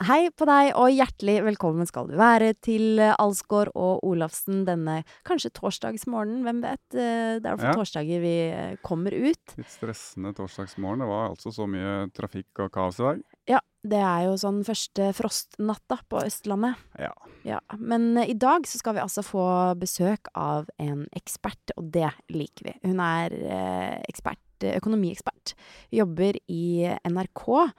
Hei 0.00 0.30
på 0.32 0.46
deg, 0.48 0.70
og 0.80 0.88
hjertelig 0.96 1.34
velkommen 1.44 1.84
skal 1.84 2.06
du 2.08 2.14
være 2.16 2.54
til 2.64 2.96
Alsgaard 3.04 3.68
og 3.76 3.98
Olafsen 4.08 4.62
denne 4.64 5.02
kanskje 5.28 5.50
torsdagsmorgenen, 5.58 6.40
hvem 6.46 6.62
vet? 6.64 6.80
Eh, 6.96 7.36
Det 7.36 7.44
er 7.44 7.50
iallfall 7.50 7.68
Ja. 7.68 7.74
torsdager 7.76 8.20
vi 8.22 8.32
eh, 8.48 8.76
kommer 8.82 9.12
ut. 9.12 9.52
Litt 9.60 9.68
stressende 9.68 10.32
torsdagsmorgen. 10.32 11.00
Det 11.04 11.10
var 11.10 11.28
altså 11.34 11.52
så 11.52 11.68
mye 11.68 12.08
trafikk 12.16 12.62
og 12.64 12.72
kaos 12.72 12.96
i 12.98 13.02
dag. 13.10 13.22
Ja, 13.46 13.60
det 13.84 14.00
er 14.00 14.24
jo 14.24 14.38
sånn 14.40 14.64
første 14.64 15.12
frostnatta 15.12 16.00
på 16.08 16.24
Østlandet. 16.24 16.80
Ja. 16.98 17.12
Ja, 17.44 17.60
men 17.76 18.16
eh, 18.16 18.30
i 18.30 18.38
dag 18.40 18.64
så 18.64 18.78
skal 18.80 18.94
vi 18.96 19.04
altså 19.04 19.20
få 19.22 19.76
besøk 19.78 20.32
av 20.34 20.66
en 20.80 21.06
ekspert, 21.12 21.76
og 21.76 21.92
det 21.92 22.08
liker 22.32 22.72
vi. 22.72 22.78
Hun 22.88 23.00
er 23.04 23.36
eh, 23.36 24.00
ekspert, 24.08 24.40
eh, 24.64 24.78
økonomiekspert. 24.80 25.52
Jobber 25.92 26.40
i 26.48 26.88
NRK 27.04 27.66
eh, 27.68 27.72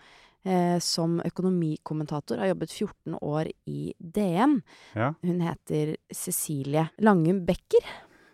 som 0.82 1.20
økonomikommentator. 1.28 2.38
Har 2.42 2.48
jobbet 2.54 2.72
14 2.74 3.18
år 3.22 3.52
i 3.70 3.94
DN. 4.00 4.62
ja. 4.98 5.12
Hun 5.22 5.42
heter 5.46 5.96
Cecilie 6.14 6.88
Langum 7.00 7.44
Becker. 7.46 7.86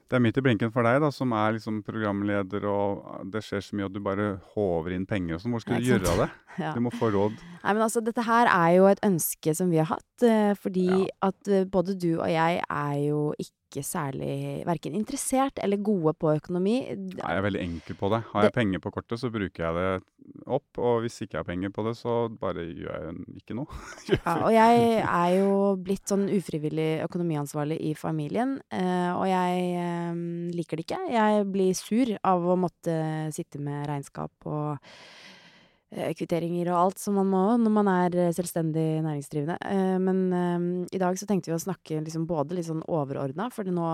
Det 0.08 0.16
er 0.16 0.22
midt 0.24 0.38
i 0.40 0.42
blinken 0.42 0.72
for 0.72 0.88
deg, 0.88 1.02
da, 1.04 1.10
som 1.12 1.34
er 1.36 1.58
liksom 1.58 1.82
programleder, 1.84 2.64
og 2.72 3.26
det 3.28 3.42
skjer 3.44 3.60
så 3.66 3.76
mye 3.76 3.90
at 3.90 3.92
du 3.92 4.00
bare 4.00 4.28
håver 4.54 4.94
inn 4.96 5.04
penger 5.06 5.36
og 5.36 5.42
sånn. 5.44 5.52
Hvor 5.52 5.64
skal 5.66 5.82
du 5.84 5.90
gjøre 5.90 6.14
av 6.14 6.22
det? 6.24 6.30
Ja. 6.58 6.72
Du 6.74 6.80
må 6.82 6.90
få 6.90 7.12
råd. 7.14 7.36
Nei, 7.62 7.74
men 7.76 7.84
altså, 7.86 8.02
dette 8.02 8.24
her 8.26 8.48
er 8.50 8.72
jo 8.80 8.86
et 8.90 9.02
ønske 9.06 9.52
som 9.54 9.68
vi 9.70 9.78
har 9.78 9.92
hatt, 9.92 10.24
eh, 10.26 10.56
fordi 10.58 10.88
Ja. 10.88 11.04
at 11.28 11.48
eh, 11.52 11.66
både 11.70 11.94
du 12.00 12.16
og 12.22 12.26
jeg 12.32 12.64
er 12.66 12.96
jo 13.04 13.20
ikke 13.38 13.54
særlig 13.86 14.64
verken 14.68 14.96
interessert 14.98 15.60
eller 15.64 15.82
gode 15.84 16.14
på 16.18 16.34
økonomi. 16.38 16.78
Nei, 16.96 17.18
jeg 17.20 17.40
er 17.40 17.46
veldig 17.46 17.64
enkel 17.64 17.98
på 18.00 18.10
det. 18.14 18.22
Har 18.32 18.48
jeg 18.48 18.56
penger 18.56 18.84
på 18.84 18.92
kortet, 18.96 19.20
så 19.22 19.32
bruker 19.34 19.66
jeg 19.66 19.78
det 19.78 19.90
opp. 20.48 20.80
Og 20.80 21.04
hvis 21.04 21.20
ikke 21.24 21.38
jeg 21.38 21.42
har 21.44 21.50
penger 21.50 21.74
på 21.76 21.86
det, 21.88 21.94
så 22.00 22.16
bare 22.42 22.66
gjør 22.68 23.08
jeg 23.08 23.42
ikke 23.42 23.58
noe. 23.60 23.84
Ja, 24.18 24.34
og 24.40 24.52
jeg 24.54 24.88
er 25.04 25.30
jo 25.38 25.54
blitt 25.84 26.08
sånn 26.10 26.28
ufrivillig 26.32 27.04
økonomiansvarlig 27.06 27.78
i 27.90 27.94
familien, 27.98 28.58
eh, 28.74 29.12
og 29.14 29.28
jeg 29.30 29.70
eh, 29.84 30.22
liker 30.56 30.80
det 30.80 30.88
ikke. 30.88 31.04
Jeg 31.14 31.48
blir 31.52 31.78
sur 31.78 32.14
av 32.18 32.48
å 32.48 32.58
måtte 32.60 32.98
sitte 33.36 33.62
med 33.64 33.88
regnskap 33.90 34.50
og 34.50 34.92
kvitteringer 35.90 36.68
og 36.74 36.78
alt 36.82 37.00
som 37.00 37.16
man 37.16 37.30
må 37.32 37.44
når 37.62 37.72
man 37.72 37.90
er 37.92 38.16
eh, 38.20 38.34
selvstendig 38.36 39.00
næringsdrivende. 39.06 39.56
Eh, 39.64 39.98
men 40.04 40.24
eh, 40.36 40.96
i 40.98 41.00
dag 41.00 41.18
så 41.20 41.28
tenkte 41.30 41.52
vi 41.52 41.56
å 41.56 41.64
snakke 41.64 42.02
liksom 42.04 42.26
både 42.28 42.58
litt 42.58 42.68
sånn 42.68 42.84
overordna, 42.84 43.48
for 43.54 43.68
nå 43.72 43.88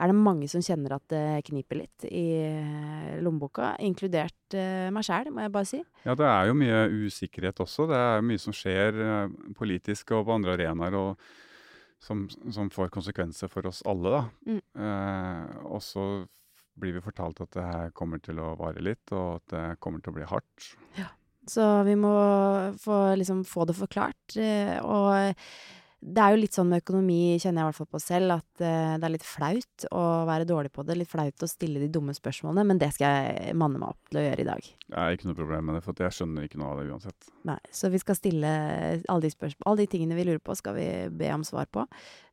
er 0.00 0.08
det 0.08 0.16
mange 0.16 0.48
som 0.48 0.62
kjenner 0.64 0.94
at 0.96 1.04
det 1.12 1.42
kniper 1.48 1.80
litt 1.80 2.06
i 2.08 2.26
eh, 2.44 3.18
lommeboka, 3.24 3.74
inkludert 3.84 4.56
eh, 4.56 4.88
meg 4.92 5.06
sjæl, 5.06 5.30
må 5.32 5.44
jeg 5.44 5.54
bare 5.54 5.68
si. 5.68 5.80
Ja, 6.04 6.16
det 6.16 6.28
er 6.28 6.50
jo 6.50 6.56
mye 6.60 6.82
usikkerhet 7.06 7.62
også. 7.64 7.88
Det 7.90 8.00
er 8.00 8.26
mye 8.26 8.40
som 8.40 8.56
skjer 8.56 9.00
eh, 9.04 9.38
politisk 9.56 10.12
og 10.16 10.26
på 10.28 10.36
andre 10.36 10.56
arenaer, 10.58 10.96
og 10.96 12.00
som, 12.00 12.26
som 12.52 12.68
får 12.72 12.92
konsekvenser 12.92 13.50
for 13.52 13.68
oss 13.68 13.82
alle, 13.88 14.12
da. 14.12 14.22
Mm. 14.48 14.60
Eh, 14.84 15.56
og 15.68 15.84
så 15.84 16.06
blir 16.80 16.96
vi 16.96 17.04
fortalt 17.04 17.42
at 17.44 17.56
det 17.56 17.64
her 17.66 17.96
kommer 17.96 18.20
til 18.24 18.40
å 18.40 18.54
vare 18.56 18.80
litt, 18.84 19.04
og 19.12 19.40
at 19.40 19.52
det 19.52 19.64
kommer 19.84 20.00
til 20.00 20.14
å 20.14 20.20
bli 20.20 20.28
hardt. 20.28 20.70
Så 21.50 21.66
vi 21.88 21.98
må 21.98 22.14
få, 22.80 23.02
liksom, 23.18 23.44
få 23.48 23.66
det 23.70 23.78
forklart. 23.80 24.38
eh, 24.38 24.78
Og 24.84 25.34
det 26.00 26.16
er 26.24 26.32
jo 26.32 26.38
litt 26.40 26.54
sånn 26.56 26.70
med 26.70 26.80
økonomi, 26.80 27.36
kjenner 27.36 27.60
jeg 27.60 27.66
i 27.66 27.68
hvert 27.68 27.76
fall 27.76 27.88
på 27.92 27.98
selv, 28.00 28.32
at 28.38 28.62
eh, 28.64 28.92
det 28.96 29.04
er 29.04 29.12
litt 29.12 29.26
flaut 29.26 29.84
å 29.92 30.04
være 30.24 30.46
dårlig 30.48 30.70
på 30.72 30.84
det. 30.88 30.94
Litt 30.96 31.10
flaut 31.12 31.44
å 31.44 31.48
stille 31.50 31.82
de 31.82 31.90
dumme 31.92 32.14
spørsmålene, 32.16 32.64
men 32.70 32.80
det 32.80 32.88
skal 32.96 33.18
jeg 33.26 33.56
manne 33.60 33.76
meg 33.82 33.90
opp 33.92 34.08
til 34.08 34.22
å 34.22 34.24
gjøre 34.24 34.40
i 34.40 34.48
dag. 34.48 34.70
Det 34.86 34.96
er 35.02 35.16
ikke 35.18 35.28
noe 35.28 35.36
problem 35.42 35.68
med 35.68 35.76
det, 35.76 35.82
for 35.84 36.00
jeg 36.06 36.16
skjønner 36.16 36.46
ikke 36.48 36.62
noe 36.62 36.70
av 36.72 36.80
det 36.80 36.86
uansett. 36.94 37.28
Nei, 37.50 37.58
så 37.76 37.90
vi 37.92 38.00
skal 38.00 38.16
stille 38.16 38.54
alle 39.02 39.26
de 39.26 39.32
spørsmål, 39.34 39.66
alle 39.68 39.82
de 39.84 39.90
tingene 39.92 40.16
vi 40.16 40.24
lurer 40.30 40.40
på, 40.40 40.56
skal 40.56 40.78
vi 40.78 40.88
be 41.20 41.34
om 41.36 41.44
svar 41.44 41.68
på. 41.68 41.84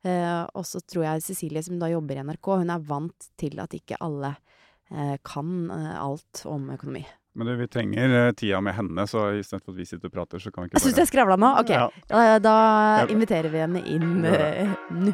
Eh, 0.08 0.40
og 0.48 0.64
så 0.64 0.80
tror 0.88 1.04
jeg 1.10 1.26
Cecilie, 1.28 1.66
som 1.68 1.76
da 1.82 1.92
jobber 1.92 2.16
i 2.16 2.24
NRK, 2.24 2.54
hun 2.64 2.72
er 2.72 2.88
vant 2.88 3.30
til 3.36 3.60
at 3.60 3.76
ikke 3.76 4.00
alle 4.00 4.32
eh, 4.88 5.18
kan 5.28 5.68
alt 5.76 6.46
om 6.48 6.70
økonomi. 6.72 7.04
Men 7.38 7.46
du, 7.46 7.56
vi 7.56 7.68
trenger 7.68 8.26
eh, 8.26 8.32
tida 8.32 8.58
med 8.60 8.74
henne, 8.74 9.04
så 9.06 9.28
istedenfor 9.38 9.70
at 9.70 9.78
vi 9.78 9.84
sitter 9.86 10.10
og 10.10 10.14
prater, 10.16 10.40
så 10.42 10.50
kan 10.50 10.64
vi 10.64 10.72
ikke 10.72 10.80
Syns 10.82 10.96
du 10.96 11.02
jeg 11.04 11.10
skravla 11.12 11.36
nå? 11.38 11.52
Ok. 11.60 11.70
Ja. 11.70 11.84
Da, 12.10 12.22
da 12.42 12.54
inviterer 13.14 13.46
vi 13.52 13.60
henne 13.62 13.78
inn 13.86 14.26
eh, 14.26 14.72
nå. 14.90 15.12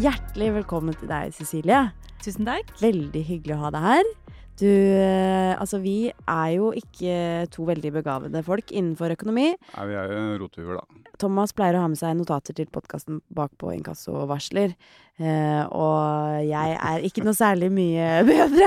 Hjertelig 0.00 0.54
velkommen 0.62 0.96
til 0.96 1.12
deg, 1.12 1.36
Cecilie. 1.36 1.90
Tusen 2.24 2.48
takk. 2.48 2.72
Veldig 2.80 3.26
hyggelig 3.28 3.58
å 3.58 3.66
ha 3.66 3.74
deg 3.76 3.90
her. 3.90 4.08
Du, 4.56 4.70
eh, 4.72 5.52
altså 5.60 5.82
vi 5.84 6.08
er 6.08 6.50
jo 6.54 6.70
ikke 6.72 7.44
to 7.52 7.68
veldig 7.68 7.92
begavede 7.98 8.40
folk 8.44 8.72
innenfor 8.72 9.12
økonomi. 9.12 9.50
Nei, 9.52 9.84
vi 9.90 10.00
er 10.00 10.14
jo 10.16 10.38
rotehuer, 10.46 10.80
da. 10.80 11.05
Thomas 11.18 11.52
pleier 11.56 11.78
å 11.78 11.82
ha 11.84 11.88
med 11.88 11.98
seg 12.00 12.14
notater 12.18 12.54
til 12.56 12.68
podkasten 12.72 13.20
bakpå 13.34 13.72
inkasso-varsler. 13.78 14.74
Eh, 15.16 15.62
og 15.72 16.42
jeg 16.44 16.74
er 16.76 17.04
ikke 17.08 17.22
noe 17.24 17.32
særlig 17.32 17.70
mye 17.72 18.08
bedre. 18.28 18.66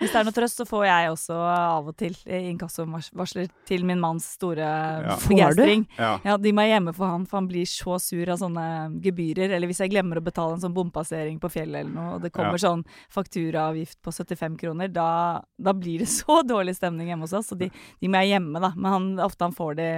Hvis 0.00 0.08
det 0.14 0.16
er 0.22 0.24
noe 0.24 0.32
trøst, 0.32 0.56
så 0.62 0.64
får 0.64 0.86
jeg 0.88 1.10
også 1.12 1.36
av 1.36 1.90
og 1.92 1.96
til 2.00 2.16
eh, 2.24 2.46
inkassovarsler 2.48 3.50
til 3.68 3.84
min 3.88 4.00
manns 4.00 4.30
store 4.38 4.64
Ja. 4.64 5.18
Begeistring. 5.28 5.84
Ja. 5.98 6.14
Ja, 6.24 6.38
de 6.40 6.52
må 6.56 6.64
jeg 6.64 6.78
gjemme 6.78 6.94
for 6.96 7.12
han, 7.12 7.26
for 7.28 7.42
han 7.42 7.50
blir 7.50 7.68
så 7.68 7.98
sur 8.00 8.32
av 8.32 8.40
sånne 8.40 8.64
gebyrer. 9.04 9.52
Eller 9.52 9.68
hvis 9.68 9.82
jeg 9.84 9.92
glemmer 9.92 10.16
å 10.20 10.24
betale 10.24 10.56
en 10.56 10.64
sånn 10.64 10.74
bompassering 10.76 11.36
på 11.42 11.52
fjellet 11.52 11.82
eller 11.84 11.92
noe, 11.92 12.14
og 12.16 12.24
det 12.24 12.32
kommer 12.32 12.56
Ja. 12.56 12.64
sånn 12.70 12.86
fakturaavgift 13.12 14.00
på 14.02 14.12
75 14.16 14.56
kroner, 14.64 14.88
da, 14.88 15.42
da 15.60 15.72
blir 15.76 15.98
det 16.06 16.08
så 16.20 16.40
dårlig 16.46 16.76
stemning 16.80 17.12
hjemme 17.12 17.28
hos 17.28 17.36
oss. 17.36 17.52
Så 17.52 17.58
de, 17.60 17.68
de 18.00 18.08
må 18.08 18.22
jeg 18.24 18.32
gjemme, 18.38 18.60
da. 18.64 18.72
Men 18.76 18.92
han, 18.96 19.10
ofte 19.28 19.44
han 19.44 19.52
får 19.56 19.76
det 19.76 19.92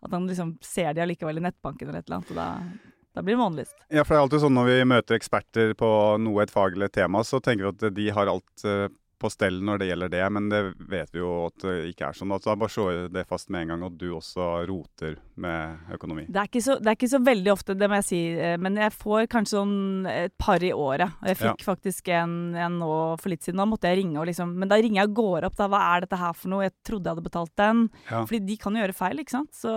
At 0.00 0.14
han 0.16 0.26
liksom 0.28 0.54
ser 0.64 0.94
de 0.96 1.04
allikevel 1.04 1.40
i 1.40 1.44
nettbanken 1.44 1.88
eller 1.88 2.00
et 2.00 2.08
eller 2.08 2.20
annet, 2.20 2.32
og 2.32 2.38
da, 2.40 2.94
da 3.16 3.24
blir 3.24 3.36
det 3.36 3.42
månelyst. 3.42 3.76
Ja, 3.88 4.04
for 4.04 4.14
det 4.14 4.18
er 4.18 4.24
alltid 4.24 4.44
sånn 4.46 4.56
når 4.56 4.70
vi 4.70 4.78
møter 4.94 5.18
eksperter 5.18 5.74
på 5.78 5.90
noe, 6.24 6.44
et 6.44 6.54
fag 6.54 6.76
eller 6.78 6.88
et 6.88 6.96
tema, 6.96 7.22
så 7.26 7.42
tenker 7.44 7.68
vi 7.68 7.72
at 7.74 7.96
de 7.98 8.08
har 8.16 8.32
alt 8.32 8.64
eh, 8.64 8.86
på 9.20 9.30
stell 9.32 9.60
når 9.64 9.82
det 9.82 9.88
gjelder 9.90 10.12
det, 10.12 10.22
men 10.32 10.48
det 10.50 10.60
vet 10.90 11.10
vi 11.12 11.20
jo 11.20 11.30
at 11.46 11.64
det 11.64 11.74
ikke 11.90 12.08
er 12.08 12.16
sånn. 12.16 12.32
Altså, 12.34 12.54
bare 12.58 12.72
slå 12.72 12.86
det 13.12 13.26
fast 13.28 13.50
med 13.52 13.66
en 13.66 13.74
gang 13.74 13.84
at 13.90 13.98
du 14.00 14.06
også 14.16 14.48
roter 14.68 15.18
med 15.40 15.92
økonomi. 15.94 16.26
Det 16.28 16.40
er, 16.40 16.50
ikke 16.50 16.64
så, 16.64 16.76
det 16.80 16.92
er 16.92 16.98
ikke 16.98 17.10
så 17.12 17.20
veldig 17.24 17.52
ofte, 17.52 17.76
det 17.78 17.88
må 17.90 18.00
jeg 18.00 18.08
si, 18.08 18.20
eh, 18.34 18.56
men 18.60 18.78
jeg 18.80 18.94
får 18.96 19.28
kanskje 19.32 19.58
sånn 19.58 20.08
et 20.10 20.34
par 20.40 20.64
i 20.64 20.72
året. 20.72 21.16
Og 21.20 21.30
jeg 21.32 21.40
fikk 21.40 21.66
faktisk 21.66 22.10
en, 22.16 22.34
en 22.56 22.80
nå 22.80 22.92
for 23.20 23.32
litt 23.32 23.44
siden. 23.44 23.60
Da 23.60 23.68
måtte 23.68 23.90
jeg 23.90 24.00
ringe 24.00 24.20
og 24.20 24.28
liksom 24.28 24.52
Men 24.60 24.70
da 24.70 24.78
ringer 24.80 25.02
jeg 25.02 25.10
og 25.10 25.16
går 25.20 25.48
opp, 25.48 25.56
da. 25.58 25.68
Hva 25.70 25.82
er 25.92 26.04
dette 26.04 26.20
her 26.20 26.36
for 26.36 26.52
noe? 26.52 26.64
Jeg 26.66 26.76
trodde 26.86 27.08
jeg 27.08 27.16
hadde 27.16 27.28
betalt 27.28 27.54
den. 27.60 27.86
Ja. 28.08 28.24
Fordi 28.24 28.42
de 28.48 28.58
kan 28.60 28.76
jo 28.76 28.84
gjøre 28.84 28.96
feil, 28.96 29.22
ikke 29.22 29.36
sant. 29.36 29.52
Så, 29.56 29.72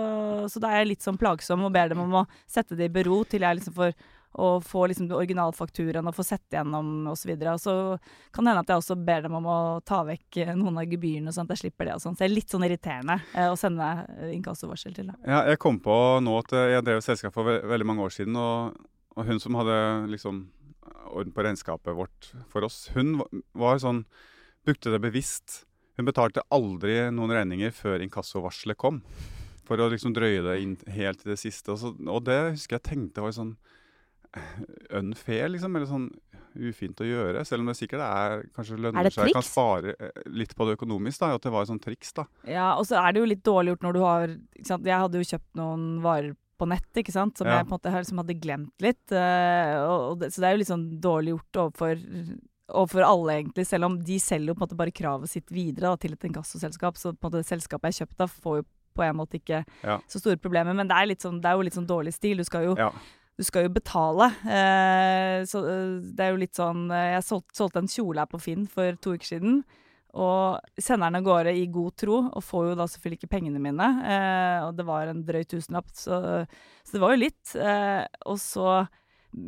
så 0.50 0.62
da 0.62 0.72
er 0.72 0.84
jeg 0.84 0.94
litt 0.94 1.06
sånn 1.06 1.20
plagsom 1.20 1.64
og 1.66 1.74
ber 1.74 1.92
dem 1.92 2.02
om 2.04 2.20
å 2.22 2.26
sette 2.50 2.78
det 2.78 2.88
i 2.88 2.94
bero 2.94 3.22
til 3.28 3.44
jeg 3.44 3.60
liksom 3.60 3.76
får 3.76 3.96
å 4.34 4.48
få 4.64 4.86
liksom 4.90 5.10
originalfakturaen 5.14 6.10
og 6.10 6.16
få 6.16 6.24
sett 6.26 6.56
gjennom 6.56 7.06
osv. 7.12 7.32
Og, 7.34 7.44
og 7.54 7.60
så 7.62 7.74
kan 8.34 8.44
det 8.44 8.54
hende 8.54 8.64
at 8.64 8.72
jeg 8.72 8.82
også 8.82 8.98
ber 9.06 9.26
dem 9.26 9.36
om 9.38 9.46
å 9.50 9.58
ta 9.86 10.02
vekk 10.08 10.40
eh, 10.42 10.54
noen 10.58 10.80
av 10.82 10.90
gebyrene, 10.90 11.34
sånn 11.34 11.48
at 11.48 11.54
jeg 11.54 11.64
slipper 11.64 11.90
det 11.90 11.96
og 11.98 12.04
sånn. 12.04 12.16
Så 12.16 12.24
det 12.24 12.28
er 12.28 12.34
litt 12.34 12.54
sånn 12.54 12.66
irriterende 12.66 13.20
eh, 13.32 13.50
å 13.52 13.58
sende 13.60 13.90
eh, 14.18 14.34
inkassovarsel 14.34 14.96
til. 14.96 15.12
Da. 15.12 15.18
Ja, 15.22 15.40
jeg 15.52 15.62
kom 15.62 15.80
på 15.84 15.96
nå 16.24 16.36
at 16.40 16.54
jeg 16.74 16.86
drev 16.86 17.04
selskap 17.06 17.36
for 17.36 17.48
ve 17.48 17.60
veldig 17.74 17.88
mange 17.88 18.06
år 18.06 18.14
siden, 18.14 18.38
og, 18.40 18.76
og 19.14 19.30
hun 19.30 19.42
som 19.42 19.58
hadde 19.60 19.78
liksom 20.12 20.44
orden 21.14 21.34
på 21.34 21.44
regnskapet 21.46 21.94
vårt 21.94 22.32
for 22.50 22.66
oss, 22.66 22.88
hun 22.96 23.20
var 23.54 23.82
sånn 23.82 24.04
Brukte 24.64 24.88
det 24.88 25.02
bevisst. 25.04 25.66
Hun 25.98 26.06
betalte 26.08 26.40
aldri 26.54 26.94
noen 27.12 27.34
regninger 27.36 27.72
før 27.76 28.00
inkassovarselet 28.00 28.78
kom. 28.80 29.02
For 29.68 29.80
å 29.80 29.90
liksom 29.92 30.14
drøye 30.16 30.42
det 30.44 30.54
inn 30.62 30.74
helt 30.94 31.20
til 31.20 31.34
det 31.34 31.40
siste. 31.40 31.74
Og, 31.74 31.80
så, 31.80 31.92
og 31.92 32.24
det 32.24 32.38
husker 32.54 32.78
jeg 32.78 32.86
tenkte 32.88 33.24
var 33.24 33.34
sånn 33.36 33.54
unfair, 34.90 35.48
liksom. 35.52 35.76
Eller 35.76 35.86
sånn 35.90 36.08
ufint 36.54 37.00
å 37.02 37.06
gjøre. 37.08 37.42
Selv 37.46 37.64
om 37.64 37.70
det 37.70 37.76
sikkert 37.78 38.04
er 38.06 38.44
kanskje 38.54 38.76
Er 38.76 38.82
lønner 38.86 39.10
seg. 39.10 39.32
Kan 39.34 39.42
spare 39.46 39.94
eh, 39.98 40.22
litt 40.30 40.54
på 40.54 40.66
det 40.68 40.76
økonomisk, 40.78 41.20
da. 41.24 41.32
At 41.34 41.42
det 41.46 41.52
var 41.54 41.66
et 41.66 41.72
sånt 41.72 41.82
triks, 41.84 42.12
da. 42.14 42.26
Ja, 42.46 42.72
og 42.78 42.86
så 42.86 43.00
er 43.02 43.12
det 43.12 43.22
jo 43.24 43.30
litt 43.32 43.44
dårlig 43.46 43.74
gjort 43.74 43.86
når 43.88 43.92
du 43.98 44.00
har 44.04 44.26
ikke 44.34 44.70
sant? 44.70 44.86
Jeg 44.86 45.02
hadde 45.04 45.20
jo 45.20 45.30
kjøpt 45.34 45.54
noen 45.60 45.86
varer 46.04 46.34
på 46.54 46.68
nett, 46.70 46.90
ikke 47.02 47.10
sant, 47.10 47.36
som 47.36 47.48
Ja. 47.48 47.56
jeg 47.58 47.66
på 47.66 47.74
en 47.74 47.78
måte 47.80 47.90
liksom 47.98 48.20
hadde 48.22 48.38
glemt 48.38 48.84
litt. 48.84 49.02
Uh, 49.10 49.74
og, 49.90 50.00
og 50.12 50.18
det, 50.20 50.28
så 50.30 50.38
det 50.40 50.46
er 50.46 50.54
jo 50.54 50.60
litt 50.62 50.70
sånn 50.70 50.84
dårlig 51.02 51.32
gjort 51.34 51.58
overfor, 51.64 52.04
overfor 52.70 53.02
alle, 53.08 53.34
egentlig, 53.40 53.66
selv 53.66 53.88
om 53.88 53.96
de 54.06 54.20
selger 54.22 54.52
jo 54.52 54.54
på 54.54 54.62
en 54.62 54.66
måte 54.68 54.78
bare 54.78 54.94
kravet 54.94 55.32
sitt 55.32 55.50
videre 55.50 55.90
da, 55.90 55.98
til 55.98 56.14
et 56.14 56.28
inkassoselskap. 56.30 56.94
Så 57.00 57.10
på 57.10 57.18
en 57.26 57.26
måte 57.32 57.42
det 57.42 57.50
selskapet 57.50 57.90
jeg 57.90 58.04
kjøpte 58.06 58.28
av, 58.28 58.38
får 58.46 58.60
jo 58.62 58.66
på 58.94 59.02
en 59.02 59.18
måte 59.18 59.40
ikke 59.40 59.64
Ja. 59.82 59.98
så 60.06 60.22
store 60.22 60.38
problemer. 60.38 60.72
Men 60.78 60.86
det 60.86 60.94
er, 60.94 61.16
sånn, 61.18 61.40
det 61.42 61.50
er 61.50 61.58
jo 61.58 61.66
litt 61.66 61.74
sånn 61.74 61.90
dårlig 61.90 62.14
stil. 62.14 62.38
Du 62.38 62.44
skal 62.46 62.68
jo 62.70 62.76
Ja. 62.78 62.92
Du 63.34 63.44
skal 63.44 63.66
jo 63.66 63.72
betale. 63.74 64.28
Eh, 64.46 65.44
så 65.48 65.62
eh, 65.66 65.94
det 66.14 66.26
er 66.26 66.34
jo 66.34 66.42
litt 66.42 66.58
sånn 66.58 66.86
eh, 66.94 67.14
Jeg 67.16 67.26
solgte, 67.26 67.56
solgte 67.58 67.82
en 67.82 67.90
kjole 67.90 68.22
her 68.22 68.30
på 68.30 68.42
Finn 68.42 68.68
for 68.70 69.00
to 69.02 69.16
uker 69.16 69.30
siden. 69.34 69.64
Og 70.14 70.78
sender 70.78 71.08
den 71.08 71.18
av 71.18 71.26
gårde 71.26 71.56
i 71.58 71.64
god 71.74 71.96
tro, 71.98 72.20
og 72.30 72.44
får 72.46 72.68
jo 72.68 72.74
da 72.78 72.84
selvfølgelig 72.86 73.18
ikke 73.18 73.32
pengene 73.32 73.62
mine. 73.62 73.88
Og 74.62 74.76
det 74.78 74.84
var 74.86 75.10
en 75.10 75.24
drøy 75.26 75.42
tusenlapp, 75.50 75.88
så, 75.90 76.20
så 76.86 76.94
det 76.94 77.00
var 77.02 77.16
jo 77.16 77.22
litt. 77.24 77.54
Og 78.30 78.38
så 78.38 78.76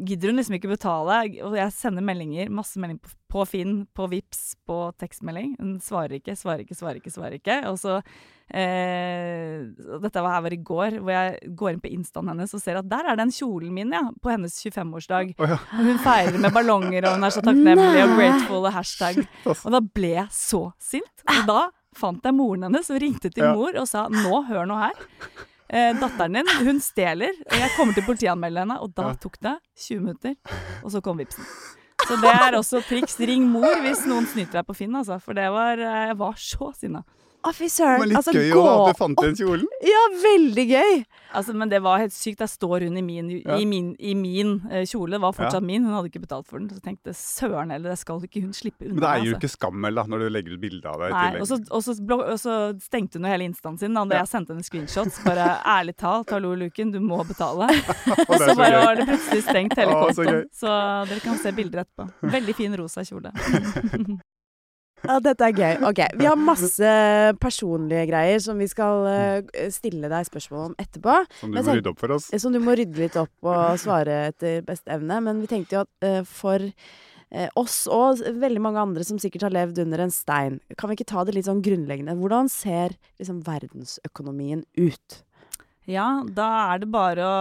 gidder 0.06 0.30
hun 0.30 0.40
liksom 0.40 0.56
ikke 0.58 0.70
betale. 0.72 1.18
Og 1.46 1.56
jeg 1.58 1.74
sender 1.74 2.04
meldinger, 2.04 2.50
masse 2.52 2.80
meldinger 2.80 3.04
på, 3.04 3.12
på 3.36 3.44
Finn, 3.50 3.76
på 3.96 4.08
Vips, 4.10 4.56
på 4.66 4.78
tekstmelding. 5.00 5.54
Hun 5.60 5.76
svarer 5.82 6.18
ikke, 6.18 6.36
svarer 6.38 6.64
ikke, 6.64 6.78
svarer 6.78 7.00
ikke. 7.00 7.12
svarer 7.14 7.38
ikke. 7.38 7.58
Og 7.70 7.78
så 7.80 7.98
eh, 8.00 9.62
Dette 10.02 10.24
var 10.24 10.36
her 10.36 10.44
var 10.46 10.56
i 10.56 10.60
går, 10.72 10.98
hvor 11.00 11.14
jeg 11.14 11.54
går 11.62 11.72
inn 11.74 11.82
på 11.84 11.94
instaen 11.94 12.32
hennes 12.32 12.54
og 12.56 12.62
ser 12.62 12.80
at 12.80 12.90
der 12.90 13.12
er 13.12 13.20
den 13.20 13.32
kjolen 13.34 13.72
min, 13.76 13.94
ja. 13.94 14.04
På 14.22 14.32
hennes 14.34 14.58
25-årsdag. 14.64 15.34
Oh, 15.38 15.54
ja. 15.54 15.58
Hun 15.78 16.02
feirer 16.04 16.38
med 16.42 16.54
ballonger, 16.54 17.06
og 17.06 17.18
hun 17.18 17.26
er 17.28 17.34
så 17.34 17.44
takknemlig 17.46 18.04
og 18.04 18.14
grateful 18.18 18.62
og 18.62 18.72
hashtag. 18.76 19.24
Og 19.56 19.68
da 19.74 19.82
ble 19.82 20.14
jeg 20.18 20.28
så 20.34 20.62
sint. 20.82 21.26
Og 21.32 21.44
da 21.48 21.66
fant 21.96 22.24
jeg 22.26 22.36
moren 22.36 22.66
hennes 22.68 22.90
og 22.92 23.00
ringte 23.00 23.30
til 23.32 23.54
mor 23.56 23.76
og 23.80 23.86
sa 23.88 24.06
nå, 24.12 24.42
hør 24.50 24.66
nå 24.68 24.80
her. 24.82 25.06
Eh, 25.68 25.92
datteren 25.98 26.38
din, 26.38 26.50
hun 26.66 26.78
stjeler, 26.80 27.34
og 27.48 27.56
jeg 27.58 27.72
kommer 27.74 27.96
til 27.96 28.04
å 28.04 28.10
politianmelde 28.10 28.62
henne. 28.62 28.78
Og 28.84 28.92
da 28.94 29.10
tok 29.18 29.40
det 29.42 29.56
20 29.88 30.04
minutter, 30.04 30.36
og 30.82 30.92
så 30.94 31.02
kom 31.02 31.18
vipsen. 31.18 31.46
Så 32.06 32.18
det 32.22 32.30
er 32.30 32.54
også 32.54 32.82
triks. 32.86 33.16
Ring 33.26 33.48
mor 33.50 33.80
hvis 33.82 34.04
noen 34.06 34.28
snyter 34.30 34.60
deg 34.60 34.68
på 34.68 34.76
Finn, 34.78 34.94
altså. 34.94 35.16
For 35.22 35.34
det 35.34 35.48
var 35.50 35.80
eh, 35.80 36.02
Jeg 36.12 36.18
var 36.20 36.36
så 36.38 36.70
sinna. 36.76 37.02
Å, 37.46 37.52
fy 37.54 37.68
søren. 37.70 38.00
Men 38.02 38.08
litt 38.10 38.18
Altså, 38.18 38.32
gøy 38.34 38.50
gå 38.50 38.62
òg, 38.62 38.88
at 38.88 38.96
du 38.96 38.98
fant 38.98 39.20
den 39.22 39.36
kjolen. 39.38 39.66
Ja, 39.86 40.02
veldig 40.22 40.64
gøy! 40.70 41.04
Altså, 41.36 41.52
men 41.54 41.68
det 41.68 41.78
var 41.84 42.00
helt 42.00 42.14
sykt. 42.14 42.38
Der 42.40 42.48
står 42.50 42.84
hun 42.86 42.96
i 42.96 43.02
min, 43.04 43.28
Ja. 43.44 43.56
i 43.60 43.66
min, 43.68 43.92
i 44.00 44.14
min 44.18 44.54
uh, 44.70 44.82
kjole. 44.88 45.12
Det 45.16 45.20
var 45.22 45.32
fortsatt 45.36 45.60
Ja. 45.60 45.66
min. 45.66 45.84
Hun 45.84 45.94
hadde 45.94 46.08
ikke 46.10 46.22
betalt 46.24 46.46
for 46.48 46.58
den. 46.58 46.68
Så 46.70 46.80
tenkte 46.82 47.12
søren 47.14 47.70
heller, 47.70 47.90
det 47.92 47.98
skal 48.00 48.20
ikke 48.24 48.42
hun 48.42 48.52
slippe 48.56 48.86
unna. 48.86 48.94
Men 48.94 49.02
det 49.04 49.10
er 49.10 49.16
jo 49.16 49.34
altså. 49.34 49.40
ikke 49.42 49.52
skammel 49.54 49.94
da, 50.00 50.04
når 50.10 50.18
du 50.24 50.28
legger 50.36 50.56
ut 50.56 50.60
bilde 50.66 50.86
av 50.90 51.00
deg 51.04 51.12
Nei, 51.16 51.40
og 51.40 51.46
så, 51.50 51.58
og, 51.70 51.82
så 51.86 51.96
blå, 52.02 52.18
og 52.24 52.38
så 52.40 52.56
stengte 52.82 53.18
hun 53.20 53.26
jo 53.28 53.32
hele 53.34 53.44
instaen 53.50 53.78
sin 53.78 53.94
da 53.94 54.04
Ja. 54.10 54.22
jeg 54.24 54.32
sendte 54.32 54.54
henne 54.56 54.64
screenshots. 54.66 55.20
Bare 55.26 55.48
ærlig 55.76 55.96
talt, 55.96 56.30
hallo 56.30 56.54
Luken, 56.56 56.90
du 56.92 57.00
må 57.00 57.20
betale. 57.28 57.68
Og 58.28 58.34
Så 58.40 58.50
så 58.50 58.54
bare 58.58 58.80
var 58.84 58.96
det 58.96 59.06
plutselig 59.10 59.42
stengt 59.46 59.76
hele 59.76 59.92
kontoen. 59.92 60.42
så. 60.52 60.66
Så, 60.66 60.72
dere 61.10 61.20
kan 61.20 61.38
se 61.38 61.52
bilder 61.52 61.84
etterpå. 61.84 62.08
Veldig 62.32 62.54
fin 62.56 62.76
rosa 62.76 63.04
kjole. 63.06 63.32
Ja, 65.06 65.18
dette 65.22 65.48
er 65.48 65.56
gøy. 65.56 65.80
Ok, 65.88 66.02
Vi 66.18 66.28
har 66.28 66.38
masse 66.40 66.92
personlige 67.42 68.06
greier 68.10 68.42
som 68.42 68.60
vi 68.60 68.68
skal 68.70 69.06
uh, 69.06 69.66
stille 69.72 70.10
deg 70.12 70.28
spørsmål 70.28 70.70
om 70.70 70.76
etterpå. 70.82 71.18
Som 71.40 71.54
du 71.54 71.60
må 71.60 71.76
rydde 71.78 71.92
opp 71.92 72.02
for 72.02 72.16
oss. 72.16 72.30
Som 72.42 72.56
du 72.56 72.60
må 72.62 72.76
rydde 72.78 73.02
litt 73.02 73.18
opp 73.20 73.50
og 73.50 73.76
svare 73.82 74.26
etter 74.30 74.62
beste 74.66 74.92
evne. 74.94 75.20
Men 75.24 75.42
vi 75.42 75.50
tenkte 75.50 75.78
jo 75.78 75.84
at 75.86 76.08
uh, 76.08 76.22
for 76.26 76.64
uh, 76.66 77.48
oss 77.58 77.84
og 77.92 78.24
veldig 78.40 78.62
mange 78.62 78.82
andre 78.82 79.06
som 79.06 79.20
sikkert 79.22 79.48
har 79.48 79.56
levd 79.56 79.82
under 79.86 80.06
en 80.06 80.14
stein, 80.14 80.60
kan 80.78 80.90
vi 80.90 80.98
ikke 80.98 81.10
ta 81.12 81.26
det 81.26 81.36
litt 81.36 81.48
sånn 81.48 81.64
grunnleggende? 81.64 82.16
Hvordan 82.18 82.50
ser 82.52 82.98
liksom 83.20 83.42
verdensøkonomien 83.46 84.66
ut? 84.78 85.22
Ja, 85.86 86.06
da 86.26 86.46
er 86.72 86.80
det 86.82 86.88
bare 86.90 87.22
å 87.22 87.34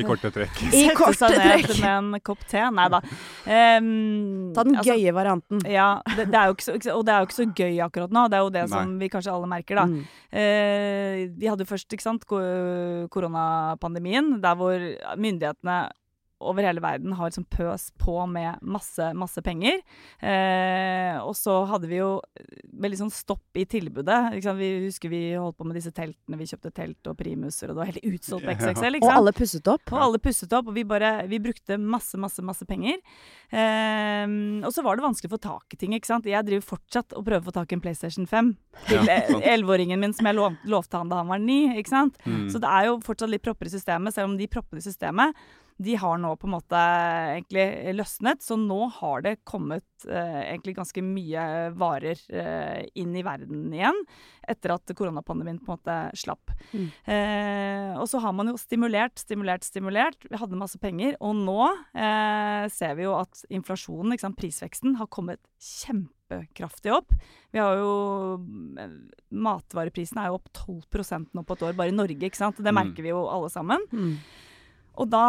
I 0.00 0.04
korte 0.06 0.30
trekk. 0.32 0.62
I 0.68 0.70
sette 0.72 0.94
korte 0.96 1.18
seg 1.20 1.36
ned 1.36 1.66
trekk. 1.66 1.80
med 1.82 1.92
en 1.92 2.20
kopp 2.24 2.44
te. 2.48 2.62
Nei 2.72 2.88
da. 2.92 3.02
Um, 3.44 4.52
Ta 4.56 4.64
den 4.64 4.78
altså, 4.80 4.96
gøye 4.96 5.12
varianten. 5.16 5.60
Ja, 5.68 5.88
det, 6.16 6.30
det 6.32 6.38
er 6.40 6.48
jo 6.48 6.56
ikke 6.56 6.66
så, 6.66 6.76
og 6.96 7.04
det 7.06 7.12
er 7.14 7.20
jo 7.20 7.28
ikke 7.28 7.38
så 7.38 7.48
gøy 7.52 7.80
akkurat 7.84 8.14
nå. 8.16 8.26
Det 8.32 8.38
er 8.38 8.46
jo 8.46 8.54
det 8.56 8.66
som 8.72 8.94
vi 9.00 9.10
kanskje 9.12 9.34
alle 9.36 9.50
merker, 9.52 9.82
da. 9.82 9.86
Mm. 9.90 10.02
Uh, 10.32 11.18
vi 11.42 11.50
hadde 11.52 11.68
først 11.68 11.92
ikke 11.92 12.06
sant, 12.06 12.24
koronapandemien, 13.12 14.38
der 14.42 14.56
hvor 14.56 14.88
myndighetene 15.20 15.82
over 16.48 16.66
hele 16.66 16.82
verden 16.82 17.14
har 17.16 17.30
liksom 17.30 17.46
pøs 17.50 17.90
på 18.00 18.14
med 18.30 18.60
masse, 18.62 19.08
masse 19.18 19.42
penger. 19.44 19.80
Eh, 20.18 21.16
og 21.22 21.34
så 21.38 21.62
hadde 21.70 21.90
vi 21.90 22.00
jo 22.00 22.16
veldig 22.82 23.00
sånn 23.04 23.12
stopp 23.14 23.58
i 23.58 23.64
tilbudet. 23.68 24.18
Vi 24.58 24.70
husker 24.86 25.12
vi 25.12 25.22
holdt 25.36 25.58
på 25.58 25.66
med 25.68 25.78
disse 25.78 25.92
teltene. 25.94 26.38
Vi 26.40 26.48
kjøpte 26.50 26.72
telt 26.74 27.10
og 27.10 27.18
primuser, 27.18 27.70
og 27.70 27.76
det 27.76 27.82
var 27.82 27.92
helt 27.92 28.10
utsolgt 28.12 28.48
på 28.48 28.56
XXL. 28.56 28.98
Og 29.02 29.12
alle 29.12 29.34
pusset 29.36 29.72
opp. 29.72 29.94
Og 29.94 30.04
alle 30.08 30.22
pusset 30.22 30.56
opp, 30.58 30.70
og 30.70 30.76
vi 30.76 30.86
bare 30.88 31.12
Vi 31.30 31.38
brukte 31.42 31.78
masse, 31.78 32.18
masse, 32.20 32.42
masse 32.44 32.66
penger. 32.68 32.98
Eh, 33.50 34.26
og 34.62 34.72
så 34.74 34.84
var 34.84 34.98
det 34.98 35.06
vanskelig 35.06 35.30
å 35.30 35.36
få 35.36 35.42
tak 35.42 35.76
i 35.76 35.80
ting, 35.80 35.96
ikke 35.96 36.10
sant. 36.10 36.28
Jeg 36.28 36.46
driver 36.48 36.66
fortsatt 36.74 37.16
og 37.16 37.26
prøver 37.26 37.44
å 37.44 37.50
få 37.50 37.56
tak 37.56 37.72
i 37.72 37.78
en 37.78 37.84
PlayStation 37.84 38.28
5 38.28 38.52
til 38.88 39.10
elleveåringen 39.12 40.00
min 40.00 40.14
som 40.16 40.28
jeg 40.28 40.38
lov, 40.38 40.56
lovte 40.68 40.98
han 40.98 41.10
da 41.12 41.22
han 41.22 41.30
var 41.30 41.42
ni, 41.42 41.64
ikke 41.78 41.92
sant. 41.92 42.18
Mm. 42.26 42.46
Så 42.52 42.60
det 42.62 42.70
er 42.70 42.88
jo 42.88 43.00
fortsatt 43.04 43.32
litt 43.32 43.44
propper 43.44 43.68
i 43.68 43.74
systemet, 43.74 44.14
selv 44.14 44.32
om 44.32 44.38
de 44.38 44.48
proppene 44.50 44.82
i 44.82 44.86
systemet 44.86 45.36
de 45.82 45.94
har 45.98 46.18
nå 46.22 46.30
på 46.38 46.46
en 46.48 46.54
måte 46.54 46.78
egentlig 47.36 47.94
løsnet, 47.98 48.42
så 48.44 48.56
nå 48.60 48.80
har 49.00 49.22
det 49.24 49.32
kommet 49.48 49.84
eh, 50.06 50.40
egentlig 50.52 50.76
ganske 50.78 51.02
mye 51.04 51.44
varer 51.78 52.18
eh, 52.30 52.84
inn 53.02 53.14
i 53.18 53.24
verden 53.26 53.72
igjen, 53.74 53.98
etter 54.48 54.74
at 54.76 54.92
koronapandemien 54.98 55.58
på 55.62 55.70
en 55.72 55.76
måte 55.76 55.96
slapp. 56.18 56.52
Mm. 56.72 56.86
Eh, 57.14 57.92
og 58.00 58.06
så 58.10 58.20
har 58.24 58.34
man 58.36 58.50
jo 58.52 58.56
stimulert, 58.60 59.18
stimulert, 59.22 59.66
stimulert. 59.66 60.26
Vi 60.30 60.38
hadde 60.40 60.58
masse 60.60 60.78
penger, 60.82 61.16
og 61.20 61.36
nå 61.42 61.58
eh, 61.94 62.66
ser 62.72 62.94
vi 62.98 63.06
jo 63.08 63.16
at 63.18 63.44
inflasjonen, 63.50 64.14
ikke 64.16 64.26
sant, 64.28 64.38
prisveksten, 64.40 64.96
har 65.00 65.10
kommet 65.12 65.42
kjempekraftig 65.62 66.92
opp. 66.94 67.12
Vi 67.52 67.60
har 67.62 67.76
jo 67.80 67.92
eh, 68.78 68.96
Matvareprisene 69.32 70.24
er 70.26 70.32
jo 70.32 70.38
opp 70.40 70.50
12 70.54 71.28
nå 71.36 71.44
på 71.46 71.56
et 71.58 71.66
år, 71.68 71.76
bare 71.78 71.92
i 71.92 71.96
Norge, 71.96 72.20
ikke 72.28 72.38
sant. 72.44 72.56
Det 72.62 72.72
Mm. 72.72 72.78
merker 72.82 73.02
vi 73.02 73.12
jo 73.14 73.26
alle 73.28 73.50
sammen. 73.50 73.80
Mm. 73.92 74.16
Og 75.00 75.08
da 75.10 75.24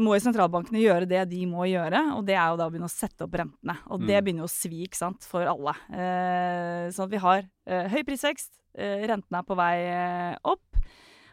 må 0.00 0.14
jo 0.16 0.22
sentralbankene 0.24 0.80
gjøre 0.80 1.06
det 1.08 1.22
de 1.28 1.42
må 1.46 1.66
gjøre, 1.68 2.00
og 2.16 2.22
det 2.26 2.34
er 2.34 2.46
jo 2.48 2.56
da 2.56 2.66
å 2.66 2.70
begynne 2.72 2.88
å 2.88 2.92
sette 2.92 3.26
opp 3.26 3.34
rentene. 3.36 3.74
Og 3.92 4.00
det 4.06 4.16
Mm. 4.16 4.24
begynner 4.24 4.44
jo 4.44 4.48
å 4.48 4.54
svi, 4.56 4.86
ikke 4.86 4.96
sant, 4.96 5.22
for 5.28 5.44
alle. 5.44 5.74
Eh, 5.92 6.88
sånn 6.96 7.04
at 7.04 7.10
vi 7.12 7.20
har 7.20 7.42
eh, 7.66 7.88
høy 7.92 8.02
prisvekst, 8.08 8.56
eh, 8.78 9.06
rentene 9.06 9.38
er 9.38 9.42
på 9.44 9.56
vei 9.56 9.76
eh, 9.84 10.36
opp, 10.44 10.64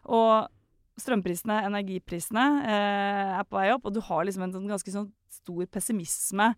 og 0.05 0.49
strømprisene, 0.99 1.63
energiprisene 1.65 2.65
eh, 2.67 3.39
er 3.39 3.43
på 3.47 3.57
vei 3.57 3.71
opp, 3.73 3.85
og 3.85 3.93
du 3.95 4.01
har 4.01 4.25
liksom 4.25 4.43
en 4.43 4.53
sånn 4.53 4.67
ganske 4.67 4.91
sånn 4.91 5.11
stor 5.31 5.65
pessimisme 5.65 6.53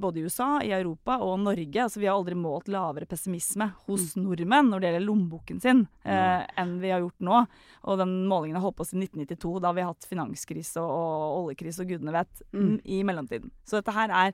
både 0.00 0.18
i 0.18 0.24
USA, 0.26 0.58
i 0.64 0.72
Europa 0.74 1.18
og 1.22 1.36
Norge. 1.40 1.82
Altså, 1.84 2.00
vi 2.02 2.06
har 2.08 2.16
aldri 2.18 2.34
målt 2.38 2.66
lavere 2.72 3.06
pessimisme 3.06 3.70
hos 3.86 4.16
nordmenn 4.18 4.70
når 4.72 4.80
det 4.82 4.88
gjelder 4.90 5.06
lommeboken 5.06 5.60
sin, 5.62 5.84
eh, 6.04 6.46
enn 6.58 6.78
vi 6.82 6.90
har 6.90 7.04
gjort 7.04 7.20
nå. 7.28 7.42
Og 7.88 7.98
den 8.00 8.16
målingen 8.30 8.58
har 8.58 8.66
holdt 8.66 8.80
på 8.80 8.88
siden 8.88 9.04
1992, 9.06 9.60
da 9.62 9.72
vi 9.72 9.84
har 9.84 9.92
hatt 9.92 10.08
finanskrise 10.10 10.82
og, 10.82 10.90
og 10.90 11.44
oljekrise 11.50 11.84
og 11.84 11.92
gudene 11.94 12.12
vet, 12.12 12.42
Mm. 12.52 12.80
i 12.84 13.02
mellomtiden. 13.04 13.50
Så 13.64 13.78
dette 13.78 13.92
her 13.94 14.10
er 14.10 14.32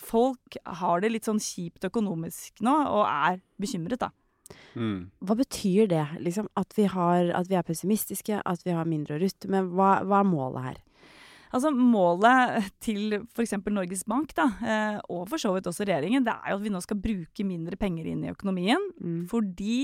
Folk 0.00 0.56
har 0.64 1.00
det 1.02 1.10
litt 1.12 1.26
sånn 1.28 1.40
kjipt 1.42 1.84
økonomisk 1.84 2.62
nå, 2.64 2.72
og 2.88 3.02
er 3.04 3.40
bekymret, 3.60 3.98
da. 4.00 4.08
Mm. 4.74 5.10
Hva 5.20 5.36
betyr 5.36 5.88
det, 5.90 6.06
liksom? 6.24 6.48
At 6.56 6.72
vi, 6.78 6.86
har, 6.88 7.28
at 7.36 7.50
vi 7.50 7.58
er 7.58 7.66
pessimistiske, 7.66 8.40
at 8.46 8.62
vi 8.64 8.72
har 8.72 8.88
mindre 8.88 9.18
å 9.18 9.20
rutte 9.20 9.50
med? 9.52 9.68
Hva, 9.74 10.00
hva 10.06 10.22
er 10.22 10.30
målet 10.30 10.62
her? 10.70 10.78
Altså 11.50 11.72
Målet 11.74 12.70
til 12.82 13.16
f.eks. 13.34 13.56
Norges 13.70 14.04
Bank, 14.08 14.34
da, 14.38 14.46
eh, 14.62 15.00
og 15.10 15.26
for 15.30 15.42
så 15.42 15.50
vidt 15.54 15.66
også 15.66 15.86
regjeringen, 15.88 16.24
det 16.26 16.36
er 16.36 16.52
jo 16.52 16.60
at 16.60 16.64
vi 16.66 16.72
nå 16.72 16.82
skal 16.84 17.00
bruke 17.02 17.46
mindre 17.46 17.78
penger 17.80 18.06
inn 18.12 18.22
i 18.24 18.30
økonomien. 18.30 18.84
Mm. 19.02 19.24
Fordi 19.30 19.80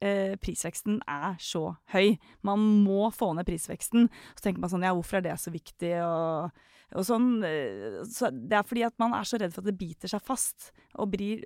eh, 0.00 0.34
prisveksten 0.40 1.02
er 1.04 1.36
så 1.42 1.74
høy. 1.92 2.16
Man 2.46 2.64
må 2.86 3.10
få 3.14 3.34
ned 3.36 3.48
prisveksten. 3.48 4.08
Så 4.34 4.46
tenker 4.46 4.64
man 4.64 4.72
sånn, 4.72 4.86
ja, 4.86 4.94
hvorfor 4.96 5.20
er 5.20 5.28
det 5.28 5.36
så 5.42 5.52
viktig? 5.52 5.92
Og, 6.06 6.68
og 6.96 7.04
sånn, 7.04 7.42
eh, 7.44 7.98
så 8.08 8.30
det 8.32 8.56
er 8.56 8.62
fordi 8.64 8.84
at 8.86 8.94
man 8.98 9.12
er 9.12 9.26
så 9.28 9.36
redd 9.38 9.52
for 9.52 9.60
at 9.60 9.66
det 9.68 9.78
biter 9.78 10.08
seg 10.08 10.22
fast. 10.24 10.70
Og 10.96 11.10
blir, 11.12 11.42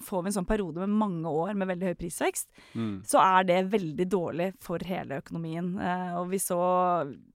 får 0.00 0.22
vi 0.24 0.30
en 0.30 0.36
sånn 0.38 0.48
periode 0.48 0.80
med 0.80 0.88
mange 0.96 1.28
år 1.28 1.52
med 1.54 1.68
veldig 1.68 1.90
høy 1.90 1.94
prisvekst, 2.00 2.48
Mm. 2.74 3.02
så 3.04 3.20
er 3.20 3.44
det 3.44 3.70
veldig 3.70 4.06
dårlig 4.08 4.54
for 4.64 4.78
hele 4.78 5.20
økonomien. 5.20 5.74
Eh, 5.78 6.16
og 6.18 6.30
vi 6.30 6.38
så 6.38 6.56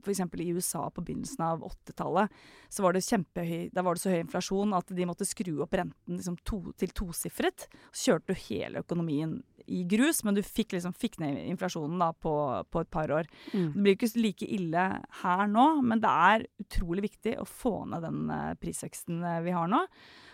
f.eks. 0.03 0.19
i 0.41 0.53
USA 0.53 0.89
på 0.89 1.03
begynnelsen 1.05 1.41
av 1.45 1.61
80-tallet, 1.61 2.29
så 2.73 2.83
var 2.85 2.95
det 2.95 3.03
kjempehøy, 3.05 3.69
da 3.73 3.83
var 3.85 3.95
det 3.95 4.01
så 4.03 4.11
høy 4.13 4.21
inflasjon 4.23 4.73
at 4.73 4.89
de 4.97 5.05
måtte 5.05 5.27
skru 5.29 5.59
opp 5.61 5.75
renten 5.77 6.17
liksom 6.17 6.39
to, 6.47 6.59
til 6.79 6.93
tosifret. 6.95 7.67
Så 7.91 8.09
kjørte 8.09 8.33
du 8.33 8.45
hele 8.47 8.81
økonomien 8.81 9.35
i 9.69 9.83
grus, 9.87 10.23
men 10.25 10.35
du 10.35 10.41
fikk, 10.43 10.73
liksom, 10.75 10.95
fikk 10.97 11.19
ned 11.21 11.37
inflasjonen 11.45 12.01
da, 12.01 12.09
på, 12.17 12.33
på 12.73 12.83
et 12.83 12.91
par 12.91 13.13
år. 13.13 13.29
Mm. 13.53 13.69
Det 13.75 13.85
blir 13.85 13.97
ikke 13.97 14.11
like 14.19 14.49
ille 14.57 14.87
her 15.21 15.45
nå, 15.51 15.67
men 15.85 16.03
det 16.03 16.11
er 16.33 16.47
utrolig 16.65 17.07
viktig 17.07 17.37
å 17.39 17.47
få 17.47 17.77
ned 17.93 18.03
den 18.03 18.27
eh, 18.33 18.53
prisveksten 18.59 19.23
eh, 19.23 19.41
vi 19.45 19.55
har 19.55 19.69
nå. 19.71 19.83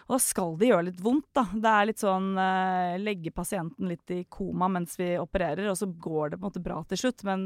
Og 0.09 0.15
da 0.15 0.21
skal 0.23 0.55
det 0.57 0.71
gjøre 0.71 0.87
litt 0.87 1.01
vondt, 1.05 1.27
da. 1.37 1.43
Det 1.53 1.71
er 1.75 1.89
litt 1.91 2.01
sånn 2.01 2.31
eh, 2.41 2.95
legge 3.01 3.33
pasienten 3.35 3.91
litt 3.91 4.15
i 4.15 4.23
koma 4.31 4.71
mens 4.71 4.97
vi 4.97 5.11
opererer, 5.21 5.69
og 5.69 5.77
så 5.77 5.89
går 5.91 6.31
det 6.31 6.39
på 6.39 6.47
en 6.47 6.49
måte 6.49 6.63
bra 6.65 6.79
til 6.89 7.03
slutt. 7.03 7.25
Men, 7.27 7.45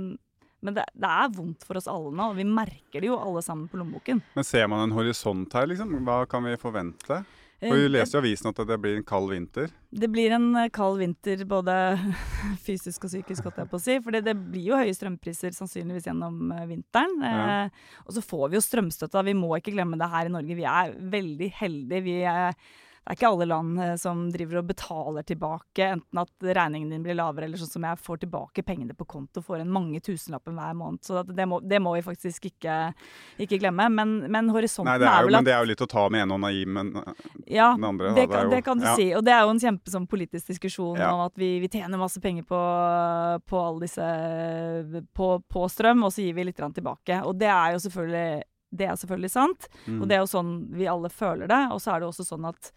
Men 0.64 0.78
det, 0.80 0.88
det 0.96 1.12
er 1.12 1.32
vondt 1.36 1.68
for 1.68 1.80
oss 1.80 1.90
alle 1.92 2.14
nå, 2.16 2.32
og 2.32 2.40
vi 2.40 2.48
merker 2.48 3.04
det 3.04 3.10
jo 3.10 3.20
alle 3.20 3.44
sammen 3.46 3.70
på 3.72 3.80
lommeboken. 3.82 4.24
Men 4.38 4.48
ser 4.48 4.70
man 4.72 4.86
en 4.86 4.96
horisont 4.96 5.54
her, 5.54 5.68
liksom? 5.70 5.96
Hva 6.08 6.24
kan 6.30 6.46
vi 6.48 6.56
forvente? 6.62 7.24
For 7.64 7.78
Vi 7.78 7.86
Eh, 7.86 7.92
leser 7.92 8.18
i 8.18 8.22
avisen 8.22 8.50
at 8.50 8.60
det 8.68 8.78
blir 8.82 8.98
en 8.98 9.06
kald 9.08 9.30
vinter. 9.32 9.72
Det 9.90 10.10
blir 10.12 10.34
en 10.36 10.50
eh, 10.60 10.70
kald 10.74 11.00
vinter 11.00 11.44
både 11.48 11.76
fysisk 12.66 13.06
og 13.06 13.12
psykisk, 13.14 13.46
holdt 13.48 13.62
jeg 13.62 13.72
på 13.72 13.80
å 13.80 13.84
si. 13.84 13.98
For 14.04 14.16
det 14.16 14.36
blir 14.36 14.72
jo 14.72 14.80
høye 14.80 14.96
strømpriser 14.96 15.56
sannsynligvis 15.56 16.10
gjennom 16.10 16.52
eh, 16.52 16.66
vinteren. 16.70 17.16
Ja. 17.24 17.44
Eh, 17.66 18.00
og 18.06 18.18
så 18.18 18.24
får 18.26 18.50
vi 18.50 18.60
jo 18.60 18.66
strømstøtte. 18.66 19.26
Vi 19.30 19.38
må 19.38 19.54
ikke 19.58 19.76
glemme 19.76 20.00
det 20.00 20.12
her 20.12 20.28
i 20.28 20.34
Norge. 20.34 20.60
Vi 20.60 20.68
er 20.68 20.96
veldig 21.16 21.52
heldige. 21.62 22.04
Vi 22.10 22.18
er, 22.28 22.58
det 23.04 23.12
er 23.12 23.18
ikke 23.18 23.28
alle 23.34 23.46
land 23.52 23.80
eh, 23.84 23.96
som 24.00 24.22
driver 24.32 24.62
og 24.62 24.68
betaler 24.70 25.26
tilbake, 25.28 25.88
enten 25.98 26.20
at 26.22 26.46
regningen 26.56 26.90
din 26.94 27.04
blir 27.04 27.18
lavere, 27.20 27.50
eller 27.50 27.60
sånn 27.60 27.72
som 27.74 27.84
jeg 27.84 28.00
får 28.00 28.22
tilbake 28.22 28.64
pengene 28.64 28.96
på 28.96 29.04
konto, 29.12 29.42
får 29.44 29.60
en 29.66 29.74
mange 29.76 30.00
tusenlappen 30.00 30.56
hver 30.56 30.78
måned. 30.80 31.02
Så 31.04 31.24
det, 31.28 31.46
må, 31.52 31.60
det 31.60 31.82
må 31.84 31.98
vi 31.98 32.04
faktisk 32.06 32.48
ikke, 32.48 32.78
ikke 33.44 33.60
glemme. 33.60 33.90
Men, 33.92 34.14
men 34.32 34.48
horisonten 34.56 34.88
Nei, 34.88 34.96
er, 35.02 35.04
er 35.04 35.18
er 35.18 35.28
jo, 35.28 35.34
at 35.34 35.36
men 35.36 35.50
det 35.50 35.56
er 35.58 35.60
jo 35.66 35.72
litt 35.74 35.84
å 35.84 35.90
ta 35.92 36.06
med 36.16 36.24
ene 36.24 36.38
hånda 36.38 36.54
i, 36.56 36.64
men 36.66 36.94
ja, 37.52 37.74
den 37.76 37.90
andre, 37.92 38.14
da, 38.14 38.16
det, 38.16 38.24
det 38.24 38.32
kan, 38.32 38.46
jo- 38.48 38.56
det 38.56 38.62
kan 38.70 38.80
du 38.80 38.88
ja. 38.88 38.96
si. 38.96 39.10
Og 39.20 39.28
det 39.28 39.36
er 39.36 39.44
jo 39.44 39.52
en 39.58 39.64
kjempe 39.68 39.92
sånn, 39.98 40.08
politisk 40.08 40.54
diskusjon 40.54 41.02
Ja. 41.04 41.12
om 41.12 41.26
at 41.28 41.36
vi, 41.36 41.58
vi 41.60 41.68
tjener 41.76 42.00
masse 42.00 42.24
penger 42.24 42.48
på, 42.48 42.62
på 43.52 43.60
alle 43.68 43.84
disse 43.84 44.08
på, 45.14 45.28
på 45.52 45.68
strøm, 45.70 46.04
og 46.08 46.14
så 46.16 46.24
gir 46.24 46.36
vi 46.38 46.48
litt 46.48 46.60
tilbake. 46.64 47.20
Og 47.28 47.36
det 47.40 47.50
er 47.52 47.76
jo 47.76 47.84
selvfølgelig, 47.84 48.44
det 48.74 48.88
er 48.90 48.98
selvfølgelig 48.98 49.30
sant. 49.34 49.68
mm. 49.86 50.02
Og 50.02 50.08
det 50.10 50.18
er 50.18 50.24
jo 50.26 50.32
sånn 50.34 50.52
vi 50.74 50.88
alle 50.90 51.10
føler 51.14 51.48
det. 51.52 51.62
Og 51.72 51.80
så 51.84 51.94
er 51.94 52.00
det 52.04 52.10
også 52.10 52.26
sånn 52.26 52.46
at 52.50 52.72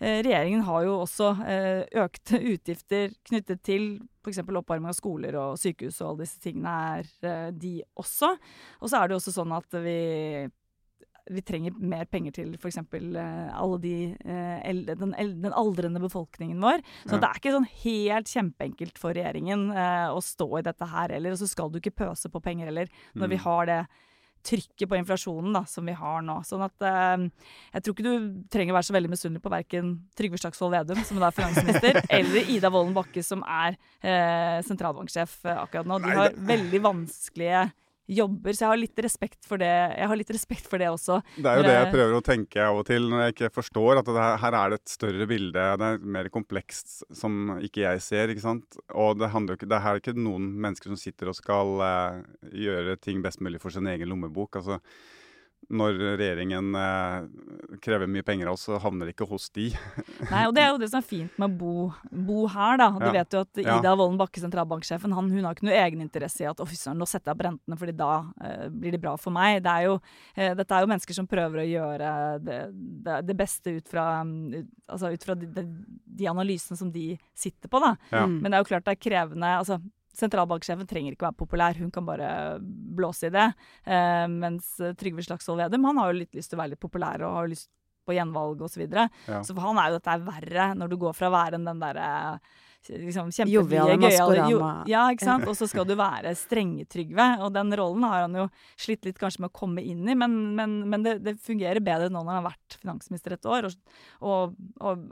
eh, 0.00 0.20
regjeringen 0.22 0.62
har 0.68 0.84
jo 0.86 0.96
også 1.02 1.30
eh, 1.44 1.84
økte 2.04 2.38
utgifter 2.54 3.14
knyttet 3.28 3.62
til 3.66 3.88
f.eks. 4.24 4.38
oppvarming 4.46 4.88
av 4.92 4.96
skoler 4.96 5.36
og 5.36 5.58
sykehus 5.60 5.98
og 6.00 6.12
alle 6.14 6.24
disse 6.24 6.40
tingene 6.40 6.74
er 6.98 7.08
eh, 7.28 7.48
de 7.52 7.74
også. 8.00 8.30
Og 8.80 8.88
så 8.92 9.00
er 9.02 9.08
det 9.10 9.18
også 9.20 9.34
sånn 9.40 9.52
at 9.58 9.80
vi 9.84 9.98
vi 11.32 11.40
trenger 11.40 11.72
mer 11.80 12.04
penger 12.04 12.34
til 12.36 12.50
f.eks. 12.60 12.76
Eh, 12.92 13.46
alle 13.56 13.78
de 13.80 13.92
eh, 14.12 14.58
eldre, 14.68 14.92
den, 15.00 15.14
den 15.40 15.54
aldrende 15.56 16.02
befolkningen 16.02 16.58
vår. 16.60 16.82
Så 17.08 17.14
Ja. 17.16 17.20
det 17.22 17.28
er 17.30 17.38
ikke 17.40 17.52
sånn 17.54 17.68
helt 17.80 18.28
kjempeenkelt 18.28 18.98
for 19.00 19.16
regjeringen 19.16 19.70
eh, 19.72 20.10
å 20.12 20.20
stå 20.20 20.50
i 20.58 20.64
dette 20.66 20.84
her 20.92 21.14
heller. 21.16 21.32
Og 21.32 21.40
så 21.40 21.48
skal 21.48 21.72
du 21.72 21.78
ikke 21.80 21.94
pøse 21.96 22.28
på 22.28 22.42
penger 22.44 22.68
heller, 22.68 22.92
når 23.16 23.32
vi 23.32 23.38
Mm. 23.40 23.44
har 23.46 23.66
det 23.72 23.78
trykket 24.44 24.90
på 24.90 24.98
inflasjonen 24.98 25.56
da, 25.56 25.64
som 25.68 25.86
vi 25.88 25.94
har 25.96 26.24
nå. 26.24 26.38
Sånn 26.46 26.64
at 26.66 26.84
eh, 26.86 27.26
jeg 27.74 27.84
tror 27.84 27.96
ikke 27.96 28.06
du 28.06 28.26
trenger 28.52 28.74
å 28.74 28.78
være 28.78 28.88
så 28.90 28.96
veldig 28.96 29.12
misunnelig 29.14 29.44
på 29.44 29.52
verken 29.52 29.94
Trygve 30.18 30.40
Slagsvold 30.40 30.76
Vedum, 30.76 31.00
som 31.06 31.20
da 31.20 31.30
er 31.30 31.38
finansminister, 31.38 32.00
eller 32.18 32.52
Ida 32.56 32.72
Wolden 32.74 32.96
Bakke, 32.96 33.24
som 33.24 33.44
er 33.46 33.78
eh, 34.00 34.58
sentralbanksjef 34.66 35.40
eh, 35.48 35.62
akkurat 35.64 35.88
nå. 35.88 36.00
De 36.04 36.18
har 36.18 36.36
veldig 36.52 36.82
vanskelige 36.84 37.66
jobber, 38.08 38.52
så 38.52 38.66
jeg 38.66 38.68
har 38.68 38.80
litt 38.80 39.00
respekt 39.04 39.46
for 39.48 39.56
det, 39.62 39.70
jeg 39.96 40.08
har 40.10 40.16
litt 40.20 40.32
respekt 40.34 40.66
for 40.68 40.78
det 40.78 40.88
også. 40.92 41.22
Det 41.36 41.46
er 41.46 41.56
jo 41.56 41.62
det 41.64 41.72
jeg 41.72 41.84
jeg- 41.86 41.94
prøver 41.94 42.14
å 42.18 42.24
tenke 42.24 42.60
av 42.60 42.76
og 42.78 42.86
til 42.86 43.08
når 43.08 43.22
jeg 43.24 43.34
ikke 43.34 43.52
forstår 43.54 43.98
at 43.98 44.04
det 44.04 44.14
her, 44.20 44.36
her 44.36 44.54
er 44.60 44.70
det 44.70 44.80
et 44.80 44.88
større 44.92 45.26
bilde. 45.26 45.52
Det 45.78 45.88
er 45.88 45.98
mer 46.04 46.28
komplekst 46.28 47.02
som 47.12 47.58
ikke 47.60 47.80
jeg 47.86 48.00
ser. 48.02 48.28
ikke 48.28 48.44
sant? 48.44 48.76
Og 48.94 49.18
det 49.18 49.30
handler 49.30 49.56
det 49.56 49.70
er 49.72 50.00
ikke 50.00 50.14
noen 50.16 50.52
mennesker 50.60 50.92
som 50.92 50.96
sitter 50.96 51.28
og 51.28 51.34
skal 51.36 51.80
eh, 51.80 52.22
gjøre 52.52 53.00
ting 53.00 53.22
best 53.22 53.40
mulig 53.40 53.60
for 53.60 53.70
sin 53.70 53.86
egen 53.86 54.08
lommebok. 54.08 54.56
altså 54.56 54.80
når 55.72 55.96
regjeringen 56.18 56.74
eh, 56.76 57.78
krever 57.84 58.06
mye 58.10 58.22
penger 58.26 58.48
av 58.50 58.56
oss, 58.58 58.64
så 58.68 58.78
havner 58.82 59.06
det 59.08 59.14
ikke 59.14 59.28
hos 59.30 59.48
de. 59.56 59.70
Nei, 60.32 60.42
og 60.48 60.54
Det 60.56 60.62
er 60.64 60.68
jo 60.72 60.78
det 60.82 60.90
som 60.92 60.98
er 61.00 61.06
fint 61.08 61.38
med 61.40 61.50
å 61.54 61.58
bo, 61.58 61.72
bo 62.10 62.46
her. 62.52 62.76
da. 62.80 62.90
Du 62.98 63.06
Ja. 63.06 63.12
vet 63.20 63.32
jo 63.36 63.40
at 63.44 63.62
Ja. 63.64 63.78
Ida 63.80 63.94
Wolden 63.96 64.18
Bakke, 64.20 64.40
sentralbanksjefen, 64.42 65.12
han, 65.16 65.30
hun 65.30 65.44
har 65.44 65.54
ikke 65.54 65.66
noe 65.68 65.78
egeninteresse 65.80 66.44
i 66.44 66.50
at 66.50 66.60
offiseren 66.60 66.98
nå 67.00 67.06
setter 67.08 67.30
jeg 67.32 67.38
opp 67.38 67.44
rentene, 67.46 67.78
fordi 67.80 67.96
da 67.96 68.10
eh, 68.44 68.68
blir 68.68 68.92
det 68.92 69.00
bra 69.00 69.16
for 69.16 69.30
meg. 69.32 69.62
Det 69.64 69.70
er 69.72 69.88
jo, 69.88 69.98
eh, 70.36 70.54
dette 70.54 70.74
er 70.74 70.84
jo 70.84 70.90
mennesker 70.92 71.14
som 71.14 71.26
prøver 71.30 71.62
å 71.64 71.68
gjøre 71.70 72.12
det, 72.44 72.60
det, 73.06 73.18
det 73.30 73.36
beste 73.36 73.76
ut 73.78 73.88
fra, 73.88 74.22
mm, 74.24 74.54
ut, 74.54 74.66
altså 74.88 75.12
ut 75.14 75.24
fra 75.24 75.34
de, 75.34 75.46
de, 75.46 75.66
de 76.06 76.26
analysene 76.30 76.76
som 76.76 76.90
de 76.92 77.18
sitter 77.34 77.68
på. 77.68 77.80
da. 77.80 77.96
Ja. 78.12 78.26
Men 78.26 78.50
det 78.50 78.54
er 78.58 78.64
jo 78.64 78.70
klart 78.74 78.84
det 78.84 78.96
er 78.98 79.04
krevende. 79.10 79.56
altså 79.58 79.80
Sentralbanksjefen 80.18 80.88
trenger 80.90 81.14
ikke 81.14 81.28
være 81.28 81.38
populær, 81.38 81.78
hun 81.80 81.92
kan 81.94 82.06
bare 82.06 82.28
blåse 82.62 83.30
i 83.30 83.34
det. 83.34 83.48
Eh, 83.84 84.26
mens 84.30 84.74
Trygve 85.00 85.24
Slagsvold 85.26 85.64
Vedum 85.64 85.88
han 85.90 86.02
har 86.02 86.12
jo 86.12 86.20
litt 86.22 86.36
lyst 86.36 86.52
til 86.52 86.58
å 86.58 86.64
være 86.64 86.74
litt 86.74 86.84
populær 86.84 87.24
og 87.26 87.40
har 87.40 87.50
lyst 87.50 87.70
på 88.04 88.14
gjenvalg 88.16 88.60
osv. 88.62 88.74
Så, 88.74 88.82
videre. 88.84 89.08
Ja. 89.28 89.40
så 89.44 89.54
for 89.54 89.64
han 89.68 89.80
er 89.80 89.90
jo 89.90 89.98
dette 89.98 90.14
er 90.14 90.28
verre, 90.28 90.68
når 90.78 90.92
du 90.92 91.00
går 91.00 91.16
fra 91.16 91.30
å 91.30 91.34
være 91.34 91.60
den 91.62 91.82
derre 91.82 92.06
liksom, 92.88 93.30
Joviale 93.48 93.94
kjempefrie, 93.94 94.12
gøyale 94.12 94.48
jo. 94.52 94.60
Ja, 94.90 95.04
ikke 95.12 95.28
sant. 95.28 95.46
Og 95.50 95.56
så 95.58 95.68
skal 95.70 95.86
du 95.88 95.94
være 95.98 96.34
strenge-Trygve. 96.38 97.28
Og 97.46 97.52
den 97.54 97.72
rollen 97.80 98.06
har 98.08 98.26
han 98.26 98.38
jo 98.38 98.48
slitt 98.80 99.06
litt 99.08 99.20
kanskje 99.20 99.44
med 99.44 99.52
å 99.52 99.56
komme 99.56 99.84
inn 99.84 100.04
i, 100.08 100.16
men, 100.18 100.36
men, 100.58 100.80
men 100.90 101.06
det, 101.06 101.18
det 101.24 101.36
fungerer 101.42 101.84
bedre 101.84 102.10
nå 102.10 102.20
når 102.20 102.32
han 102.32 102.42
har 102.42 102.50
vært 102.50 102.78
finansminister 102.82 103.36
et 103.36 103.48
år, 103.48 103.70
og, 103.70 103.94
og, 104.24 104.58
og 104.84 105.06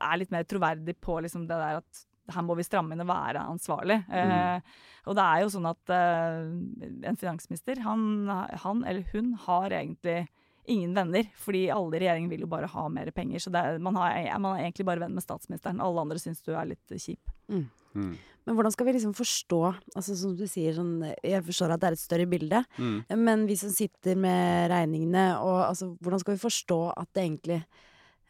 er 0.00 0.22
litt 0.22 0.32
mer 0.32 0.46
troverdig 0.48 0.96
på 1.02 1.18
liksom 1.24 1.48
det 1.50 1.60
der 1.60 1.82
at 1.82 2.06
her 2.30 2.42
må 2.46 2.54
vi 2.58 2.66
stramme 2.66 2.94
inn 2.94 3.02
og 3.04 3.08
være 3.10 3.42
ansvarlig. 3.50 3.96
Eh, 4.12 4.60
og 5.08 5.16
det 5.16 5.24
er 5.24 5.40
jo 5.42 5.52
sånn 5.54 5.70
at 5.70 5.92
eh, 5.96 7.08
en 7.10 7.18
finansminister, 7.18 7.80
han, 7.86 8.28
han 8.64 8.84
eller 8.84 9.06
hun 9.14 9.32
har 9.46 9.70
egentlig 9.70 10.26
ingen 10.70 10.92
venner, 10.94 11.26
fordi 11.40 11.64
alle 11.72 11.96
i 11.96 12.02
regjeringen 12.04 12.30
vil 12.30 12.44
jo 12.44 12.50
bare 12.52 12.68
ha 12.70 12.88
mer 12.92 13.10
penger. 13.16 13.42
Så 13.42 13.50
det 13.50 13.58
er, 13.58 13.78
man, 13.82 13.96
har, 13.98 14.12
man 14.38 14.58
er 14.58 14.66
egentlig 14.68 14.86
bare 14.86 15.02
venn 15.02 15.16
med 15.16 15.24
statsministeren. 15.24 15.80
Alle 15.82 16.04
andre 16.04 16.20
syns 16.22 16.44
du 16.46 16.52
er 16.54 16.68
litt 16.68 16.92
kjip. 16.94 17.32
Mm. 17.50 18.12
Men 18.46 18.54
hvordan 18.54 18.70
skal 18.72 18.86
vi 18.86 18.92
liksom 18.94 19.16
forstå 19.18 19.58
altså 19.98 20.14
Som 20.14 20.36
du 20.38 20.44
sier, 20.46 20.70
sånn, 20.76 21.00
jeg 21.26 21.42
forstår 21.42 21.72
at 21.74 21.82
det 21.82 21.88
er 21.88 21.96
et 21.96 22.02
større 22.04 22.26
bilde, 22.30 22.60
Mm. 22.78 23.00
men 23.18 23.46
vi 23.48 23.56
som 23.58 23.72
sitter 23.74 24.14
med 24.16 24.70
regningene, 24.70 25.24
og 25.42 25.64
altså, 25.72 25.90
hvordan 25.98 26.22
skal 26.22 26.36
vi 26.36 26.44
forstå 26.44 26.78
at 26.96 27.08
det 27.14 27.24
egentlig 27.24 27.58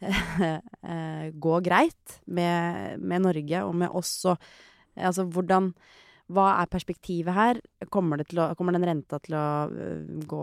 eh, 0.92 1.26
går 1.32 1.64
greit 1.66 2.20
med, 2.26 3.00
med 3.00 3.26
Norge 3.26 3.64
og 3.66 3.74
med 3.84 3.96
oss 4.02 4.16
og 4.30 4.50
Altså 5.00 5.22
hvordan 5.22 5.68
Hva 6.34 6.46
er 6.60 6.68
perspektivet 6.68 7.32
her? 7.32 7.60
Kommer, 7.94 8.18
det 8.20 8.26
til 8.32 8.40
å, 8.42 8.48
kommer 8.58 8.74
den 8.74 8.84
renta 8.84 9.20
til 9.22 9.36
å 9.38 9.44
øh, 9.70 10.02
gå 10.28 10.42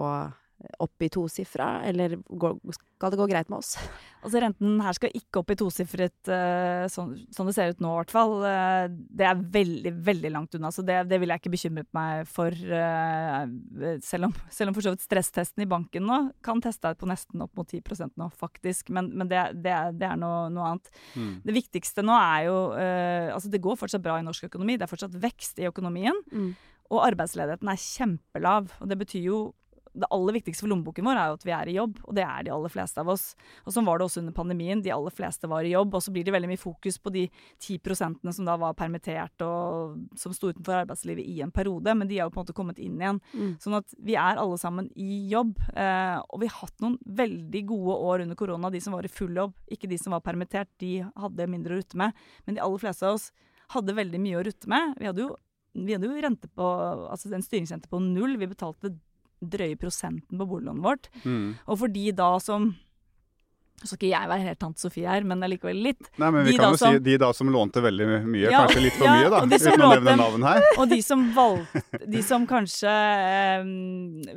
opp 0.81 1.03
i 1.05 1.09
tosifra, 1.13 1.83
eller 1.85 2.15
går, 2.27 2.55
skal 2.73 3.13
det 3.13 3.19
gå 3.19 3.27
greit 3.29 3.49
med 3.51 3.59
oss? 3.59 3.75
Altså 4.25 4.41
Renten 4.41 4.79
her 4.81 4.95
skal 4.97 5.13
ikke 5.15 5.41
opp 5.43 5.51
i 5.53 5.57
tosifret, 5.59 6.15
eh, 6.33 6.85
sånn, 6.91 7.13
sånn 7.33 7.49
det 7.49 7.53
ser 7.55 7.73
ut 7.75 7.83
nå 7.83 7.91
i 7.93 7.99
hvert 7.99 8.13
fall. 8.13 8.33
Eh, 8.49 8.85
det 8.89 9.27
er 9.29 9.43
veldig, 9.57 9.93
veldig 10.07 10.31
langt 10.33 10.57
unna, 10.57 10.71
så 10.73 10.81
det, 10.85 11.03
det 11.11 11.19
vil 11.21 11.33
jeg 11.33 11.43
ikke 11.43 11.53
bekymret 11.53 11.89
meg 11.95 12.23
for. 12.29 12.53
eh, 12.53 13.99
selv, 14.03 14.29
om, 14.29 14.33
selv 14.53 14.71
om 14.71 14.77
for 14.77 14.87
så 14.87 14.95
vidt 14.95 15.05
stresstesten 15.05 15.63
i 15.63 15.69
banken 15.69 16.07
nå 16.07 16.19
kan 16.45 16.61
teste 16.63 16.89
deg 16.89 17.01
på 17.01 17.09
nesten 17.09 17.43
opp 17.45 17.53
mot 17.57 17.69
10 17.69 18.17
nå, 18.17 18.29
faktisk. 18.33 18.89
Men, 18.95 19.11
men 19.13 19.29
det, 19.29 19.43
det, 19.61 19.73
er, 19.73 19.93
det 19.93 20.09
er 20.09 20.17
noe, 20.19 20.47
noe 20.53 20.71
annet. 20.71 20.89
Mm. 21.13 21.35
Det 21.45 21.57
viktigste 21.59 22.05
nå 22.05 22.17
er 22.17 22.47
jo 22.47 22.57
eh, 22.77 23.29
Altså 23.33 23.51
det 23.51 23.61
går 23.61 23.77
fortsatt 23.77 24.03
bra 24.03 24.17
i 24.17 24.25
norsk 24.25 24.47
økonomi, 24.49 24.77
det 24.79 24.87
er 24.87 24.91
fortsatt 24.91 25.15
vekst 25.21 25.61
i 25.61 25.69
økonomien. 25.69 26.17
Mm. 26.33 26.51
Og 26.93 27.03
arbeidsledigheten 27.03 27.69
er 27.71 27.81
kjempelav. 27.81 28.71
Og 28.81 28.89
det 28.89 28.99
betyr 29.01 29.25
jo 29.27 29.39
det 29.97 30.09
aller 30.13 30.37
viktigste 30.37 30.65
for 30.65 30.71
lommeboken 30.71 31.07
vår 31.07 31.19
er 31.19 31.31
jo 31.31 31.37
at 31.37 31.45
vi 31.47 31.53
er 31.55 31.71
i 31.71 31.75
jobb, 31.77 31.99
og 32.05 32.15
det 32.17 32.23
er 32.25 32.45
de 32.45 32.53
aller 32.53 32.73
fleste 32.73 33.01
av 33.01 33.11
oss. 33.13 33.25
Og 33.65 33.73
sånn 33.73 33.87
var 33.87 33.99
det 33.99 34.07
også 34.07 34.21
under 34.21 34.35
pandemien. 34.37 34.81
De 34.83 34.93
aller 34.93 35.13
fleste 35.13 35.49
var 35.49 35.65
i 35.65 35.73
jobb, 35.73 35.95
og 35.97 36.03
så 36.03 36.13
blir 36.13 36.27
det 36.27 36.33
veldig 36.35 36.51
mye 36.51 36.61
fokus 36.61 36.99
på 37.01 37.13
de 37.15 37.25
10 37.31 37.81
prosentene 37.85 38.33
som 38.35 38.47
da 38.47 38.57
var 38.61 38.77
permittert 38.77 39.45
og 39.45 39.97
som 40.19 40.35
sto 40.35 40.51
utenfor 40.51 40.83
arbeidslivet 40.83 41.25
i 41.25 41.39
en 41.45 41.53
periode, 41.53 41.95
men 41.97 42.09
de 42.09 42.19
har 42.19 42.29
jo 42.29 42.35
på 42.35 42.41
en 42.41 42.47
måte 42.47 42.57
kommet 42.57 42.81
inn 42.83 42.99
igjen. 43.01 43.21
Mm. 43.33 43.55
Sånn 43.63 43.79
at 43.79 43.97
vi 43.97 44.17
er 44.19 44.41
alle 44.41 44.59
sammen 44.61 44.91
i 44.95 45.23
jobb. 45.31 45.57
Eh, 45.73 46.17
og 46.27 46.43
vi 46.43 46.51
har 46.51 46.61
hatt 46.61 46.83
noen 46.83 46.97
veldig 47.17 47.63
gode 47.69 47.97
år 48.11 48.25
under 48.27 48.39
korona. 48.39 48.71
De 48.73 48.81
som 48.83 48.95
var 48.95 49.07
i 49.07 49.11
full 49.11 49.35
jobb, 49.37 49.57
ikke 49.73 49.89
de 49.89 49.99
som 50.01 50.15
var 50.15 50.25
permittert, 50.25 50.71
de 50.83 51.01
hadde 51.17 51.49
mindre 51.51 51.75
å 51.75 51.81
rutte 51.81 51.99
med. 51.99 52.15
Men 52.45 52.57
de 52.57 52.63
aller 52.63 52.81
fleste 52.81 53.07
av 53.07 53.17
oss 53.17 53.31
hadde 53.73 53.97
veldig 53.97 54.21
mye 54.23 54.39
å 54.39 54.45
rutte 54.47 54.69
med. 54.71 54.95
Vi 54.99 55.09
hadde 55.09 55.25
jo, 55.25 55.33
vi 55.77 55.95
hadde 55.95 56.09
jo 56.09 56.23
rente 56.23 56.49
på, 56.49 56.69
altså 57.11 57.31
en 57.33 57.45
styringsrente 57.45 57.91
på 57.91 57.99
null. 58.03 58.37
Vi 58.39 58.49
betalte 58.49 58.93
drøye 59.43 59.77
prosenten 59.77 60.37
på 60.37 60.47
boliglånet 60.49 60.83
vårt. 60.83 61.09
Mm. 61.23 61.55
Og 61.67 61.79
for 61.79 61.87
de 61.93 62.11
da 62.11 62.37
som 62.43 62.75
så 63.77 63.91
skal 63.93 64.07
ikke 64.07 64.09
jeg 64.09 64.29
være 64.31 64.41
helt 64.47 64.57
tante 64.57 64.81
Sofie 64.81 65.05
her, 65.05 65.21
men 65.21 65.43
allikevel 65.45 65.77
litt. 65.85 66.07
Nei, 66.17 66.31
men 66.33 66.47
vi 66.47 66.51
De 66.55 66.57
kan 66.57 66.71
jo 66.73 66.77
som- 66.81 66.95
si 66.95 66.99
de 67.05 67.17
da 67.21 67.31
som 67.31 67.47
lånte 67.53 67.77
veldig 67.77 68.07
mye, 68.25 68.49
Ja, 68.49 68.65
kanskje 68.65 68.81
litt 68.81 68.93
for 68.97 69.05
ja, 69.05 69.13
mye, 69.13 69.29
da. 69.29 69.41
Uten 69.45 69.81
å 69.85 69.89
nevne 69.93 70.15
navn 70.17 70.41
her. 70.47 70.63
Og 70.79 70.89
de 70.89 70.97
som 71.05 71.21
valgte 71.35 71.96
De 72.07 72.21
som 72.23 72.45
kanskje 72.47 72.87
eh, 72.91 73.65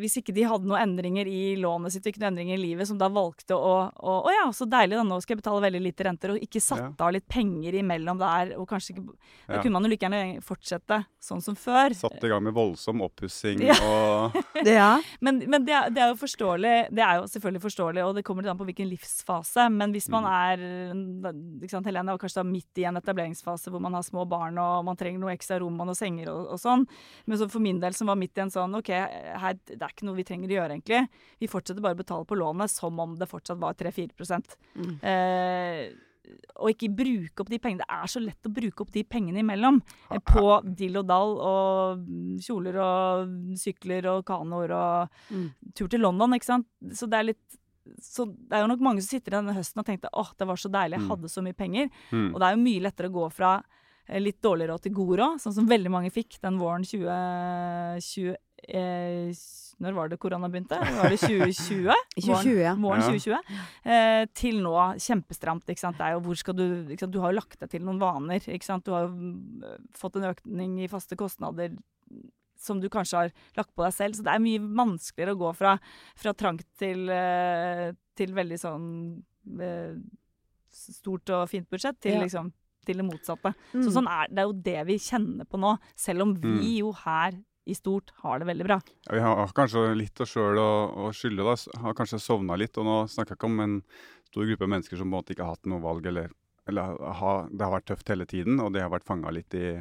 Hvis 0.00 0.16
ikke 0.20 0.34
de 0.34 0.44
hadde 0.48 0.66
noen 0.68 0.80
endringer 0.82 1.28
i 1.30 1.56
lånet 1.60 1.94
sitt, 1.94 2.06
ikke 2.10 2.20
noen 2.22 2.32
endringer 2.34 2.58
i 2.58 2.62
livet, 2.62 2.88
som 2.88 2.98
da 3.00 3.08
valgte 3.12 3.54
å 3.56 3.72
Å 3.90 4.16
å 4.26 4.32
ja, 4.34 4.46
så 4.54 4.66
deilig, 4.68 4.96
da. 4.98 5.04
Nå 5.06 5.20
skal 5.22 5.36
jeg 5.36 5.42
betale 5.42 5.62
veldig 5.64 5.80
lite 5.84 6.04
renter. 6.06 6.32
Og 6.34 6.42
ikke 6.44 6.60
satte 6.62 7.04
av 7.06 7.12
litt 7.14 7.26
penger 7.30 7.76
imellom 7.80 8.18
der. 8.20 8.54
Og 8.58 8.66
kanskje 8.70 8.94
ikke 8.96 9.04
Da 9.10 9.54
Ja. 9.56 9.62
kunne 9.62 9.72
man 9.78 9.84
jo 9.86 9.90
like 9.92 10.06
gjerne 10.06 10.42
fortsette 10.44 11.00
sånn 11.20 11.42
som 11.42 11.54
før. 11.56 11.94
Satt 11.94 12.22
i 12.24 12.28
gang 12.28 12.42
med 12.44 12.54
voldsom 12.54 13.00
oppussing 13.06 13.62
Ja. 13.64 13.76
og 13.84 14.36
Ja. 14.66 15.00
Men, 15.20 15.38
men 15.48 15.64
det, 15.64 15.74
er, 15.74 15.90
det 15.94 16.02
er 16.02 16.12
jo 16.14 16.18
forståelig. 16.20 16.74
Det 16.94 17.02
er 17.04 17.20
jo 17.20 17.28
selvfølgelig 17.30 17.62
forståelig, 17.64 18.04
og 18.06 18.14
det 18.18 18.24
kommer 18.26 18.42
litt 18.44 18.50
an 18.52 18.58
på 18.60 18.66
hvilken 18.68 18.88
livsfase. 18.90 19.68
Men 19.72 19.92
hvis 19.94 20.08
man 20.12 20.26
er 20.28 20.60
ikke 21.60 21.70
sant, 21.74 21.86
Helene 21.88 22.12
var 22.14 22.20
kanskje 22.22 22.40
da 22.42 22.46
midt 22.48 22.80
i 22.82 22.86
en 22.88 22.98
etableringsfase 23.00 23.70
hvor 23.72 23.80
man 23.82 23.94
har 23.96 24.04
små 24.06 24.26
barn 24.28 24.58
og 24.60 24.84
man 24.88 24.96
trenger 25.00 25.20
noe 25.22 25.32
ekstra 25.34 25.58
rom 25.62 25.78
og 25.80 25.88
noen 25.90 25.98
senger 25.98 26.30
og, 26.32 26.52
og 26.54 26.60
sånn. 26.62 26.86
Men 27.26 27.40
så 27.40 27.48
for 27.50 27.59
min 27.60 27.80
del 27.80 27.94
som 27.96 28.08
var 28.10 28.16
midt 28.20 28.36
i 28.38 28.42
en 28.44 28.50
sånn 28.52 28.74
OK, 28.78 28.88
her, 28.90 29.54
det 29.68 29.78
er 29.80 29.92
ikke 29.94 30.06
noe 30.08 30.16
vi 30.18 30.24
trenger 30.28 30.48
å 30.50 30.56
gjøre, 30.58 30.76
egentlig. 30.78 31.08
Vi 31.40 31.46
fortsetter 31.50 31.80
bare 31.84 31.94
å 31.98 32.02
betale 32.02 32.24
på 32.28 32.38
lånet 32.40 32.70
som 32.72 32.98
om 33.00 33.14
det 33.20 33.28
fortsatt 33.30 33.58
var 33.60 33.74
3-4 33.74 34.10
Mm. 34.76 34.98
eh, 35.02 35.92
og 36.62 36.70
ikke 36.70 36.90
bruke 36.94 37.40
opp 37.42 37.48
de 37.50 37.58
pengene. 37.58 37.82
Det 37.82 37.90
er 37.90 38.06
så 38.06 38.20
lett 38.22 38.46
å 38.46 38.52
bruke 38.54 38.84
opp 38.84 38.92
de 38.94 39.02
pengene 39.02 39.40
imellom. 39.42 39.80
Eh, 40.12 40.18
på 40.20 40.44
dill 40.76 40.96
og 41.00 41.06
dall 41.08 41.32
og 41.40 42.04
kjoler 42.44 42.76
og 42.78 43.32
sykler 43.58 44.06
og 44.12 44.24
kanoer 44.28 44.70
og 44.70 45.08
Mm. 45.30 45.50
tur 45.74 45.88
til 45.88 46.00
London, 46.00 46.30
ikke 46.34 46.44
sant. 46.44 46.66
Så 46.92 47.08
det 47.10 47.18
er 47.18 47.24
litt 47.32 47.56
så 48.00 48.24
det 48.26 48.52
er 48.52 48.60
jo 48.60 48.68
nok 48.68 48.80
mange 48.80 49.00
som 49.02 49.18
sitter 49.18 49.32
denne 49.32 49.54
høsten 49.56 49.78
og 49.80 49.86
tenkte 49.86 50.08
åh, 50.14 50.30
det 50.38 50.46
var 50.46 50.54
så 50.54 50.70
deilig, 50.70 50.98
jeg 51.00 51.00
Mm. 51.00 51.08
hadde 51.10 51.28
så 51.28 51.42
mye 51.42 51.56
penger. 51.56 51.90
Mm. 52.12 52.34
Og 52.34 52.38
det 52.40 52.46
er 52.46 52.54
jo 52.54 52.62
mye 52.62 52.80
lettere 52.82 53.08
å 53.10 53.12
gå 53.12 53.32
fra 53.32 53.64
litt 54.20 54.40
dårlig 54.42 54.68
råd 54.70 54.82
til 54.82 54.92
god 54.96 55.12
råd, 55.20 55.40
sånn 55.42 55.54
som 55.54 55.66
veldig 55.70 55.90
mange 55.92 56.10
fikk 56.10 56.38
den 56.42 56.56
våren 56.58 56.82
2020 56.86 58.32
eh, 58.68 59.30
Når 59.80 59.94
var 59.96 60.08
det 60.10 60.18
korona 60.20 60.48
begynte? 60.50 60.76
Var 60.76 61.08
det 61.14 61.20
2020? 61.22 61.92
2020, 62.16 62.58
ja. 62.66 62.74
Våren 62.74 63.04
Ja. 63.04 63.12
2020. 63.14 63.62
Eh, 63.84 64.24
til 64.36 64.58
nå 64.64 64.74
kjempestramt. 65.00 65.64
Ikke 65.70 65.80
sant? 65.84 65.96
Det 66.00 66.08
er 66.08 66.16
jo 66.18 66.24
hvor 66.26 66.36
skal 66.36 66.58
du 66.58 66.66
ikke 66.90 67.06
sant? 67.06 67.14
Du 67.14 67.20
har 67.22 67.32
jo 67.32 67.38
lagt 67.38 67.60
deg 67.62 67.70
til 67.70 67.86
noen 67.86 68.00
vaner. 68.02 68.42
Ikke 68.44 68.66
sant? 68.66 68.84
Du 68.84 68.92
har 68.92 69.06
jo 69.06 69.14
mm, 69.14 69.88
fått 69.96 70.18
en 70.20 70.28
økning 70.32 70.76
i 70.84 70.90
faste 70.92 71.16
kostnader 71.16 71.72
som 72.60 72.76
du 72.82 72.90
kanskje 72.92 73.16
har 73.22 73.30
lagt 73.56 73.72
på 73.72 73.86
deg 73.86 73.94
selv. 73.96 74.18
Så 74.18 74.26
det 74.26 74.34
er 74.34 74.42
mye 74.44 74.60
vanskeligere 74.60 75.32
å 75.32 75.40
gå 75.46 75.52
fra, 75.56 75.78
fra 76.20 76.34
trangt 76.36 76.66
til, 76.76 77.06
eh, 77.08 77.92
til 78.20 78.34
veldig 78.36 78.58
sånn 78.60 78.88
eh, 79.64 79.94
stort 80.70 81.32
og 81.32 81.48
fint 81.48 81.70
budsjett, 81.72 81.96
til 82.04 82.18
Ja. 82.18 82.26
liksom 82.26 82.52
til 82.86 83.00
det 83.00 83.06
motsatte. 83.06 83.54
Mm. 83.74 83.84
Så 83.84 83.94
sånn 83.94 84.08
er, 84.10 84.30
det 84.30 84.42
er 84.42 84.50
jo 84.50 84.58
det 84.70 84.80
vi 84.88 84.98
kjenner 85.02 85.48
på 85.48 85.60
nå, 85.60 85.76
selv 85.98 86.26
om 86.26 86.34
vi 86.40 86.78
jo 86.80 86.92
her 87.04 87.38
i 87.70 87.74
stort 87.74 88.10
har 88.22 88.40
det 88.40 88.48
veldig 88.48 88.66
bra. 88.66 88.80
Ja, 89.06 89.12
vi 89.14 89.20
har 89.20 89.52
kanskje 89.54 89.82
litt 89.94 90.20
oss 90.20 90.32
sjøl 90.34 90.58
å, 90.58 90.70
å 91.06 91.10
skylde. 91.14 91.44
da, 91.46 91.56
Har 91.84 91.96
kanskje 91.98 92.20
sovna 92.22 92.56
litt. 92.58 92.78
Og 92.80 92.86
nå 92.86 92.96
snakker 93.10 93.34
jeg 93.34 93.40
ikke 93.40 93.50
om 93.50 93.60
en 93.64 93.76
stor 94.30 94.48
gruppe 94.48 94.70
mennesker 94.70 94.98
som 94.98 95.06
på 95.06 95.12
en 95.12 95.18
måte 95.18 95.34
ikke 95.34 95.46
har 95.46 95.58
hatt 95.58 95.68
noe 95.70 95.82
valg, 95.84 96.06
eller, 96.10 96.32
eller 96.70 96.96
ha, 97.20 97.34
det 97.50 97.66
har 97.66 97.76
vært 97.76 97.90
tøft 97.92 98.10
hele 98.12 98.26
tiden, 98.30 98.60
og 98.62 98.72
de 98.74 98.82
har 98.82 98.92
vært 98.92 99.06
fanga 99.08 99.32
litt 99.34 99.54
i, 99.58 99.76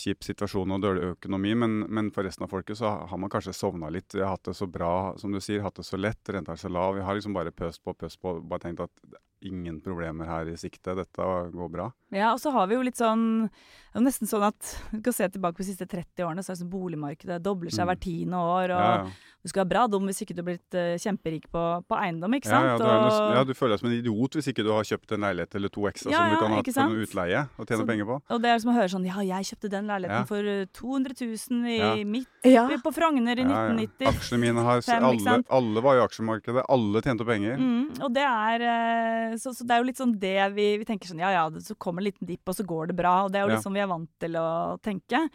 kjip 0.00 0.24
situasjon 0.24 0.72
og 0.72 0.80
dårlig 0.82 1.08
økonomi. 1.14 1.56
Men, 1.62 1.80
men 1.88 2.12
for 2.14 2.26
resten 2.26 2.46
av 2.46 2.52
folket 2.52 2.78
så 2.80 2.94
har 3.10 3.20
man 3.20 3.32
kanskje 3.32 3.56
sovna 3.56 3.90
litt. 3.92 4.14
Vi 4.14 4.22
har 4.24 4.36
hatt 4.36 4.48
det 4.48 4.56
så 4.58 4.68
bra, 4.70 5.16
som 5.20 5.34
du 5.34 5.40
sier, 5.42 5.64
hatt 5.64 5.80
det 5.80 5.88
så 5.88 6.00
lett, 6.00 6.22
renta 6.32 6.56
er 6.56 6.62
så 6.62 6.70
lav. 6.72 6.94
Vi 6.96 7.04
har 7.06 7.18
liksom 7.18 7.36
bare 7.36 7.52
pøst 7.54 7.82
på, 7.84 7.96
pøst 7.98 8.20
på, 8.22 8.38
bare 8.40 8.66
tenkt 8.66 8.86
at 8.86 9.04
ingen 9.42 9.80
problemer 9.80 10.26
her 10.26 10.48
i 10.52 10.56
sikte, 10.56 10.94
dette 10.94 11.16
går 11.52 11.70
bra. 11.72 11.90
Ja, 12.12 12.32
og 12.34 12.40
så 12.42 12.50
har 12.52 12.66
vi 12.66 12.74
jo 12.74 12.82
litt 12.82 12.96
sånn 12.98 13.48
Det 13.92 13.98
er 13.98 14.02
nesten 14.02 14.26
sånn 14.30 14.42
at 14.46 14.68
du 14.92 15.00
kan 15.02 15.12
se 15.14 15.26
tilbake 15.28 15.54
på 15.58 15.64
de 15.64 15.68
siste 15.72 15.86
30 15.86 16.22
årene, 16.22 16.42
så 16.46 16.50
er 16.52 16.54
det 16.54 16.60
sånn 16.62 16.70
boligmarkedet 16.70 17.42
dobler 17.42 17.70
seg 17.74 17.82
Mm. 17.86 17.88
hvert 17.90 18.00
tiende 18.04 18.38
år, 18.38 18.70
og 18.70 18.82
Ja, 18.82 18.94
ja. 19.02 19.10
du 19.42 19.48
skal 19.48 19.64
være 19.64 19.68
bra 19.70 19.86
dum 19.88 20.06
hvis 20.06 20.20
ikke 20.22 20.34
du 20.36 20.42
har 20.42 20.48
blitt 20.50 20.74
uh, 20.78 20.94
kjemperik 20.94 21.48
på, 21.50 21.62
på 21.90 21.94
eiendom, 21.98 22.30
ikke 22.38 22.46
sant? 22.50 22.66
ja, 22.66 22.76
du, 22.78 22.84
noe, 22.84 23.34
ja, 23.34 23.42
du 23.44 23.54
føler 23.54 23.74
deg 23.74 23.80
som 23.80 23.88
en 23.90 23.96
idiot 23.98 24.30
hvis 24.38 24.46
ikke 24.52 24.62
du 24.62 24.70
har 24.70 24.84
kjøpt 24.86 25.10
en 25.16 25.20
leilighet 25.26 25.54
eller 25.58 25.68
to 25.74 25.80
ekstra 25.90 26.10
Ja, 26.12 26.18
som 26.18 26.30
du 26.30 26.36
kan 26.38 26.52
ha 26.54 26.62
på 26.62 26.86
noe 26.90 27.02
utleie 27.06 27.40
og 27.58 27.66
tjene 27.66 27.80
Så- 27.82 27.86
penger 27.90 28.04
på. 28.06 28.20
Og 28.30 28.42
det 28.42 28.50
er 28.50 28.58
som 28.62 28.70
å 28.70 28.76
høre 28.78 28.90
sånn 28.94 29.06
Ja, 29.10 29.18
jeg 29.26 29.44
kjøpte 29.50 29.70
den 29.70 29.86
leiligheten 29.90 30.22
Ja. 30.22 30.24
for 30.24 30.38
eh, 30.38 30.64
200 30.70 31.14
000 31.18 31.66
i 31.66 31.78
Ja. 31.78 31.94
midt 32.04 32.28
Ja. 32.44 32.68
på 32.68 32.94
Frogner 32.94 33.34
i 33.38 33.42
Ja, 33.42 33.66
ja. 33.66 33.74
1990. 33.74 34.06
Aksjene 34.06 34.40
mine 34.40 34.62
har 34.62 34.82
Fem, 34.82 35.02
alle, 35.02 35.42
alle 35.50 35.80
var 35.82 35.96
i 35.98 36.06
aksjemarkedet, 36.06 36.64
alle 36.68 37.02
tjente 37.02 37.26
penger. 37.26 37.56
Mm, 37.58 38.02
og 38.02 38.12
det 38.14 38.22
er 38.22 38.60
eh, 38.62 39.29
så, 39.38 39.52
så 39.54 39.64
det 39.66 39.70
er 39.74 39.78
jo 39.82 39.86
litt 39.90 39.98
sånn 40.00 40.18
det 40.18 40.54
vi, 40.54 40.64
vi 40.80 40.84
tenker 40.88 41.06
sånn 41.10 41.20
Ja 41.22 41.30
ja, 41.30 41.44
det, 41.50 41.60
så 41.66 41.74
kommer 41.78 42.00
en 42.02 42.08
liten 42.08 42.26
dipp, 42.26 42.42
og 42.48 42.54
så 42.56 42.64
går 42.66 42.88
det 42.90 42.96
bra. 42.96 43.24
Og 43.26 43.32
det 43.32 43.38
er 43.40 43.46
jo 43.48 43.54
Ja. 43.54 43.60
sånn 43.60 43.74
vi 43.76 43.80
er 43.84 43.86
vant 43.90 44.10
til 44.18 44.32
å 44.40 44.78
tenke. 44.82 45.28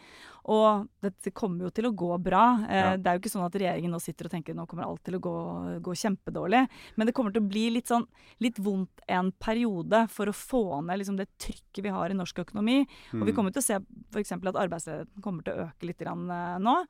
Og 0.46 0.88
dette 1.02 1.32
kommer 1.34 1.66
jo 1.66 1.70
til 1.74 1.86
å 1.90 1.94
gå 1.96 2.18
bra. 2.22 2.66
Eh, 2.70 2.76
Ja. 2.82 2.96
Det 2.98 3.08
er 3.08 3.18
jo 3.18 3.22
ikke 3.24 3.34
sånn 3.34 3.46
at 3.46 3.54
regjeringen 3.58 3.92
nå 3.92 4.00
sitter 4.02 4.26
og 4.26 4.32
tenker 4.32 4.54
nå 4.56 4.68
kommer 4.68 4.86
alt 4.86 5.04
til 5.04 5.16
å 5.16 5.22
gå, 5.22 5.36
gå 5.82 5.92
kjempedårlig. 5.96 6.68
Men 6.98 7.08
det 7.08 7.14
kommer 7.16 7.32
til 7.34 7.42
å 7.42 7.50
bli 7.50 7.70
litt 7.72 7.88
sånn 7.88 8.06
litt 8.40 8.58
vondt 8.58 9.02
en 9.08 9.32
periode 9.32 10.08
for 10.10 10.26
å 10.28 10.34
få 10.36 10.84
ned 10.86 11.00
liksom, 11.00 11.18
det 11.18 11.28
trykket 11.40 11.84
vi 11.84 11.90
har 11.90 12.10
i 12.10 12.14
norsk 12.18 12.36
økonomi. 12.46 12.82
Og 13.14 13.26
vi 13.26 13.32
Mm. 13.32 13.36
kommer 13.36 13.52
til 13.54 13.62
å 13.62 13.66
se 13.66 13.80
f.eks. 14.14 14.32
at 14.32 14.42
arbeidsledigheten 14.56 15.22
kommer 15.22 15.44
til 15.44 15.54
å 15.54 15.70
øke 15.72 15.86
litt 15.88 15.98
grann, 16.00 16.30
eh, 16.30 16.58
nå. 16.60 16.86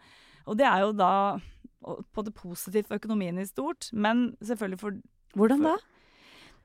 Og 0.47 0.57
det 0.57 0.65
er 0.67 0.79
jo 0.81 0.91
da 0.93 1.39
på 2.13 2.23
det 2.25 2.33
positive 2.33 2.87
for 2.87 2.97
økonomien 2.97 3.37
i 3.39 3.45
stort, 3.45 3.91
men 3.93 4.35
selvfølgelig 4.41 4.79
for 4.79 4.91
Hvordan 5.35 5.61
da? 5.61 5.75
for, 5.77 5.79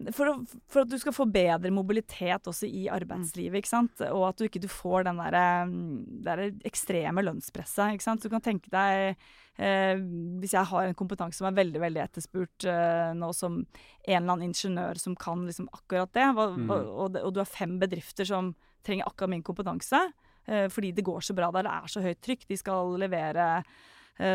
å, 0.08 0.34
for 0.70 0.82
at 0.82 0.88
du 0.88 0.96
skal 1.00 1.12
få 1.12 1.26
bedre 1.28 1.70
mobilitet 1.74 2.48
også 2.48 2.68
i 2.68 2.86
arbeidslivet, 2.92 3.60
ikke 3.60 3.68
sant? 3.68 4.00
og 4.08 4.28
at 4.30 4.40
du 4.40 4.46
ikke 4.46 4.62
du 4.62 4.68
får 4.70 5.04
den 5.08 5.20
der, 5.20 5.36
mm, 5.68 6.22
der 6.24 6.42
ekstreme 6.68 7.24
lønnspresset. 7.26 7.94
ikke 7.94 8.06
sant? 8.06 8.24
Du 8.24 8.32
kan 8.32 8.40
tenke 8.40 8.72
deg 8.72 9.16
eh, 9.60 10.00
Hvis 10.40 10.54
jeg 10.56 10.70
har 10.70 10.88
en 10.88 10.96
kompetanse 10.96 11.36
som 11.38 11.50
er 11.50 11.58
veldig 11.58 11.82
veldig 11.84 12.02
etterspurt 12.06 12.64
eh, 12.70 13.12
nå 13.18 13.32
som 13.36 13.60
en 13.60 14.16
eller 14.16 14.32
annen 14.32 14.48
ingeniør 14.48 14.98
som 14.98 15.16
kan 15.16 15.44
liksom 15.46 15.68
akkurat 15.72 16.12
det, 16.16 16.26
hva, 16.34 16.48
Mm. 16.50 16.66
hva, 16.66 16.80
og, 17.04 17.20
og 17.20 17.34
du 17.34 17.40
har 17.42 17.48
fem 17.48 17.78
bedrifter 17.78 18.24
som 18.24 18.54
trenger 18.86 19.06
akkurat 19.06 19.30
min 19.30 19.44
kompetanse, 19.44 20.00
eh, 20.48 20.66
fordi 20.72 20.92
det 20.96 21.04
går 21.04 21.20
så 21.20 21.36
bra 21.36 21.50
der, 21.52 21.68
det 21.68 21.76
er 21.76 21.92
så 21.92 22.00
høyt 22.00 22.20
trykk, 22.24 22.48
de 22.48 22.56
skal 22.56 22.96
levere 22.98 23.62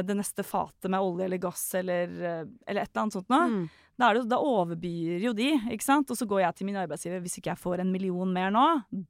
det 0.05 0.15
neste 0.17 0.43
fatet 0.43 0.89
med 0.89 0.99
olje 1.03 1.25
eller 1.25 1.38
gass 1.38 1.65
eller, 1.75 2.07
eh, 2.09 2.45
eller 2.67 2.81
et 2.81 2.89
eller 2.93 3.01
annet 3.03 3.13
sånt 3.19 3.29
noe. 3.29 3.49
Mm. 3.51 3.65
Da, 3.95 4.09
er 4.09 4.17
det, 4.17 4.23
da 4.27 4.38
overbyr 4.43 5.21
jo 5.23 5.31
de, 5.31 5.45
ikke 5.71 5.85
sant? 5.85 6.09
Og 6.11 6.17
så 6.19 6.25
går 6.27 6.41
jeg 6.41 6.55
til 6.57 6.67
min 6.67 6.75
arbeidsgiver. 6.81 7.21
Hvis 7.23 7.38
ikke 7.39 7.53
jeg 7.53 7.61
får 7.61 7.79
en 7.79 7.91
million 7.93 8.27
mer 8.35 8.49
nå, 8.51 8.63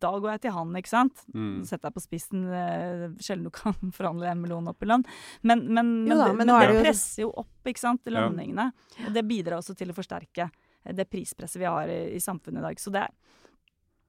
da 0.04 0.12
går 0.22 0.36
jeg 0.36 0.42
til 0.44 0.54
han, 0.54 0.76
ikke 0.78 0.92
sant? 0.92 1.24
Mm. 1.34 1.64
Setter 1.66 1.88
deg 1.90 1.96
på 1.96 2.04
spissen. 2.04 2.44
eh, 2.54 3.06
Sjelden 3.18 3.48
du 3.48 3.54
kan 3.56 3.74
forhandle 3.98 4.30
en 4.30 4.44
million 4.44 4.68
opp 4.70 4.84
i 4.86 4.90
lønn. 4.92 5.06
Men, 5.42 5.64
men, 5.74 5.90
men, 6.06 6.14
da, 6.20 6.28
men 6.34 6.44
men 6.46 6.54
er 6.54 6.68
det, 6.70 6.76
det 6.78 6.86
presser 6.86 7.24
jo 7.26 7.32
opp, 7.42 7.56
ikke 7.66 7.82
sant, 7.82 8.06
Ja. 8.06 8.20
lønningene. 8.20 8.68
Og 9.08 9.14
det 9.18 9.26
bidrar 9.26 9.58
også 9.64 9.74
til 9.80 9.90
å 9.90 9.98
forsterke 9.98 10.52
eh, 10.52 10.94
det 10.94 11.08
prispresset 11.10 11.58
vi 11.64 11.66
har 11.66 11.90
i, 11.90 12.02
i 12.14 12.22
samfunnet 12.22 12.62
i 12.62 12.68
dag. 12.68 12.78
Så 12.86 12.94
det, 12.94 13.08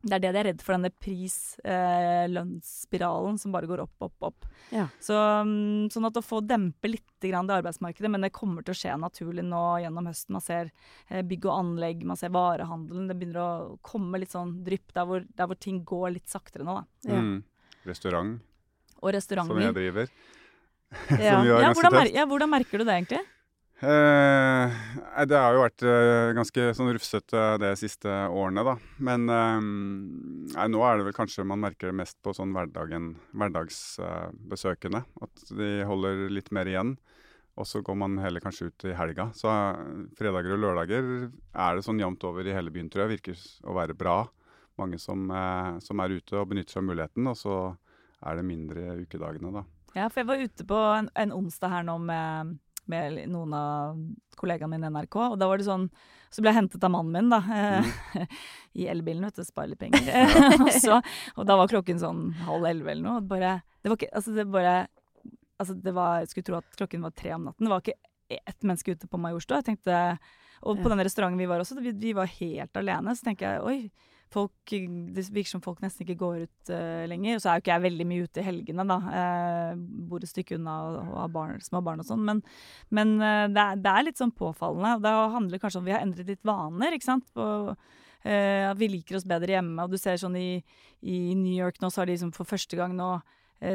det 0.07 0.15
er 0.17 0.21
det 0.23 0.31
de 0.33 0.39
er 0.41 0.47
redd 0.53 0.61
for, 0.63 0.73
denne 0.77 0.91
pris-lønnsspiralen 1.03 3.37
som 3.41 3.51
bare 3.55 3.67
går 3.71 3.81
opp, 3.85 3.97
opp, 4.07 4.19
opp. 4.31 4.41
Ja. 4.75 4.87
Så, 5.03 5.15
mm, 5.47 5.85
sånn 5.93 6.07
at 6.09 6.19
å 6.21 6.25
få 6.25 6.37
dempe 6.47 6.87
litt 6.91 7.03
grann 7.27 7.47
det 7.49 7.57
arbeidsmarkedet, 7.59 8.11
men 8.13 8.23
det 8.27 8.33
kommer 8.37 8.61
til 8.63 8.73
å 8.75 8.79
skje 8.79 8.93
naturlig 9.03 9.45
nå 9.47 9.63
gjennom 9.83 10.07
høsten. 10.11 10.33
Man 10.37 10.45
ser 10.45 10.65
eh, 11.11 11.23
bygg 11.27 11.43
og 11.49 11.57
anlegg, 11.59 11.99
man 12.07 12.19
ser 12.21 12.31
varehandelen. 12.35 13.09
Det 13.11 13.17
begynner 13.19 13.41
å 13.43 13.51
komme 13.87 14.15
litt 14.23 14.33
sånn 14.35 14.53
drypp 14.67 14.89
der 14.97 15.05
hvor, 15.11 15.21
der 15.37 15.47
hvor 15.51 15.59
ting 15.59 15.79
går 15.87 16.09
litt 16.19 16.29
saktere 16.31 16.65
nå. 16.67 16.73
Da. 16.79 16.85
Ja. 17.13 17.21
Mm. 17.23 17.39
Restaurant, 17.87 18.33
Og 19.03 19.09
restauranter. 19.15 19.55
som 19.55 19.63
jeg 19.69 19.75
driver. 19.83 20.07
Ja. 20.87 20.99
som 21.19 21.43
er 21.43 21.47
Ja, 21.51 21.57
ganske 21.67 21.83
hvordan, 21.83 21.97
tøft. 21.99 22.15
ja, 22.15 22.23
hvordan 22.31 22.51
merker 22.53 22.79
du 22.79 22.85
det 22.87 22.95
egentlig? 22.95 23.19
Eh, 23.77 24.77
nei, 24.97 25.25
det 25.29 25.37
har 25.37 25.53
jo 25.53 25.61
vært 25.61 25.83
eh, 25.85 26.31
ganske 26.37 26.69
sånn 26.79 26.95
rufsete 26.97 27.43
de 27.61 27.73
siste 27.77 28.09
årene, 28.09 28.65
da. 28.65 28.77
Men 29.05 29.27
eh, 29.29 29.67
nei, 30.55 30.69
nå 30.73 30.81
er 30.87 30.97
det 30.97 31.11
vel 31.11 31.17
kanskje 31.19 31.45
man 31.45 31.61
merker 31.61 31.91
det 31.91 31.99
mest 31.99 32.17
på 32.25 32.33
sånn 32.37 32.55
hverdagen, 32.57 33.13
hverdagsbesøkende. 33.37 35.05
at 35.27 35.53
de 35.61 35.71
holder 35.89 36.25
litt 36.33 36.49
mer 36.57 36.73
igjen. 36.73 36.97
Og 37.57 37.65
så 37.69 37.81
går 37.81 37.97
man 37.97 38.19
heller 38.21 38.41
kanskje 38.45 38.69
ut 38.69 38.85
i 38.89 38.97
helga. 38.97 39.31
Så 39.37 39.49
eh, 39.53 39.85
fredager 40.17 40.57
og 40.57 40.65
lørdager 40.65 41.07
er 41.29 41.77
det 41.77 41.85
sånn 41.85 42.01
jevnt 42.01 42.25
over 42.29 42.49
i 42.49 42.57
hele 42.57 42.73
byen, 42.73 42.89
tror 42.93 43.07
jeg. 43.07 43.17
Virker 43.17 43.47
å 43.69 43.77
være 43.77 43.97
bra. 43.97 44.23
Mange 44.81 45.01
som, 45.01 45.25
eh, 45.33 45.77
som 45.85 46.01
er 46.05 46.17
ute 46.17 46.37
og 46.37 46.51
benytter 46.53 46.77
seg 46.77 46.85
av 46.85 46.91
muligheten. 46.91 47.29
Og 47.33 47.37
så 47.41 47.57
er 48.25 48.41
det 48.41 48.49
mindre 48.49 49.01
ukedagene, 49.05 49.53
da. 49.53 49.65
Ja, 49.97 50.11
for 50.11 50.21
jeg 50.21 50.29
var 50.29 50.43
ute 50.45 50.65
på 50.69 50.81
en, 50.99 51.09
en 51.17 51.33
onsdag 51.33 51.73
her 51.73 51.85
nå 51.89 51.97
med, 52.05 52.57
med 52.91 53.23
noen 53.33 53.55
av 53.57 54.01
kollegaene 54.37 54.73
mine 54.75 54.89
i 54.89 54.95
NRK, 54.95 55.17
og 55.33 55.37
da 55.41 55.49
var 55.51 55.61
det 55.61 55.67
sånn 55.69 55.89
Så 56.31 56.43
ble 56.43 56.51
jeg 56.51 56.59
hentet 56.59 56.85
av 56.85 56.91
mannen 56.93 57.15
min, 57.15 57.31
da. 57.33 57.39
Mm. 57.41 58.27
I 58.83 58.89
elbilen, 58.93 59.25
vet 59.25 59.39
du. 59.39 59.47
Spare 59.47 59.71
litt 59.71 59.81
penger. 59.81 60.03
og, 60.65 60.73
så, 60.75 60.99
og 61.37 61.47
da 61.49 61.57
var 61.57 61.71
klokken 61.71 62.03
sånn 62.03 62.27
halv 62.45 62.67
elleve 62.69 62.93
eller 62.93 63.07
noe. 63.07 63.21
og 63.23 63.31
Bare, 63.31 63.61
det 63.81 63.93
var 63.93 64.01
ikke 64.01 64.13
Altså, 64.13 64.35
det 64.37 64.49
bare 64.53 64.75
Altså, 65.57 65.79
det 65.81 65.95
var 65.97 66.19
Jeg 66.21 66.33
skulle 66.33 66.49
tro 66.51 66.59
at 66.59 66.77
klokken 66.77 67.07
var 67.07 67.15
tre 67.17 67.33
om 67.39 67.47
natten. 67.49 67.65
Det 67.65 67.73
var 67.73 67.85
ikke 67.85 68.43
ett 68.43 68.67
menneske 68.67 68.97
ute 68.97 69.09
på 69.09 69.21
Majorstua. 69.23 69.63
Jeg 69.63 69.71
tenkte 69.71 70.03
Og 70.67 70.83
på 70.83 70.93
den 70.93 71.05
restauranten 71.07 71.41
vi 71.41 71.49
var 71.49 71.63
også, 71.63 71.79
vi, 71.81 71.95
vi 71.97 72.13
var 72.17 72.29
helt 72.37 72.83
alene. 72.83 73.15
Så 73.17 73.31
tenker 73.31 73.55
jeg 73.55 73.65
oi, 73.65 73.79
folk, 74.33 74.53
det 74.71 75.25
virker 75.33 75.51
som 75.51 75.63
folk 75.65 75.83
nesten 75.85 76.05
ikke 76.05 76.19
går 76.21 76.47
ut 76.47 76.73
uh, 76.73 77.05
lenger. 77.11 77.37
Og 77.37 77.43
så 77.43 77.51
er 77.51 77.59
jo 77.59 77.65
ikke 77.65 77.73
jeg 77.75 77.85
veldig 77.87 78.07
mye 78.11 78.27
ute 78.27 78.43
i 78.43 78.47
helgene, 78.47 78.87
da. 78.89 78.97
Uh, 79.07 79.85
bor 80.11 80.25
et 80.25 80.31
stykke 80.33 80.59
unna 80.59 80.77
og, 80.87 80.99
og 81.05 81.21
har 81.21 81.31
barn, 81.37 81.63
små 81.65 81.83
barn 81.87 82.03
og 82.03 82.09
sånn. 82.09 82.25
Men, 82.27 82.43
men 82.95 83.15
uh, 83.21 83.47
det, 83.53 83.63
er, 83.63 83.85
det 83.85 83.93
er 83.93 84.09
litt 84.09 84.21
sånn 84.23 84.35
påfallende. 84.37 84.97
Og 84.99 85.07
det 85.07 85.15
handler 85.37 85.63
kanskje 85.63 85.83
om 85.83 85.89
vi 85.89 85.95
har 85.95 86.05
endret 86.05 86.33
litt 86.33 86.45
vaner, 86.47 86.97
ikke 86.97 87.11
sant. 87.13 87.31
På, 87.37 87.47
at 88.27 88.79
vi 88.81 88.89
liker 88.91 89.21
oss 89.21 89.27
bedre 89.29 89.55
hjemme. 89.55 89.85
Og 89.85 89.93
du 89.93 90.01
ser 90.03 90.19
sånn 90.19 90.35
i, 90.41 90.59
i 91.07 91.19
New 91.39 91.55
York 91.55 91.77
nå, 91.79 91.93
så 91.93 92.03
har 92.03 92.09
de 92.09 92.17
liksom 92.17 92.33
for 92.35 92.49
første 92.49 92.75
gang 92.79 92.97
nå 92.99 93.21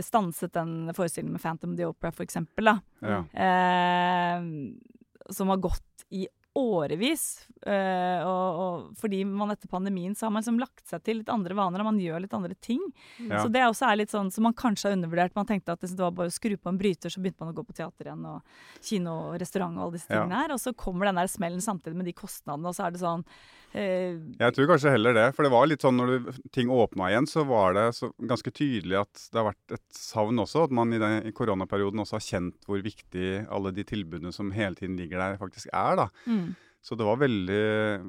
stanset 0.04 0.52
den 0.54 0.92
forestillingen 0.94 1.38
med 1.38 1.42
Phantom 1.42 1.72
of 1.72 1.80
the 1.80 1.88
Opera, 1.88 2.12
for 2.14 2.22
eksempel, 2.28 2.68
da. 2.68 2.76
Ja. 3.02 3.22
Eh, 3.34 4.44
som 5.34 5.50
har 5.50 5.64
gått 5.64 6.06
i 6.14 6.28
årevis. 6.58 7.48
eh, 7.66 8.22
og, 8.26 8.60
og 8.62 8.96
fordi 9.00 9.22
man 9.28 9.52
etter 9.54 9.70
pandemien 9.72 10.16
så 10.18 10.26
har 10.26 10.32
man 10.34 10.42
liksom 10.42 10.58
lagt 10.60 10.84
seg 10.90 11.04
til 11.06 11.20
litt 11.22 11.30
andre 11.32 11.56
vaner, 11.56 11.80
og 11.84 11.92
man 11.92 12.00
gjør 12.02 12.24
litt 12.26 12.34
andre 12.34 12.56
ting. 12.60 12.82
Ja. 13.22 13.44
Så 13.44 13.52
det 13.54 13.62
også 13.68 13.88
er 13.92 14.00
litt 14.02 14.12
sånn 14.12 14.32
som 14.34 14.44
man 14.48 14.56
kanskje 14.58 14.90
har 14.90 14.98
undervurdert. 14.98 15.36
Man 15.38 15.48
tenkte 15.48 15.76
at 15.78 15.86
det 15.86 15.94
var 16.02 16.12
bare 16.18 16.32
å 16.32 16.36
skru 16.36 16.58
på 16.58 16.72
en 16.74 16.80
bryter, 16.82 17.14
så 17.14 17.22
begynte 17.24 17.40
man 17.46 17.54
å 17.54 17.58
gå 17.60 17.64
på 17.70 17.78
teater 17.78 18.10
igjen, 18.10 18.26
og 18.26 18.42
kino 18.84 19.16
og 19.30 19.40
restaurant 19.42 19.78
og 19.78 19.86
alle 19.88 20.00
disse 20.00 20.10
Ja. 20.12 20.24
tingene 20.24 20.42
her. 20.42 20.52
Og 20.58 20.60
så 20.60 20.74
kommer 20.76 21.06
den 21.12 21.22
der 21.22 21.32
smellen 21.32 21.62
samtidig 21.64 21.96
med 21.96 22.06
de 22.10 22.14
kostnadene, 22.18 22.68
og 22.68 22.76
så 22.76 22.88
er 22.88 22.92
det 22.98 23.04
sånn 23.06 23.24
Jeg 23.74 24.56
tror 24.56 24.68
kanskje 24.74 24.94
heller 24.94 25.16
det. 25.16 25.28
For 25.36 25.48
det 25.48 25.54
var 25.54 25.70
litt 25.70 25.86
sånn 25.86 26.00
når 26.00 26.12
du, 26.12 26.32
ting 26.54 26.72
åpna 26.74 27.12
igjen, 27.12 27.30
så 27.30 27.46
var 27.48 27.78
det 27.78 27.86
så 27.98 28.12
ganske 28.18 28.52
tydelig 28.52 29.00
at 29.04 29.28
det 29.32 29.40
har 29.40 29.52
vært 29.52 29.78
et 29.78 29.86
savn 29.96 30.42
også. 30.44 30.66
At 30.68 30.76
man 30.76 30.92
i, 30.92 31.00
den, 31.02 31.22
i 31.30 31.36
koronaperioden 31.36 32.04
også 32.04 32.18
har 32.20 32.28
kjent 32.28 32.68
hvor 32.68 32.84
viktig 32.84 33.46
alle 33.48 33.72
de 33.76 33.88
tilbudene 33.88 34.34
som 34.36 34.52
hele 34.56 34.76
tiden 34.80 35.00
ligger 35.00 35.24
der, 35.24 35.40
faktisk 35.42 35.72
er. 35.72 36.04
da. 36.04 36.12
mm. 36.28 36.52
Så 36.82 36.96
det 36.98 37.06
var 37.06 37.20
veldig, 37.22 37.66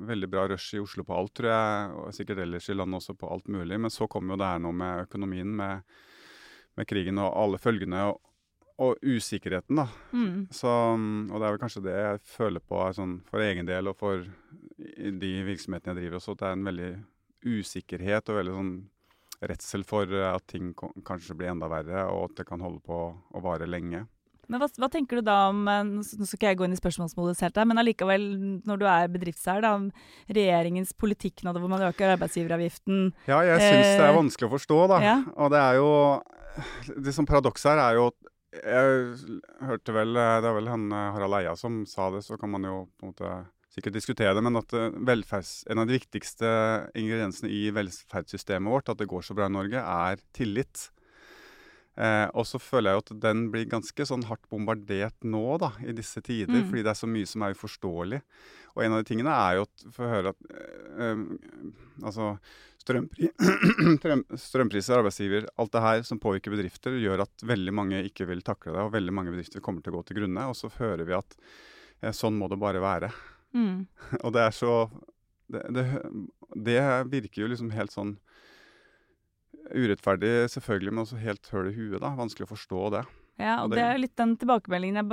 veldig 0.08 0.28
bra 0.32 0.46
rush 0.48 0.78
i 0.78 0.80
Oslo 0.80 1.04
på 1.04 1.12
alt, 1.12 1.34
tror 1.36 1.50
jeg. 1.52 1.88
Og 2.00 2.14
sikkert 2.16 2.40
ellers 2.40 2.70
i 2.72 2.76
landet 2.76 3.02
også 3.02 3.14
på 3.20 3.28
alt 3.28 3.50
mulig. 3.52 3.76
Men 3.76 3.92
så 3.92 4.08
kom 4.08 4.32
jo 4.32 4.38
det 4.40 4.48
her 4.48 4.62
nå 4.64 4.72
med 4.72 5.04
økonomien, 5.04 5.50
med, 5.58 5.82
med 6.80 6.88
krigen 6.88 7.20
og 7.20 7.36
alle 7.36 7.60
følgene. 7.60 8.06
Og, 8.08 8.22
og 8.82 9.04
usikkerheten, 9.04 9.76
da. 9.76 9.84
Mm. 10.16 10.46
Så, 10.50 10.72
og 10.72 11.36
det 11.36 11.44
er 11.44 11.52
vel 11.52 11.60
kanskje 11.60 11.84
det 11.84 11.98
jeg 11.98 12.22
føler 12.32 12.64
på 12.64 12.80
sånn, 12.96 13.18
for 13.28 13.44
egen 13.44 13.68
del 13.68 13.92
og 13.92 13.98
for 14.00 14.24
i 14.96 15.10
de 15.22 15.32
virksomhetene 15.46 15.94
jeg 15.94 16.02
driver 16.04 16.18
også, 16.20 16.32
at 16.36 16.42
det 16.42 16.48
er 16.48 16.56
en 16.58 16.66
veldig 16.70 16.90
usikkerhet 17.52 18.30
og 18.32 18.38
veldig 18.40 18.56
sånn 18.56 18.72
redsel 19.42 19.82
for 19.86 20.06
at 20.28 20.44
ting 20.52 20.68
kanskje 20.78 21.34
blir 21.34 21.50
enda 21.50 21.66
verre, 21.70 22.04
og 22.14 22.28
at 22.30 22.36
det 22.42 22.46
kan 22.46 22.62
holde 22.62 22.78
på 22.86 22.98
å 23.10 23.40
vare 23.42 23.66
lenge. 23.66 24.04
Men 24.50 24.58
hva, 24.60 24.66
hva 24.78 24.88
tenker 24.90 25.18
du 25.20 25.24
da 25.26 25.36
om 25.52 25.60
eh, 25.70 25.82
Nå 25.86 26.02
skal 26.04 26.34
ikke 26.36 26.48
jeg 26.50 26.58
gå 26.58 26.64
inn 26.66 26.74
i 26.74 26.78
spørsmålsmodus 26.78 27.40
helt, 27.46 27.58
men 27.70 27.78
allikevel, 27.78 28.24
når 28.66 28.80
du 28.80 28.84
er 28.90 29.10
bedriftseier, 29.14 29.62
da, 29.64 29.70
regjeringens 30.34 30.90
politikk 30.98 31.44
nå 31.46 31.54
hvor 31.56 31.70
man 31.70 31.84
øker 31.86 32.12
arbeidsgiveravgiften 32.16 33.12
Ja, 33.30 33.38
jeg 33.46 33.62
syns 33.62 33.86
det 33.86 34.02
er 34.02 34.10
Eh, 34.10 34.16
vanskelig 34.18 34.50
å 34.50 34.54
forstå, 34.56 34.80
da. 34.92 34.98
ja. 35.06 35.14
Og 35.38 35.54
det 35.54 35.62
er 35.62 35.78
jo 35.78 35.88
Det 37.06 37.14
som 37.16 37.26
paradokset 37.30 37.70
her 37.72 37.80
er 37.86 37.96
jo 38.00 38.08
at 38.10 38.28
Jeg 38.66 39.38
hørte 39.70 39.94
vel 39.96 40.12
Det 40.18 40.50
er 40.50 40.56
vel 40.58 40.68
han 40.74 40.90
eh, 40.92 41.08
Harald 41.16 41.38
Eia 41.38 41.54
som 41.56 41.82
sa 41.88 42.10
det, 42.12 42.24
så 42.26 42.36
kan 42.36 42.50
man 42.52 42.66
jo 42.68 42.76
på 42.98 43.06
en 43.08 43.14
måte 43.14 43.32
sikkert 43.72 43.96
diskutere 43.96 44.34
det, 44.36 44.42
men 44.44 44.58
at 44.60 44.72
eh, 44.76 44.90
velferds, 45.08 45.62
en 45.72 45.82
av 45.82 45.88
de 45.88 45.96
viktigste 45.98 46.48
ingrediensene 46.98 47.50
i 47.52 47.66
velferdssystemet 47.74 48.72
vårt, 48.72 48.90
at 48.92 49.00
det 49.00 49.10
går 49.10 49.24
så 49.26 49.36
bra 49.38 49.48
i 49.48 49.54
Norge, 49.54 49.80
er 49.82 50.20
tillit. 50.36 50.90
Eh, 52.00 52.24
og 52.32 52.46
så 52.48 52.56
føler 52.62 52.88
jeg 52.92 52.96
jo 52.96 53.04
at 53.04 53.14
den 53.26 53.46
blir 53.52 53.68
ganske 53.68 54.06
sånn 54.08 54.24
hardt 54.30 54.46
bombardert 54.52 55.16
nå, 55.28 55.44
da, 55.60 55.74
i 55.84 55.92
disse 55.96 56.22
tider, 56.24 56.62
Mm. 56.62 56.68
fordi 56.70 56.82
det 56.86 56.92
er 56.94 57.00
så 57.02 57.08
mye 57.10 57.28
som 57.28 57.42
er 57.44 57.52
uforståelig. 57.56 58.20
Og 58.72 58.84
en 58.84 58.92
av 58.96 59.02
de 59.02 59.08
tingene 59.10 59.32
er 59.36 59.58
jo 59.58 59.66
at 59.66 59.82
få 59.92 60.08
høre 60.08 60.32
at 60.32 60.46
eh, 60.48 61.10
eh, 61.10 61.24
Altså 62.02 62.30
strømpri 62.82 63.28
strømpriser, 64.46 64.96
arbeidsgiver, 64.96 65.44
alt 65.60 65.74
det 65.76 65.82
her 65.84 66.00
som 66.08 66.18
påvirker 66.18 66.50
bedrifter, 66.50 66.96
gjør 66.98 67.22
at 67.26 67.44
veldig 67.46 67.74
mange 67.76 68.00
ikke 68.08 68.26
vil 68.26 68.40
takle 68.42 68.72
det, 68.74 68.80
og 68.82 68.94
veldig 68.96 69.12
mange 69.14 69.30
bedrifter 69.30 69.62
kommer 69.62 69.84
til 69.84 69.92
å 69.92 70.00
gå 70.00 70.08
til 70.08 70.18
grunne. 70.22 70.48
Og 70.50 70.56
så 70.58 70.72
hører 70.80 71.04
vi 71.06 71.14
at 71.14 71.36
eh, 72.00 72.10
sånn 72.16 72.34
må 72.40 72.48
det 72.50 72.58
bare 72.58 72.82
være. 72.82 73.12
Mm. 73.54 73.86
Og 74.24 74.32
det 74.32 74.42
er 74.46 74.50
så 74.56 74.74
det, 75.52 75.62
det, 75.76 75.84
det 76.64 76.78
virker 77.12 77.42
jo 77.44 77.48
liksom 77.52 77.70
helt 77.76 77.92
sånn 77.92 78.14
urettferdig, 79.72 80.30
selvfølgelig, 80.52 80.92
men 80.92 81.04
også 81.04 81.18
helt 81.22 81.50
høl 81.52 81.68
i 81.70 81.74
huet. 81.76 82.00
da, 82.02 82.10
Vanskelig 82.18 82.46
å 82.48 82.52
forstå 82.52 82.80
det. 82.96 83.02
Ja, 83.40 83.58
Og 83.62 83.64
og 83.64 83.70
det- 83.70 83.76
det 83.78 83.84
er 83.84 83.92
jo 83.96 84.02
litt 84.02 84.16
den 84.16 84.36
tilbakemeldingen 84.36 84.96
jeg, 85.00 85.08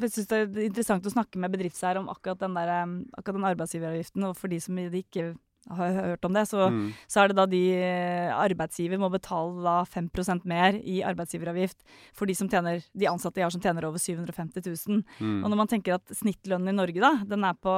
jeg 0.00 0.10
syns 0.10 0.26
det 0.26 0.38
er 0.40 0.64
interessant 0.66 1.06
å 1.06 1.12
snakke 1.12 1.38
med 1.38 1.52
bedriftseiere 1.52 1.98
om 2.00 2.08
akkurat 2.08 2.38
den, 2.40 2.54
der, 2.54 2.82
um, 2.82 2.94
akkurat 3.16 3.36
den 3.38 3.48
arbeidsgiveravgiften. 3.50 4.24
Og 4.28 4.36
for 4.36 4.48
de 4.48 4.58
som 4.60 4.74
ikke 5.04 5.36
har 5.68 5.92
hørt 5.92 6.24
om 6.24 6.32
det, 6.32 6.46
så, 6.48 6.70
Mm. 6.70 6.92
så 7.06 7.20
er 7.22 7.28
det 7.28 7.36
da 7.36 7.44
de 7.46 7.60
eh, 7.76 8.30
arbeidsgiver 8.32 8.98
må 8.98 9.10
betale 9.12 9.60
da 9.62 9.84
5% 9.84 10.46
mer 10.48 10.78
i 10.80 11.02
arbeidsgiveravgift 11.04 11.76
for 12.16 12.26
de, 12.26 12.34
som 12.34 12.48
tjener, 12.48 12.80
de 12.96 13.06
ansatte 13.06 13.34
de 13.36 13.42
har 13.44 13.50
som 13.52 13.60
tjener 13.60 13.84
over 13.84 13.98
750 14.00 14.62
000. 14.88 15.04
Mm. 15.20 15.44
Og 15.44 15.50
når 15.50 15.56
man 15.60 15.68
tenker 15.68 15.94
at 15.98 16.06
snittlønnen 16.16 16.72
i 16.72 16.76
Norge, 16.78 17.00
da, 17.00 17.12
den 17.28 17.44
er 17.44 17.54
på 17.60 17.74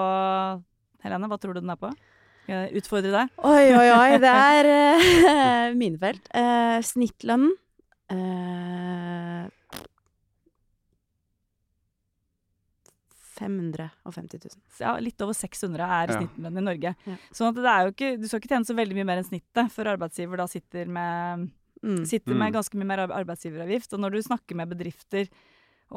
Helene, 1.03 1.27
hva 1.29 1.38
tror 1.42 1.55
du 1.55 1.61
den 1.61 1.71
er 1.75 1.81
på? 1.81 1.90
Utfordre 2.79 3.11
deg? 3.14 3.29
Oi, 3.38 3.66
oi, 3.75 3.88
oi, 3.90 4.18
det 4.25 4.31
er 4.31 4.68
uh, 5.73 5.75
minefelt. 5.79 6.23
Uh, 6.35 6.79
snittlønnen 6.87 7.53
uh, 8.12 9.47
550 13.42 14.38
000. 14.46 14.61
Ja, 14.81 14.94
litt 15.02 15.20
over 15.24 15.35
600 15.37 15.83
er 15.87 16.12
Ja. 16.12 16.18
snittlønn 16.20 16.59
i 16.62 16.64
Norge. 16.68 16.94
Ja. 17.07 17.16
Sånn 17.35 17.50
at 17.50 17.59
det 17.59 17.72
er 17.72 17.83
jo 17.87 17.92
ikke, 17.94 18.20
du 18.22 18.28
skal 18.28 18.40
ikke 18.40 18.52
tjene 18.55 18.68
så 18.70 18.76
veldig 18.78 18.94
mye 19.00 19.09
mer 19.11 19.18
enn 19.22 19.28
snittet, 19.31 19.72
før 19.74 19.92
arbeidsgiver 19.96 20.37
da 20.42 20.46
sitter 20.46 20.87
med 20.88 21.50
Mm. 21.83 22.05
sitter 22.07 22.35
med 22.38 22.52
Mm. 22.52 22.55
ganske 22.55 22.74
mye 22.78 22.87
mer 22.87 23.00
arbeidsgiveravgift. 23.09 23.92
Og 23.92 23.98
når 23.98 24.11
du 24.12 24.18
snakker 24.22 24.55
med 24.55 24.68
bedrifter 24.70 25.28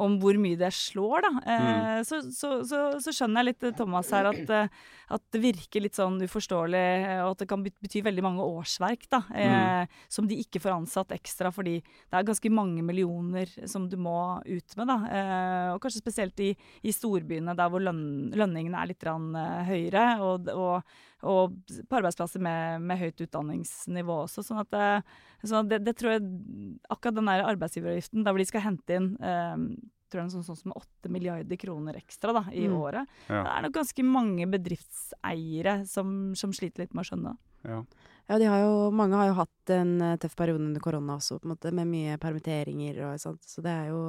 om 0.02 0.18
hvor 0.20 0.36
mye 0.40 0.58
det 0.58 0.70
slår, 0.74 1.24
da, 1.24 1.30
eh, 1.52 2.00
så, 2.06 2.20
så, 2.32 2.50
så, 2.66 2.80
så 3.02 3.14
skjønner 3.14 3.42
jeg 3.42 3.48
litt 3.50 3.66
eh, 3.68 3.74
Thomas 3.76 4.10
her 4.14 4.28
at, 4.30 4.52
eh, 4.52 4.84
at 5.16 5.24
det 5.34 5.40
virker 5.42 5.84
litt 5.84 5.98
sånn 5.98 6.18
uforståelig, 6.24 6.82
eh, 6.82 7.22
og 7.24 7.34
at 7.34 7.44
det 7.44 7.48
kan 7.50 7.64
bety 7.66 8.02
veldig 8.06 8.24
mange 8.26 8.46
årsverk 8.46 9.08
da, 9.12 9.22
eh, 9.36 9.98
som 10.12 10.28
de 10.28 10.38
ikke 10.42 10.62
får 10.62 10.76
ansatt 10.76 11.14
ekstra, 11.16 11.52
fordi 11.54 11.78
det 11.80 12.20
er 12.20 12.28
ganske 12.28 12.52
mange 12.52 12.84
millioner 12.86 13.50
som 13.70 13.88
du 13.90 13.98
må 14.00 14.16
ut 14.44 14.78
med. 14.78 14.92
Da. 14.92 14.98
Eh, 15.18 15.68
og 15.74 15.82
kanskje 15.84 16.04
spesielt 16.04 16.44
i, 16.44 16.52
i 16.86 16.94
storbyene, 16.94 17.56
der 17.56 17.72
hvor 17.72 17.84
løn, 17.84 18.02
lønningene 18.36 18.82
er 18.82 18.92
litt 18.92 19.06
rann, 19.06 19.30
høyere, 19.68 20.08
og, 20.24 20.50
og, 20.52 20.96
og 21.26 21.56
på 21.90 21.98
arbeidsplasser 21.98 22.40
med, 22.42 22.80
med 22.86 23.00
høyt 23.02 23.20
utdanningsnivå 23.26 24.22
også. 24.24 24.44
sånn 24.46 24.62
at 24.62 24.78
eh, 24.78 25.18
så 25.46 25.60
det, 25.68 25.82
det 25.86 25.96
tror 25.98 26.16
jeg 26.16 26.24
Akkurat 26.90 27.18
den 27.18 27.28
der 27.28 27.44
arbeidsgiveravgiften, 27.50 28.24
der 28.24 28.32
hvor 28.34 28.40
de 28.42 28.48
skal 28.48 28.64
hente 28.64 28.96
inn 28.96 29.10
eh, 29.20 29.56
tror 30.06 30.22
jeg 30.22 30.32
sånn, 30.36 30.46
sånn 30.46 30.58
som 30.60 30.72
8 30.78 31.10
milliarder 31.10 31.58
kroner 31.58 31.96
ekstra 31.98 32.30
da, 32.36 32.44
i 32.54 32.68
Mm. 32.70 32.76
året. 32.78 33.08
Ja. 33.26 33.40
Det 33.42 33.50
er 33.56 33.62
nok 33.66 33.74
ganske 33.74 34.04
mange 34.06 34.46
bedriftseiere 35.00 35.80
som, 35.86 36.34
som 36.38 36.52
sliter 36.54 36.84
litt 36.84 36.94
med 36.94 37.02
å 37.04 37.08
skjønne. 37.10 37.32
Ja. 37.66 37.80
Ja, 38.26 38.38
de 38.42 38.46
har 38.50 38.58
jo, 38.64 38.70
mange 38.90 39.14
har 39.18 39.28
jo 39.30 39.36
hatt 39.38 39.70
en 39.70 39.92
eh, 40.02 40.16
tøff 40.22 40.34
periode 40.38 40.62
under 40.62 40.82
korona 40.82 41.14
også, 41.20 41.36
på 41.38 41.46
en 41.46 41.52
måte, 41.54 41.70
med 41.74 41.86
mye 41.90 42.16
permitteringer 42.22 42.98
og 43.06 43.20
sånt. 43.22 43.42
Så 43.46 43.62
det 43.62 43.70
er 43.70 43.92
jo 43.92 44.00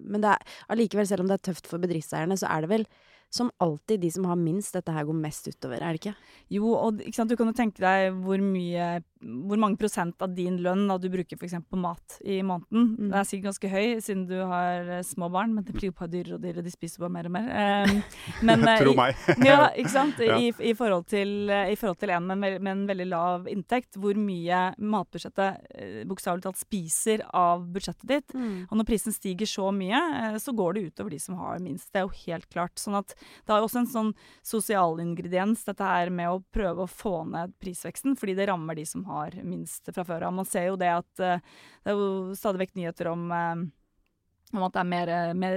Men 0.00 0.22
det 0.24 0.30
er 0.32 0.54
allikevel, 0.72 1.06
selv 1.08 1.24
om 1.24 1.28
det 1.28 1.36
er 1.40 1.52
tøft 1.52 1.68
for 1.68 1.82
bedriftseierne, 1.82 2.38
så 2.40 2.48
er 2.52 2.64
det 2.64 2.70
vel 2.72 2.86
som 3.30 3.50
alltid 3.58 4.00
de 4.00 4.10
som 4.10 4.24
har 4.24 4.38
minst, 4.38 4.74
dette 4.76 4.92
her 4.94 5.04
går 5.06 5.16
mest 5.18 5.48
utover, 5.50 5.82
er 5.82 5.94
det 5.94 6.00
ikke? 6.00 6.14
Jo, 6.56 6.70
og 6.78 7.02
ikke 7.02 7.18
sant, 7.18 7.32
du 7.32 7.36
kan 7.38 7.50
jo 7.50 7.56
tenke 7.56 7.82
deg 7.82 8.14
hvor 8.22 8.40
mye 8.42 9.00
Hvor 9.26 9.58
mange 9.58 9.78
prosent 9.80 10.20
av 10.22 10.34
din 10.36 10.60
lønn 10.62 10.84
da 10.86 10.98
du 11.00 11.08
bruker 11.10 11.38
f.eks. 11.40 11.56
på 11.66 11.78
mat 11.80 12.18
i 12.22 12.36
måneden. 12.46 12.92
Mm. 12.92 13.08
Den 13.08 13.14
er 13.18 13.26
sikkert 13.26 13.48
ganske 13.48 13.70
høy 13.72 13.86
siden 14.04 14.26
du 14.28 14.36
har 14.46 14.90
eh, 14.98 15.02
små 15.06 15.30
barn, 15.32 15.54
men 15.56 15.64
det 15.66 15.74
blir 15.74 15.88
jo 15.90 15.96
bare 15.96 16.12
dyrere 16.12 16.36
og 16.36 16.44
dyrere. 16.44 16.62
De 16.62 16.70
spiser 16.70 17.02
bare 17.02 17.14
mer 17.16 17.28
og 17.30 17.34
mer. 17.34 17.48
Eh, 17.48 17.94
men, 18.46 18.62
eh, 18.68 18.82
Tro 18.84 18.92
meg. 18.98 19.18
ja, 19.48 19.70
ikke 19.74 19.94
sant? 19.94 20.20
Ja. 20.26 20.36
I, 20.42 20.50
i 20.70 20.72
forhold 20.74 21.06
til, 21.10 21.50
eh, 21.52 21.72
i 21.72 21.76
forhold 21.78 21.98
til 22.00 22.10
en 22.14 22.26
med, 22.28 22.44
en 22.44 22.62
med 22.62 22.72
en 22.72 22.86
veldig 22.88 23.06
lav 23.08 23.48
inntekt, 23.50 23.98
hvor 24.00 24.16
mye 24.18 24.62
matbudsjettet 24.78 26.06
bokstavelig 26.08 26.46
talt 26.46 26.60
spiser 26.60 27.24
av 27.36 27.64
budsjettet 27.72 28.06
ditt. 28.10 28.36
Mm. 28.36 28.66
Og 28.68 28.80
når 28.80 28.88
prisen 28.88 29.14
stiger 29.14 29.48
så 29.50 29.70
mye, 29.74 30.00
så 30.42 30.54
går 30.56 30.76
det 30.76 30.86
utover 30.90 31.16
de 31.16 31.20
som 31.22 31.38
har 31.40 31.62
minst. 31.62 31.88
Det 31.92 32.02
er 32.02 32.06
jo 32.06 32.14
helt 32.26 32.48
klart. 32.52 32.76
Sånn 32.80 32.98
at 32.98 33.15
det 33.16 33.52
har 33.52 33.62
jo 33.62 33.68
også 33.68 33.82
en 33.82 33.90
sånn 33.92 34.12
sosial 34.46 35.00
ingrediens, 35.02 35.64
dette 35.66 35.86
her 35.86 36.12
med 36.14 36.30
å 36.30 36.42
prøve 36.54 36.84
å 36.84 36.90
få 36.90 37.20
ned 37.30 37.54
prisveksten, 37.62 38.16
fordi 38.18 38.36
det 38.38 38.48
rammer 38.50 38.78
de 38.78 38.86
som 38.88 39.04
har 39.10 39.36
minst 39.46 39.88
fra 39.92 40.04
før 40.06 40.28
av. 40.28 40.36
Man 40.36 40.48
ser 40.48 40.70
jo 40.70 40.78
det 40.80 40.92
at 40.92 41.24
eh, 41.24 41.42
det 41.82 41.92
er 41.92 41.98
jo 41.98 42.36
stadig 42.38 42.64
vekk 42.66 42.78
nyheter 42.80 43.12
om 43.12 43.26
eh, 43.32 43.66
om 44.54 44.62
at 44.62 44.76
det 44.76 44.78
er 44.78 44.86
mer, 44.88 45.10
eh, 45.10 45.32
mer 45.34 45.56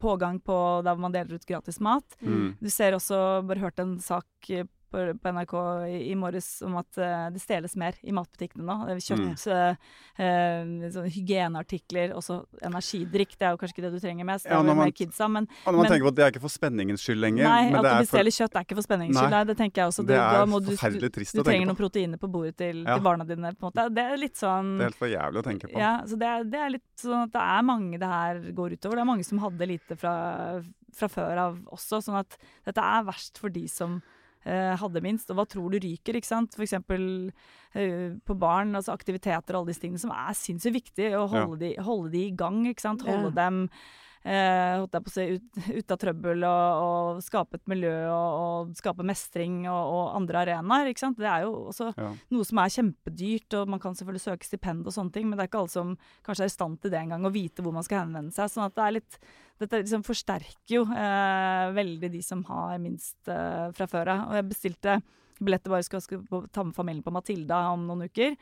pågang 0.00 0.38
på 0.40 0.56
der 0.86 1.00
man 1.00 1.12
deler 1.12 1.40
ut 1.40 1.46
gratis 1.48 1.80
mat. 1.82 2.06
Mm. 2.20 2.54
Du 2.60 2.70
ser 2.70 2.94
også, 2.94 3.42
bare 3.48 3.64
hørt 3.64 3.82
en 3.82 3.96
sak 4.00 4.52
på, 4.92 5.02
på 5.18 5.32
NRK 5.34 5.54
i, 5.88 5.98
i 6.12 6.16
morges 6.18 6.48
om 6.66 6.76
at 6.80 6.98
eh, 7.00 7.26
det 7.34 7.40
stjeles 7.42 7.74
mer 7.80 7.96
i 8.04 8.12
matbutikkene 8.14 8.66
nå. 8.68 8.76
Kjøtt, 9.02 9.46
mm. 9.48 9.80
eh, 10.22 10.88
sånn 10.94 11.08
hygieneartikler, 11.12 12.12
også 12.18 12.42
energidrikk. 12.68 13.34
Det 13.38 13.48
er 13.48 13.54
jo 13.56 13.60
kanskje 13.62 13.76
ikke 13.78 13.86
det 13.86 13.92
du 13.96 14.00
trenger 14.04 14.28
mest, 14.28 14.46
det 14.46 14.52
Ja, 14.52 14.62
når 14.62 14.76
man- 14.78 14.92
kidsa, 14.92 15.28
men 15.30 15.48
Og 15.64 15.72
når 15.72 15.78
man 15.78 15.82
Men- 15.82 15.92
tenker 15.92 16.04
på 16.04 16.12
at 16.12 16.14
det 16.14 16.24
er 16.24 16.30
ikke 16.32 16.44
for 16.44 16.52
spenningens 16.52 17.00
skyld 17.02 17.20
lenger, 17.20 17.44
nei, 17.48 17.62
men 17.70 17.76
at 17.76 17.82
det 17.82 17.82
du 17.82 17.88
er 17.88 18.04
for 18.04 18.04
bestiller 18.04 18.36
kjøtt 18.38 18.56
er 18.60 18.64
ikke 18.66 18.76
for 18.76 18.86
spenningens 18.88 19.16
skyld. 19.16 19.30
Nei, 19.30 19.44
det 19.44 19.56
tenker 19.56 19.76
jeg 19.82 19.88
også. 19.88 20.02
Du, 20.02 20.08
Det 20.12 20.18
er 20.20 20.32
da 20.32 20.44
du, 20.44 20.70
forferdelig 20.76 21.12
trist 21.12 21.32
du 21.32 21.40
å 21.40 21.42
tenke 21.42 21.50
trenger 21.52 21.66
noen 21.72 21.80
proteiner 21.80 22.18
på 22.18 22.28
bordet 22.30 22.56
til, 22.56 22.84
Ja. 22.84 22.94
til 22.96 23.02
barna 23.02 23.24
dine, 23.26 23.52
på 23.56 23.66
en 23.66 23.72
måte. 23.72 23.94
Det 23.94 24.04
er 24.04 24.16
litt 24.16 24.36
sånn 24.36 24.76
Det 24.78 24.84
er 24.84 24.90
helt 24.90 25.00
for 25.00 25.08
jævlig 25.08 25.38
å 25.40 25.46
tenke 25.48 25.66
på. 25.72 25.78
ja, 25.78 26.02
så 26.04 26.18
det 26.18 26.28
er, 26.28 26.44
det 26.44 26.60
er 26.60 26.70
litt 26.70 26.96
sånn 26.96 27.22
at 27.24 27.32
det 27.32 27.40
er 27.40 27.62
mange 27.62 27.98
det 27.98 28.08
her 28.08 28.34
går 28.52 28.76
utover. 28.76 28.96
Det 28.96 29.00
er 29.00 29.10
mange 29.12 29.24
som 29.24 29.38
hadde 29.38 29.66
lite 29.66 29.96
fra, 29.96 30.62
fra 30.92 31.08
før 31.08 31.38
av 31.38 31.58
også. 31.72 32.02
Sånn 32.04 32.18
at 32.18 32.36
dette 32.66 32.78
er 32.78 33.04
verst 33.04 33.38
for 33.38 33.48
de 33.48 33.66
som 33.66 34.02
hadde 34.76 35.02
minst. 35.04 35.30
Og 35.30 35.36
hva 35.38 35.46
tror 35.46 35.70
du 35.70 35.78
ryker, 35.78 36.16
ikke 36.18 36.26
sant. 36.26 36.54
For 36.54 36.62
eksempel 36.66 37.32
eh, 37.74 38.12
på 38.26 38.34
barn, 38.38 38.74
altså 38.74 38.92
aktiviteter 38.92 39.54
og 39.54 39.62
alle 39.62 39.72
disse 39.72 39.80
tingene 39.84 40.00
som 40.02 40.10
er 40.10 40.34
sinnssykt 40.34 40.74
viktig. 40.80 41.10
Å 41.18 41.26
holde, 41.30 41.58
de, 41.62 41.74
holde 41.82 42.10
de 42.12 42.26
i 42.26 42.34
gang, 42.36 42.62
ikke 42.66 42.80
sant. 42.88 43.02
Holde 43.06 43.30
Ja. 43.32 43.36
dem 43.42 43.68
eh, 44.24 44.78
holdt 44.78 44.94
jeg 44.96 45.04
på 45.06 45.10
å 45.10 45.14
si, 45.14 45.26
ut, 45.36 45.60
ut 45.78 45.94
av 45.94 46.00
trøbbel 46.02 46.44
og, 46.48 46.82
og 46.86 47.22
skape 47.26 47.58
et 47.60 47.66
miljø 47.72 47.92
og, 48.10 48.40
og 48.42 48.72
skape 48.78 49.06
mestring 49.06 49.62
og, 49.70 49.92
og 49.96 50.16
andre 50.20 50.42
arenaer. 50.46 50.90
ikke 50.92 51.04
sant? 51.04 51.18
Det 51.20 51.28
er 51.30 51.46
jo 51.46 51.54
også 51.72 51.90
Ja. 51.98 52.10
noe 52.34 52.44
som 52.48 52.58
er 52.62 52.74
kjempedyrt, 52.76 53.58
og 53.60 53.72
man 53.74 53.82
kan 53.82 53.94
selvfølgelig 53.98 54.24
søke 54.26 54.48
stipend 54.48 54.86
og 54.86 54.94
sånne 54.96 55.12
ting, 55.14 55.28
men 55.28 55.36
det 55.38 55.44
er 55.46 55.50
ikke 55.52 55.62
alle 55.64 55.74
som 55.74 55.96
kanskje 56.26 56.46
er 56.46 56.52
i 56.52 56.56
stand 56.56 56.80
til 56.82 56.90
det 56.94 57.00
engang, 57.02 57.26
å 57.26 57.32
vite 57.34 57.62
hvor 57.64 57.74
man 57.74 57.84
skal 57.86 58.04
henvende 58.06 58.32
seg. 58.34 58.50
sånn 58.52 58.66
at 58.68 58.74
det 58.78 58.84
er 58.86 58.96
litt 59.00 59.18
dette 59.62 59.78
liksom 59.84 60.02
forsterker 60.02 60.74
jo 60.74 60.80
eh, 60.90 61.68
veldig 61.76 62.08
de 62.10 62.22
som 62.26 62.40
har 62.48 62.80
minst 62.82 63.28
eh, 63.30 63.68
fra 63.76 63.86
før 63.86 64.08
av. 64.10 64.22
Og 64.32 64.38
jeg 64.40 64.48
bestilte 64.48 64.96
billetter 65.42 65.70
bare 65.70 65.84
skal, 65.86 66.00
skal 66.02 66.24
ta 66.54 66.64
med 66.66 66.74
familien 66.74 67.02
på 67.04 67.12
Matilda 67.14 67.60
om 67.70 67.84
noen 67.86 68.08
uker. 68.10 68.34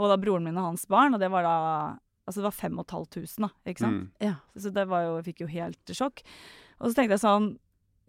Og 0.00 0.08
da 0.08 0.16
broren 0.20 0.46
min 0.48 0.56
og 0.56 0.70
hans 0.70 0.86
barn, 0.88 1.12
og 1.12 1.20
det 1.20 1.28
var 1.32 1.44
da 1.44 1.56
Altså 2.26 2.38
det 2.38 2.44
var 2.44 2.54
5500, 2.54 3.36
da, 3.42 3.48
ikke 3.66 3.78
sant? 3.82 3.92
Mm. 4.02 4.10
Ja. 4.20 4.34
Så 4.56 4.70
det 4.72 4.86
var 4.88 5.02
jo, 5.02 5.16
jeg 5.18 5.24
fikk 5.34 5.40
jo 5.40 5.46
helt 5.48 5.86
sjokk. 5.90 6.22
Og 6.80 6.90
så 6.90 6.94
tenkte 6.94 7.16
jeg 7.16 7.22
sånn 7.24 7.48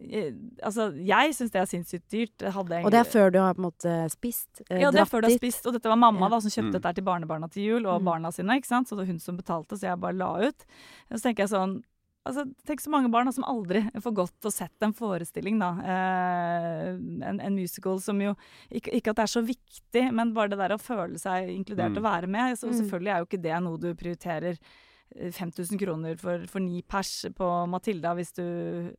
eh, 0.00 0.32
Altså, 0.62 0.88
jeg 1.06 1.34
syns 1.34 1.50
det 1.54 1.60
er 1.60 1.66
sinnssykt 1.70 2.08
dyrt. 2.10 2.42
Jeg 2.42 2.54
Og 2.84 2.90
det 2.90 3.00
er 3.00 3.04
før 3.10 3.30
du 3.32 3.38
har 3.38 3.54
på 3.54 3.62
en 3.62 3.68
måte 3.70 4.10
spist? 4.10 4.62
eh, 4.70 4.80
ja, 4.82 4.90
det 4.90 5.00
er 5.00 5.04
før 5.10 5.22
du 5.22 5.28
har 5.28 5.38
spist. 5.38 5.66
Og 5.66 5.72
dette 5.72 5.88
var 5.88 5.96
mamma 5.96 6.26
Ja. 6.26 6.28
da, 6.28 6.40
som 6.40 6.50
kjøpte 6.50 6.74
Mm. 6.74 6.80
dette 6.82 6.94
til 6.94 7.04
barnebarna 7.04 7.48
til 7.50 7.62
jul, 7.62 7.86
og 7.86 8.00
Mm. 8.02 8.04
barna 8.04 8.32
sine. 8.32 8.50
ikke 8.58 8.66
sant? 8.66 8.86
Så 8.88 8.90
det 8.96 8.98
var 9.06 9.06
hun 9.06 9.18
som 9.18 9.36
betalte, 9.36 9.78
så 9.78 9.80
jeg 9.90 10.00
bare 10.00 10.12
la 10.12 10.48
ut. 10.48 10.64
Og 11.10 11.18
så 11.18 11.22
tenker 11.22 11.42
jeg 11.46 11.50
sånn 11.50 11.82
altså, 12.26 12.44
Tenk 12.66 12.80
så 12.80 12.90
mange 12.90 13.10
barn 13.12 13.26
da, 13.28 13.32
som 13.36 13.44
aldri 13.44 13.82
får 14.00 14.14
gått 14.16 14.48
og 14.48 14.52
sett 14.54 14.82
en 14.86 14.92
forestilling, 14.96 15.58
da. 15.60 15.70
Eh, 15.80 16.88
en, 17.28 17.40
en 17.40 17.54
musical 17.56 18.00
som 18.00 18.20
jo 18.22 18.34
ikke, 18.70 18.92
ikke 18.98 19.10
at 19.12 19.16
det 19.20 19.26
er 19.26 19.34
så 19.34 19.44
viktig, 19.44 20.04
men 20.12 20.32
bare 20.36 20.48
det 20.54 20.58
der 20.62 20.74
å 20.76 20.80
føle 20.80 21.18
seg 21.20 21.50
inkludert 21.54 21.92
Mm. 21.94 21.98
og 22.00 22.08
være 22.08 22.26
med. 22.28 22.56
Så 22.58 22.68
Mm. 22.68 22.78
selvfølgelig 22.80 23.12
er 23.14 23.18
jo 23.22 23.26
ikke 23.28 23.42
det 23.42 23.62
noe 23.62 23.78
du 23.78 23.94
prioriterer 23.94 24.58
eh, 25.16 25.30
5000 25.30 25.78
kroner 25.78 26.16
for, 26.18 26.46
for 26.46 26.60
ni 26.60 26.82
pers 26.82 27.26
på 27.36 27.50
Matilda 27.68 28.14
hvis 28.16 28.32
du 28.34 28.94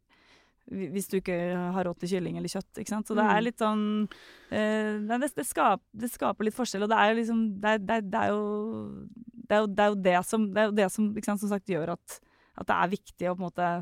hvis 0.65 1.05
du 1.11 1.19
ikke 1.19 1.35
har 1.75 1.85
råd 1.85 1.99
til 2.01 2.09
kylling 2.15 2.37
eller 2.39 2.49
kjøtt. 2.49 2.79
ikke 2.81 2.89
sant? 2.89 3.05
Så 3.05 3.13
det 3.13 3.21
Mm. 3.23 3.35
er 3.37 3.41
litt 3.45 3.59
sånn 3.61 4.09
eh, 4.49 4.97
det, 5.19 5.35
det, 5.35 5.45
skap, 5.45 5.81
det 5.93 6.09
skaper 6.09 6.43
litt 6.47 6.55
forskjell, 6.57 6.81
og 6.83 6.89
det 6.89 6.97
er 6.97 7.13
jo 7.13 7.19
liksom 7.21 7.61
Det 7.61 7.69
er, 7.69 8.01
det 8.01 8.23
jo, 8.31 9.05
det 9.45 9.51
er, 9.53 9.59
jo, 9.61 9.67
det 9.67 9.83
er 9.83 9.89
jo 9.91 9.95
det 10.01 10.25
som 10.25 10.47
Det 10.51 10.57
er 10.57 10.65
jo 10.65 10.71
det 10.79 10.91
som 10.91 11.11
ikke 11.13 11.25
sant, 11.29 11.39
som 11.43 11.49
sagt 11.49 11.67
gjør 11.69 11.91
at, 11.93 12.19
at 12.55 12.69
det 12.69 12.77
er 12.77 12.93
viktig 12.95 13.29
å 13.29 13.35
på 13.35 13.43
en 13.43 13.49
måte 13.49 13.73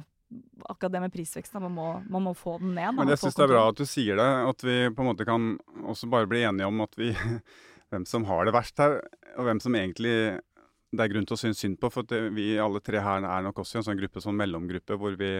Akkurat 0.65 0.95
det 0.95 0.99
med 1.03 1.11
prisveksten, 1.13 1.61
man 1.61 1.75
må, 1.75 1.87
man 2.09 2.23
må 2.25 2.31
få 2.33 2.55
den 2.57 2.71
ned. 2.73 2.87
da, 2.87 3.03
Men 3.03 3.11
jeg 3.11 3.19
syns 3.21 3.35
det 3.37 3.43
er 3.43 3.51
bra 3.51 3.67
at 3.69 3.77
du 3.77 3.83
sier 3.85 4.17
det. 4.17 4.25
At 4.49 4.63
vi 4.65 4.77
på 4.89 5.03
en 5.03 5.09
måte 5.11 5.27
kan 5.29 5.43
også 5.91 6.09
bare 6.09 6.25
bli 6.31 6.39
enige 6.47 6.65
om 6.71 6.81
at 6.81 6.97
vi 6.97 7.11
Hvem 7.93 8.07
som 8.09 8.25
har 8.25 8.47
det 8.47 8.55
verst 8.55 8.81
her, 8.81 8.95
og 9.37 9.45
hvem 9.45 9.59
som 9.61 9.75
egentlig 9.77 10.15
det 10.89 11.03
er 11.03 11.11
grunn 11.11 11.27
til 11.29 11.35
å 11.35 11.41
synes 11.43 11.59
synd 11.61 11.77
på. 11.77 11.91
For 11.93 12.07
det, 12.09 12.23
vi 12.33 12.55
alle 12.57 12.81
tre 12.81 13.03
her 13.05 13.21
er 13.21 13.45
nok 13.45 13.61
også 13.61 13.77
i 13.77 13.79
en 13.83 13.85
sånn 13.85 13.99
gruppe, 13.99 14.23
sånn 14.23 14.39
mellomgruppe, 14.39 14.97
hvor 14.97 15.13
vi 15.19 15.35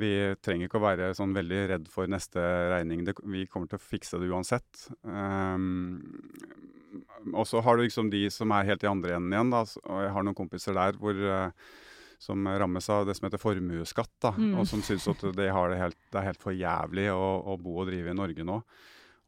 vi 0.00 0.10
trenger 0.42 0.66
ikke 0.66 0.80
å 0.80 0.82
være 0.82 1.12
sånn 1.14 1.34
veldig 1.36 1.60
redd 1.70 1.84
for 1.90 2.10
neste 2.10 2.42
regning. 2.72 3.04
Det, 3.06 3.14
vi 3.30 3.44
kommer 3.50 3.70
til 3.70 3.78
å 3.78 3.84
fikse 3.84 4.18
det 4.18 4.26
uansett. 4.26 4.88
Um, 5.06 6.02
og 7.32 7.46
så 7.46 7.62
har 7.62 7.78
du 7.78 7.84
liksom 7.84 8.10
de 8.10 8.24
som 8.34 8.50
er 8.54 8.66
helt 8.72 8.82
i 8.82 8.90
andre 8.90 9.16
enden 9.18 9.34
igjen. 9.34 9.52
Da, 9.54 9.62
og 9.86 10.02
jeg 10.02 10.14
har 10.16 10.26
noen 10.26 10.38
kompiser 10.38 10.74
der 10.76 10.98
hvor, 10.98 11.14
eh, 11.14 11.70
som 12.24 12.48
rammes 12.48 12.88
av 12.90 13.04
det 13.06 13.14
som 13.18 13.28
heter 13.28 13.42
formuesskatt. 13.42 14.10
Da, 14.24 14.32
Mm. 14.38 14.56
Og 14.58 14.66
som 14.70 14.80
syns 14.82 15.04
at 15.12 15.20
det, 15.36 15.50
har 15.52 15.68
det, 15.70 15.78
helt, 15.82 15.98
det 16.10 16.20
er 16.22 16.28
helt 16.30 16.40
for 16.42 16.56
jævlig 16.56 17.10
å, 17.12 17.26
å 17.52 17.58
bo 17.60 17.76
og 17.82 17.90
drive 17.92 18.10
i 18.14 18.16
Norge 18.16 18.44
nå. 18.48 18.58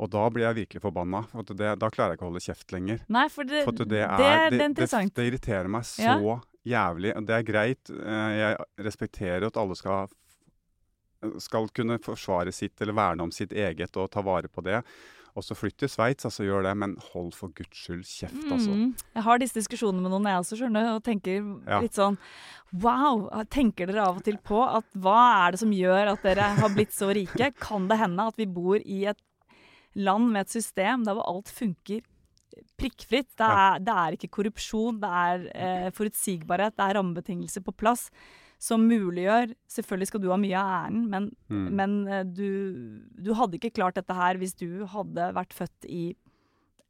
Og 0.01 0.11
da 0.13 0.27
blir 0.33 0.45
jeg 0.45 0.57
virkelig 0.59 0.83
forbanna. 0.85 1.23
For 1.33 1.55
det, 1.57 1.71
da 1.81 1.89
klarer 1.93 2.13
jeg 2.13 2.19
ikke 2.19 2.27
å 2.27 2.31
holde 2.33 2.45
kjeft 2.45 2.73
lenger. 2.75 2.99
Nei, 3.09 3.29
for 3.33 3.49
det, 3.49 3.63
For 3.65 3.73
det, 3.85 4.03
er, 4.05 4.51
er 4.53 4.57
interessant. 4.67 5.15
det 5.17 5.25
irriterer 5.31 5.69
meg 5.73 5.87
så 5.89 6.03
Ja. 6.05 6.37
jævlig. 6.69 7.15
Det 7.27 7.37
er 7.39 7.47
greit. 7.49 7.91
eh, 7.91 8.33
Jeg 8.37 8.57
respekterer 8.89 9.47
at 9.49 9.57
alle 9.57 9.77
skal, 9.79 10.09
skal 11.41 11.69
kunne 11.75 11.97
forsvare 12.03 12.53
sitt 12.53 12.81
eller 12.85 12.93
verne 12.97 13.25
om 13.25 13.33
sitt 13.33 13.53
eget 13.57 13.97
og 13.97 14.11
ta 14.13 14.23
vare 14.23 14.49
på 14.53 14.63
det. 14.67 14.83
Og 15.37 15.45
så 15.45 15.53
flytt 15.57 15.77
til 15.83 15.91
Sveits, 15.93 16.25
altså 16.25 16.47
gjør 16.47 16.65
det, 16.65 16.73
men 16.81 16.95
hold 17.13 17.35
for 17.37 17.53
guds 17.53 17.77
skyld 17.77 18.07
kjeft, 18.09 18.47
altså. 18.49 18.73
Mm. 18.73 18.95
Jeg 19.19 19.25
har 19.27 19.41
disse 19.43 19.59
diskusjonene 19.59 20.01
med 20.07 20.15
noen 20.15 20.29
jeg 20.31 20.41
også, 20.41 20.57
skjønner 20.63 20.89
og 20.95 21.03
tenker 21.05 21.43
Ja. 21.69 21.81
litt 21.85 21.99
sånn 21.99 22.17
Wow! 22.73 23.29
Tenker 23.53 23.87
dere 23.87 24.07
av 24.09 24.17
og 24.19 24.25
til 24.27 24.39
på 24.43 24.59
at 24.65 24.89
hva 24.97 25.19
er 25.47 25.53
det 25.55 25.61
som 25.61 25.71
gjør 25.77 26.11
at 26.15 26.25
dere 26.25 26.49
har 26.59 26.73
blitt 26.75 26.93
så 26.97 27.13
rike? 27.15 27.53
Kan 27.61 27.87
det 27.89 28.01
hende 28.01 28.27
at 28.33 28.37
vi 28.41 28.49
bor 28.49 28.81
i 28.81 29.05
et 29.13 29.21
land 29.95 30.33
med 30.33 30.47
et 30.47 30.57
system 30.57 31.05
der 31.07 31.15
hvor 31.17 31.29
alt 31.31 31.53
funker 31.53 32.01
prikkfritt? 32.81 33.31
Det 33.37 33.47
er, 33.47 33.79
det 33.85 33.95
er 33.95 34.17
ikke 34.17 34.33
korrupsjon, 34.41 34.99
det 35.01 35.13
er 35.23 35.47
eh, 35.55 35.87
forutsigbarhet, 35.97 36.77
det 36.77 36.85
er 36.89 36.99
rammebetingelser 36.99 37.65
på 37.65 37.77
plass 37.77 38.09
som 38.59 38.81
muliggjør 38.89 39.51
Selvfølgelig 39.69 40.07
skal 40.09 40.21
du 40.23 40.31
ha 40.33 40.37
mye 40.41 40.57
av 40.57 40.71
æren, 40.87 41.03
men 41.13 41.31
Mm. 41.51 41.69
men 41.79 42.09
eh, 42.09 42.23
du, 42.25 43.03
du 43.23 43.35
hadde 43.35 43.59
ikke 43.59 43.75
klart 43.77 43.95
dette 43.95 44.15
her 44.15 44.37
hvis 44.41 44.55
du 44.57 44.87
hadde 44.87 45.33
vært 45.37 45.53
født 45.55 45.85
i 45.89 46.17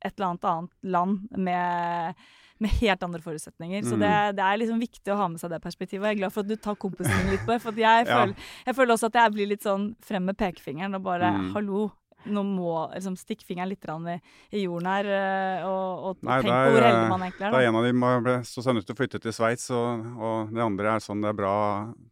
et 0.05 0.13
eller 0.19 0.29
annet 0.31 0.45
annet 0.45 0.71
land 0.85 1.29
med, 1.37 2.15
med 2.61 2.71
helt 2.81 3.03
andre 3.03 3.21
forutsetninger. 3.21 3.83
Så 3.83 3.97
Mm. 3.97 4.01
det, 4.05 4.37
det 4.37 4.45
er 4.45 4.59
liksom 4.61 4.79
viktig 4.81 5.13
å 5.13 5.17
ha 5.17 5.29
med 5.29 5.41
seg 5.41 5.51
det 5.51 5.61
perspektivet. 5.65 6.03
Og 6.05 6.07
jeg 6.09 6.17
er 6.17 6.21
glad 6.21 6.33
for 6.33 6.41
at 6.41 6.49
du 6.49 6.57
tar 6.57 6.77
kompisen 6.77 7.17
min 7.25 7.33
litt 7.35 7.45
på 7.47 7.53
det. 7.57 7.61
For 7.65 7.73
jeg, 7.73 8.07
Ja. 8.07 8.21
føler, 8.23 8.35
jeg 8.67 8.75
føler 8.77 8.95
også 8.95 9.07
at 9.11 9.15
jeg 9.21 9.33
blir 9.33 9.47
litt 9.49 9.63
sånn 9.67 9.97
frem 10.05 10.25
med 10.25 10.37
pekefingeren 10.39 10.95
og 10.95 11.03
bare 11.03 11.33
Mm. 11.33 11.53
Hallo, 11.57 11.91
nå 12.29 12.43
må 12.47 12.73
liksom 12.95 13.17
stikke 13.21 13.47
fingeren 13.47 13.71
litt 13.71 13.85
i, 13.87 14.17
i 14.57 14.65
jorden 14.65 14.89
her, 14.91 15.07
eh, 15.07 15.67
og, 15.67 16.05
og, 16.11 16.19
Nei, 16.27 16.41
tenk 16.43 16.51
det 16.51 16.57
på 16.57 16.75
hvor 16.75 16.81
eldre 16.81 16.91
heldig 16.91 17.13
man 17.13 17.27
egentlig 17.27 17.47
er. 17.47 17.53
Da 17.55 17.61
er 17.63 17.69
en 17.71 17.81
av 17.81 17.87
dem 17.89 18.03
som 18.03 18.25
ble- 18.27 18.37
nødt 18.77 18.87
til 18.89 18.97
å 18.97 19.01
flytte 19.01 19.23
til 19.23 19.37
Sveits, 19.37 19.71
og, 19.71 20.05
og 20.19 20.53
det 20.55 20.65
andre 20.67 20.95
er 20.97 21.07
sånn 21.07 21.23
det 21.25 21.31
er 21.33 21.39
bra 21.39 21.55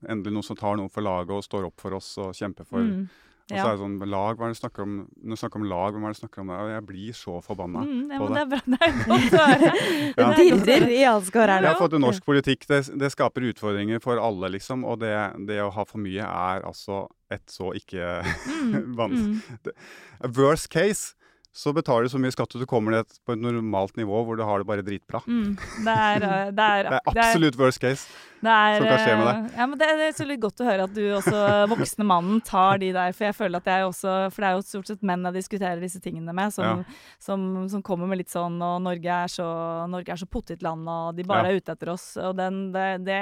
Endelig 0.09 0.35
noen 0.37 0.44
som 0.46 0.57
tar 0.57 0.77
noe 0.77 0.90
for 0.92 1.05
laget 1.07 1.33
og 1.35 1.44
står 1.46 1.68
opp 1.70 1.81
for 1.81 1.96
oss 1.96 2.14
og 2.18 2.35
kjemper 2.37 2.66
for 2.68 2.83
Mm. 2.85 3.07
Og 3.44 3.59
så 3.59 3.64
er 3.66 3.74
det 3.74 3.80
sånn 3.83 3.96
lag, 4.09 4.38
hva 4.38 4.46
er 4.46 4.52
det 4.52 4.57
du 4.57 4.61
snakker 4.62 4.85
om 4.87 4.92
Når 5.04 5.37
du 5.37 5.40
snakker 5.42 5.61
om 5.61 5.64
lag, 5.68 5.92
hvem 5.92 6.04
er 6.04 6.14
det 6.14 6.16
du 6.16 6.20
snakker 6.22 6.40
om? 6.40 6.52
Jeg 6.70 6.85
blir 6.88 7.16
så 7.18 7.35
forbanna. 7.44 7.83
Mm, 7.85 8.12
ja, 8.14 8.20
på 8.22 8.28
det 8.30 8.37
det. 8.38 8.44
er 8.44 8.48
bra. 8.54 8.61
Det 8.74 8.78
er 8.87 8.94
godt 9.04 9.35
å 9.37 9.48
høre. 9.50 9.72
Ja. 9.74 10.28
Det 10.38 10.46
er 10.46 10.62
dirrer 10.70 10.94
i 10.94 11.02
halskårene. 11.04 11.59
Jeg 11.66 11.68
har 11.74 11.83
fått 11.83 11.96
en 11.98 12.04
norsk 12.07 12.24
politikk, 12.24 12.64
det, 12.70 12.80
det 13.02 13.11
skaper 13.12 13.48
utfordringer 13.50 14.00
for 14.04 14.22
alle, 14.22 14.48
liksom. 14.57 14.87
Og 14.88 15.02
det, 15.04 15.12
det 15.50 15.61
å 15.61 15.68
ha 15.76 15.85
for 15.88 16.00
mye 16.00 16.24
er 16.24 16.64
altså 16.64 17.04
et 17.33 17.44
så 17.50 17.72
ikke 17.76 18.22
Mm, 18.24 18.94
vanskelig 19.00 19.37
mm. 19.64 20.33
Worst 20.37 20.70
case 20.72 21.12
så 21.54 21.70
betaler 21.70 22.08
du 22.08 22.10
så 22.10 22.18
mye 22.18 22.34
skatt 22.34 22.54
at 22.56 22.62
du 22.62 22.66
kommer 22.66 22.96
ned 22.96 23.12
på 23.22 23.36
et 23.36 23.38
normalt 23.38 23.94
nivå 23.96 24.24
hvor 24.26 24.34
du 24.38 24.42
har 24.42 24.58
det 24.58 24.66
bare 24.66 24.82
dritbra. 24.82 25.20
Mm, 25.30 25.52
det 25.86 25.92
er, 25.94 26.24
eh, 26.26 26.48
det 26.50 26.64
er, 26.66 26.88
Det 26.90 26.96
er 26.98 27.10
absolutt 27.12 27.58
worst 27.60 27.78
case. 27.84 28.08
Det 28.44 28.50
er, 28.52 28.74
som 28.76 28.88
kan 28.90 28.98
skje 29.00 29.12
med 29.20 29.28
deg. 29.30 29.44
Ja, 29.56 29.66
men 29.70 29.78
det, 29.80 29.86
det 30.00 30.08
er 30.10 30.16
så 30.18 30.26
litt 30.28 30.40
godt 30.42 30.60
å 30.60 30.66
høre 30.66 30.84
at 30.88 30.92
du 30.96 31.00
også, 31.16 31.44
voksne 31.70 32.04
mannen, 32.10 32.42
tar 32.44 32.82
de 32.82 32.90
der. 32.92 33.14
For 33.16 33.28
jeg 33.30 33.36
føler 33.38 33.62
at 33.62 33.70
jeg 33.70 33.86
også 33.86 34.16
For 34.34 34.42
det 34.44 34.48
er 34.50 34.58
jo 34.58 34.64
stort 34.68 34.90
sett 34.90 35.06
menn 35.06 35.24
jeg 35.30 35.36
diskuterer 35.38 35.80
disse 35.80 36.02
tingene 36.04 36.34
med, 36.36 36.52
som, 36.52 36.82
Ja. 36.84 36.98
som, 37.22 37.46
som 37.72 37.82
kommer 37.86 38.10
med 38.10 38.20
litt 38.20 38.34
sånn 38.34 38.58
Og 38.60 38.82
Norge 38.84 39.16
er 39.24 39.30
så, 39.32 39.46
Norge 39.88 40.12
er 40.12 40.20
så 40.20 40.28
pottitland, 40.28 40.84
og 40.90 41.14
de 41.16 41.24
bare 41.24 41.46
Ja. 41.48 41.54
er 41.54 41.62
ute 41.62 41.72
etter 41.78 41.94
oss. 41.94 42.10
Og 42.20 42.34
den, 42.36 42.66
det, 42.74 42.88
det, 43.06 43.20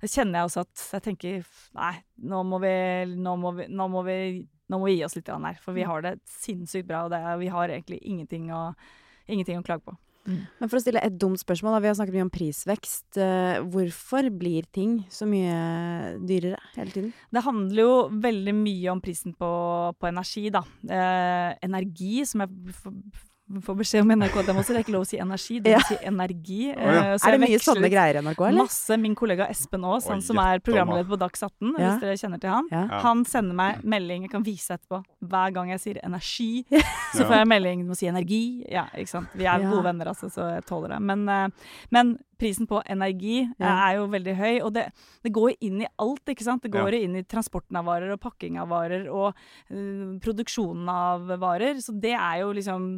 det 0.00 0.12
kjenner 0.14 0.38
jeg 0.44 0.48
også 0.52 0.64
at 0.64 0.86
jeg 0.96 1.04
tenker 1.10 1.44
Nei, 1.76 1.94
nå 2.30 2.44
må 2.46 2.62
vi 2.62 2.74
Nå 3.18 3.36
må 3.42 3.52
vi, 3.58 3.66
nå 3.68 3.90
må 3.92 4.06
vi, 4.06 4.18
nå 4.70 4.78
må 4.80 4.86
vi 4.90 4.96
gi 4.98 5.04
oss 5.06 5.14
litt 5.16 5.28
her. 5.28 5.58
For 5.62 5.72
vi 5.76 5.82
har 5.86 6.02
det 6.02 6.16
sinnssykt 6.26 6.86
bra, 6.88 7.04
og 7.06 7.10
det, 7.14 7.20
er- 7.22 7.38
vi 7.38 7.48
har 7.52 7.68
egentlig 7.68 8.00
ingenting 8.02 8.50
å, 8.50 8.74
ingenting 9.28 9.58
å 9.60 9.64
klage 9.66 9.84
på. 9.86 9.96
Men 10.26 10.66
for 10.66 10.74
å 10.74 10.82
stille 10.82 10.98
et 11.06 11.14
dumt 11.22 11.38
spørsmål, 11.38 11.76
da. 11.76 11.80
Vi 11.84 11.86
har 11.86 11.94
snakket 11.94 12.16
mye 12.16 12.24
om 12.26 12.30
prisvekst. 12.34 13.16
Eh, 13.22 13.60
hvorfor 13.62 14.26
blir 14.34 14.66
ting 14.74 15.04
så 15.08 15.22
mye 15.30 16.18
dyrere 16.26 16.58
hele 16.74 16.90
tiden? 16.90 17.12
Det 17.30 17.44
handler 17.46 17.78
jo 17.84 17.92
veldig 18.10 18.54
mye 18.58 18.90
om 18.90 19.00
prisen 19.04 19.36
på, 19.38 19.50
på 19.94 20.08
energi, 20.10 20.48
da. 20.50 20.64
Eh, 20.82 21.54
energi, 21.62 22.24
som 22.26 22.42
jeg 22.42 22.50
får 23.62 23.76
beskjed 23.78 24.02
om 24.02 24.10
NRK 24.18 24.36
at 24.40 24.46
jeg 24.50 24.56
må 24.56 24.62
si, 24.66 24.72
det 24.74 24.78
er 24.80 24.84
ikke 24.84 24.92
lov 24.96 25.04
å 25.04 25.06
si 25.06 25.18
energi, 25.22 25.60
det 25.62 25.70
Ja. 25.70 25.78
må 25.78 25.86
si 25.86 25.96
energi. 26.04 26.60
ja. 26.68 26.74
Eh, 26.74 27.14
er 27.14 27.30
det 27.36 27.40
mye 27.40 27.58
sånne 27.62 27.90
greier 27.92 28.16
i 28.18 28.22
NRK, 28.22 28.40
eller? 28.48 28.62
Masse. 28.64 28.98
Min 28.98 29.14
kollega 29.14 29.46
Espen 29.48 29.84
Aas, 29.84 30.08
han 30.08 30.20
som 30.20 30.36
er 30.38 30.58
programleder 30.58 31.06
på 31.08 31.18
Dags 31.18 31.42
18, 31.42 31.74
Ja. 31.78 31.90
hvis 31.96 32.00
dere 32.00 32.16
kjenner 32.18 32.40
til 32.40 32.50
han. 32.50 32.68
Ja. 32.72 32.86
Ja. 32.90 33.00
Han 33.02 33.24
sender 33.24 33.54
meg 33.54 33.82
melding, 33.84 34.22
jeg 34.22 34.30
kan 34.32 34.42
vise 34.42 34.74
etterpå, 34.78 35.04
hver 35.24 35.52
gang 35.54 35.68
jeg 35.70 35.80
sier 35.80 36.00
energi. 36.02 36.64
Så 37.14 37.22
får 37.24 37.36
jeg 37.38 37.46
melding, 37.48 37.80
om 37.86 37.90
å 37.94 37.96
si 37.96 38.06
energi. 38.06 38.64
Ja, 38.68 38.86
ikke 38.96 39.08
sant. 39.08 39.28
Vi 39.34 39.44
er 39.44 39.58
gode 39.60 39.84
venner, 39.84 40.06
altså, 40.06 40.26
så 40.30 40.54
jeg 40.56 40.64
tåler 40.66 40.88
det. 40.96 41.00
Men, 41.02 41.28
eh, 41.28 41.48
men 41.90 42.18
prisen 42.38 42.66
på 42.68 42.82
energi 42.86 43.40
eh, 43.42 43.50
Ja. 43.60 43.90
er 43.90 43.96
jo 43.98 44.06
veldig 44.12 44.34
høy, 44.36 44.60
og 44.62 44.72
det, 44.76 44.86
det 45.24 45.32
går 45.32 45.50
jo 45.52 45.56
inn 45.68 45.82
i 45.82 45.88
alt, 45.98 46.24
ikke 46.28 46.44
sant. 46.44 46.62
Det 46.62 46.70
går 46.72 46.92
Ja. 46.92 46.98
jo 46.98 47.04
inn 47.08 47.16
i 47.16 47.22
transporten 47.24 47.76
av 47.76 47.84
varer 47.88 48.12
og 48.12 48.20
pakking 48.20 48.58
av 48.60 48.68
varer 48.68 49.08
og 49.10 49.34
eh, 49.70 50.18
produksjonen 50.20 50.88
av 50.88 51.26
varer. 51.40 51.80
Så 51.82 51.92
det 52.00 52.14
er 52.14 52.40
jo 52.44 52.52
liksom 52.52 52.88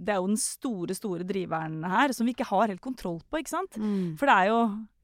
Det 0.00 0.14
er 0.14 0.20
jo 0.20 0.26
den 0.30 0.36
store, 0.40 0.94
store 0.96 1.24
driveren 1.24 1.82
her, 1.84 2.12
som 2.12 2.26
vi 2.26 2.32
ikke 2.34 2.46
har 2.48 2.68
helt 2.68 2.80
kontroll 2.80 3.20
på, 3.30 3.38
ikke 3.38 3.48
sant. 3.52 3.76
Mm. 3.76 4.16
For 4.18 4.26
det 4.26 4.34
er 4.34 4.46
jo 4.48 4.60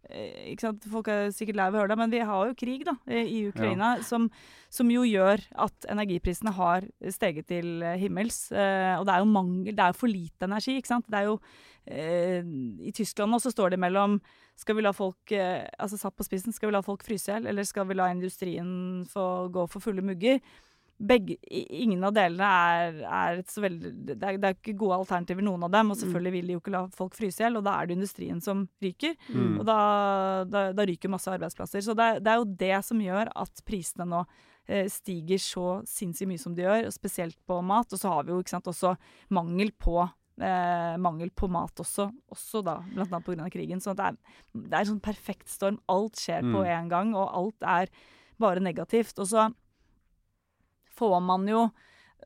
eh, 0.09 0.53
ikke 0.55 0.61
sant? 0.61 0.85
Folk 0.90 1.09
er 1.09 1.29
sikkert 1.35 1.57
lei 1.57 1.66
av 1.66 1.75
å 1.75 1.81
høre 1.83 1.88
det, 1.92 1.99
men 1.99 2.11
vi 2.11 2.18
har 2.25 2.46
jo 2.49 2.55
krig 2.55 2.85
da, 2.87 2.94
eh, 3.07 3.27
i 3.27 3.49
Ukraina, 3.51 4.03
som, 4.03 4.29
som 4.70 4.88
jo 4.90 5.03
gjør 5.03 5.42
at 5.59 5.87
energiprisene 5.90 6.53
har 6.55 6.87
steget 7.11 7.46
til 7.49 7.83
eh, 7.83 7.96
himmels. 7.99 8.51
Eh, 8.53 8.94
og 8.99 9.05
det 9.07 9.14
er 9.14 9.18
jo 9.25 9.31
mangel, 9.31 9.75
det 9.75 9.83
er 9.83 9.92
jo 9.92 9.99
for 10.01 10.09
lite 10.09 10.46
energi. 10.49 10.77
ikke 10.79 10.87
sant? 10.94 11.07
Det 11.11 11.18
er 11.18 11.25
jo, 11.25 11.35
eh, 11.37 11.76
I 11.87 12.92
Tyskland 12.94 13.37
også 13.37 13.53
står 13.55 13.75
det 13.75 13.79
mellom 13.79 14.18
skal 14.59 14.79
vi 14.79 14.85
la 14.85 14.92
folk 14.96 15.33
eh, 15.37 15.66
altså 15.79 15.99
satt 16.01 16.16
på 16.16 16.25
spissen, 16.27 16.55
skal 16.55 16.70
vi 16.70 16.77
la 16.77 16.85
folk 16.85 17.05
fryse 17.05 17.29
i 17.29 17.35
hjel, 17.35 17.51
eller 17.51 17.66
skal 17.68 17.87
vi 17.90 17.99
la 17.99 18.09
industrien 18.12 19.05
få 19.11 19.27
gå 19.53 19.66
for 19.70 19.85
fulle 19.85 20.05
mugger? 20.05 20.40
Begge, 20.96 21.35
ingen 21.53 22.01
av 22.09 22.14
delene 22.16 22.46
er, 22.49 22.94
er 23.05 23.42
et 23.42 23.51
så 23.53 23.61
veldig 23.61 23.90
det 24.09 24.14
er, 24.16 24.38
det 24.40 24.49
er 24.49 24.55
ikke 24.57 24.79
gode 24.81 24.96
alternativer, 25.03 25.44
noen 25.44 25.66
av 25.66 25.75
dem. 25.75 25.92
Og 25.92 25.99
selvfølgelig 26.01 26.33
vil 26.38 26.49
de 26.49 26.57
jo 26.57 26.62
ikke 26.62 26.72
la 26.72 26.83
folk 26.96 27.18
fryse 27.18 27.42
i 27.42 27.44
hjel, 27.44 27.59
og 27.61 27.66
da 27.66 27.75
er 27.77 27.90
det 27.90 27.99
industrien 27.99 28.40
som 28.40 28.64
ryker. 28.81 29.12
Mm. 29.29 29.59
Og 29.61 29.66
da, 29.68 29.79
da, 30.49 30.62
da 30.72 30.87
ryker 30.88 31.12
masse 31.12 31.29
arbeidsplasser. 31.29 31.85
Så 31.85 31.92
det, 31.99 32.09
det 32.25 32.33
er 32.33 32.40
jo 32.40 32.49
det 32.64 32.79
som 32.88 33.03
gjør 33.05 33.29
at 33.44 33.64
prisene 33.68 34.09
nå 34.09 34.22
eh, 34.25 34.88
stiger 34.88 35.42
så 35.44 35.66
sinnssykt 35.85 36.33
mye 36.33 36.40
som 36.40 36.57
de 36.57 36.64
gjør, 36.64 36.88
og 36.88 36.96
spesielt 36.96 37.37
på 37.44 37.61
mat. 37.61 37.92
Og 37.92 38.01
så 38.01 38.16
har 38.16 38.25
vi 38.25 38.33
jo 38.33 38.40
sant, 38.49 38.72
også 38.72 38.96
mangel 39.37 39.77
på 39.77 40.01
eh, 40.40 40.96
mangel 41.03 41.31
på 41.35 41.49
mat 41.53 41.83
også, 41.83 42.09
også 42.33 42.62
da, 42.66 42.79
blant 42.92 43.12
annet 43.12 43.27
pga. 43.27 43.49
krigen. 43.53 43.83
Så 43.83 43.94
det 43.96 44.11
er, 44.11 44.18
det 44.55 44.72
er 44.72 44.83
en 44.83 44.92
sånn 44.94 45.05
perfekt 45.05 45.51
storm. 45.53 45.81
Alt 45.92 46.20
skjer 46.20 46.46
på 46.46 46.64
én 46.64 46.85
en 46.85 46.92
gang, 46.92 47.14
og 47.16 47.29
alt 47.29 47.66
er 47.66 47.92
bare 48.42 48.62
negativt. 48.64 49.18
Og 49.22 49.31
så 49.33 49.49
får 50.96 51.20
man 51.25 51.49
jo 51.51 51.68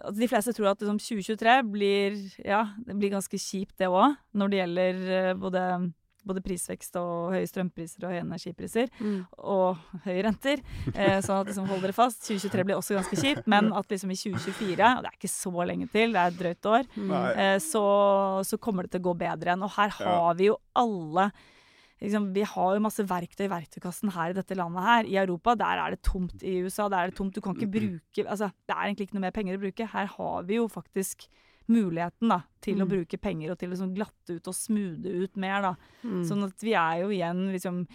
altså 0.00 0.20
De 0.22 0.28
fleste 0.30 0.52
tror 0.56 0.70
at 0.70 0.80
liksom 0.80 1.00
2023 1.02 1.54
blir, 1.68 2.14
ja, 2.46 2.60
det 2.86 2.94
blir 2.96 3.10
ganske 3.12 3.36
kjipt, 3.36 3.74
det 3.76 3.90
òg, 3.90 4.14
når 4.32 4.48
det 4.48 4.60
gjelder 4.60 5.00
eh, 5.16 5.34
både, 5.36 5.64
både 6.26 6.42
prisvekst 6.44 6.96
og 7.00 7.34
høye 7.34 7.48
strømpriser 7.48 8.04
og 8.04 8.14
høye 8.14 8.24
energipriser 8.24 8.90
Mm. 9.00 9.20
og 9.38 9.78
høye 10.04 10.24
renter. 10.26 10.62
Eh, 10.94 11.20
sånn 11.24 11.40
at 11.40 11.50
liksom 11.50 11.68
hold 11.70 11.84
dere 11.84 11.96
fast. 11.96 12.22
2023 12.26 12.66
blir 12.68 12.78
også 12.78 12.98
ganske 12.98 13.20
kjipt, 13.20 13.46
men 13.50 13.72
at 13.76 13.88
liksom 13.90 14.10
i 14.12 14.18
2024, 14.18 14.90
og 14.96 15.04
det 15.04 15.12
er 15.12 15.16
ikke 15.18 15.32
så 15.32 15.68
lenge 15.70 15.88
til, 15.92 16.12
det 16.14 16.20
er 16.20 16.34
et 16.34 16.40
drøyt 16.40 16.70
år, 16.72 16.90
mm. 16.96 17.14
eh, 17.30 17.56
så, 17.64 17.84
så 18.46 18.58
kommer 18.60 18.86
det 18.86 18.94
til 18.94 19.02
å 19.04 19.08
gå 19.10 19.16
bedre 19.22 19.50
igjen. 19.52 19.64
Og 19.66 19.74
her 19.78 19.96
har 20.00 20.36
vi 20.38 20.50
jo 20.50 20.58
alle 20.78 21.30
liksom, 22.00 22.30
Vi 22.34 22.44
har 22.48 22.74
jo 22.76 22.82
masse 22.84 23.04
verktøy 23.04 23.44
i 23.46 23.52
verktøykassen 23.52 24.12
her 24.14 24.32
i 24.32 24.36
dette 24.38 24.56
landet 24.58 24.86
her. 24.86 25.08
I 25.08 25.18
Europa 25.20 25.54
der 25.58 25.82
er 25.82 25.94
det 25.94 26.02
tomt. 26.06 26.42
I 26.42 26.62
USA 26.64 26.88
der 26.88 27.04
er 27.04 27.12
det 27.12 27.18
tomt. 27.18 27.34
Du 27.36 27.44
kan 27.44 27.56
ikke 27.56 27.72
bruke 27.78 28.24
altså, 28.26 28.50
Det 28.66 28.76
er 28.76 28.86
egentlig 28.88 29.08
ikke 29.08 29.18
noe 29.18 29.26
mer 29.26 29.36
penger 29.36 29.58
å 29.58 29.62
bruke. 29.66 29.88
Her 29.92 30.08
har 30.16 30.48
vi 30.48 30.56
jo 30.60 30.68
faktisk 30.72 31.28
muligheten 31.68 32.28
da, 32.28 32.42
til 32.60 32.80
å 32.80 32.86
Mm. 32.86 32.88
bruke 32.94 33.20
penger 33.20 33.50
og 33.52 33.58
til 33.58 33.68
å 33.68 33.72
liksom 33.74 33.94
glatte 33.94 34.36
ut 34.38 34.48
og 34.48 34.54
smoothe 34.54 35.06
ut 35.24 35.36
mer. 35.36 35.62
da. 35.62 35.74
Mm. 36.04 36.24
Sånn 36.24 36.44
at 36.44 36.60
vi 36.62 36.72
er 36.74 37.02
jo 37.02 37.08
igjen 37.10 37.52
liksom 37.52 37.86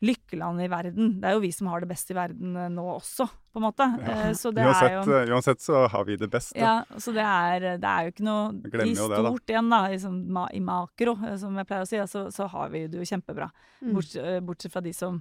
lykkelandet 0.00 0.64
i 0.64 0.70
verden. 0.70 1.20
Det 1.20 1.26
er 1.26 1.32
jo 1.34 1.40
vi 1.42 1.50
som 1.50 1.66
har 1.66 1.80
det 1.82 1.88
best 1.90 2.10
i 2.10 2.14
verden 2.14 2.56
eh, 2.56 2.68
nå 2.70 2.84
også, 3.00 3.26
på 3.52 3.58
en 3.58 3.64
måte. 3.66 3.86
Ja. 3.98 4.32
Så 4.32 4.52
det 4.54 4.62
uansett, 4.62 4.92
er 4.92 4.94
jo 4.94 5.16
eh, 5.16 5.32
uansett 5.34 5.60
så 5.64 5.88
har 5.90 6.04
vi 6.06 6.16
det 6.16 6.28
best. 6.30 6.54
ja, 6.54 6.84
så 6.96 7.12
det 7.12 7.24
er, 7.24 7.66
det 7.82 7.88
er 7.90 8.04
jo 8.06 8.12
ikke 8.12 8.26
noe 8.28 8.84
I 8.86 8.94
stort 8.94 9.42
det, 9.46 9.56
igjen, 9.56 9.70
da, 9.74 9.80
i, 9.90 9.98
sånn 9.98 10.20
i 10.54 10.60
makro, 10.62 11.16
eh, 11.26 11.34
som 11.36 11.56
jeg 11.58 11.66
pleier 11.66 11.82
å 11.82 11.90
si, 11.90 11.98
så, 12.06 12.28
så 12.30 12.46
har 12.48 12.70
vi 12.70 12.86
det 12.86 13.00
jo 13.02 13.08
kjempebra. 13.10 13.50
Mm. 13.82 13.92
Bortsett, 13.96 14.24
eh, 14.24 14.38
bortsett 14.40 14.72
fra 14.72 14.80
de 14.86 14.92
som 14.94 15.18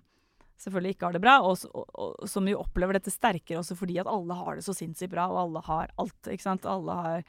selvfølgelig 0.61 0.93
ikke 0.95 1.05
har 1.09 1.13
det 1.13 1.21
bra, 1.21 1.35
og, 1.41 1.57
og, 1.73 1.89
og 1.97 2.29
som 2.29 2.45
jo 2.49 2.61
opplever 2.61 2.97
dette 2.97 3.11
sterkere 3.13 3.59
også 3.61 3.75
fordi 3.77 3.97
at 4.01 4.07
alle 4.09 4.33
har 4.33 4.55
det 4.57 4.63
så 4.65 4.73
sinnssykt 4.77 5.11
bra, 5.13 5.27
og 5.29 5.37
alle 5.41 5.61
har 5.65 5.91
alt. 5.97 6.21
ikke 6.33 6.45
sant? 6.45 6.65
Alle 6.69 6.95
har 7.01 7.23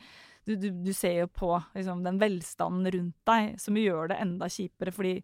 Du, 0.48 0.54
du, 0.56 0.70
du 0.88 0.92
ser 0.96 1.18
jo 1.20 1.28
på 1.28 1.50
liksom, 1.76 2.00
den 2.06 2.16
velstanden 2.22 2.88
rundt 2.94 3.16
deg 3.28 3.58
som 3.60 3.76
gjør 3.76 4.08
det 4.14 4.16
enda 4.24 4.48
kjipere, 4.48 4.94
fordi 4.96 5.18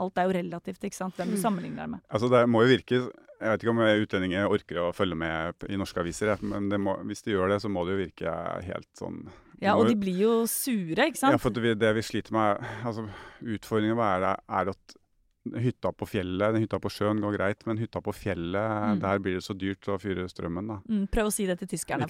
alt 0.00 0.18
er 0.20 0.26
jo 0.30 0.34
relativt, 0.36 0.82
ikke 0.88 0.96
sant? 0.96 1.14
Hvem 1.16 1.30
du 1.34 1.36
Mm. 1.36 1.42
sammenligner 1.44 1.82
deg 1.84 1.90
med. 1.94 2.00
Altså 2.12 2.28
Det 2.32 2.42
må 2.48 2.64
jo 2.64 2.72
virke 2.74 2.98
Jeg 3.36 3.50
vet 3.52 3.62
ikke 3.64 3.72
om 3.74 3.80
utlendinger 3.84 4.46
orker 4.48 4.78
å 4.80 4.92
følge 4.96 5.16
med 5.20 5.64
i 5.68 5.76
norske 5.76 6.00
aviser, 6.00 6.38
men 6.40 6.70
det 6.72 6.78
må, 6.80 6.94
hvis 7.04 7.20
de 7.26 7.34
gjør 7.34 7.50
det, 7.52 7.58
så 7.60 7.68
må 7.68 7.82
det 7.84 7.92
jo 7.92 7.98
virke 8.00 8.32
helt 8.64 8.88
sånn 8.96 9.18
Ja, 9.60 9.74
og 9.76 9.88
de 9.90 9.94
blir 10.00 10.16
jo 10.22 10.30
sure, 10.48 11.04
ikke 11.10 11.20
sant? 11.20 11.32
Ja, 11.36 11.40
for 11.40 11.52
det 11.52 11.60
vi, 11.64 11.74
det 11.76 11.90
vi 11.98 12.04
sliter 12.04 12.32
med, 12.32 12.64
altså 12.84 13.04
utfordringen 13.44 14.00
er, 14.00 14.24
er 14.40 14.70
at 14.72 14.96
hytta 15.54 15.92
på 15.92 16.06
fjellet, 16.08 16.52
den 16.54 16.62
hytta 16.64 16.78
på 16.82 16.90
sjøen 16.90 17.20
går 17.22 17.36
greit, 17.38 17.66
men 17.66 17.78
hytta 17.78 18.00
på 18.02 18.12
fjellet, 18.14 18.56
Mm. 18.96 19.00
der 19.00 19.18
blir 19.18 19.34
det 19.34 19.42
så 19.44 19.54
dyrt 19.56 19.86
å 19.88 19.98
fyre 20.00 20.26
strømmen, 20.28 20.66
da. 20.68 20.76
Mm, 20.88 21.06
prøv 21.08 21.26
å 21.26 21.32
si 21.32 21.46
det 21.46 21.58
til 21.58 21.68
tyskerne. 21.68 22.02
Er 22.02 22.08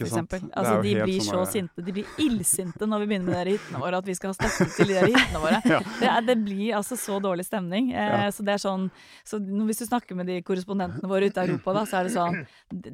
Altså, 0.57 0.83
de 0.83 0.95
blir 1.03 1.21
sånn 1.21 1.33
så 1.35 1.45
der- 1.45 1.53
sinte. 1.53 1.85
De 1.85 1.93
blir 1.93 2.07
illsinte 2.19 2.87
når 2.87 3.01
vi 3.01 3.07
begynner 3.07 3.31
med 3.33 3.47
de 3.47 3.53
hyttene 3.59 3.81
våre, 3.81 3.97
at 3.99 4.05
vi 4.07 4.15
skal 4.15 4.33
ha 4.33 4.35
støtte 4.35 4.71
til 4.77 4.87
de 4.89 4.95
hyttene 5.13 5.41
våre. 5.43 5.61
Ja. 5.65 5.81
Det, 6.01 6.09
er, 6.09 6.21
det 6.27 6.37
blir 6.45 6.75
altså 6.75 6.97
så 6.97 7.21
dårlig 7.21 7.45
stemning. 7.47 7.93
Eh, 7.93 8.07
Ja. 8.17 8.31
Så 8.31 8.45
det 8.45 8.55
er 8.55 8.59
sånn 8.63 8.91
så 9.25 9.39
Hvis 9.67 9.79
du 9.79 9.87
snakker 9.87 10.15
med 10.17 10.27
de 10.27 10.41
korrespondentene 10.43 11.07
våre 11.09 11.27
ute 11.31 11.37
i 11.43 11.49
Europa, 11.49 11.73
da, 11.75 11.85
så 11.85 12.01
er 12.01 12.05
det 12.05 12.13
sånn 12.13 12.47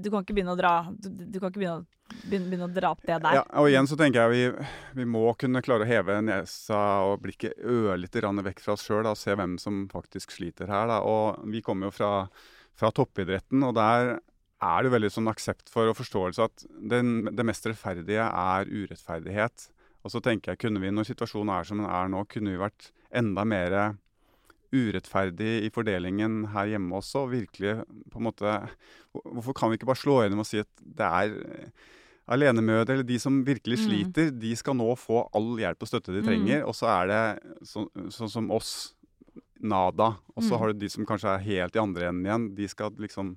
Du 0.02 0.10
kan 0.10 0.22
ikke 0.24 0.34
begynne 0.34 0.52
å 0.54 0.58
dra 0.58 0.90
Du, 0.92 1.08
du 1.08 1.38
kan 1.40 1.50
ikke 1.50 1.60
begynne 1.60 1.80
å, 1.82 1.86
begynne, 2.28 2.64
å 2.66 2.70
dra 2.72 2.92
opp 2.94 3.04
det 3.06 3.18
der. 3.24 3.38
Ja, 3.40 3.44
og 3.60 3.68
igjen 3.70 3.88
så 3.90 3.98
tenker 3.98 4.24
jeg 4.24 4.32
vi, 4.32 4.66
vi 5.00 5.06
må 5.08 5.24
kunne 5.40 5.62
klare 5.64 5.86
å 5.86 5.88
heve 5.88 6.18
nesa 6.24 6.80
og 7.08 7.22
blikket 7.24 7.58
ørlite 7.58 8.22
grann 8.22 8.42
vekk 8.44 8.62
fra 8.64 8.76
oss 8.76 8.84
sjøl 8.86 9.08
og 9.08 9.18
se 9.20 9.36
hvem 9.38 9.58
som 9.62 9.84
faktisk 9.92 10.34
sliter 10.36 10.70
her. 10.72 10.88
Da. 10.90 11.00
Og 11.06 11.42
vi 11.52 11.64
kommer 11.64 11.90
jo 11.90 11.96
fra, 11.96 12.12
fra 12.78 12.92
toppidretten, 12.94 13.64
og 13.66 13.76
der 13.78 14.16
er 14.62 14.84
det 14.86 14.92
veldig 14.94 15.10
sånn 15.10 15.30
aksept 15.32 15.72
for 15.72 15.90
og 15.90 15.98
forståelse 15.98 16.46
at 16.46 16.66
den, 16.92 17.32
det 17.34 17.46
mest 17.46 17.66
rettferdige 17.66 18.26
er 18.28 18.70
urettferdighet. 18.70 19.68
Og 20.02 20.14
så 20.14 20.22
tenker 20.22 20.52
jeg, 20.52 20.62
kunne 20.64 20.82
vi, 20.82 20.90
når 20.94 21.10
situasjonen 21.10 21.52
er 21.54 21.66
som 21.66 21.82
den 21.82 21.90
er 21.90 22.10
nå, 22.10 22.24
kunne 22.30 22.54
vi 22.54 22.62
vært 22.62 22.90
enda 23.14 23.44
mer 23.46 23.76
urettferdig 24.72 25.66
i 25.66 25.70
fordelingen 25.72 26.46
her 26.54 26.70
hjemme 26.72 26.96
også. 26.98 27.26
og 27.26 27.34
Virkelig 27.34 27.74
på 28.10 28.20
en 28.20 28.28
måte 28.30 28.54
Hvorfor 29.12 29.56
kan 29.56 29.70
vi 29.70 29.76
ikke 29.76 29.90
bare 29.90 30.00
slå 30.00 30.22
gjennom 30.22 30.40
og 30.40 30.48
si 30.48 30.62
at 30.62 30.70
det 30.80 31.08
er 31.08 31.34
alenemødre, 32.28 32.94
eller 32.94 33.02
de 33.06 33.18
som 33.18 33.44
virkelig 33.44 33.78
Mm. 33.78 33.84
sliter, 33.86 34.30
de 34.30 34.56
skal 34.56 34.74
nå 34.74 34.96
få 34.96 35.28
all 35.34 35.56
hjelp 35.58 35.82
og 35.82 35.88
støtte 35.88 36.12
de 36.12 36.22
Mm. 36.22 36.26
trenger. 36.26 36.66
Og 36.66 36.74
så 36.74 36.86
er 36.86 37.06
det 37.06 37.42
så- 37.64 37.90
sånn 38.08 38.30
som 38.30 38.50
oss, 38.50 38.94
nada. 39.60 40.18
Og 40.36 40.42
så 40.42 40.52
Mm. 40.52 40.58
har 40.58 40.66
du 40.72 40.78
de 40.78 40.88
som 40.88 41.06
kanskje 41.06 41.34
er 41.34 41.38
helt 41.38 41.76
i 41.76 41.78
andre 41.78 42.08
enden 42.08 42.24
igjen. 42.24 42.54
De 42.54 42.68
skal 42.68 42.90
liksom 42.92 43.36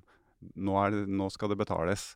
Nå, 0.54 0.76
er 0.86 0.90
det, 0.90 1.08
nå 1.08 1.32
skal 1.32 1.48
det 1.48 1.56
betales. 1.58 2.14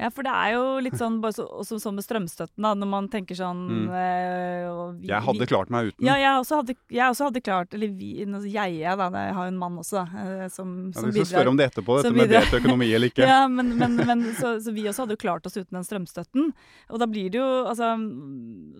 Ja, 0.00 0.08
for 0.08 0.24
det 0.24 0.32
er 0.32 0.54
jo 0.54 0.62
litt 0.80 0.94
sånn 0.96 1.18
bare 1.20 1.34
så, 1.36 1.44
sånn 1.68 1.92
med 1.98 2.04
strømstøtten, 2.06 2.64
da, 2.64 2.70
når 2.80 2.88
man 2.88 3.08
tenker 3.12 3.36
sånn 3.36 3.58
Mm. 3.68 3.88
øh, 3.92 4.94
vi- 5.00 5.08
Jeg 5.10 5.20
hadde 5.26 5.46
klart 5.50 5.68
meg 5.70 5.90
uten. 5.90 6.06
Ja, 6.06 6.14
jeg 6.16 6.40
også 6.40 6.56
hadde, 6.62 6.74
jeg 6.88 7.10
også 7.12 7.24
hadde 7.28 7.42
klart 7.44 7.74
Eller 7.74 7.88
vi, 7.88 8.08
jeg, 8.24 8.78
jeg, 8.80 8.96
da, 8.96 9.10
jeg 9.12 9.34
har 9.36 9.44
jo 9.44 9.52
en 9.52 9.58
mann 9.60 9.76
også, 9.76 10.00
da, 10.00 10.48
som, 10.48 10.90
som, 10.92 10.94
Ja, 10.94 11.00
som 11.00 11.10
vi 11.12 11.24
skal 11.24 11.30
spørre 11.44 11.48
om 11.52 11.56
det 11.60 11.66
etterpå, 11.70 11.98
dette 12.02 12.14
med 12.16 12.28
det 12.30 12.40
delt 12.40 12.56
økonomi 12.62 12.88
eller 12.94 13.10
ikke. 13.12 13.26
Ja, 13.34 13.46
men, 13.48 13.76
men, 13.78 13.96
men 13.96 14.22
så, 14.40 14.56
så 14.64 14.72
vi 14.72 14.88
også 14.88 15.04
hadde 15.04 15.16
jo 15.18 15.22
klart 15.28 15.44
oss 15.46 15.56
uten 15.60 15.76
den 15.76 15.84
strømstøtten. 15.84 16.52
Og 16.88 16.98
da 16.98 17.06
blir 17.06 17.28
det 17.30 17.38
jo 17.42 17.48
altså 17.68 17.92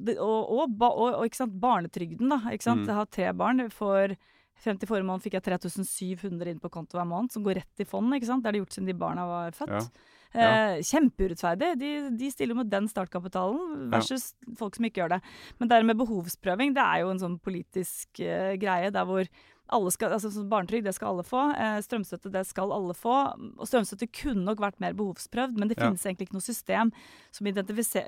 det, 0.04 0.16
og, 0.18 0.50
og, 0.50 0.74
og, 0.80 1.14
og 1.20 1.24
ikke 1.28 1.37
sant, 1.42 1.59
barnetrygden, 1.61 2.30
da. 2.33 2.40
Ikke 2.50 2.64
sant? 2.64 2.83
Mm. 2.87 2.87
Jeg 2.88 2.96
har 2.96 3.06
tre 3.12 3.33
barn. 3.37 3.66
For 3.70 4.16
frem 4.61 4.78
til 4.80 4.88
forrige 4.88 5.06
måned 5.09 5.22
fikk 5.24 5.37
jeg 5.38 5.44
3700 5.61 6.48
inn 6.54 6.61
på 6.61 6.70
konto 6.72 6.96
hver 6.98 7.06
måned, 7.09 7.30
som 7.33 7.44
går 7.44 7.61
rett 7.61 7.80
i 7.80 7.85
fond. 7.88 8.12
ikke 8.16 8.26
sant? 8.28 8.42
Det 8.42 8.50
har 8.50 8.56
de 8.56 8.62
gjort 8.64 8.74
siden 8.76 8.87
de 8.90 8.96
barna 8.96 9.26
var 9.28 9.50
født. 9.56 9.76
Ja. 9.76 9.85
Eh, 10.33 10.81
kjempeurettferdig. 10.87 11.73
De, 11.81 11.93
de 12.14 12.29
stiller 12.31 12.55
med 12.55 12.71
den 12.71 12.87
startkapitalen 12.90 13.88
versus 13.90 14.31
folk 14.59 14.77
som 14.77 14.87
ikke 14.87 15.03
gjør 15.03 15.16
det. 15.16 15.21
Men 15.59 15.71
det 15.71 15.81
med 15.88 15.99
behovsprøving, 15.99 16.75
det 16.77 16.85
er 16.85 17.03
jo 17.03 17.11
en 17.11 17.23
sånn 17.23 17.38
politisk 17.43 18.23
uh, 18.23 18.55
greie 18.61 18.93
der 18.95 19.09
hvor 19.09 19.27
alle 19.71 19.90
skal, 19.95 20.14
altså 20.16 20.33
sånn 20.35 20.49
Barnetrygd 20.51 20.87
det 20.87 20.95
skal 20.97 21.12
alle 21.12 21.25
få, 21.27 21.45
eh, 21.55 21.77
strømstøtte 21.87 22.33
det 22.35 22.43
skal 22.49 22.73
alle 22.75 22.95
få. 22.99 23.16
Og 23.55 23.69
strømstøtte 23.71 24.11
kunne 24.11 24.43
nok 24.47 24.62
vært 24.62 24.81
mer 24.83 24.97
behovsprøvd, 24.99 25.59
men 25.59 25.71
det 25.71 25.79
Ja. 25.79 25.87
finnes 25.87 26.07
egentlig 26.07 26.27
ikke 26.29 26.38
noe 26.38 26.47
system 26.47 26.90
som, 27.31 27.47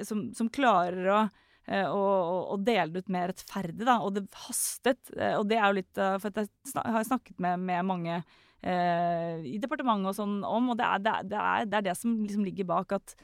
som, 0.02 0.24
som 0.34 0.50
klarer 0.50 1.06
å 1.14 1.22
å 1.70 2.56
dele 2.58 2.90
det 2.90 3.04
ut 3.04 3.08
mer 3.14 3.28
rettferdig, 3.30 3.84
da. 3.86 4.00
Og 4.02 4.16
det 4.16 4.24
hastet. 4.48 4.98
Og 5.38 5.46
det 5.46 5.60
er 5.60 5.68
jo 5.68 5.76
litt 5.78 5.94
For 5.94 6.34
jeg 6.34 6.48
har 6.74 7.04
snakket 7.06 7.38
med, 7.38 7.60
med 7.60 7.86
mange 7.86 8.16
i 8.62 9.58
departementet 9.62 10.12
og 10.12 10.14
sånn 10.16 10.34
om, 10.46 10.70
og 10.70 10.76
det 10.78 10.86
er 10.86 10.98
det, 11.02 11.12
er, 11.12 11.22
det, 11.30 11.38
er, 11.38 11.64
det, 11.66 11.78
er 11.80 11.86
det 11.90 11.96
som 11.98 12.18
liksom 12.22 12.44
ligger 12.46 12.68
bak 12.72 12.92
at 12.98 13.16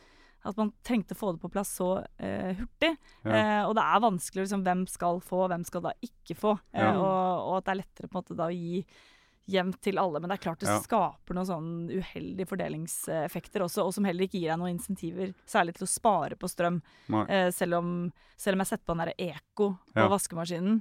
at 0.46 0.55
man 0.57 0.68
trengte 0.87 1.16
å 1.16 1.18
få 1.18 1.33
det 1.35 1.40
på 1.42 1.48
plass 1.51 1.72
så 1.81 1.88
eh, 2.22 2.55
hurtig. 2.57 2.92
Ja. 3.27 3.31
Eh, 3.35 3.62
og 3.66 3.72
det 3.74 3.83
er 3.83 4.01
vanskelig 4.05 4.44
liksom, 4.44 4.62
hvem 4.64 4.85
skal 4.88 5.18
få, 5.20 5.40
hvem 5.51 5.64
skal 5.66 5.83
da 5.88 5.90
ikke 6.01 6.37
få. 6.38 6.53
Eh, 6.72 6.85
Ja. 6.85 6.92
og, 6.94 7.48
og 7.51 7.57
at 7.59 7.64
det 7.66 7.72
er 7.72 7.81
lettere 7.81 8.09
på 8.09 8.14
en 8.14 8.20
måte 8.22 8.37
da 8.38 8.46
å 8.46 8.55
gi 8.55 8.85
jevnt 9.51 9.81
til 9.83 9.98
alle. 9.98 10.20
Men 10.22 10.31
det 10.31 10.37
er 10.38 10.44
klart 10.46 10.62
det 10.62 10.70
Ja. 10.70 10.79
skaper 10.85 11.35
noen 11.37 11.48
sånn 11.51 11.68
uheldige 11.90 12.46
fordelingseffekter 12.48 13.66
også, 13.66 13.85
og 13.88 13.92
som 13.98 14.07
heller 14.07 14.29
ikke 14.29 14.38
gir 14.38 14.53
deg 14.55 14.61
noen 14.62 14.77
insentiver, 14.77 15.35
særlig 15.44 15.74
til 15.77 15.88
å 15.88 15.90
spare 15.90 16.38
på 16.38 16.48
strøm. 16.48 16.81
Eh, 17.27 17.51
selv, 17.51 17.74
om, 17.83 17.92
selv 18.38 18.55
om 18.55 18.62
jeg 18.64 18.70
setter 18.72 18.87
på 18.87 18.94
den 18.94 19.05
derre 19.05 19.18
Eko 19.35 19.68
på 19.92 20.09
vaskemaskinen. 20.14 20.81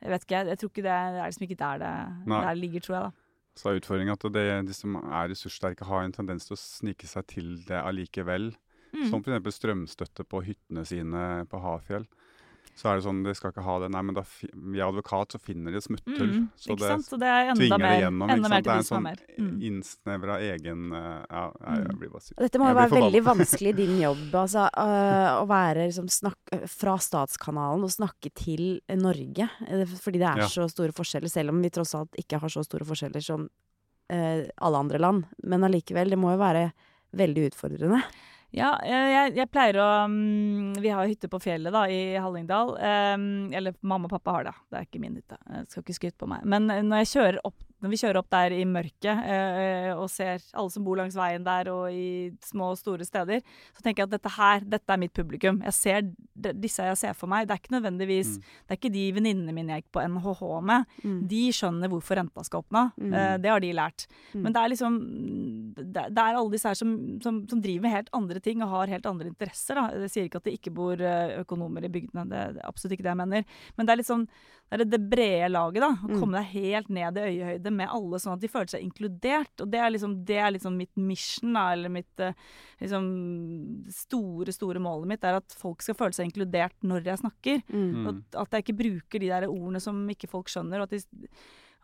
Jeg 0.00 0.10
vet 0.12 0.24
ikke, 0.24 0.40
jeg, 0.40 0.46
jeg 0.54 0.58
tror 0.64 0.70
ikke 0.72 0.86
det, 0.88 0.98
det 1.12 1.20
er 1.20 1.30
liksom 1.30 1.46
ikke 1.50 1.60
der 1.62 1.78
det 1.84 1.94
der 2.32 2.54
ligger, 2.64 2.80
tror 2.88 2.96
jeg, 2.96 3.04
da. 3.04 3.12
Så 3.56 3.70
er 3.70 3.80
utfordringen 3.80 4.12
at 4.12 4.26
det, 4.34 4.46
de 4.68 4.76
som 4.76 4.98
er 5.00 5.30
ressurssterke, 5.32 5.86
har 5.88 6.04
en 6.04 6.14
tendens 6.14 6.48
til 6.48 6.56
å 6.56 6.60
snike 6.60 7.08
seg 7.08 7.26
til 7.32 7.54
det 7.68 7.78
allikevel. 7.80 8.50
Mm. 8.92 9.06
Som 9.10 9.24
f.eks. 9.24 9.56
strømstøtte 9.56 10.26
på 10.28 10.42
hyttene 10.46 10.84
sine 10.88 11.22
på 11.50 11.60
Hafjell. 11.64 12.04
Så 12.74 12.88
er 12.90 12.96
det 12.98 13.04
sånn 13.06 13.22
de 13.24 13.32
skal 13.36 13.52
ikke 13.52 13.62
ha 13.64 13.74
det. 13.84 13.90
Nei, 13.94 14.00
men 14.02 14.14
da 14.16 14.22
fi, 14.26 14.48
via 14.72 14.88
advokat 14.88 15.32
så 15.36 15.38
finner 15.40 15.72
de 15.72 15.80
smutthull. 15.80 16.32
Mm, 16.32 16.48
så 16.56 16.76
det 16.76 16.88
sant? 16.90 17.06
Så 17.06 17.18
det 17.20 17.28
er 17.30 17.50
enda 17.52 17.60
tvinger 17.60 17.78
mer, 17.78 17.92
det 17.94 18.02
gjennom. 18.04 18.30
enda 18.34 18.48
mer 18.52 18.62
til 18.62 18.66
Det 18.66 18.72
er 18.74 18.82
en 18.82 18.88
sånn 18.88 19.06
er. 19.12 19.22
Mm. 19.38 19.52
innsnevra 19.70 20.36
egen 20.40 20.82
eh, 20.92 21.22
Ja, 21.30 21.44
jeg, 21.60 21.84
jeg 21.86 21.98
blir 22.02 22.10
bare 22.16 22.26
sur. 22.26 22.34
Dette 22.42 22.58
må 22.58 22.68
jo 22.72 22.76
være 22.80 22.94
veldig 22.96 23.22
vanskelig 23.30 23.72
i 23.72 23.76
din 23.80 23.94
jobb, 24.02 24.24
altså, 24.42 24.66
øh, 24.72 25.28
å 25.42 25.46
være 25.48 25.86
liksom 25.86 26.08
snakk, 26.10 26.54
fra 26.76 26.96
statskanalen 26.98 27.84
og 27.86 27.90
snakke 27.94 28.32
til 28.34 28.80
Norge. 28.96 29.48
eh, 29.68 29.84
Fordi 29.96 30.18
det 30.18 30.28
er 30.32 30.42
Ja. 30.44 30.48
så 30.48 30.68
store 30.68 30.92
forskjeller, 30.92 31.30
selv 31.30 31.50
om 31.54 31.62
vi 31.62 31.70
tross 31.70 31.94
alt 31.94 32.12
ikke 32.18 32.40
har 32.40 32.48
så 32.48 32.64
store 32.64 32.84
forskjeller 32.84 33.22
som 33.22 33.48
eh, 34.10 34.46
alle 34.58 34.78
andre 34.78 34.98
land. 34.98 35.24
Men 35.42 35.64
allikevel, 35.64 36.10
det 36.10 36.18
må 36.18 36.30
jo 36.34 36.38
være 36.38 36.72
veldig 37.16 37.50
utfordrende. 37.50 38.02
Ja, 38.56 38.70
jeg, 38.88 39.08
jeg- 39.12 39.34
jeg 39.36 39.50
pleier 39.52 39.76
å 39.82 39.88
mm, 40.08 40.78
Vi 40.80 40.88
har 40.88 41.06
hytte 41.10 41.28
på 41.28 41.40
fjellet 41.44 41.72
da, 41.74 41.82
i 41.92 42.16
Hallingdal. 42.16 42.76
em, 42.80 43.26
eller 43.52 43.74
mamma 43.82 44.08
og 44.08 44.14
pappa 44.14 44.32
har 44.32 44.44
det. 44.48 44.54
Det 44.72 44.78
er 44.80 44.86
ikke 44.88 45.00
min 45.02 45.16
hytte. 45.20 45.36
Jeg 45.52 45.66
skal 45.68 45.82
ikke 45.84 45.96
skryte 45.98 46.18
på 46.22 46.28
meg. 46.30 46.44
Men 46.48 46.70
eh, 46.72 46.80
når, 46.82 47.02
jeg 47.04 47.10
kjører 47.12 47.38
opp, 47.44 47.58
når 47.82 47.92
vi 47.92 48.00
kjører 48.00 48.20
opp 48.22 48.30
der 48.32 48.54
i 48.56 48.62
mørket 48.68 49.26
eh, 49.28 49.90
og 49.94 50.08
ser 50.12 50.40
alle 50.56 50.72
som 50.72 50.84
bor 50.86 50.96
langs 51.00 51.16
veien 51.18 51.44
der 51.46 51.68
og 51.72 51.90
i 51.92 52.32
små 52.44 52.70
og 52.72 52.80
store 52.80 53.06
steder, 53.06 53.42
så 53.76 53.84
tenker 53.84 54.02
jeg 54.02 54.10
at 54.10 54.14
dette 54.16 54.32
her, 54.36 54.64
dette 54.76 54.94
er 54.94 55.02
mitt 55.02 55.14
publikum. 55.16 55.60
Jeg 55.66 55.76
ser 55.76 56.06
de, 56.06 56.54
disse 56.56 56.84
jeg 56.84 57.00
ser 57.00 57.16
for 57.18 57.30
meg. 57.30 57.46
Det 57.46 57.56
er 57.56 57.62
ikke 57.62 57.76
nødvendigvis 57.78 58.36
Mm. 58.36 58.42
Det 58.66 58.74
er 58.74 58.78
ikke 58.78 58.92
de 58.92 59.04
venninnene 59.14 59.52
mine 59.54 59.74
jeg 59.74 59.84
gikk 59.84 59.92
på 59.96 60.02
NHH 60.02 60.40
med. 60.66 60.86
Mm. 61.04 61.18
De 61.30 61.42
skjønner 61.54 61.90
hvorfor 61.92 62.18
renta 62.18 62.42
skal 62.46 62.62
åpne. 62.64 62.82
Mm. 62.96 63.12
Eh, 63.14 63.34
det 63.42 63.52
har 63.52 63.62
de 63.62 63.72
lært. 63.76 64.06
Mm. 64.32 64.42
Men 64.42 64.56
det 64.56 64.62
er 64.62 64.72
liksom 64.72 64.98
Det, 65.76 66.04
det 66.16 66.22
er 66.22 66.38
alle 66.38 66.52
disse 66.52 66.68
her 66.68 66.78
som, 66.78 66.92
som, 67.22 67.42
som 67.48 67.62
driver 67.62 67.86
med 67.86 67.94
helt 67.94 68.10
andre 68.16 68.40
ting 68.40 68.62
og 68.64 68.72
har 68.72 68.92
helt 68.92 69.06
andre 69.06 69.30
interesser. 69.30 69.78
Da. 69.78 69.86
Jeg 70.06 70.12
sier 70.12 70.28
ikke 70.28 70.40
at 70.42 70.48
det 70.48 70.56
ikke 70.58 70.74
bor 70.74 71.00
eh, 71.00 71.36
økonomer 71.42 71.84
i 71.84 71.92
bygdene, 71.92 72.26
det 72.30 72.42
er 72.42 72.60
absolutt 72.66 72.96
ikke 72.96 73.06
det 73.06 73.12
jeg 73.14 73.22
mener. 73.22 73.46
Men 73.76 73.86
det 73.86 73.94
er 73.94 74.00
litt 74.02 74.10
sånn 74.10 74.26
det, 74.70 74.84
det 74.90 74.98
brede 75.08 75.46
laget, 75.52 75.78
da. 75.84 75.88
Å 75.94 76.08
Mm. 76.10 76.20
komme 76.20 76.40
deg 76.40 76.48
helt 76.56 76.88
ned 76.90 77.16
i 77.20 77.26
øyehøyde 77.30 77.70
med 77.72 77.88
alle, 77.88 78.18
sånn 78.18 78.32
at 78.34 78.40
de 78.42 78.48
føler 78.50 78.66
seg 78.72 78.82
inkludert. 78.82 79.60
Og 79.62 79.70
det 79.70 79.78
er 79.78 79.90
liksom, 79.94 80.16
det 80.26 80.38
er 80.42 80.50
liksom 80.56 80.74
mitt 80.76 80.96
mission, 80.98 81.52
da, 81.54 81.68
eller 81.72 81.88
mitt 81.94 82.18
eh, 82.20 82.32
liksom 82.82 83.06
store, 83.94 84.52
store 84.52 84.82
målet 84.82 85.06
mitt, 85.12 85.24
er 85.24 85.38
at 85.38 85.54
folk 85.56 85.84
skal 85.86 85.94
føle 85.98 86.16
seg 86.16 86.26
inkludert 86.30 86.74
når 86.82 87.04
jeg 87.12 87.22
snakker. 87.22 87.62
Mm. 87.70 88.06
Og 88.10 88.24
At, 88.42 88.50
jeg 88.56 88.64
ikke 88.66 88.78
bruker 88.80 89.22
de 89.22 89.30
der 89.30 89.46
ordene 89.48 89.80
som 89.80 90.02
ikke 90.12 90.28
folk 90.32 90.50
skjønner. 90.50 90.82
Og 90.82 90.88
at 90.90 90.96
de, 90.96 91.28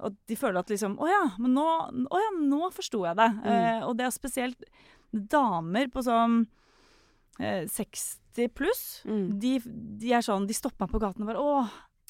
og 0.03 0.17
de 0.27 0.35
føler 0.41 0.59
at 0.59 0.73
liksom 0.73 0.97
Å 0.99 1.07
ja, 1.07 1.23
men 1.39 1.55
nå, 1.55 1.69
å 2.11 2.19
ja, 2.25 2.33
nå 2.41 2.73
forsto 2.75 3.05
jeg 3.07 3.15
det. 3.21 3.31
Eh, 3.47 3.87
og 3.87 3.95
det 3.97 4.09
er 4.09 4.11
spesielt 4.19 4.67
damer 5.13 5.87
på 5.93 6.03
sånn 6.03 6.41
eh, 7.39 7.63
60 7.71 8.51
pluss. 8.57 9.03
Mm. 9.07 9.25
De, 9.39 9.55
de 10.03 10.13
er 10.17 10.25
sånn 10.25 10.47
De 10.49 10.57
stopper 10.57 10.87
meg 10.87 10.91
på 10.95 11.01
gaten 11.03 11.23
og 11.23 11.29
bare 11.31 11.43
Å, 11.47 11.65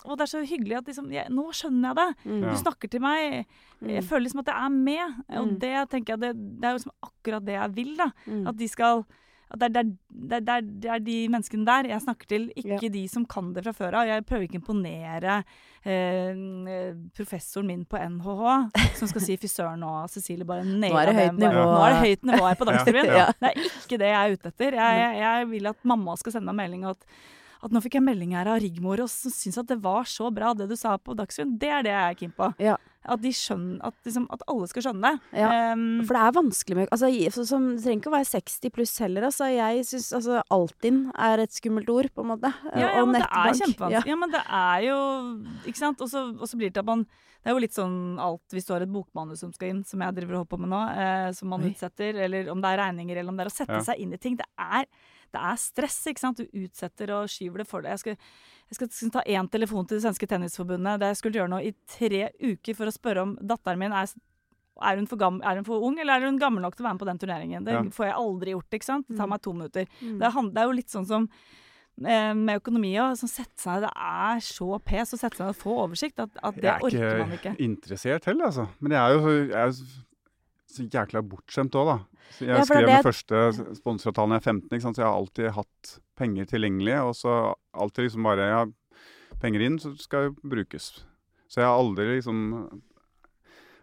å 0.04 0.16
det 0.18 0.24
er 0.26 0.30
så 0.32 0.42
hyggelig 0.44 0.76
at 0.78 0.86
liksom 0.90 1.10
jeg, 1.12 1.28
Nå 1.30 1.44
skjønner 1.54 1.88
jeg 1.92 1.96
det. 1.96 2.08
Mm. 2.26 2.40
Du 2.50 2.56
snakker 2.62 2.90
til 2.90 3.00
meg. 3.00 3.46
Jeg 3.82 4.02
Mm. 4.02 4.08
føler 4.08 4.24
liksom 4.26 4.40
at 4.40 4.46
jeg 4.46 4.64
er 4.64 4.68
med. 4.70 5.24
Og 5.38 5.46
Mm. 5.48 5.58
det 5.58 5.90
tenker 5.90 6.12
jeg 6.14 6.20
det, 6.20 6.32
det 6.60 6.64
er 6.64 6.72
jo 6.72 6.78
liksom 6.78 6.96
akkurat 7.02 7.44
det 7.44 7.54
jeg 7.54 7.74
vil. 7.74 7.96
da 7.96 8.10
Mm. 8.26 8.46
At 8.48 8.56
de 8.56 8.68
skal 8.68 9.04
at 9.52 9.58
det, 9.58 9.76
er, 9.76 9.82
det, 9.84 10.32
er, 10.32 10.40
det, 10.40 10.48
er, 10.48 10.60
det 10.80 10.90
er 10.90 10.98
de 11.04 11.28
menneskene 11.28 11.64
der 11.66 11.84
jeg 11.90 12.00
snakker 12.00 12.26
til, 12.26 12.46
ikke 12.56 12.82
Ja. 12.82 12.88
de 12.88 13.06
som 13.06 13.26
kan 13.26 13.52
det 13.52 13.62
fra 13.64 13.72
før 13.72 13.94
av. 14.00 14.06
Jeg 14.08 14.24
prøver 14.24 14.48
ikke 14.48 14.56
å 14.56 14.62
imponere 14.64 15.44
eh, 15.84 16.94
professoren 17.14 17.66
min 17.66 17.84
på 17.84 17.98
NHH, 18.00 18.96
som 18.96 19.08
skal 19.08 19.20
si 19.20 19.36
'fy 19.36 19.48
søren, 19.50 19.80
nå 19.80 20.08
Cecilie 20.08 20.44
bare 20.48 20.64
naila 20.64 21.04
det 21.06 21.14
høyt 21.18 21.38
nivå. 21.38 21.64
Nå 21.68 21.84
er 21.84 21.92
det 21.92 22.02
høyt 22.08 22.22
nivå 22.32 22.48
her 22.48 22.54
på 22.56 22.64
Dagsrevyen. 22.70 23.12
Ja. 23.22 23.26
Det 23.40 23.50
er 23.50 23.60
ikke 23.60 23.98
det 24.00 24.08
jeg 24.08 24.20
er 24.22 24.32
ute 24.36 24.48
etter. 24.52 24.72
Jeg, 24.72 24.96
jeg, 25.02 25.20
jeg 25.20 25.48
vil 25.50 25.66
at 25.72 25.76
mamma 25.84 26.16
skal 26.16 26.32
sende 26.32 26.52
meg 26.52 26.62
melding 26.70 26.84
at 26.88 27.04
at 27.62 27.70
nå 27.70 27.80
fikk 27.84 27.94
jeg 27.94 28.02
melding 28.02 28.32
her 28.34 28.48
av 28.50 28.58
Rigmor 28.62 29.00
og 29.04 29.10
som 29.12 29.30
syns 29.30 29.58
at 29.60 29.68
det 29.70 29.76
var 29.82 30.02
så 30.10 30.32
bra 30.34 30.52
det 30.58 30.66
du 30.68 30.74
sa 30.76 30.96
på 30.98 31.14
Dagsrevyen. 31.14 31.58
Det 31.62 31.68
er 31.70 31.84
det 31.86 31.92
jeg 31.92 32.08
er 32.10 32.16
keen 32.18 32.32
på. 32.34 32.48
Ja. 32.58 32.76
At, 33.02 33.18
de 33.22 33.30
skjønner, 33.34 33.80
at, 33.82 33.94
liksom, 34.06 34.28
at 34.30 34.42
alle 34.46 34.66
skal 34.70 34.84
skjønne 34.86 35.02
det. 35.08 35.38
Ja. 35.40 35.48
Um, 35.74 36.02
For 36.06 36.14
det 36.14 36.20
er 36.22 36.34
vanskelig 36.36 36.76
med 36.78 36.92
altså, 36.94 37.08
så, 37.34 37.44
som, 37.48 37.64
Det 37.74 37.82
trenger 37.82 37.98
ikke 38.02 38.10
å 38.12 38.14
være 38.14 38.28
60 38.30 38.74
pluss 38.76 38.92
heller. 39.02 39.26
Altså. 39.26 39.48
Jeg 39.50 39.86
syns 39.88 40.12
altså, 40.20 40.42
Altinn 40.54 41.00
er 41.18 41.42
et 41.42 41.54
skummelt 41.56 41.90
ord, 41.90 42.10
på 42.14 42.22
en 42.22 42.30
måte. 42.34 42.52
Ja, 42.70 42.78
ja, 42.84 42.90
Og 43.02 43.08
men 43.10 43.18
det 43.18 43.24
er 43.26 43.32
nettbank. 43.32 43.62
kjempevanskelig. 43.64 44.12
Ja. 44.14 44.18
men 44.22 44.34
det 44.36 44.42
er 44.46 44.86
jo 44.86 44.98
Ikke 45.66 45.82
sant. 45.82 46.02
Og 46.02 46.10
så 46.14 46.58
blir 46.60 46.70
det 46.70 46.82
at 46.82 46.86
man 46.86 47.02
Det 47.42 47.50
er 47.50 47.56
jo 47.56 47.62
litt 47.64 47.74
sånn 47.74 47.96
alt 48.22 48.54
hvis 48.54 48.66
du 48.68 48.72
har 48.76 48.84
et 48.86 48.90
bokmanus 48.94 49.40
som 49.42 49.50
skal 49.54 49.72
inn, 49.72 49.80
som 49.86 49.98
jeg 50.06 50.14
driver 50.14 50.36
og 50.36 50.42
holder 50.44 50.52
på 50.54 50.60
med 50.62 50.70
nå, 50.70 50.82
eh, 50.94 51.30
som 51.34 51.50
man 51.50 51.64
Oi. 51.66 51.72
utsetter, 51.74 52.14
eller 52.22 52.46
om 52.54 52.60
det 52.62 52.70
er 52.70 52.78
regninger, 52.84 53.18
eller 53.18 53.34
om 53.34 53.40
det 53.40 53.48
er 53.48 53.50
å 53.50 53.54
sette 53.56 53.80
Ja. 53.80 53.82
seg 53.82 53.98
inn 53.98 54.14
i 54.14 54.20
ting. 54.22 54.36
Det 54.38 54.46
er, 54.54 54.86
det 55.32 55.40
er 55.40 55.56
stress, 55.56 56.00
ikke 56.10 56.20
sant. 56.20 56.36
Du 56.42 56.46
utsetter 56.64 57.10
og 57.16 57.28
skyver 57.32 57.62
det 57.62 57.68
for 57.68 57.82
deg. 57.84 57.92
Jeg 57.96 58.02
skal, 58.04 58.16
jeg 58.68 58.76
skal, 58.78 58.88
skal 58.96 59.10
ta 59.18 59.22
én 59.26 59.48
telefon 59.50 59.86
til 59.88 59.96
det 59.98 60.04
svenske 60.04 60.28
tennisforbundet. 60.28 61.00
Det 61.00 61.08
jeg 61.12 61.16
skulle 61.22 61.40
gjøre 61.40 61.52
nå 61.54 61.62
i 61.64 61.72
tre 61.88 62.26
uker 62.42 62.74
for 62.78 62.86
å 62.86 62.94
spørre 62.94 63.22
om 63.26 63.34
datteren 63.40 63.78
min 63.80 63.92
er 63.96 64.12
er 64.82 64.96
hun, 64.96 65.06
for 65.06 65.20
gam, 65.20 65.36
er 65.44 65.58
hun 65.60 65.66
for 65.68 65.82
ung, 65.84 65.98
eller 66.00 66.16
er 66.16 66.24
hun 66.26 66.38
gammel 66.40 66.62
nok 66.64 66.74
til 66.74 66.82
å 66.82 66.86
være 66.88 66.94
med 66.96 67.02
på 67.02 67.06
den 67.10 67.18
turneringen? 67.20 67.64
Det 67.64 67.72
Ja. 67.74 67.82
får 67.92 68.06
jeg 68.08 68.14
aldri 68.16 68.50
gjort, 68.54 68.70
ikke 68.72 68.84
sant. 68.88 69.06
Det 69.06 69.16
tar 69.18 69.26
Mm. 69.26 69.30
meg 69.30 69.42
to 69.42 69.52
minutter. 69.52 69.84
Mm. 70.00 70.18
Det, 70.18 70.26
er, 70.26 70.48
det 70.50 70.58
er 70.62 70.64
jo 70.64 70.72
litt 70.78 70.88
sånn 70.90 71.06
som 71.06 71.28
eh, 72.06 72.32
med 72.34 72.56
økonomi 72.62 72.94
sette 73.20 73.60
seg 73.60 73.82
det 73.84 73.90
er 73.94 74.40
så 74.40 74.80
pes 74.82 75.12
å 75.12 75.18
sette 75.20 75.36
seg 75.36 75.44
ned 75.46 75.54
og 75.54 75.60
få 75.60 75.76
oversikt 75.84 76.18
at, 76.24 76.30
at 76.42 76.54
det 76.56 76.64
Jeg 76.64 76.72
er 76.72 76.86
orker 76.88 77.18
man 77.20 77.36
ikke 77.36 77.52
ikke. 77.52 77.60
interessert 77.68 78.24
heller, 78.24 78.46
altså. 78.48 78.66
Men 78.80 78.92
jeg 78.96 79.00
er 79.04 79.12
jo 79.12 79.20
så, 79.20 79.34
jeg 79.52 79.60
er 79.60 79.66
jo 79.66 79.76
så 80.72 80.88
jækla 80.88 81.22
bortskjemt 81.28 81.76
òg, 81.76 81.86
da. 81.92 81.98
Så 82.30 82.46
jeg 82.46 82.54
Ja, 82.56 82.64
skrev 82.64 82.86
den 82.88 83.02
første 83.04 83.40
sponsoravtalen 83.76 84.32
jeg 84.36 84.40
er 84.40 84.46
15, 84.52 84.68
ikke 84.72 84.82
sant? 84.86 84.96
så 84.96 85.02
jeg 85.02 85.08
har 85.10 85.18
alltid 85.20 85.50
hatt 85.58 85.98
penger 86.16 86.44
tilgjengelig. 86.46 86.96
Og 87.06 87.14
så 87.18 87.54
alltid 87.74 88.04
liksom 88.08 88.22
bare 88.24 88.48
Ja, 88.48 88.62
penger 89.42 89.60
inn, 89.66 89.78
så 89.78 89.92
skal 89.98 90.30
jo 90.30 90.36
brukes. 90.44 91.04
Så 91.48 91.60
jeg 91.60 91.66
har 91.68 91.76
aldri 91.78 92.06
liksom 92.16 92.80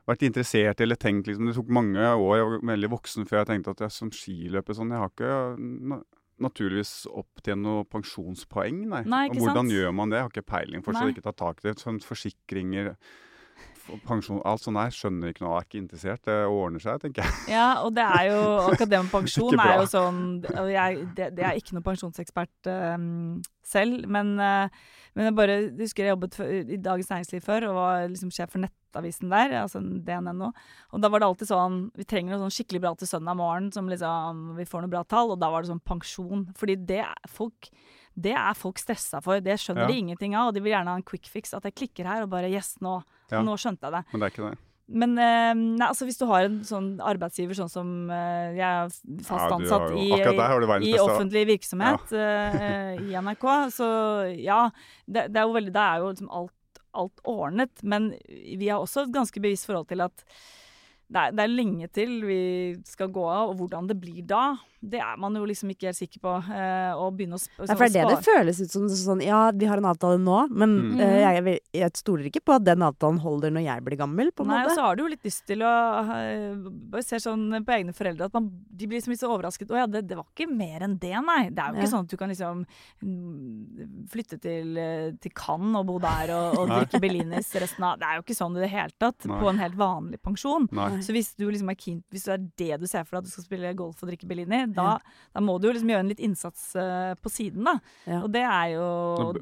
vært 0.10 0.24
interessert 0.26 0.82
eller 0.82 0.96
tenkt 0.98 1.28
liksom 1.30 1.46
Det 1.46 1.56
tok 1.56 1.68
mange 1.70 2.00
år, 2.02 2.38
jeg 2.40 2.46
var 2.50 2.64
veldig 2.72 2.90
voksen 2.90 3.28
før 3.30 3.44
jeg 3.44 3.50
tenkte 3.52 3.76
at 3.76 3.84
jeg 3.86 3.92
som 3.94 4.10
skiløper 4.10 4.74
sånn 4.74 4.90
Jeg 4.90 5.04
har 5.04 5.12
ikke 5.14 5.60
na 5.60 6.00
naturligvis 6.40 7.04
opptjent 7.12 7.60
noe 7.60 7.84
pensjonspoeng, 7.84 8.86
nei. 8.88 9.02
Nei, 9.04 9.26
Og 9.28 9.34
ikke 9.36 9.42
hvordan 9.44 9.68
sant? 9.68 9.74
gjør 9.76 9.92
man 9.94 10.10
det? 10.10 10.16
Jeg 10.22 10.24
har 10.24 10.30
ikke 10.32 10.52
peiling. 10.56 10.84
Fortsatt 10.86 11.04
Nei. 11.04 11.12
ikke 11.12 11.24
tatt 11.26 11.36
tak 11.42 11.58
i 11.60 11.66
det. 11.68 11.74
Sånn 11.84 11.98
forsikringer 12.00 12.94
Pensjon, 14.06 14.40
alt 14.48 14.64
sånt 14.64 14.78
der 14.80 14.94
skjønner 14.94 15.32
ikke 15.32 15.44
noe, 15.46 15.58
er 15.58 15.68
ikke 15.68 15.80
interessert. 15.80 16.22
Det 16.28 16.36
ordner 16.46 16.84
seg, 16.84 17.00
tenker 17.04 17.26
jeg. 17.26 17.36
Ja, 17.56 17.68
og 17.86 17.94
det 17.98 18.06
er 18.06 18.30
jo 18.30 18.40
Ikke 18.74 18.88
er 18.90 19.82
jo 19.82 19.88
sånn 19.90 20.24
jeg, 20.70 21.04
det, 21.18 21.30
det 21.38 21.46
er 21.48 21.60
ikke 21.60 21.78
noen 21.78 21.86
pensjonsekspert 21.86 22.70
um, 22.72 23.40
selv, 23.66 24.08
men, 24.12 24.34
uh, 24.42 24.68
men 25.16 25.30
jeg 25.30 25.38
bare 25.38 25.58
husker 25.80 26.06
jeg 26.06 26.16
jobbet 26.16 26.38
for, 26.40 26.50
i 26.50 26.80
Dagens 26.82 27.12
Næringsliv 27.14 27.46
før 27.46 27.70
og 27.70 27.80
var 27.80 28.10
liksom 28.10 28.34
sjef 28.36 28.54
for 28.56 28.64
nettavisen 28.66 29.32
der, 29.34 29.56
altså 29.64 29.82
DNNO. 29.82 30.52
Og 30.94 31.04
da 31.04 31.12
var 31.14 31.22
det 31.22 31.30
alltid 31.30 31.52
sånn 31.52 31.80
Vi 31.98 32.08
trenger 32.10 32.36
noe 32.36 32.48
sånn 32.48 32.58
skikkelig 32.60 32.84
bra 32.86 32.94
til 32.98 33.10
søndag 33.10 33.38
morgen, 33.40 33.72
som 33.76 33.90
liksom 33.92 34.54
Vi 34.60 34.68
får 34.70 34.86
noe 34.86 34.94
bra 34.94 35.06
tall, 35.08 35.34
og 35.36 35.42
da 35.42 35.52
var 35.54 35.64
det 35.64 35.74
sånn 35.74 35.86
pensjon. 35.86 36.48
Fordi 36.58 36.78
det 36.90 37.04
er 37.06 37.32
folk 37.32 37.72
det 38.20 38.34
er 38.36 38.54
folk 38.58 38.80
stressa 38.82 39.22
for. 39.24 39.40
Det 39.44 39.56
skjønner 39.62 39.86
Ja. 39.86 39.88
de 39.88 40.00
ingenting 40.02 40.36
av. 40.36 40.50
Og 40.50 40.54
de 40.58 40.62
vil 40.66 40.74
gjerne 40.74 40.92
ha 40.92 40.96
en 41.00 41.04
quick 41.08 41.28
fix. 41.32 41.54
At 41.54 41.64
jeg 41.64 41.76
klikker 41.76 42.06
her 42.06 42.24
og 42.24 42.30
bare 42.30 42.50
Yes, 42.52 42.76
nå, 42.82 43.04
Ja. 43.32 43.42
nå 43.42 43.56
skjønte 43.56 43.88
jeg 43.88 43.92
det. 43.96 44.04
Men 44.12 44.20
det 44.20 44.28
er 44.28 44.34
ikke 44.36 44.50
det. 44.50 44.58
Men 44.92 45.12
eh, 45.22 45.54
nei, 45.54 45.86
altså 45.86 46.06
hvis 46.08 46.18
du 46.18 46.26
har 46.26 46.46
en 46.48 46.62
sånn 46.66 46.98
arbeidsgiver 46.98 47.54
sånn 47.54 47.70
som 47.70 48.10
eh, 48.10 48.56
Jeg 48.58 48.66
er 48.66 48.88
fast 49.22 49.30
Ja, 49.30 49.38
har 49.46 49.52
ansatt 49.60 49.92
i, 49.94 50.08
der 50.18 50.42
har 50.42 50.60
verdens 50.66 50.88
i 50.90 50.96
offentlig 50.98 51.44
virksomhet 51.46 52.12
eh, 52.12 52.96
i 52.98 53.14
NRK, 53.14 53.46
så 53.70 53.90
ja. 54.34 54.72
Det, 55.06 55.28
det 55.32 55.38
er 55.38 55.46
jo 55.46 55.54
veldig 55.54 55.74
Da 55.76 55.84
er 55.94 56.00
jo 56.02 56.10
liksom 56.10 56.32
alt, 56.34 56.82
alt 56.98 57.22
ordnet. 57.24 57.84
Men 57.84 58.16
vi 58.26 58.68
har 58.68 58.80
også 58.82 59.04
et 59.06 59.14
ganske 59.14 59.40
bevisst 59.40 59.68
forhold 59.70 59.88
til 59.94 60.02
at 60.02 60.26
det 61.10 61.18
er, 61.22 61.32
det 61.38 61.44
er 61.46 61.54
lenge 61.54 61.88
til 61.94 62.12
vi 62.26 62.42
skal 62.86 63.10
gå 63.14 63.24
av, 63.30 63.50
og 63.50 63.58
hvordan 63.62 63.88
det 63.90 63.96
blir 64.02 64.26
da, 64.30 64.56
det 64.82 65.00
er 65.04 65.18
man 65.20 65.36
jo 65.36 65.44
liksom 65.44 65.70
ikke 65.74 65.90
helt 65.90 65.98
sikker 66.00 66.20
på. 66.24 66.34
Eh, 66.56 66.92
å 66.96 67.10
begynne 67.12 67.36
å 67.36 67.42
sp 67.42 67.52
for 67.60 67.68
det 67.68 68.00
er 68.00 68.08
det 68.08 68.16
det 68.16 68.24
føles 68.26 68.62
ut 68.64 68.72
som. 68.72 68.86
Sånn, 68.90 69.22
ja, 69.26 69.52
vi 69.52 69.66
har 69.68 69.78
en 69.82 69.90
avtale 69.92 70.18
nå, 70.22 70.38
men 70.52 70.70
Mm. 70.80 71.00
eh, 71.02 71.20
jeg, 71.44 71.60
jeg 71.74 71.92
stoler 72.00 72.30
ikke 72.30 72.42
på 72.46 72.56
at 72.56 72.64
den 72.64 72.80
avtalen 72.86 73.20
holder 73.20 73.52
når 73.52 73.66
jeg 73.66 73.84
blir 73.84 73.98
gammel, 74.00 74.32
på 74.32 74.44
en 74.46 74.48
Nei, 74.54 74.62
og 74.66 74.72
så 74.72 74.86
har 74.88 74.96
du 74.96 75.04
jo 75.04 75.10
litt 75.12 75.24
lyst 75.28 75.44
til 75.50 75.60
å 75.68 75.74
uh, 76.08 76.70
Bare 76.94 77.04
ser 77.04 77.20
sånn 77.20 77.50
på 77.66 77.74
egne 77.76 77.92
foreldre 77.94 78.26
at 78.30 78.34
man, 78.34 78.48
de 78.72 78.88
blir 78.88 79.00
liksom 79.02 79.12
litt 79.12 79.20
så 79.22 79.30
overrasket. 79.34 79.70
Å 79.72 79.82
ja, 79.82 79.88
det, 79.88 80.06
det 80.08 80.16
var 80.18 80.26
ikke 80.32 80.48
mer 80.50 80.86
enn 80.88 80.96
det, 81.02 81.12
nei. 81.28 81.50
Det 81.50 81.60
er 81.60 81.74
jo 81.74 81.80
ikke 81.80 81.88
Ja. 81.90 81.92
sånn 81.96 82.06
at 82.08 82.14
du 82.14 82.18
kan 82.18 82.30
liksom 82.32 82.64
mm, 83.20 84.08
flytte 84.12 84.40
til, 84.42 84.78
eh, 84.78 85.12
til 85.22 85.32
Cannes 85.36 85.80
og 85.82 85.88
bo 85.90 85.98
der 86.04 86.32
og, 86.36 86.58
og 86.64 86.72
drikke 86.74 87.02
Bellinis 87.04 87.52
resten 87.60 87.84
av 87.88 88.00
Det 88.00 88.08
er 88.08 88.20
jo 88.20 88.24
ikke 88.26 88.38
sånn 88.38 88.58
i 88.58 88.64
det 88.64 88.72
hele 88.74 88.96
tatt 89.02 89.28
Nei. 89.30 89.40
på 89.42 89.50
en 89.52 89.62
helt 89.62 89.78
vanlig 89.80 90.22
pensjon. 90.26 90.68
Nei. 90.76 90.90
Så 91.06 91.14
hvis 91.16 91.34
du 91.40 91.46
liksom 91.50 91.70
er 91.74 91.80
keen, 91.80 92.02
hvis 92.14 92.28
det 92.30 92.36
er 92.38 92.48
det 92.64 92.82
du 92.84 92.88
ser 92.90 93.04
for 93.06 93.18
deg 93.18 93.24
at 93.26 93.30
du 93.30 93.34
skal 93.36 93.48
spille 93.48 93.74
golf 93.80 94.04
og 94.04 94.12
drikke 94.12 94.28
Bellini, 94.30 94.64
da, 94.76 94.94
da 95.36 95.44
må 95.44 95.58
du 95.60 95.70
jo 95.70 95.74
liksom 95.76 95.92
gjøre 95.94 96.06
en 96.06 96.12
litt 96.12 96.22
innsats 96.24 96.64
eh, 96.80 97.14
på 97.20 97.32
siden, 97.34 97.68
da. 97.68 97.76
Ja. 98.06 98.22
Og 98.24 98.32
det 98.34 98.44
er 98.46 98.74
jo 98.76 98.88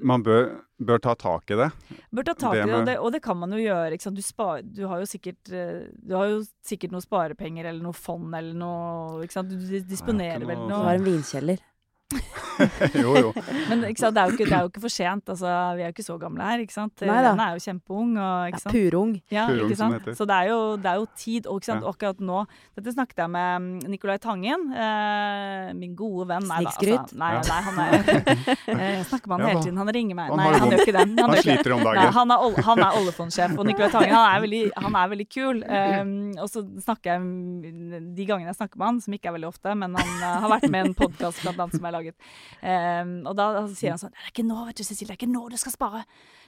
Man 0.02 0.26
bør, 0.26 0.50
bør 0.80 1.02
ta 1.04 1.16
tak 1.20 1.54
i 1.54 1.60
det. 1.60 1.70
Bør 2.16 2.30
ta 2.30 2.36
tak 2.38 2.58
i 2.58 2.66
Det 2.66 2.76
og 2.76 2.86
det, 2.90 2.98
og 3.02 3.14
det 3.16 3.24
kan 3.26 3.40
man 3.40 3.56
jo 3.56 3.62
gjøre. 3.62 3.96
Ikke 3.96 4.10
sant? 4.10 4.20
Du, 4.20 4.26
spar, 4.26 4.62
du, 4.66 4.86
har 4.92 5.04
jo 5.04 5.10
sikkert, 5.10 5.42
eh, 5.52 5.88
du 5.98 6.18
har 6.18 6.32
jo 6.34 6.44
sikkert 6.68 6.96
noe 6.96 7.06
sparepenger 7.06 7.70
eller 7.72 7.84
noe 7.84 7.98
fond 7.98 8.36
eller 8.36 8.58
noe 8.58 9.26
ikke 9.26 9.40
sant? 9.40 9.54
Du 9.54 9.80
disponerer 9.88 10.46
vel 10.46 10.64
noe 10.66 10.72
Du 10.74 10.90
har 10.90 11.02
en 11.02 11.08
vinkjeller. 11.08 11.64
jo, 13.04 13.14
jo. 13.20 13.32
Men 13.70 13.84
ikke 13.90 14.02
sant, 14.02 14.16
det, 14.16 14.22
er 14.24 14.32
jo 14.32 14.38
ikke, 14.38 14.48
det 14.48 14.56
er 14.58 14.66
jo 14.66 14.72
ikke 14.72 14.84
for 14.88 14.94
sent. 14.94 15.30
Altså, 15.30 15.54
vi 15.78 15.84
er 15.86 15.92
jo 15.92 15.96
ikke 15.96 16.08
så 16.08 16.18
gamle 16.22 16.50
her, 16.50 16.64
ikke 16.66 16.78
sant. 16.78 17.06
Lene 17.06 17.34
er 17.38 17.56
jo 17.58 17.64
kjempeung. 17.64 18.16
Og, 18.18 18.52
ikke 18.52 18.64
Ja, 18.64 18.74
purung. 18.74 19.16
Ja, 19.32 19.48
Purung, 19.52 19.72
ikke 19.72 19.80
sant? 19.80 20.12
Så 20.18 20.28
det 20.28 20.38
er, 20.42 20.52
jo, 20.52 20.60
det 20.82 20.92
er 20.92 21.02
jo 21.04 21.08
tid. 21.16 21.48
Og 21.48 21.62
ikke 21.62 21.72
sant? 21.72 21.84
Ja. 21.86 21.94
akkurat 21.94 22.20
nå 22.24 22.44
Dette 22.78 22.94
snakket 22.94 23.22
jeg 23.24 23.32
med 23.34 23.90
Nikolai 23.92 24.08
Nicolai 24.08 24.20
Tangen, 24.24 24.74
eh, 24.74 25.74
min 25.74 25.96
gode 25.96 26.28
venn. 26.28 26.46
Nei, 26.48 26.64
da, 26.64 26.72
Snikskryt? 26.72 27.00
Altså, 27.00 27.18
nei, 27.18 27.34
Ja. 27.34 27.42
nei, 27.48 27.62
han 27.62 27.80
er 27.80 27.94
eh, 28.68 28.98
Jeg 28.98 29.06
snakker 29.06 29.28
med 29.28 29.38
han 29.38 29.42
Ja, 29.42 29.48
hele 29.48 29.64
tiden. 29.64 29.78
Han 29.78 29.90
ringer 29.94 30.16
meg. 30.16 30.30
Han 30.30 30.38
Nei, 30.38 30.52
han 30.58 30.70
gjør 30.72 30.84
ikke 30.84 30.96
det. 30.96 31.04
Han, 31.04 31.18
Han 31.18 31.42
sliter 31.44 31.74
om 31.74 31.84
Nei, 31.84 31.96
dagen. 31.96 32.14
han 32.14 32.32
er, 32.32 32.62
han 32.64 32.80
er 32.80 33.00
oljefondsjef, 33.02 33.58
og 33.58 33.66
Nicolai 33.66 33.92
Tangen 33.92 34.16
han 34.16 34.36
er 34.36 34.42
veldig, 34.46 34.64
han 34.76 34.96
er 34.96 35.14
veldig 35.16 35.30
kul. 35.30 35.64
Um, 35.78 36.34
og 36.42 36.48
så 36.50 36.62
snakker 36.82 37.14
jeg 37.14 38.02
de 38.16 38.26
gangene 38.28 38.50
jeg 38.50 38.58
snakker 38.58 38.80
med 38.80 38.88
han, 38.88 38.98
som 39.04 39.14
ikke 39.14 39.30
er 39.30 39.36
veldig 39.38 39.48
ofte, 39.50 39.74
men 39.78 39.94
han 39.98 40.10
eh, 40.26 40.38
har 40.44 40.52
vært 40.52 40.66
med 40.74 40.80
i 40.80 40.90
en 40.90 40.96
podkast 40.98 41.42
som 41.42 41.52
jeg 41.52 41.94
laget. 41.98 42.16
Um, 42.62 43.14
og 43.28 43.36
da 43.38 43.50
sier 43.74 43.94
han 43.94 44.02
sånn 44.02 44.14
Det 44.14 44.24
er 44.26 44.34
ikke 44.34 44.48
nå, 44.48 44.58
vet 44.70 44.80
du, 44.80 44.84
Cecilie. 44.88 45.10
Det 45.12 45.18
er 45.18 45.22
ikke 45.22 45.32
nå 45.34 45.44
du 45.52 45.58
skal 45.60 45.74
spare. 45.76 46.04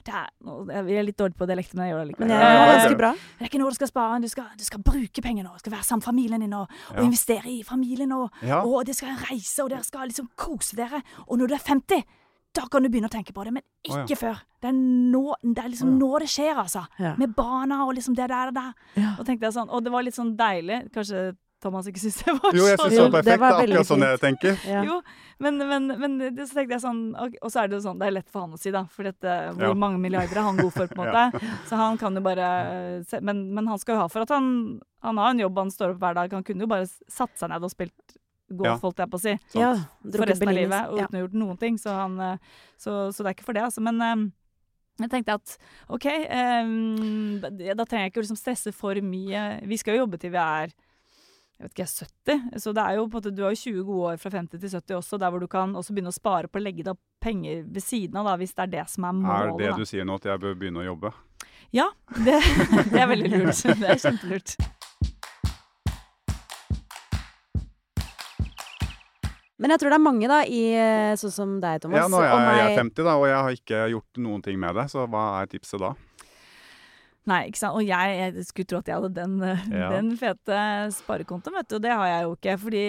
Det 0.08 0.14
er, 0.16 0.30
jeg 0.88 1.00
er 1.02 1.08
litt 1.10 1.18
dårlig 1.20 1.36
på 1.36 1.48
dialekten, 1.50 1.80
men 1.80 1.90
jeg 1.90 1.94
gjør 1.94 2.00
det 2.06 2.12
likevel. 2.14 2.30
Men 2.30 2.32
det, 2.32 2.46
er 2.46 2.56
ja, 2.56 2.70
ganske 2.72 3.00
bra. 3.02 3.10
Det 3.20 3.44
er 3.44 3.50
ikke 3.52 3.60
nå 3.62 3.72
du 3.74 3.78
skal 3.80 3.92
spare, 3.92 4.22
du 4.24 4.30
skal, 4.32 4.48
du 4.56 4.64
skal 4.64 4.84
bruke 4.86 5.26
penger 5.26 5.44
nå. 5.48 5.52
Du 5.58 5.64
skal 5.66 5.76
være 5.76 5.88
sammen 5.90 6.04
med 6.06 6.10
familien 6.12 6.46
din 6.46 6.56
og, 6.56 6.72
og 6.94 7.02
Ja. 7.02 7.04
investere 7.10 7.52
i 7.52 7.60
familien. 7.68 8.14
Og, 8.16 8.30
Ja. 8.46 8.62
og 8.64 8.86
dere 8.88 8.96
skal 8.96 9.20
reise, 9.28 9.64
og 9.64 9.74
dere 9.74 9.84
skal 9.84 10.08
liksom 10.08 10.30
kose 10.40 10.80
dere. 10.80 11.04
Og 11.28 11.38
når 11.42 11.52
du 11.52 11.58
er 11.58 11.66
50, 11.68 12.04
da 12.56 12.64
kan 12.72 12.82
du 12.82 12.90
begynne 12.90 13.10
å 13.10 13.14
tenke 13.14 13.34
på 13.36 13.44
det, 13.46 13.52
men 13.54 13.62
Å, 13.62 13.92
ja. 13.92 14.06
ikke 14.06 14.18
før. 14.18 14.40
Det 14.62 14.72
er, 14.72 14.74
nå, 14.74 15.36
det 15.44 15.62
er 15.64 15.70
liksom 15.70 15.92
oh, 15.92 15.94
ja. 15.94 16.00
nå 16.00 16.20
det 16.24 16.30
skjer, 16.34 16.56
altså. 16.64 16.86
Ja. 17.00 17.14
Med 17.20 17.36
barna 17.36 17.84
og 17.86 17.94
liksom 17.96 18.16
det 18.18 18.30
der 18.32 18.50
og 18.50 18.56
der. 18.58 18.72
Ja. 18.96 19.12
Og 19.20 19.28
tenkte 19.28 19.46
jeg 19.48 19.54
sånn, 19.60 19.70
og 19.70 19.84
det 19.86 19.92
var 19.94 20.04
litt 20.08 20.18
sånn 20.18 20.34
deilig. 20.40 20.80
Kanskje 20.96 21.36
Thomas 21.60 21.88
ikke 21.92 22.00
syntes 22.00 22.24
det 22.24 22.34
var 22.38 22.56
Jo, 22.56 22.66
jeg 22.70 22.78
synes 22.80 22.94
syns 22.94 22.96
det 22.96 23.04
var 23.04 23.12
perfekt. 23.16 23.30
Det 23.30 23.40
var 23.44 23.58
akkurat 23.64 23.88
sånn 23.90 24.06
jeg 24.08 24.20
tenker. 24.24 24.60
Ja. 24.70 24.84
jo, 24.88 25.00
men, 25.44 25.58
men, 25.72 25.88
men 26.00 26.18
det, 26.22 26.46
så 26.48 26.56
tenkte 26.60 26.78
jeg 26.78 26.84
sånn 26.84 27.02
Og, 27.20 27.36
og 27.42 27.52
så 27.52 27.62
er 27.64 27.68
det 27.72 27.78
jo 27.78 27.82
sånn, 27.88 28.00
det 28.00 28.08
er 28.08 28.16
lett 28.16 28.30
for 28.32 28.46
han 28.46 28.56
å 28.56 28.60
si, 28.62 28.72
da. 28.76 28.86
For 28.94 29.04
dette, 29.10 29.34
hvor 29.58 29.68
Ja. 29.70 29.74
mange 29.86 30.00
milliarder 30.00 30.40
er 30.40 30.48
han 30.48 30.58
god 30.60 30.72
for, 30.76 30.88
på 30.88 31.04
en 31.04 31.12
måte. 31.12 31.44
Så 31.70 31.80
han 31.80 32.00
kan 32.00 32.16
jo 32.16 32.24
bare 32.26 32.48
se, 33.10 33.20
men, 33.22 33.44
men 33.58 33.68
han 33.68 33.80
skal 33.82 33.96
jo 33.98 34.02
ha 34.06 34.08
for 34.12 34.24
at 34.24 34.32
han 34.36 34.50
Han 35.04 35.20
har 35.20 35.32
en 35.36 35.40
jobb, 35.46 35.58
han 35.66 35.72
står 35.72 35.94
opp 35.96 36.02
hver 36.04 36.16
dag. 36.18 36.34
Han 36.40 36.44
kunne 36.48 36.64
jo 36.68 36.72
bare 36.72 36.88
satt 37.08 37.36
seg 37.40 37.52
ned 37.54 37.64
og 37.64 37.72
spilt 37.72 38.18
golf, 38.50 38.66
Ja. 38.66 38.80
holdt 38.82 38.98
jeg 39.04 39.10
på 39.12 39.20
å 39.20 39.22
si. 39.22 39.36
Ja, 39.56 39.70
For 40.04 40.26
resten 40.26 40.50
av 40.50 40.56
livet, 40.58 40.90
og 40.90 40.98
uten 41.04 41.14
å 41.16 41.20
ha 41.20 41.24
gjort 41.28 41.38
noen 41.44 41.58
ting. 41.62 41.78
Så, 41.80 41.94
han, 41.94 42.16
eh, 42.20 42.38
så, 42.82 42.96
så 43.14 43.24
det 43.24 43.30
er 43.30 43.36
ikke 43.38 43.46
for 43.52 43.56
det, 43.60 43.62
altså. 43.68 43.84
Men 43.86 44.02
eh, 44.02 44.24
jeg 45.06 45.12
tenkte 45.14 45.36
at 45.38 45.54
OK, 45.96 46.08
um, 46.66 47.40
da 47.46 47.86
trenger 47.86 48.08
jeg 48.08 48.12
ikke 48.12 48.24
liksom 48.26 48.40
stresse 48.40 48.74
for 48.76 49.00
mye. 49.06 49.44
Vi 49.70 49.78
skal 49.80 49.96
jo 49.96 50.02
jobbe 50.06 50.20
til 50.20 50.34
vi 50.34 50.42
er 50.42 50.74
jeg 51.60 51.68
vet 51.68 51.74
ikke, 51.74 51.86
70. 52.32 52.60
Så 52.64 52.72
det 52.72 52.84
er 52.88 52.96
jo 52.96 53.02
på 53.04 53.18
en 53.18 53.20
måte, 53.20 53.32
du 53.36 53.42
har 53.44 53.52
jo 53.52 53.60
20 53.60 53.82
gode 53.84 54.12
år 54.14 54.20
fra 54.22 54.30
50 54.32 54.62
til 54.62 54.70
70 54.72 54.96
også, 54.96 55.18
der 55.20 55.34
hvor 55.34 55.42
du 55.44 55.48
kan 55.52 55.74
også 55.76 55.92
begynne 55.92 56.14
å 56.14 56.16
spare 56.16 56.48
på 56.48 56.56
å 56.56 56.64
legge 56.64 56.86
deg 56.88 56.96
penger 57.20 57.66
ved 57.68 57.84
siden 57.84 58.16
av, 58.22 58.30
da, 58.30 58.36
hvis 58.40 58.56
det 58.56 58.64
er 58.64 58.72
det 58.78 58.86
som 58.88 59.10
er 59.10 59.18
målet. 59.18 59.50
Er 59.52 59.60
det 59.60 59.74
da. 59.74 59.76
du 59.76 59.90
sier 59.92 60.08
nå, 60.08 60.16
at 60.16 60.30
jeg 60.30 60.40
bør 60.40 60.56
begynne 60.56 60.80
å 60.80 60.88
jobbe? 60.88 61.12
Ja, 61.76 61.90
det, 62.16 62.38
det 62.94 63.04
er 63.04 63.12
veldig 63.12 63.32
lurt. 63.34 63.60
Det 63.60 63.92
er 63.92 64.00
kjempelurt. 64.00 64.56
Men 69.60 69.76
jeg 69.76 69.82
tror 69.82 69.92
det 69.92 70.00
er 70.00 70.08
mange, 70.08 70.28
da, 70.32 70.40
i 70.48 70.62
eh, 70.80 71.14
sånn 71.20 71.36
som 71.36 71.58
deg, 71.60 71.82
Thomas. 71.84 72.06
Ja, 72.06 72.08
nå 72.08 72.24
er 72.24 72.30
jeg, 72.30 72.54
jeg 72.56 72.72
er 72.72 72.84
50, 72.86 73.04
da, 73.04 73.20
og 73.20 73.28
jeg 73.28 73.40
har 73.44 73.58
ikke 73.60 73.88
gjort 73.98 74.22
noen 74.30 74.48
ting 74.48 74.64
med 74.64 74.80
det. 74.80 74.88
Så 74.96 75.04
hva 75.12 75.26
er 75.42 75.52
tipset 75.52 75.84
da? 75.84 75.92
Nei, 77.30 77.40
ikke 77.52 77.60
sant. 77.62 77.76
Og 77.78 77.84
jeg, 77.86 78.16
jeg 78.20 78.46
skulle 78.48 78.70
tro 78.72 78.80
at 78.82 78.90
jeg 78.90 78.98
hadde 78.98 79.12
den, 79.20 79.36
eh, 79.46 79.66
Ja. 79.76 79.90
den 79.94 80.10
fete 80.18 80.58
sparekontoen, 80.96 81.54
vet 81.60 81.70
du. 81.70 81.76
Og 81.78 81.84
det 81.86 81.92
har 81.94 82.08
jeg 82.10 82.24
jo 82.26 82.32
ikke. 82.38 82.56
Fordi, 82.64 82.84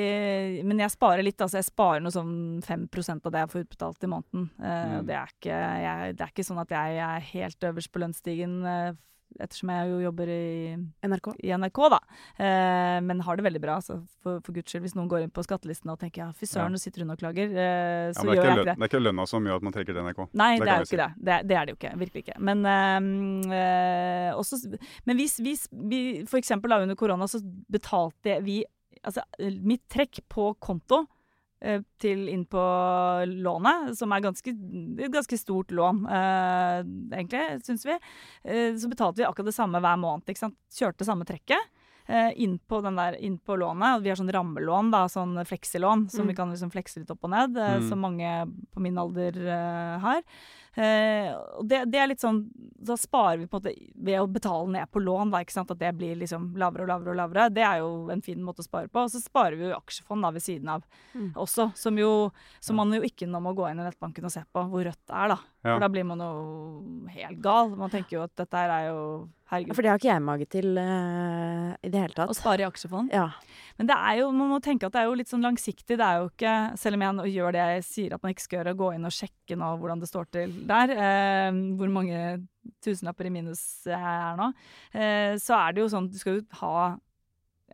men 0.64 0.78
jeg 0.80 0.94
sparer 0.94 1.22
litt. 1.26 1.40
Altså, 1.44 1.60
jeg 1.60 1.68
sparer 1.68 2.00
noe 2.04 2.14
sånn 2.14 2.32
5% 2.64 3.26
av 3.28 3.34
det 3.34 3.42
jeg 3.44 3.52
får 3.52 3.64
utbetalt 3.66 4.06
i 4.08 4.12
måneden. 4.14 4.48
Uh, 4.58 4.78
Mm. 4.80 5.06
det, 5.06 5.14
er 5.20 5.28
ikke, 5.36 5.58
jeg, 5.84 6.16
det 6.16 6.24
er 6.24 6.32
ikke 6.32 6.46
sånn 6.48 6.60
at 6.62 6.72
jeg 6.74 6.98
er 7.04 7.20
helt 7.34 7.60
øverst 7.70 7.92
på 7.92 8.00
lønnsstigen, 8.00 8.54
eh, 8.66 8.92
ettersom 9.38 9.70
jeg 9.72 9.90
jo 9.92 9.98
jobber 10.06 10.28
i, 10.32 10.74
NRK. 11.06 11.28
i 11.46 11.52
NRK, 11.54 11.80
da. 11.94 11.98
Eh, 12.40 12.98
men 13.06 13.20
har 13.26 13.36
det 13.38 13.44
veldig 13.46 13.60
bra, 13.62 13.76
altså, 13.80 14.00
for, 14.24 14.40
for 14.44 14.56
guds 14.56 14.72
skyld. 14.72 14.82
Hvis 14.86 14.96
noen 14.98 15.08
går 15.12 15.26
inn 15.26 15.30
på 15.34 15.44
skattelisten 15.46 15.92
og 15.92 16.00
tenker 16.00 16.24
ja, 16.24 16.30
fy 16.32 16.48
søren, 16.50 16.70
Ja. 16.70 16.74
nå 16.74 16.80
sitter 16.82 17.04
hun 17.04 17.14
og 17.14 17.20
klager, 17.22 17.52
eh, 17.54 18.10
så 18.16 18.24
ja, 18.26 18.34
gjør 18.34 18.42
jeg 18.42 18.56
ikke 18.56 18.64
det. 18.64 18.74
det 18.74 18.84
er 18.86 18.90
ikke 18.90 19.02
lønna 19.04 19.26
som 19.30 19.46
gjør 19.46 19.60
at 19.60 19.68
man 19.68 19.76
trekker 19.76 19.94
til 19.94 20.02
NRK. 20.08 20.20
Nei, 20.34 20.50
Det 20.58 20.66
det, 20.66 20.72
er 20.74 20.82
jo 20.84 20.88
ikke 20.90 21.00
det. 21.04 21.10
det. 21.30 21.38
Det 21.48 21.56
er 21.60 21.64
det 21.70 21.74
jo 21.76 21.78
ikke. 21.80 21.92
Virkelig 22.04 22.24
ikke. 22.26 22.36
Men, 22.50 22.66
øhm, 22.66 23.52
øh, 23.52 24.30
også, 24.40 24.60
men 25.06 25.16
hvis, 25.16 25.36
hvis 25.44 25.68
vi 25.72 26.02
For 26.26 26.38
eksempel 26.38 26.70
da, 26.70 26.82
under 26.82 26.94
korona 26.98 27.26
så 27.30 27.40
betalte 27.70 28.40
vi 28.44 28.62
Altså 29.00 29.22
mitt 29.64 29.80
trekk 29.88 30.18
på 30.28 30.50
konto 30.60 31.06
til 31.98 32.28
inn 32.32 32.46
på 32.48 32.60
lånet, 33.28 33.94
som 33.98 34.12
er 34.12 34.20
ganske, 34.24 34.48
et 34.48 35.12
ganske 35.12 35.36
stort 35.38 35.68
lån, 35.76 36.06
eh, 36.08 36.82
egentlig, 37.18 37.62
syns 37.66 37.84
vi, 37.84 37.98
Eh, 38.44 38.72
så 38.80 38.88
betalte 38.88 39.16
vi 39.20 39.24
akkurat 39.28 39.44
det 39.50 39.54
samme 39.54 39.80
hver 39.80 39.98
måned. 40.00 40.24
ikke 40.26 40.38
sant? 40.38 40.56
Kjørte 40.72 41.04
samme 41.04 41.26
trekket. 41.28 41.60
eh, 42.08 42.32
Inn 42.42 42.58
på, 42.66 42.82
den 42.82 42.96
der, 42.96 43.12
inn 43.20 43.38
på 43.38 43.56
lånet. 43.56 43.96
og 43.96 44.02
Vi 44.02 44.08
har 44.08 44.16
sånn 44.16 44.32
rammelån, 44.32 44.90
da, 44.90 45.04
sånn 45.06 45.36
fleksilån, 45.46 46.10
som 46.10 46.24
Mm. 46.24 46.28
vi 46.28 46.34
kan 46.34 46.50
liksom 46.50 46.70
flekse 46.72 46.96
litt 46.98 47.10
opp 47.10 47.22
og 47.22 47.30
ned. 47.30 47.56
eh, 47.56 47.78
Mm. 47.78 47.88
Som 47.88 48.00
mange 48.00 48.52
på 48.74 48.80
min 48.80 48.96
alder 48.98 49.36
eh, 49.36 49.98
har. 50.00 50.22
Eh, 50.76 51.32
og 51.58 51.66
det, 51.66 51.80
det 51.90 51.98
er 51.98 52.06
litt 52.12 52.22
sånn 52.22 52.44
Da 52.80 52.94
sparer 52.96 53.40
vi 53.40 53.46
på 53.50 53.58
en 53.58 53.64
måte 53.64 53.72
ved 54.06 54.20
å 54.22 54.28
betale 54.30 54.70
ned 54.70 54.86
på 54.94 55.00
lån, 55.02 55.32
da, 55.34 55.40
ikke 55.42 55.52
sant? 55.52 55.70
at 55.74 55.80
det 55.80 55.90
blir 55.98 56.14
liksom 56.16 56.54
lavere 56.56 56.86
og 56.86 56.88
lavere 56.92 57.10
og 57.12 57.18
lavere. 57.18 57.48
Det 57.52 57.64
er 57.66 57.80
jo 57.82 58.08
en 58.14 58.22
fin 58.24 58.40
måte 58.42 58.62
å 58.62 58.66
spare 58.68 58.88
på. 58.88 59.02
Og 59.02 59.10
så 59.12 59.20
sparer 59.20 59.58
vi 59.58 59.66
jo 59.66 59.72
i 59.72 59.76
aksjefond 59.76 60.22
da 60.24 60.30
ved 60.30 60.42
siden 60.46 60.68
av 60.76 60.86
Mm. 61.14 61.32
også, 61.34 61.72
som 61.76 61.96
jo 61.98 62.30
Som 62.60 62.76
man 62.76 62.92
jo 62.94 63.00
ikke 63.02 63.26
nå 63.26 63.40
må 63.42 63.50
gå 63.54 63.66
inn 63.70 63.80
i 63.80 63.84
nettbanken 63.84 64.24
og 64.24 64.30
se 64.30 64.44
på 64.54 64.62
hvor 64.70 64.84
rødt 64.86 65.00
det 65.10 65.16
er, 65.16 65.28
da. 65.34 65.38
Ja. 65.64 65.74
For 65.74 65.80
da 65.80 65.88
blir 65.88 66.04
man 66.06 66.18
jo 66.22 67.08
helt 67.10 67.40
gal. 67.42 67.74
Man 67.76 67.90
tenker 67.90 68.16
jo 68.16 68.22
at 68.24 68.34
dette 68.38 68.56
her 68.56 68.70
er 68.70 68.86
jo 68.92 69.28
Herregud. 69.50 69.74
for 69.74 69.82
det 69.82 69.90
har 69.90 69.98
ikke 69.98 70.12
jeg 70.14 70.22
mage 70.22 70.46
til 70.48 70.78
uh, 70.78 71.74
i 71.82 71.88
det 71.90 72.00
hele 72.00 72.14
tatt. 72.14 72.30
Å 72.30 72.36
spare 72.38 72.62
i 72.62 72.68
aksjefond. 72.68 73.10
Ja. 73.12 73.26
Men 73.80 73.88
det 73.88 73.96
er 73.96 74.16
jo, 74.18 74.26
man 74.36 74.50
må 74.52 74.58
tenke 74.60 74.84
at 74.84 74.92
det 74.92 75.00
er 75.00 75.06
jo 75.08 75.16
litt 75.16 75.30
sånn 75.30 75.44
langsiktig. 75.46 75.96
Det 75.96 76.04
er 76.04 76.18
jo 76.20 76.26
ikke, 76.28 76.54
selv 76.76 76.98
om 76.98 77.04
jeg 77.06 77.32
gjør 77.32 77.54
det 77.56 77.62
jeg 77.64 77.84
sier 77.86 78.12
at 78.12 78.20
man 78.20 78.34
ikke 78.34 78.44
skal 78.44 78.58
gjøre, 78.58 78.74
gå 78.76 78.90
inn 78.92 79.08
og 79.08 79.14
sjekke 79.16 79.56
nå 79.56 79.70
hvordan 79.80 80.02
det 80.02 80.08
står 80.10 80.26
til 80.36 80.52
der, 80.68 80.92
eh, 80.92 81.60
hvor 81.80 81.94
mange 81.94 82.18
tusenlapper 82.84 83.30
i 83.30 83.32
minus 83.32 83.62
jeg 83.88 83.96
er 83.96 84.36
nå, 84.36 84.50
eh, 84.92 85.32
så 85.40 85.56
er 85.62 85.72
det 85.72 85.80
jo 85.80 85.88
sånn, 85.94 86.10
du 86.12 86.20
skal 86.20 86.36
jo 86.36 86.44
ha 86.60 86.74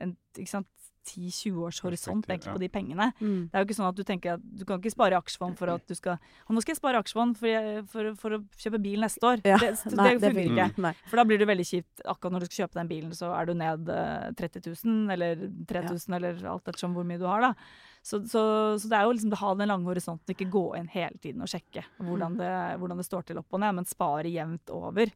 en, 0.04 0.14
sant, 0.46 0.70
10-20 1.06 1.62
års 1.66 1.80
horisont 1.84 2.26
ja. 2.28 2.36
på 2.44 2.58
de 2.60 2.68
pengene. 2.72 3.08
Mm. 3.20 3.48
Det 3.48 3.56
er 3.56 3.62
jo 3.62 3.68
ikke 3.68 3.78
sånn 3.78 3.88
at 3.88 3.98
du 3.98 4.04
tenker 4.06 4.36
at 4.36 4.44
du 4.44 4.64
kan 4.68 4.80
ikke 4.80 4.92
spare 4.94 5.16
i 5.16 5.18
aksjefond 5.18 5.58
for 5.58 5.72
at 5.72 5.84
du 5.86 5.94
skal 5.96 6.18
Og 6.46 6.56
nå 6.56 6.62
skal 6.64 6.74
jeg 6.74 6.80
spare 6.80 6.98
i 6.98 7.02
aksjefond 7.04 7.38
for, 7.40 7.50
jeg, 7.50 7.82
for, 7.92 8.12
for 8.20 8.36
å 8.36 8.40
kjøpe 8.60 8.82
bil 8.82 9.02
neste 9.06 9.30
år. 9.30 9.42
Ja, 9.46 9.58
Det, 9.62 9.72
det, 9.82 9.96
nei, 10.00 10.08
det 10.14 10.32
funker 10.32 10.52
ikke. 10.52 10.68
Mm. 10.76 11.02
For 11.10 11.22
da 11.22 11.26
blir 11.28 11.42
det 11.42 11.50
veldig 11.50 11.68
kjipt. 11.70 12.04
Akkurat 12.04 12.36
når 12.36 12.46
du 12.46 12.48
skal 12.50 12.64
kjøpe 12.64 12.80
den 12.80 12.92
bilen, 12.92 13.12
så 13.16 13.32
er 13.36 13.48
du 13.48 13.54
ned 13.58 13.92
eh, 13.92 14.30
30 14.38 14.66
000 14.70 15.14
eller 15.16 15.44
3000 15.70 16.18
eller 16.20 16.40
alt 16.52 16.72
ettersom 16.72 16.96
hvor 16.96 17.06
mye 17.06 17.20
du 17.20 17.28
har, 17.28 17.50
da. 17.50 17.52
Så, 18.06 18.20
så, 18.30 18.40
så 18.78 18.86
det 18.86 18.98
er 18.98 19.06
jo 19.06 19.14
liksom 19.16 19.32
å 19.34 19.38
ha 19.40 19.54
den 19.58 19.70
lange 19.72 19.90
horisonten, 19.90 20.30
ikke 20.30 20.46
gå 20.52 20.66
inn 20.78 20.86
hele 20.92 21.18
tiden 21.18 21.42
og 21.42 21.50
sjekke 21.50 21.82
hvordan 21.98 22.36
det, 22.38 22.50
hvordan 22.78 23.00
det 23.02 23.06
står 23.08 23.24
til 23.26 23.40
opp 23.40 23.56
og 23.56 23.62
ned, 23.64 23.74
men 23.80 23.88
spare 23.88 24.30
jevnt 24.30 24.70
over. 24.70 25.10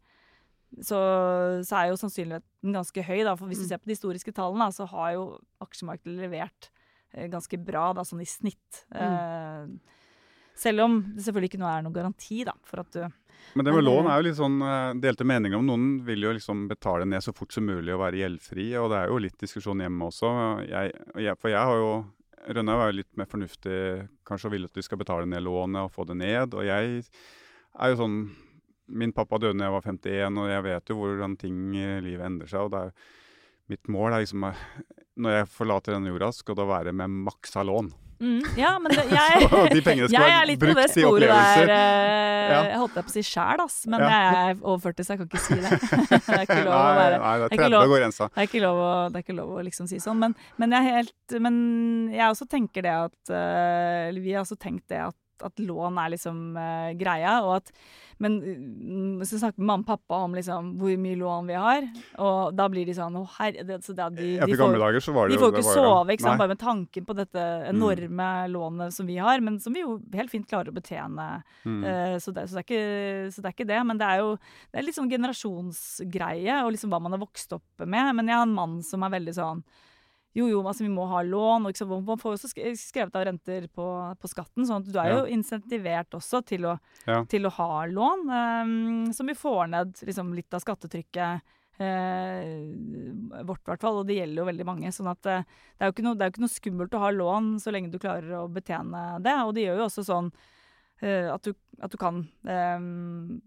Så, 0.78 0.98
så 1.66 1.76
er 1.80 1.88
jo 1.90 1.96
sannsynligheten 1.98 2.72
ganske 2.76 3.02
høy, 3.02 3.24
da. 3.26 3.34
For 3.36 3.50
hvis 3.50 3.58
du 3.58 3.66
Mm. 3.66 3.68
ser 3.72 3.78
på 3.82 3.90
de 3.90 3.94
historiske 3.96 4.32
tallene, 4.32 4.68
så 4.72 4.86
har 4.88 5.12
jo 5.16 5.24
aksjemarkedet 5.60 6.18
levert 6.22 6.70
eh, 7.12 7.26
ganske 7.28 7.58
bra, 7.58 7.92
da, 7.92 8.04
sånn 8.06 8.22
i 8.22 8.28
snitt. 8.28 8.84
Eh, 8.94 9.66
selv 10.54 10.80
om 10.84 11.00
det 11.16 11.24
selvfølgelig 11.24 11.50
ikke 11.50 11.60
nå 11.62 11.66
er 11.66 11.82
noen 11.82 11.94
garanti 11.96 12.44
da, 12.44 12.52
for 12.62 12.80
at 12.84 12.90
du 12.92 13.00
Men 13.56 13.64
det 13.64 13.72
med 13.74 13.84
lån 13.84 14.06
er 14.06 14.20
jo 14.20 14.26
litt 14.28 14.36
sånn 14.38 14.60
eh, 14.62 14.92
delte 15.00 15.24
meninger 15.24 15.56
om. 15.58 15.66
Noen 15.66 16.04
vil 16.04 16.22
jo 16.22 16.32
liksom 16.36 16.68
betale 16.68 17.06
ned 17.08 17.22
så 17.24 17.32
fort 17.34 17.50
som 17.52 17.64
mulig 17.66 17.92
og 17.94 18.02
være 18.04 18.20
gjeldfri, 18.20 18.68
og 18.78 18.90
det 18.92 18.98
er 19.00 19.08
jo 19.08 19.18
litt 19.24 19.38
diskusjon 19.40 19.80
hjemme 19.80 20.06
også. 20.10 20.30
Jeg, 20.68 21.36
for 21.40 21.48
jeg 21.50 21.58
har 21.66 21.76
jo 21.82 21.92
Rønnaug 22.40 22.80
er 22.80 22.88
jo 22.88 22.96
litt 22.96 23.16
mer 23.20 23.26
fornuftig 23.28 24.08
kanskje 24.24 24.46
og 24.48 24.52
vil 24.54 24.64
at 24.64 24.72
du 24.72 24.80
skal 24.80 24.96
betale 24.96 25.26
ned 25.28 25.42
lånet 25.44 25.82
og 25.84 25.90
få 25.92 26.06
det 26.08 26.14
ned. 26.16 26.54
Og 26.56 26.64
jeg 26.64 27.02
er 27.04 27.90
jo 27.92 27.98
sånn 28.00 28.14
Min 28.90 29.12
pappa 29.16 29.38
døde 29.38 29.56
da 29.58 29.68
jeg 29.68 29.72
var 29.76 29.86
51, 29.86 30.38
og 30.42 30.50
jeg 30.50 30.62
vet 30.66 30.90
jo 30.92 30.96
hvordan 31.00 31.38
ting 31.38 31.56
i 31.78 31.88
livet 32.04 32.26
endrer 32.26 32.50
seg. 32.50 32.60
og 32.66 32.70
det 32.74 32.84
er 32.88 32.92
Mitt 33.70 33.86
mål 33.86 34.12
er 34.16 34.24
liksom 34.24 34.42
eh, 34.48 34.62
Når 35.22 35.30
jeg 35.36 35.46
forlater 35.54 35.94
denne 35.94 36.10
jorda, 36.10 36.32
skal 36.34 36.56
det 36.58 36.64
være 36.66 36.92
med 36.92 37.12
maksa 37.28 37.62
lån. 37.62 37.92
Mm, 38.20 38.40
Ja, 38.58 38.74
men 38.82 38.90
det, 38.92 39.04
jeg 39.14 39.46
Så 39.48 39.60
de 39.72 39.80
pengene 39.80 40.08
skal 40.10 40.16
Jeg 40.18 40.26
er 40.26 40.34
være 40.34 40.48
litt 40.50 40.60
på 40.60 40.66
det 40.66 40.74
brukt 40.76 40.92
sporet 40.96 41.30
der. 41.30 41.70
eh, 41.70 42.26
Ja. 42.50 42.58
Jeg 42.66 42.78
holdt 42.80 42.94
på 42.96 43.02
å 43.06 43.12
si 43.14 43.22
sjæl, 43.22 43.60
ass. 43.62 43.76
Men 43.86 44.02
Ja. 44.02 44.08
jeg 44.10 44.50
er 44.50 44.64
over 44.66 44.80
40, 44.90 45.04
så 45.06 45.14
jeg 45.14 45.20
kan 45.20 45.28
ikke 45.30 45.42
si 45.44 45.54
det. 45.54 45.70
det 46.10 46.34
er 46.34 46.42
ikke 46.48 46.64
lov 46.66 46.74
å 46.74 46.96
være 46.98 47.20
nei, 47.22 47.34
det 47.38 47.46
det 47.46 47.46
er 47.46 47.46
er 47.46 47.54
ikke 47.54 47.62
30 47.62 47.70
lov. 47.76 47.86
går 47.94 48.00
grensa. 48.02 48.26
det 48.34 48.42
er 48.42 48.48
ikke 48.50 48.62
lov 48.66 48.80
å, 48.82 48.90
det 49.14 49.20
er 49.20 49.24
ikke 49.24 49.36
lov 49.38 49.52
å 49.54 49.62
liksom 49.70 49.86
si 49.92 50.00
sånn. 50.02 50.18
Men, 50.18 50.34
men, 50.58 50.74
jeg, 50.74 50.82
helt, 50.98 51.36
men 51.46 51.56
jeg 52.10 52.26
også 52.34 52.48
tenker 52.50 52.82
det 52.88 52.96
at 53.06 53.30
uh, 53.30 54.18
vi 54.18 54.34
har 54.34 54.42
også 54.42 54.58
tenkt 54.58 54.88
det 54.90 54.98
at 55.06 55.16
at 55.46 55.60
lån 55.62 55.98
er 56.02 56.12
liksom 56.14 56.38
uh, 56.56 56.90
greia. 56.98 57.38
Og 57.46 57.56
at, 57.58 57.72
men 58.20 58.36
så 59.24 59.34
hvis 59.36 59.42
snakker 59.42 59.64
mamma 59.64 59.80
og 59.80 59.88
pappa 59.88 60.18
om 60.26 60.34
liksom 60.36 60.74
hvor 60.80 60.92
mye 61.00 61.18
lån 61.20 61.48
vi 61.48 61.56
har, 61.56 61.86
og 62.20 62.52
da 62.56 62.66
blir 62.72 62.88
de 62.88 62.96
sånn 62.96 63.16
Å, 63.16 63.24
herre 63.38 63.64
det, 63.66 63.78
så 63.86 63.94
da, 63.96 64.10
de, 64.12 64.34
de 64.36 64.58
får- 64.60 64.76
dager 64.76 65.04
så 65.04 65.14
det 65.16 65.24
de 65.32 65.38
jo 65.38 65.42
får 65.44 65.54
ikke 65.54 65.66
var 65.68 65.78
sove 65.80 66.16
ikke 66.16 66.26
sant? 66.26 66.34
Nei. 66.34 66.42
bare 66.42 66.52
med 66.52 66.62
tanken 66.62 67.08
på 67.08 67.16
dette 67.16 67.46
enorme 67.70 68.30
lånet 68.52 68.96
som 68.96 69.08
vi 69.08 69.16
har, 69.20 69.40
men 69.44 69.58
som 69.62 69.76
vi 69.76 69.84
jo 69.84 69.98
helt 70.14 70.32
fint 70.32 70.48
klarer 70.50 70.72
å 70.72 70.76
betjene. 70.76 71.28
Mm. 71.64 71.80
Uh, 71.84 72.16
så, 72.20 72.34
det, 72.36 72.48
så, 72.50 72.60
det 72.60 72.66
ikke, 72.68 72.84
så 73.32 73.40
det 73.40 73.52
er 73.52 73.56
ikke 73.56 73.70
det. 73.72 73.82
Men 73.88 74.00
det 74.00 74.08
er 74.08 74.24
jo 74.24 74.34
det 74.70 74.80
er 74.80 74.88
litt 74.88 74.98
sånn 74.98 75.12
generasjonsgreie, 75.12 76.62
og 76.64 76.74
liksom 76.74 76.92
hva 76.92 77.00
man 77.02 77.16
har 77.16 77.24
vokst 77.24 77.56
opp 77.56 77.86
med. 77.86 78.12
Men 78.18 78.28
jeg 78.28 78.36
har 78.36 78.48
en 78.48 78.58
mann 78.58 78.80
som 78.86 79.06
er 79.06 79.16
veldig 79.16 79.36
sånn 79.36 79.64
jo, 80.34 80.46
jo, 80.46 80.60
altså 80.62 80.84
vi 80.86 80.92
må 80.94 81.06
ha 81.10 81.22
lån. 81.26 81.66
Og? 81.66 82.02
Man 82.06 82.18
får 82.20 82.34
jo 82.34 82.38
også 82.38 82.50
skrevet 82.78 83.16
av 83.18 83.24
renter 83.26 83.66
på, 83.74 83.86
på 84.20 84.30
skatten, 84.30 84.66
sånn 84.68 84.84
at 84.84 84.92
du 84.92 84.98
er 85.00 85.08
Ja. 85.10 85.16
jo 85.20 85.30
insentivert 85.34 86.10
også 86.14 86.44
til 86.46 86.68
å, 86.70 86.78
Ja. 87.06 87.24
til 87.24 87.46
å 87.48 87.50
ha 87.56 87.84
lån. 87.86 88.26
Um, 88.30 89.12
som 89.12 89.26
vi 89.26 89.34
får 89.34 89.68
ned 89.70 89.94
liksom, 90.06 90.34
litt 90.34 90.54
av 90.54 90.60
skattetrykket 90.62 91.42
eh, 91.80 93.42
vårt, 93.42 93.62
i 93.64 93.70
hvert 93.72 93.80
fall. 93.82 94.00
Og 94.02 94.06
det 94.06 94.18
gjelder 94.20 94.42
jo 94.42 94.48
veldig 94.50 94.66
mange. 94.68 94.92
sånn 94.94 95.10
at 95.10 95.26
eh, 95.26 95.42
det 95.78 95.82
er 95.84 95.90
jo 95.90 95.94
ikke 95.96 96.06
noe, 96.06 96.14
det 96.18 96.22
er 96.26 96.30
jo 96.30 96.34
ikke 96.36 96.44
noe 96.46 96.54
skummelt 96.56 96.94
å 96.94 97.02
ha 97.04 97.10
lån 97.10 97.52
så 97.62 97.72
lenge 97.74 97.90
du 97.90 97.98
klarer 97.98 98.30
å 98.42 98.48
betjene 98.52 99.20
det. 99.24 99.36
Og 99.46 99.54
det 99.56 99.66
gjør 99.66 99.82
jo 99.82 99.88
også 99.88 100.04
sånn 100.06 100.30
eh, 101.02 101.26
at, 101.32 101.42
du, 101.42 101.54
at 101.80 101.90
du 101.90 101.96
kan 102.00 102.22
ehm, 102.46 103.40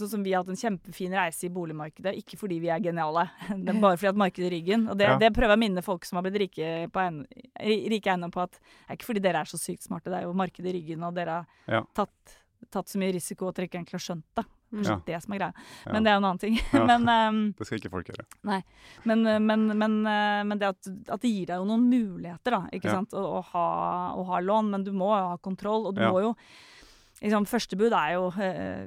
Sånn 0.00 0.10
som 0.16 0.22
vi 0.26 0.32
har 0.34 0.42
hatt 0.44 0.50
en 0.54 0.58
kjempefin 0.60 1.12
reise 1.16 1.46
i 1.46 1.52
boligmarkedet, 1.54 2.14
ikke 2.22 2.38
fordi 2.40 2.58
vi 2.62 2.70
er 2.72 2.80
geniale, 2.80 3.26
det 3.64 3.74
er 3.74 3.80
bare 3.82 3.96
fordi 4.00 4.12
at 4.14 4.20
markedet 4.24 4.48
er 4.50 4.56
ryggen. 4.58 4.88
Og 4.90 4.96
det, 5.00 5.08
Ja. 5.10 5.18
det 5.20 5.32
prøver 5.36 5.54
jeg 5.54 5.60
å 5.60 5.64
minne 5.66 5.84
folk 5.86 6.04
som 6.08 6.16
har 6.20 6.26
blitt 6.28 6.40
rike, 6.46 6.70
på 6.94 7.00
en, 7.06 7.22
rike 7.94 8.14
ennå 8.16 8.30
på 8.34 8.42
at 8.46 8.56
det 8.58 8.88
er 8.88 8.96
ikke 9.00 9.10
fordi 9.12 9.22
dere 9.28 9.42
er 9.44 9.50
så 9.52 9.60
sykt 9.60 9.84
smarte, 9.88 10.08
det 10.12 10.20
er 10.22 10.28
jo 10.28 10.32
markedet 10.36 10.72
i 10.72 10.78
ryggen, 10.80 11.04
og 11.04 11.14
dere 11.20 11.40
har 11.42 11.46
Ja. 11.68 11.82
tatt, 11.94 12.38
tatt 12.70 12.88
så 12.88 12.98
mye 12.98 13.12
risiko 13.14 13.48
at 13.48 13.56
dere 13.60 13.68
ikke 13.70 13.78
egentlig 13.82 13.98
har 14.00 14.06
skjønt 14.08 14.26
det. 14.40 14.46
Ja. 14.70 15.00
Det 15.02 15.16
som 15.24 15.32
er 15.34 15.38
greia. 15.40 15.54
Men 15.90 16.04
det 16.06 16.10
er 16.12 16.14
jo 16.14 16.20
en 16.20 16.26
annen 16.28 16.38
ting. 16.38 16.54
Men, 16.86 17.02
um, 17.10 17.38
Det 17.58 17.66
skal 17.66 17.80
ikke 17.80 17.90
folk 17.90 18.06
gjøre. 18.06 18.22
men, 19.02 19.24
men, 19.42 19.64
men, 19.76 19.96
eh, 20.06 20.42
men 20.46 20.58
det 20.60 20.68
at, 20.68 20.90
at 21.10 21.20
det 21.24 21.32
gir 21.32 21.48
deg 21.50 21.58
jo 21.58 21.64
noen 21.66 21.88
muligheter, 21.90 22.54
da, 22.54 22.60
ikke 22.70 22.92
sant, 22.92 23.10
å, 23.18 23.24
å, 23.40 23.42
ha, 23.50 23.64
å 24.14 24.22
ha 24.30 24.38
lån, 24.38 24.70
men 24.70 24.84
du 24.86 24.92
må 24.94 25.08
jo 25.10 25.24
ha 25.32 25.36
kontroll, 25.42 25.88
og 25.90 25.96
du 25.98 26.04
må 26.06 26.22
jo 26.22 26.30
liksom, 27.20 27.48
Første 27.50 27.76
bud 27.76 27.90
er 27.98 28.14
jo 28.14 28.30
eh, 28.38 28.86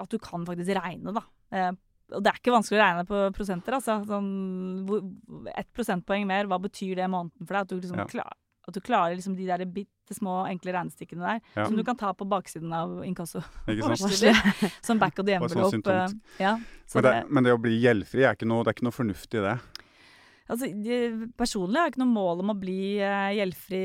at 0.00 0.08
du 0.12 0.18
kan 0.18 0.44
faktisk 0.46 0.74
regne, 0.76 1.12
da. 1.14 1.22
Eh, 1.52 1.72
og 2.14 2.22
det 2.22 2.30
er 2.30 2.38
ikke 2.38 2.52
vanskelig 2.54 2.78
å 2.78 2.82
regne 2.84 3.04
på 3.08 3.20
prosenter, 3.34 3.74
altså. 3.80 3.96
Sånn, 4.06 5.46
ett 5.56 5.70
prosentpoeng 5.74 6.26
mer, 6.28 6.46
hva 6.46 6.58
betyr 6.62 6.94
det 7.00 7.04
i 7.06 7.10
måneden 7.10 7.46
for 7.46 7.54
deg? 7.56 7.62
At 7.64 7.68
du, 7.72 7.76
liksom 7.80 7.98
Ja. 7.98 8.04
klar, 8.06 8.32
at 8.68 8.74
du 8.74 8.80
klarer 8.80 9.14
liksom 9.16 9.36
de 9.36 9.46
der 9.46 9.64
bitte 9.66 10.14
små, 10.14 10.44
enkle 10.46 10.72
regnestykkene 10.74 11.22
der, 11.26 11.40
Ja. 11.56 11.66
som 11.66 11.76
du 11.76 11.82
kan 11.82 11.96
ta 11.96 12.12
på 12.12 12.26
baksiden 12.28 12.72
av 12.72 13.02
inkasso. 13.04 13.42
Som 14.82 14.98
back 14.98 15.18
of 15.18 15.26
the 15.26 15.32
envelope. 15.34 15.70
sånn 15.70 15.82
envelope. 15.82 16.20
eh, 16.38 16.44
ja. 16.44 16.54
men, 16.56 16.64
Men 16.94 17.02
det, 17.02 17.30
men 17.30 17.44
det 17.44 17.52
å 17.54 17.60
bli 17.60 17.80
gjeldfri 17.80 18.24
er 18.26 18.34
ikke 18.36 18.46
noe, 18.46 18.62
det 18.64 18.70
er 18.70 18.74
ikke 18.78 18.86
noe 18.86 18.92
fornuftig 18.94 19.38
i 19.40 19.44
det. 19.48 19.58
Altså, 20.46 20.68
personlig 21.34 21.80
har 21.80 21.88
jeg 21.88 21.96
ikke 21.96 22.02
noe 22.04 22.12
mål 22.14 22.42
om 22.44 22.52
å 22.52 22.58
bli 22.58 23.00
eh, 23.02 23.32
gjeldfri 23.34 23.80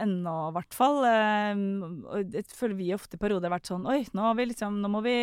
ennå, 0.00 0.36
i 0.48 0.54
hvert 0.56 0.76
fall. 0.76 1.02
Eh, 1.04 1.60
og 2.08 2.38
jeg 2.38 2.46
føler 2.56 2.78
vi 2.78 2.88
ofte 2.96 3.18
i 3.18 3.20
perioder 3.20 3.50
har 3.50 3.58
vært 3.58 3.68
sånn 3.68 3.84
Oi, 3.88 3.98
nå, 4.16 4.30
vi 4.38 4.46
liksom, 4.48 4.78
nå 4.80 4.90
må 4.92 5.02
vi 5.04 5.16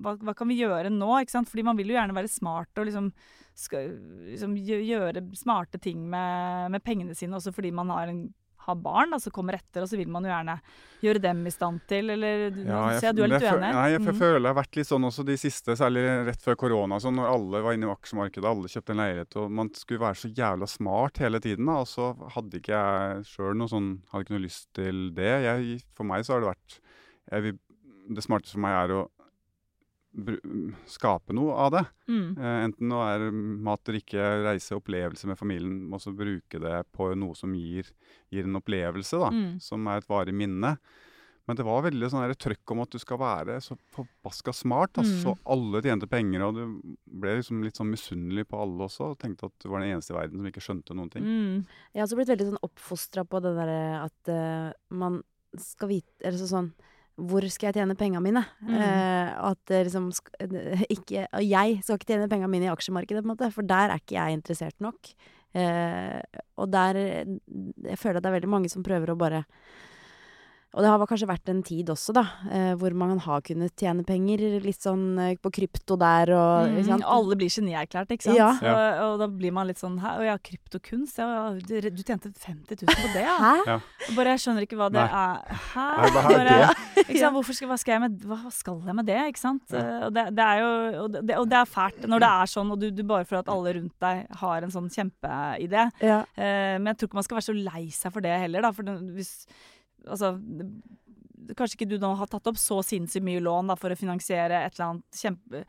hva, 0.00 0.16
hva 0.16 0.36
kan 0.38 0.48
vi 0.48 0.56
gjøre 0.62 0.92
nå? 0.94 1.10
Ikke 1.20 1.36
sant? 1.36 1.52
Fordi 1.52 1.66
man 1.68 1.76
vil 1.76 1.92
jo 1.92 1.98
gjerne 1.98 2.16
være 2.16 2.32
smart 2.32 2.80
og 2.80 2.88
liksom, 2.88 3.10
skal, 3.56 3.92
liksom 4.30 4.56
gjøre 4.56 5.26
smarte 5.36 5.80
ting 5.82 6.08
med, 6.08 6.72
med 6.72 6.84
pengene 6.84 7.16
sine, 7.16 7.36
også 7.36 7.52
fordi 7.56 7.74
man 7.76 7.92
har, 7.92 8.12
en, 8.12 8.24
har 8.66 8.76
barn 8.82 9.10
da, 9.14 9.18
som 9.22 9.32
kommer 9.32 9.54
etter, 9.58 9.82
og 9.84 9.88
så 9.90 9.96
vil 9.98 10.08
man 10.10 10.24
jo 10.26 10.30
gjerne 10.32 10.56
gjøre 11.02 11.20
dem 11.22 11.40
i 11.46 11.52
stand 11.54 11.80
til, 11.88 12.10
eller 12.14 12.44
Ja, 12.66 12.80
jeg, 12.94 13.02
jeg 13.04 13.16
du 13.16 13.22
er 13.22 13.30
litt 13.32 13.44
jeg 13.46 13.54
uenig. 13.56 13.72
Nei, 13.76 13.86
jeg 13.92 14.00
Mm. 14.06 14.18
føler 14.18 14.40
det 14.42 14.50
har 14.52 14.58
vært 14.58 14.76
litt 14.80 14.88
sånn 14.90 15.04
også 15.08 15.24
de 15.28 15.36
siste, 15.40 15.76
særlig 15.76 16.04
rett 16.26 16.42
før 16.42 16.56
korona, 16.56 16.98
sånn, 17.02 17.14
når 17.20 17.30
alle 17.32 17.62
var 17.62 17.72
inne 17.76 17.86
i 17.86 17.94
aksjemarkedet, 17.94 18.44
alle 18.50 18.68
kjøpte 18.72 18.90
en 18.96 19.02
leilighet, 19.02 19.36
og 19.36 19.50
man 19.50 19.70
skulle 19.74 20.00
være 20.00 20.20
så 20.22 20.32
jævla 20.34 20.66
smart 20.68 21.18
hele 21.18 21.40
tiden, 21.40 21.66
da, 21.66 21.78
og 21.84 21.86
så 21.86 22.10
hadde 22.36 22.60
ikke 22.60 22.74
jeg 22.76 23.24
sjøl 23.32 23.54
noe 23.56 23.68
sånn, 23.68 23.90
hadde 24.12 24.24
ikke 24.26 24.36
noe 24.38 24.46
lyst 24.46 24.68
til 24.74 25.10
det. 25.14 25.32
Jeg, 25.46 25.82
for 25.94 26.04
meg 26.04 26.24
så 26.26 26.34
har 26.36 26.40
det 26.46 26.52
vært 26.54 26.80
jeg 27.32 27.42
vil, 27.42 27.58
Det 28.14 28.22
smarteste 28.22 28.52
for 28.54 28.60
meg 28.62 28.74
er 28.84 28.92
å 28.94 29.08
skape 30.88 31.34
noe 31.36 31.52
av 31.66 31.72
det. 31.74 31.82
Mm. 32.08 32.28
Eh, 32.38 32.58
enten 32.66 32.92
det 32.92 33.00
er 33.06 33.26
mat, 33.68 33.82
drikke, 33.84 34.28
reise, 34.46 34.76
opplevelse 34.78 35.28
med 35.28 35.38
familien, 35.38 35.82
Må 35.90 35.98
også 35.98 36.14
bruke 36.16 36.60
det 36.62 36.76
på 36.96 37.10
noe 37.18 37.34
som 37.36 37.52
gir, 37.54 37.90
gir 38.32 38.44
en 38.48 38.56
opplevelse, 38.60 39.18
da, 39.20 39.30
Mm. 39.30 39.60
som 39.60 39.86
er 39.86 39.98
et 39.98 40.08
varig 40.08 40.34
minne. 40.34 40.78
Men 41.46 41.54
det 41.54 41.64
var 41.64 41.82
veldig 41.82 42.08
sånn 42.10 42.34
trøkk 42.34 42.72
om 42.72 42.80
at 42.82 42.90
du 42.90 42.98
skal 42.98 43.18
være 43.18 43.60
så 43.62 43.76
forbaska 43.94 44.52
smart. 44.52 44.94
Altså, 44.98 45.30
Mm. 45.36 45.38
Alle 45.46 45.82
tjente 45.82 46.08
penger, 46.08 46.42
og 46.42 46.54
du 46.56 46.96
ble 47.06 47.36
liksom 47.36 47.62
litt 47.62 47.76
sånn 47.76 47.92
misunnelig 47.92 48.48
på 48.48 48.60
alle 48.60 48.82
også. 48.88 49.12
Og 49.12 49.18
tenkte 49.18 49.44
at 49.46 49.52
du 49.60 49.68
var 49.68 49.80
den 49.80 49.94
eneste 49.94 50.10
i 50.10 50.16
verden 50.18 50.38
som 50.38 50.46
ikke 50.46 50.64
skjønte 50.64 50.96
noen 50.96 51.10
ting. 51.10 51.22
Mm. 51.22 51.66
Jeg 51.94 52.00
har 52.00 52.06
også 52.08 52.16
blitt 52.16 52.34
veldig 52.34 52.50
sånn 52.50 52.64
oppfostra 52.64 53.24
på 53.24 53.40
det 53.40 53.54
derre 53.54 54.04
at 54.04 54.28
uh, 54.28 54.72
man 54.90 55.22
skal 55.56 55.88
vite 55.88 56.24
Eller 56.24 56.36
så 56.36 56.48
sånn 56.50 56.72
Hvor 57.16 57.46
skal 57.48 57.70
jeg 57.70 57.78
tjene 57.78 57.96
penga 57.96 58.20
mine? 58.20 58.42
Mm. 58.60 58.74
Eh, 58.76 59.30
at 59.50 59.72
liksom 59.72 60.10
eh, 60.44 60.84
ikke 60.92 61.24
jeg 61.40 61.78
skal 61.80 61.96
ikke 61.96 62.10
tjene 62.10 62.28
penga 62.28 62.50
mine 62.52 62.68
i 62.68 62.72
aksjemarkedet, 62.72 63.22
på 63.22 63.30
en 63.30 63.32
måte, 63.32 63.50
for 63.54 63.66
der 63.66 63.94
er 63.94 64.02
ikke 64.02 64.18
jeg 64.18 64.36
interessert 64.36 64.76
nok. 64.84 65.14
Eh, 65.56 66.20
og 66.60 66.68
der 66.68 66.98
Jeg 67.00 67.98
føler 67.98 68.18
at 68.18 68.24
det 68.24 68.28
er 68.28 68.36
veldig 68.36 68.52
mange 68.52 68.68
som 68.68 68.84
prøver 68.84 69.12
å 69.12 69.18
bare 69.18 69.46
og 70.76 70.82
det 70.84 70.90
har 70.92 71.06
kanskje 71.08 71.26
vært 71.30 71.48
en 71.48 71.62
tid 71.64 71.88
også, 71.88 72.12
da, 72.12 72.22
eh, 72.52 72.74
hvor 72.76 72.92
man 72.92 73.16
har 73.24 73.40
kunnet 73.40 73.72
tjene 73.80 74.04
penger 74.04 74.42
litt 74.60 74.82
sånn 74.84 75.06
eh, 75.18 75.34
på 75.40 75.48
krypto 75.56 75.96
der 75.96 76.28
og 76.36 76.66
ikke 76.68 76.82
Mm, 76.84 76.90
sant? 76.90 77.06
alle 77.08 77.36
blir 77.40 77.48
genierklært, 77.48 78.10
ikke 78.12 78.26
sant? 78.28 78.36
Ja. 78.36 78.50
Og, 78.60 79.00
og 79.06 79.14
da 79.22 79.28
blir 79.32 79.54
man 79.56 79.66
litt 79.70 79.80
sånn 79.80 79.96
Hæ, 80.02 80.10
å 80.20 80.26
ja, 80.26 80.34
kryptokunst? 80.36 81.16
Ja, 81.22 81.54
du, 81.56 81.74
du 81.80 82.02
tjente 82.04 82.28
50 82.36 82.84
000 82.84 82.92
på 82.92 83.08
det, 83.14 83.22
ja? 83.24 83.36
Hæ? 83.40 83.54
Ja. 83.72 83.78
Bare 84.18 84.34
jeg 84.36 84.42
skjønner 84.44 84.66
ikke 84.68 84.76
hva 84.76 84.90
det 84.92 85.00
Nei. 85.00 85.24
er. 85.24 85.62
Hæ? 85.72 85.86
Nei, 85.96 86.10
hva 86.12 86.24
er 86.26 86.36
Bare, 86.36 86.58
det? 86.60 87.06
Ikke 87.06 87.18
sant? 87.24 87.36
Hvorfor 87.38 87.56
skal, 87.56 87.70
hva, 87.72 87.78
skal 87.80 87.96
jeg 87.96 88.02
med, 88.04 88.18
hva 88.28 88.52
skal 88.52 88.82
jeg 88.90 88.98
med 89.00 89.08
det, 89.08 89.20
ikke 89.32 89.42
sant? 89.46 89.64
Ja. 89.72 89.80
Eh, 89.80 90.04
Og, 90.06 90.12
det, 90.18 90.26
det 90.36 90.44
er 90.50 90.60
jo, 90.60 90.70
og, 91.06 91.16
det, 91.16 91.38
og 91.40 91.48
det 91.54 91.58
er 91.62 91.70
fælt 91.72 92.04
når 92.10 92.24
det 92.26 92.30
er 92.42 92.52
sånn, 92.52 92.74
og 92.76 92.82
du, 92.84 92.90
du 92.92 93.02
bare 93.08 93.24
for 93.24 93.40
at 93.40 93.48
alle 93.54 93.72
rundt 93.80 93.96
deg 94.04 94.36
har 94.42 94.66
en 94.68 94.74
sånn 94.76 94.92
kjempeidé. 94.92 95.86
Ja. 96.04 96.20
Eh, 96.36 96.76
men 96.76 96.92
jeg 96.92 97.00
tror 97.00 97.10
ikke 97.10 97.20
man 97.22 97.26
skal 97.30 97.40
være 97.40 97.48
så 97.48 97.56
lei 97.56 97.86
seg 97.96 98.12
for 98.12 98.20
det 98.28 98.36
heller, 98.44 98.68
da. 98.68 98.72
For 98.76 98.92
hvis 99.16 99.32
Altså 100.06 100.40
Kanskje 101.56 101.76
ikke 101.76 101.86
du 101.92 101.98
nå 102.02 102.08
har 102.18 102.26
tatt 102.26 102.48
opp 102.50 102.56
så 102.58 102.80
sinnssykt 102.82 103.22
mye 103.22 103.38
lån 103.44 103.68
da, 103.70 103.76
for 103.78 103.92
å 103.94 103.96
finansiere 103.98 104.64
et 104.66 104.74
eller 104.74 104.86
annet 104.88 105.18
kjempe, 105.20 105.60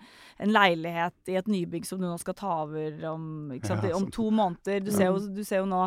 en 0.41 0.49
leilighet 0.55 1.29
i 1.29 1.35
et 1.37 1.45
nybygg 1.51 1.85
som 1.85 1.99
du 2.01 2.07
nå 2.07 2.15
skal 2.17 2.33
ta 2.33 2.53
over 2.63 2.95
om, 3.11 3.51
ikke 3.53 3.67
sant, 3.69 3.83
Ja, 3.85 3.93
om 3.95 4.07
to 4.09 4.31
måneder. 4.33 4.79
Du 4.83 4.89
ser, 4.89 5.11
jo, 5.11 5.19
du 5.19 5.43
ser 5.45 5.59
jo 5.61 5.67
nå 5.69 5.83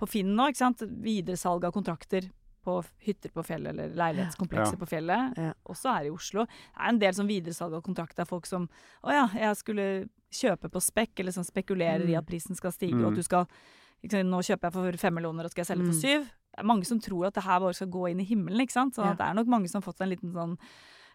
på 0.00 0.08
Finn 0.08 0.32
nå, 0.34 0.46
ikke 0.48 0.62
sant, 0.62 0.80
videresalg 0.80 1.66
av 1.68 1.74
kontrakter 1.76 2.30
på 2.64 2.78
hytter 3.04 3.28
på 3.34 3.44
fjellet 3.44 3.74
eller 3.74 3.92
leilighetskomplekser 3.92 4.78
Ja. 4.78 4.80
på 4.80 4.88
fjellet. 4.88 5.36
Ja. 5.36 5.52
Også 5.68 5.92
her 5.92 6.06
i 6.08 6.10
Oslo. 6.14 6.46
Det 6.46 6.80
er 6.80 6.88
en 6.88 6.98
del 7.02 7.12
som 7.12 7.26
videresalg 7.28 7.74
av 7.76 7.82
kontrakter 7.82 8.22
av 8.24 8.28
folk 8.28 8.46
som 8.46 8.68
Å 9.04 9.10
ja, 9.12 9.26
jeg 9.34 9.56
skulle 9.60 10.08
kjøpe 10.32 10.70
på 10.72 10.80
spekk, 10.80 11.20
eller 11.20 11.32
som 11.32 11.44
spekulerer 11.44 12.00
i 12.08 12.14
Mm. 12.14 12.18
at 12.18 12.26
prisen 12.26 12.56
skal 12.56 12.70
stige, 12.72 12.94
Mm. 12.94 13.04
og 13.04 13.12
at 13.12 13.16
du 13.16 13.22
skal 13.22 13.46
ikke 14.02 14.12
sant, 14.12 14.30
Nå 14.30 14.40
kjøper 14.40 14.62
jeg 14.62 14.72
for 14.72 14.92
fem 14.96 15.14
millioner 15.14 15.44
og 15.44 15.50
skal 15.50 15.64
jeg 15.66 15.76
selge 15.76 15.84
for 15.84 15.92
Mm. 15.92 16.00
syv. 16.00 16.30
Det 16.54 16.62
er 16.62 16.70
mange 16.70 16.86
som 16.86 17.00
tror 17.02 17.26
at 17.26 17.34
det 17.34 17.42
her 17.42 17.58
bare 17.60 17.74
skal 17.74 17.88
gå 17.90 18.10
inn 18.12 18.20
i 18.22 18.24
himmelen, 18.28 18.60
ikke 18.62 18.72
sant. 18.76 18.94
Så 18.94 19.02
Ja. 19.04 19.14
det 19.14 19.26
er 19.26 19.34
nok 19.34 19.46
mange 19.50 19.68
som 19.68 19.82
har 19.82 19.92
fått 19.92 20.00
en 20.00 20.08
liten 20.10 20.32
sånn 20.32 20.56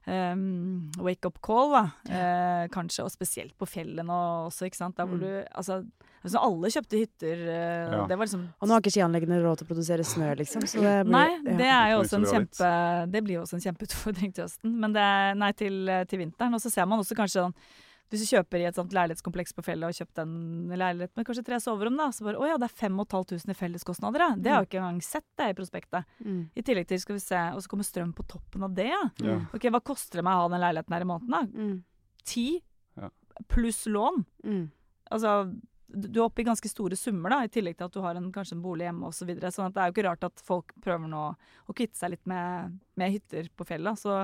um, 0.08 0.92
wake 1.00 1.26
up 1.28 1.40
call, 1.42 1.72
da. 1.72 1.84
Eh, 2.10 2.68
kanskje, 2.74 3.04
og 3.06 3.12
spesielt 3.14 3.56
på 3.60 3.68
fjellene 3.68 4.10
også, 4.48 4.66
ikke 4.70 4.76
sant. 4.80 4.96
Der 4.98 5.06
hvor 5.06 5.18
Mm. 5.18 5.22
du 5.22 5.46
Altså, 5.56 5.86
altså 6.24 6.38
alle 6.42 6.68
kjøpte 6.68 6.98
hytter. 6.98 7.38
eh, 7.48 7.92
Ja. 7.92 8.08
Det 8.08 8.18
var 8.18 8.26
liksom 8.26 8.48
Og 8.62 8.68
nå 8.68 8.72
har 8.74 8.82
ikke 8.82 8.92
skianleggene 8.96 9.42
råd 9.44 9.58
til 9.58 9.68
å 9.68 9.70
produsere 9.70 10.04
snø, 10.04 10.36
liksom. 10.38 10.62
Så 10.64 10.82
det 10.82 11.06
blir, 11.06 11.12
Nei, 11.12 11.40
det 11.58 11.62
er 11.68 11.92
jo 11.92 12.02
også 12.04 12.18
en 12.18 12.26
kjempe 12.26 13.12
Det 13.12 13.24
blir 13.24 13.34
jo 13.36 13.42
også 13.44 13.54
en 13.56 13.74
kjempeutfordring 13.74 14.34
til 14.34 14.44
høsten. 14.46 14.74
Men 14.80 14.94
det 14.94 15.02
er 15.02 15.34
Nei, 15.36 15.52
til, 15.52 15.86
til 16.08 16.20
vinteren. 16.20 16.54
Og 16.54 16.60
så 16.62 16.72
ser 16.72 16.86
man 16.86 17.00
også 17.00 17.16
kanskje 17.16 17.44
sånn 17.46 17.54
hvis 18.10 18.24
du 18.26 18.30
kjøper 18.36 18.58
i 18.62 18.66
et 18.70 18.76
sånt 18.78 18.94
leilighetskompleks 18.96 19.54
på 19.54 19.64
fjellet 19.68 19.90
og 19.92 19.98
kjøpt 20.00 20.22
en 20.24 20.32
leilighet 20.74 21.12
med 21.16 21.26
kanskje 21.28 21.44
tre 21.46 21.60
soverom, 21.62 21.98
da, 22.00 22.08
så 22.16 22.26
bare 22.26 22.40
Å 22.42 22.48
ja, 22.50 22.56
det 22.58 22.66
er 22.70 22.74
5500 22.80 23.54
i 23.54 23.58
felleskostnader, 23.60 24.24
ja. 24.26 24.30
Det 24.36 24.50
har 24.54 24.64
jeg 24.64 24.70
ikke 24.72 24.82
engang 24.82 25.02
sett 25.06 25.28
det 25.38 25.50
i 25.52 25.58
prospektet. 25.60 26.06
Mm. 26.26 26.40
I 26.58 26.64
tillegg 26.66 26.88
til, 26.90 27.00
skal 27.04 27.16
vi 27.20 27.24
se, 27.24 27.44
og 27.54 27.62
så 27.62 27.70
kommer 27.70 27.86
strøm 27.88 28.14
på 28.18 28.26
toppen 28.28 28.66
av 28.66 28.74
det, 28.74 28.88
ja. 28.90 29.04
Ja. 29.26 29.38
Ok, 29.54 29.70
hva 29.70 29.82
koster 29.86 30.20
det 30.20 30.26
meg 30.26 30.40
å 30.40 30.48
ha 30.48 30.50
den 30.56 30.64
leiligheten 30.66 30.98
her 30.98 31.06
i 31.06 31.10
måneden, 31.12 31.38
da? 31.38 31.46
Mm. 31.54 31.78
Ti 32.26 32.48
Ja. 32.98 33.10
pluss 33.48 33.86
lån. 33.88 34.26
Mm. 34.44 34.66
Altså 35.12 35.36
du 35.90 36.20
er 36.20 36.26
oppe 36.26 36.44
i 36.44 36.46
ganske 36.46 36.70
store 36.70 36.98
summer, 37.00 37.34
da, 37.34 37.40
i 37.46 37.52
tillegg 37.52 37.78
til 37.80 37.88
at 37.88 37.96
du 37.96 38.02
har 38.04 38.18
en, 38.20 38.30
kanskje 38.34 38.56
en 38.58 38.62
bolig 38.64 38.86
hjemme 38.86 39.10
osv. 39.10 39.20
Så 39.20 39.28
videre. 39.28 39.52
sånn 39.52 39.68
at 39.68 39.76
det 39.76 39.82
er 39.82 39.90
jo 39.90 39.94
ikke 39.96 40.06
rart 40.06 40.24
at 40.26 40.42
folk 40.46 40.72
prøver 40.84 41.10
nå 41.12 41.24
å 41.70 41.74
kvitte 41.76 41.98
seg 42.00 42.14
litt 42.14 42.30
med, 42.30 42.78
med 43.00 43.14
hytter 43.14 43.50
på 43.58 43.66
fjellet. 43.68 44.00
Så, 44.00 44.16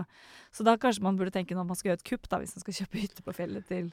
så, 0.56 0.66
da 0.66 0.76
kanskje 0.82 1.04
man 1.06 1.18
burde 1.20 1.34
tenke 1.36 1.58
når 1.58 1.68
man 1.68 1.78
skal 1.78 1.92
gjøre 1.92 2.02
et 2.02 2.08
kupp, 2.08 2.30
da, 2.32 2.40
hvis 2.42 2.56
man 2.56 2.64
skal 2.64 2.78
kjøpe 2.80 3.02
hytte 3.02 3.26
på 3.26 3.36
fjellet 3.36 3.68
til 3.70 3.90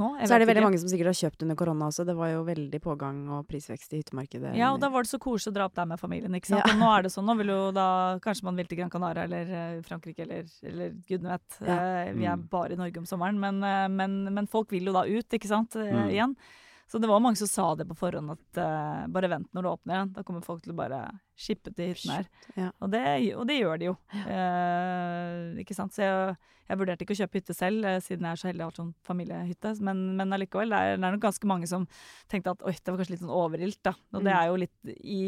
nå. 0.00 0.08
så 0.22 0.36
er 0.36 0.42
det 0.42 0.48
veldig 0.48 0.62
ikke. 0.62 0.66
mange 0.68 0.80
som 0.82 0.92
sikkert 0.92 1.12
har 1.12 1.18
kjøpt 1.20 1.46
under 1.46 1.58
korona 1.58 1.90
også. 1.90 2.06
Det 2.08 2.16
var 2.18 2.32
jo 2.32 2.42
veldig 2.48 2.80
pågang 2.84 3.22
og 3.36 3.46
prisvekst 3.50 3.94
i 3.94 4.02
hyttemarkedet. 4.02 4.56
Ja, 4.58 4.72
og 4.74 4.80
da 4.82 4.90
var 4.94 5.06
det 5.06 5.12
så 5.12 5.20
koselig 5.22 5.54
å 5.54 5.58
dra 5.58 5.68
opp 5.70 5.76
der 5.78 5.90
med 5.92 6.02
familien, 6.02 6.38
ikke 6.38 6.54
sant. 6.54 6.64
Ja. 6.64 6.74
Og 6.74 6.82
nå 6.82 6.92
er 6.92 7.06
det 7.06 7.14
sånn, 7.14 7.28
nå 7.28 7.36
vil 7.42 7.54
jo 7.54 7.62
da 7.76 7.88
kanskje 8.24 8.48
man 8.48 8.60
vil 8.60 8.70
til 8.70 8.80
Gran 8.80 8.92
Canaria 8.92 9.26
eller 9.28 9.50
uh, 9.50 9.80
Frankrike 9.86 10.26
eller, 10.26 10.46
eller 10.66 10.94
gudene 11.08 11.36
vet. 11.36 11.58
Ja. 11.60 11.80
Uh, 11.80 12.12
vi 12.16 12.28
er 12.28 12.38
mm. 12.38 12.46
bare 12.52 12.76
i 12.76 12.80
Norge 12.80 13.02
om 13.02 13.08
sommeren, 13.08 13.40
men, 13.42 13.60
uh, 13.66 13.86
men, 13.92 14.22
men, 14.30 14.50
folk 14.50 14.70
vil 14.74 14.88
jo 14.88 14.94
da 14.96 15.06
ut, 15.08 15.26
ikke 15.26 15.50
sant, 15.50 15.76
mm. 15.76 16.06
igjen. 16.14 16.38
Så 16.86 16.98
det 17.02 17.08
var 17.10 17.22
mange 17.22 17.38
som 17.40 17.48
sa 17.50 17.66
det 17.74 17.84
på 17.88 17.96
forhånd, 17.98 18.30
at 18.30 18.58
uh, 18.62 19.06
bare 19.10 19.30
vent 19.30 19.48
når 19.56 19.64
det 19.64 19.70
åpner 19.72 19.96
igjen. 19.96 20.10
Da 20.14 20.22
kommer 20.26 20.44
folk 20.46 20.62
til 20.62 20.70
å 20.70 20.78
bare 20.78 21.00
shippe 21.34 21.72
til 21.74 21.90
hyttene 21.90 22.20
her. 22.20 22.28
Ja. 22.54 22.68
Og, 22.78 22.92
det, 22.92 23.02
og, 23.34 23.42
det, 23.50 23.56
gjør 23.58 23.80
de 23.80 23.88
jo. 23.88 23.94
Uh, 24.14 25.58
ikke 25.62 25.74
sant. 25.74 25.96
Så 25.96 26.04
jeg, 26.06 26.36
jeg, 26.68 26.78
vurderte 26.78 27.02
ikke 27.02 27.16
å 27.16 27.20
kjøpe 27.24 27.40
hytte 27.40 27.56
selv, 27.58 27.82
uh, 27.82 27.98
siden 28.04 28.28
jeg 28.28 28.38
er 28.38 28.42
så 28.42 28.50
heldig 28.52 28.66
å 28.66 28.68
ha 28.70 28.76
sånn 28.78 28.92
familiehytte. 29.08 29.72
Men, 29.88 30.04
men 30.20 30.36
allikevel, 30.38 30.70
det 30.70 30.82
er, 30.82 31.00
det 31.00 31.08
er 31.08 31.16
nok 31.16 31.24
ganske 31.26 31.50
mange 31.50 31.70
som 31.70 31.88
tenkte 32.30 32.54
at 32.54 32.62
oi, 32.62 32.76
det 32.78 32.94
var 32.94 33.02
kanskje 33.02 33.16
litt 33.16 33.24
sånn 33.24 33.34
overilt, 33.34 33.80
da. 33.82 33.96
Og 34.14 34.20
mm. 34.22 34.28
det 34.28 34.36
er 34.36 34.52
jo 34.52 34.60
litt 34.62 34.94
i 34.94 35.24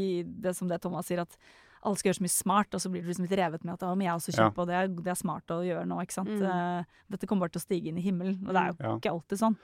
det 0.47 0.55
som 0.61 0.71
det 0.71 0.79
Thomas 0.87 1.11
sier, 1.11 1.25
at 1.27 1.35
alle 1.83 1.99
skal 1.99 2.13
gjøre 2.13 2.21
så 2.21 2.27
mye 2.29 2.37
smart, 2.37 2.71
og 2.75 2.83
så 2.83 2.91
blir 2.95 3.03
du 3.03 3.11
liksom 3.11 3.27
litt 3.27 3.37
revet 3.39 3.67
med 3.67 3.75
at 3.75 3.85
om 3.87 4.01
jeg 4.03 4.15
også 4.15 4.33
kjøper, 4.35 4.47
ja. 4.47 4.63
og 4.63 4.71
det 4.71 4.79
er, 4.79 4.95
det 4.95 5.13
er, 5.13 5.19
smart 5.19 5.55
å 5.55 5.59
gjøre 5.67 5.85
nå, 5.91 5.99
ikke 6.07 6.21
sant. 6.21 6.33
Mm. 6.39 6.97
dette 7.11 7.27
kommer 7.27 7.47
bare 7.47 7.55
til 7.55 7.63
å 7.63 7.67
stige 7.67 7.91
inn 7.91 7.99
i 7.99 8.07
himmelen, 8.07 8.41
og 8.47 8.55
det 8.55 8.63
er 8.63 8.73
jo 8.73 8.79
ja. 8.79 8.97
ikke 8.99 9.15
alltid 9.15 9.43
sånn. 9.43 9.61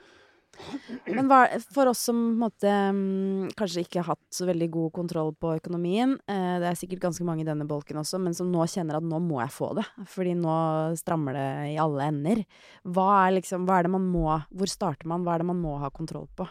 Men 1.05 1.29
hva, 1.29 1.41
for 1.73 1.89
oss 1.91 2.03
som 2.07 2.19
måte, 2.39 2.69
mm, 2.69 3.51
kanskje 3.57 3.85
ikke 3.85 4.01
har 4.01 4.15
hatt 4.15 4.23
så 4.33 4.47
veldig 4.49 4.69
god 4.73 4.93
kontroll 4.95 5.33
på 5.37 5.55
økonomien, 5.57 6.15
eh, 6.31 6.55
det 6.61 6.69
er 6.69 6.79
sikkert 6.79 7.05
ganske 7.07 7.27
mange 7.27 7.45
i 7.45 7.47
denne 7.47 7.67
bolken 7.69 8.01
også, 8.01 8.19
men 8.21 8.37
som 8.37 8.51
nå 8.51 8.65
kjenner 8.71 8.99
at 8.99 9.05
nå 9.05 9.19
må 9.23 9.41
jeg 9.43 9.53
få 9.55 9.73
det, 9.79 9.85
fordi 10.11 10.35
nå 10.39 10.55
strammer 10.99 11.37
det 11.37 11.49
i 11.73 11.77
alle 11.81 12.09
ender. 12.09 12.43
Hva 12.85 13.09
er, 13.25 13.37
liksom, 13.39 13.67
hva 13.67 13.79
er 13.79 13.87
det 13.87 13.95
man 13.95 14.09
må 14.11 14.25
Hvor 14.25 14.69
starter 14.69 15.07
man? 15.09 15.23
Hva 15.25 15.35
er 15.35 15.43
det 15.43 15.47
man 15.49 15.61
må 15.61 15.75
ha 15.81 15.89
kontroll 15.93 16.27
på? 16.37 16.47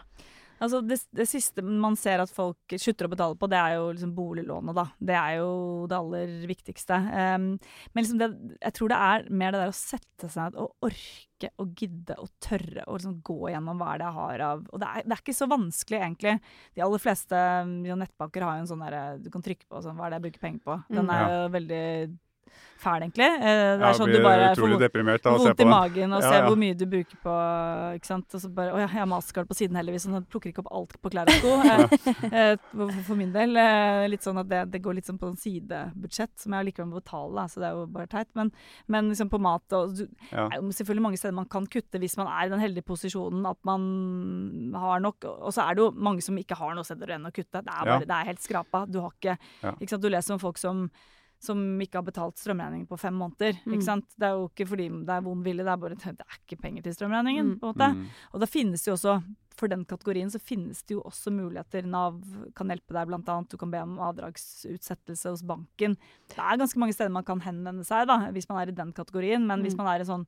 Altså 0.63 0.79
det, 0.85 0.97
det, 1.15 1.27
siste 1.29 1.63
man 1.65 1.97
ser 1.99 2.23
at 2.23 2.31
folk 2.31 2.75
slutter 2.79 3.07
å 3.07 3.11
betale 3.11 3.37
på, 3.39 3.49
det 3.51 3.59
er 3.59 3.75
jo 3.77 3.89
liksom 3.91 4.13
boliglånet, 4.15 4.75
da. 4.77 4.85
Det 5.11 5.17
er 5.19 5.37
jo 5.41 5.51
det 5.91 5.97
aller 5.97 6.35
viktigste. 6.49 6.99
Um, 7.11 7.47
men 7.93 8.05
liksom 8.05 8.21
det, 8.21 8.29
jeg 8.61 8.77
tror 8.77 8.93
det 8.93 8.99
er 9.07 9.29
mer 9.29 9.55
det 9.55 9.63
der 9.63 9.73
å 9.73 9.77
sette 9.77 10.29
seg 10.31 10.45
ned 10.45 10.59
og 10.61 10.89
orke 10.89 11.51
og 11.61 11.73
gidde 11.75 12.15
og 12.21 12.31
tørre 12.43 12.85
å 12.87 12.95
liksom 12.95 13.17
gå 13.25 13.39
gjennom 13.51 13.81
hva 13.81 13.95
det 13.99 14.07
jeg 14.07 14.17
har 14.17 14.43
av 14.45 14.61
Og 14.71 14.79
det 14.81 14.87
er, 14.87 15.03
det 15.03 15.15
er, 15.17 15.23
ikke 15.25 15.35
så 15.35 15.49
vanskelig, 15.51 15.99
egentlig. 15.99 16.35
De 16.77 16.85
aller 16.85 17.03
fleste 17.03 17.41
ja, 17.89 17.97
nettbanker 17.99 18.45
har 18.47 18.59
jo 18.59 18.65
en 18.65 18.69
sånn 18.71 18.85
derre 18.85 19.03
du 19.19 19.27
kan 19.33 19.43
trykke 19.43 19.67
på 19.67 19.81
sånn 19.83 19.97
Hva 19.99 20.07
er 20.07 20.15
det 20.15 20.21
jeg 20.21 20.27
bruker 20.29 20.45
penger 20.45 20.63
på? 20.63 20.77
Den 20.93 21.09
mm. 21.09 21.15
er 21.17 21.33
jo 21.33 21.41
veldig 21.57 21.83
fæl, 22.85 23.05
egentlig. 23.05 23.25
Eh, 23.25 23.71
det 23.79 23.87
er 23.87 23.97
sånn 23.97 24.11
du 24.13 24.19
bare 24.23 24.49
får 24.57 25.39
vondt 25.39 25.63
i 25.63 25.67
magen 25.69 26.15
og 26.15 26.23
ja, 26.23 26.29
ser 26.29 26.37
ja. 26.41 26.45
hvor 26.47 26.59
mye 26.59 26.77
du 26.77 26.85
bruker 26.89 27.19
på 27.23 27.35
ikke 27.97 28.09
sant? 28.09 28.27
Og 28.37 28.43
så 28.43 28.51
bare 28.53 28.73
Å 28.75 28.81
ja, 28.81 28.87
jeg 28.87 29.01
har 29.01 29.09
mastercard 29.09 29.49
på 29.49 29.57
siden 29.57 29.79
heldigvis, 29.79 30.05
så 30.05 30.13
nå 30.13 30.21
plukker 30.29 30.51
ikke 30.51 30.63
opp 30.65 30.71
alt 30.79 30.97
på 31.01 31.13
klær 31.13 31.31
og 31.31 31.39
sko. 31.39 31.53
Eh, 32.35 32.55
eh, 32.55 32.97
for 33.05 33.17
min 33.17 33.31
del. 33.33 33.55
Litt 34.09 34.25
sånn 34.25 34.39
at 34.41 34.47
det, 34.49 34.61
det 34.73 34.81
går 34.83 34.97
litt 34.97 35.07
sånn 35.07 35.19
på 35.21 35.29
en 35.29 35.37
sidebudsjett, 35.39 36.33
som 36.41 36.55
jeg 36.55 36.69
likevel 36.69 36.89
må 36.89 36.99
betale, 36.99 37.45
så 37.51 37.61
det 37.61 37.67
er 37.69 37.77
jo 37.77 37.85
bare 37.95 38.09
teit. 38.11 38.29
Men, 38.37 38.51
men 38.91 39.11
liksom 39.11 39.31
på 39.31 39.39
mat 39.41 39.75
og 39.77 39.95
Det 39.95 40.07
er 40.33 40.57
jo 40.59 40.73
selvfølgelig 40.75 41.05
mange 41.05 41.19
steder 41.21 41.37
man 41.37 41.49
kan 41.51 41.67
kutte 41.71 42.01
hvis 42.01 42.17
man 42.19 42.29
er 42.31 42.47
i 42.47 42.53
den 42.53 42.61
heldige 42.61 42.87
posisjonen 42.87 43.45
at 43.49 43.59
man 43.67 43.85
har 44.75 45.03
nok. 45.03 45.27
Og 45.35 45.55
så 45.55 45.65
er 45.65 45.77
det 45.77 45.85
jo 45.85 45.89
mange 45.95 46.25
som 46.25 46.37
ikke 46.39 46.57
har 46.59 46.75
noe 46.77 46.87
steder 46.87 47.15
renne 47.15 47.31
å 47.31 47.35
kutte. 47.35 47.61
Det 47.61 47.71
er, 47.71 47.83
bare, 47.91 48.07
det 48.07 48.17
er 48.17 48.31
helt 48.31 48.43
skrapa. 48.43 48.85
Du 48.89 49.01
har 49.03 49.13
ikke, 49.15 49.37
ikke 49.75 49.91
sant? 49.93 50.03
Du 50.05 50.11
leser 50.11 50.35
om 50.35 50.41
folk 50.41 50.61
som 50.61 50.87
som 51.43 51.61
ikke 51.81 51.99
har 51.99 52.05
betalt 52.07 52.39
strømregningen 52.39 52.87
på 52.89 52.99
fem 52.99 53.15
måneder. 53.19 53.57
Mm. 53.65 53.73
ikke 53.75 53.87
sant? 53.87 54.07
Det 54.17 54.27
er 54.27 54.37
jo 54.37 54.45
ikke 54.49 54.67
fordi 54.71 54.87
det 55.07 55.15
er 55.15 55.25
vond 55.25 55.45
vilje, 55.45 55.65
det 55.65 55.73
er 55.73 55.81
bare 55.81 55.97
det 55.99 56.13
er 56.25 56.37
ikke 56.39 56.61
penger 56.61 56.85
til 56.85 56.95
strømregningen. 56.97 57.49
Mm. 57.55 57.57
på 57.59 57.67
en 57.67 57.73
måte. 57.73 57.89
Mm. 57.95 58.05
Og 58.31 58.43
da 58.43 58.49
finnes 58.49 58.85
det 58.85 58.91
jo 58.91 58.95
også, 58.95 59.17
for 59.55 59.71
den 59.71 59.83
kategorien 59.87 60.31
så 60.31 60.41
finnes 60.41 60.81
det 60.83 60.97
jo 60.97 61.03
også 61.07 61.33
muligheter. 61.35 61.85
Nav 61.89 62.21
kan 62.57 62.71
hjelpe 62.71 62.95
deg, 62.95 63.11
blant 63.11 63.29
annet. 63.31 63.51
Du 63.51 63.59
kan 63.61 63.73
be 63.73 63.83
om 63.83 63.99
avdragsutsettelse 64.07 65.35
hos 65.35 65.45
banken. 65.47 65.99
Det 66.31 66.39
er 66.39 66.61
ganske 66.61 66.81
mange 66.81 66.95
steder 66.97 67.13
man 67.13 67.27
kan 67.27 67.43
henvende 67.45 67.85
seg 67.87 68.09
da, 68.09 68.19
hvis 68.35 68.49
man 68.51 68.61
er 68.61 68.73
i 68.73 68.79
den 68.79 68.95
kategorien. 68.95 69.45
Men 69.47 69.63
hvis 69.65 69.77
mm. 69.77 69.83
man 69.83 69.93
er 69.93 70.03
i 70.03 70.09
sånn 70.09 70.27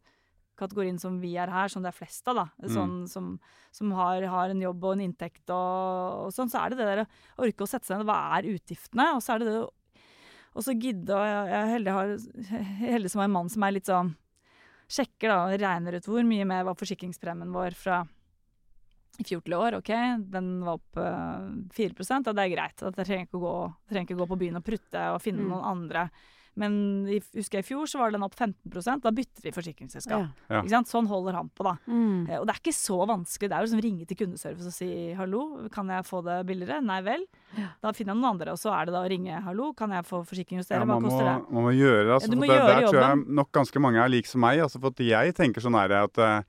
kategorien 0.58 0.98
som 1.00 1.20
vi 1.22 1.36
er 1.38 1.52
her, 1.54 1.70
som 1.70 1.84
det 1.86 1.92
er 1.92 1.98
flest 1.98 2.28
av, 2.32 2.40
da, 2.40 2.46
mm. 2.58 2.70
sånn, 2.74 2.96
som, 3.12 3.34
som 3.76 3.92
har, 3.98 4.24
har, 4.32 4.54
en 4.54 4.64
jobb 4.64 4.88
og 4.90 4.96
en 4.96 5.04
inntekt 5.06 5.44
og, 5.54 6.28
og, 6.28 6.32
sånn, 6.34 6.50
så 6.50 6.64
er 6.64 6.74
det 6.74 6.80
det 6.80 6.88
der 6.90 7.04
å 7.06 7.46
orke 7.46 7.66
å 7.66 7.70
sette 7.70 7.90
seg 7.90 8.02
ned. 8.02 8.10
Hva 8.10 8.40
er 8.40 8.50
utgiftene? 8.56 9.12
Og 9.16 9.22
så 9.24 9.36
er 9.36 9.44
det 9.44 9.52
det 9.52 9.60
å 9.62 9.68
og 10.58 10.66
så 10.66 10.74
gidde 10.74 11.14
og 11.14 11.22
Jeg 11.22 11.58
er 11.60 11.74
heldig, 11.76 11.94
har, 11.94 12.14
heldig 12.82 13.12
som 13.14 13.22
har 13.22 13.30
en 13.30 13.36
mann 13.36 13.52
som 13.54 13.66
er 13.66 13.76
litt 13.78 13.90
sånn 13.90 14.16
Sjekker 14.88 15.34
da, 15.34 15.40
regner 15.52 15.98
ut 15.98 16.06
hvor 16.08 16.24
mye 16.24 16.46
mer 16.48 16.64
var 16.64 16.78
forsikringspremien 16.80 17.52
vår 17.52 17.76
fra 17.76 18.06
i 19.18 19.26
fjor 19.26 19.42
til 19.44 19.56
i 19.56 19.58
år. 19.58 19.76
OK, 19.82 19.90
den 20.32 20.50
var 20.64 20.78
opp 20.78 21.00
uh, 21.02 21.50
4% 21.76 22.30
og 22.30 22.38
det 22.38 22.46
er 22.46 22.54
greit. 22.54 22.84
At 22.86 23.00
jeg 23.02 23.10
trenger 23.10 23.28
ikke 23.28 23.40
å 23.40 23.44
gå, 23.44 23.54
ikke 24.00 24.18
gå 24.20 24.28
på 24.30 24.38
byen 24.40 24.60
og 24.60 24.64
prutte 24.64 25.02
og 25.12 25.20
finne 25.24 25.44
mm. 25.44 25.50
noen 25.52 25.68
andre 25.74 26.06
men 26.58 26.74
i, 27.12 27.20
husker 27.38 27.60
jeg 27.60 27.66
i 27.66 27.68
fjor 27.68 27.90
så 27.90 28.02
var 28.02 28.14
den 28.14 28.26
opp 28.26 28.36
15% 28.36 29.04
Da 29.04 29.12
bytter 29.14 29.46
vi 29.46 29.54
forsikringsselskap. 29.56 30.28
Ja. 30.50 30.62
Ja. 30.66 30.82
Sånn 30.88 31.10
holder 31.10 31.38
han 31.38 31.52
på, 31.54 31.66
da. 31.68 31.76
Mm. 31.86 32.28
Eh, 32.28 32.40
og 32.40 32.48
det 32.48 32.56
er 32.56 32.62
ikke 32.62 32.76
så 32.76 32.98
vanskelig. 33.10 33.50
Det 33.52 33.58
er 33.58 33.64
jo 33.64 33.70
liksom 33.70 33.84
ringe 33.86 34.08
til 34.10 34.20
kundeservice 34.22 34.72
og 34.72 34.76
si 34.76 34.90
'hallo, 35.18 35.44
kan 35.74 35.90
jeg 35.94 36.08
få 36.08 36.24
det 36.26 36.40
billigere'? 36.50 36.84
Nei 36.86 37.02
vel. 37.06 37.26
Ja. 37.58 37.70
Da 37.82 37.94
finner 37.94 38.14
jeg 38.14 38.22
noen 38.22 38.32
andre, 38.34 38.56
og 38.56 38.62
så 38.62 38.74
er 38.74 38.88
det 38.88 38.96
da 38.96 39.04
å 39.04 39.10
ringe 39.10 39.42
'hallo, 39.44 39.74
kan 39.78 39.92
jeg 39.92 40.08
få 40.08 40.24
forsikring 40.26 40.62
hos 40.62 40.72
dere'? 40.72 40.88
Hva 40.88 41.02
koster 41.02 41.26
det? 41.26 41.38
Man 41.52 41.68
må 41.68 41.76
gjøre 41.76 42.04
det. 42.06 42.14
Altså, 42.18 42.32
må 42.34 42.48
det 42.48 42.56
gjøre 42.56 42.68
der 42.68 42.82
jobben. 42.82 42.94
tror 42.94 43.08
jeg 43.08 43.36
nok 43.42 43.52
ganske 43.52 43.80
mange 43.80 44.02
er 44.04 44.10
like 44.10 44.28
som 44.28 44.42
meg. 44.42 44.60
Altså, 44.60 44.82
for 44.82 44.92
jeg 44.98 45.36
tenker 45.36 45.62
sånn 45.62 45.78
her 45.78 45.92
at 46.04 46.18
uh, 46.18 46.42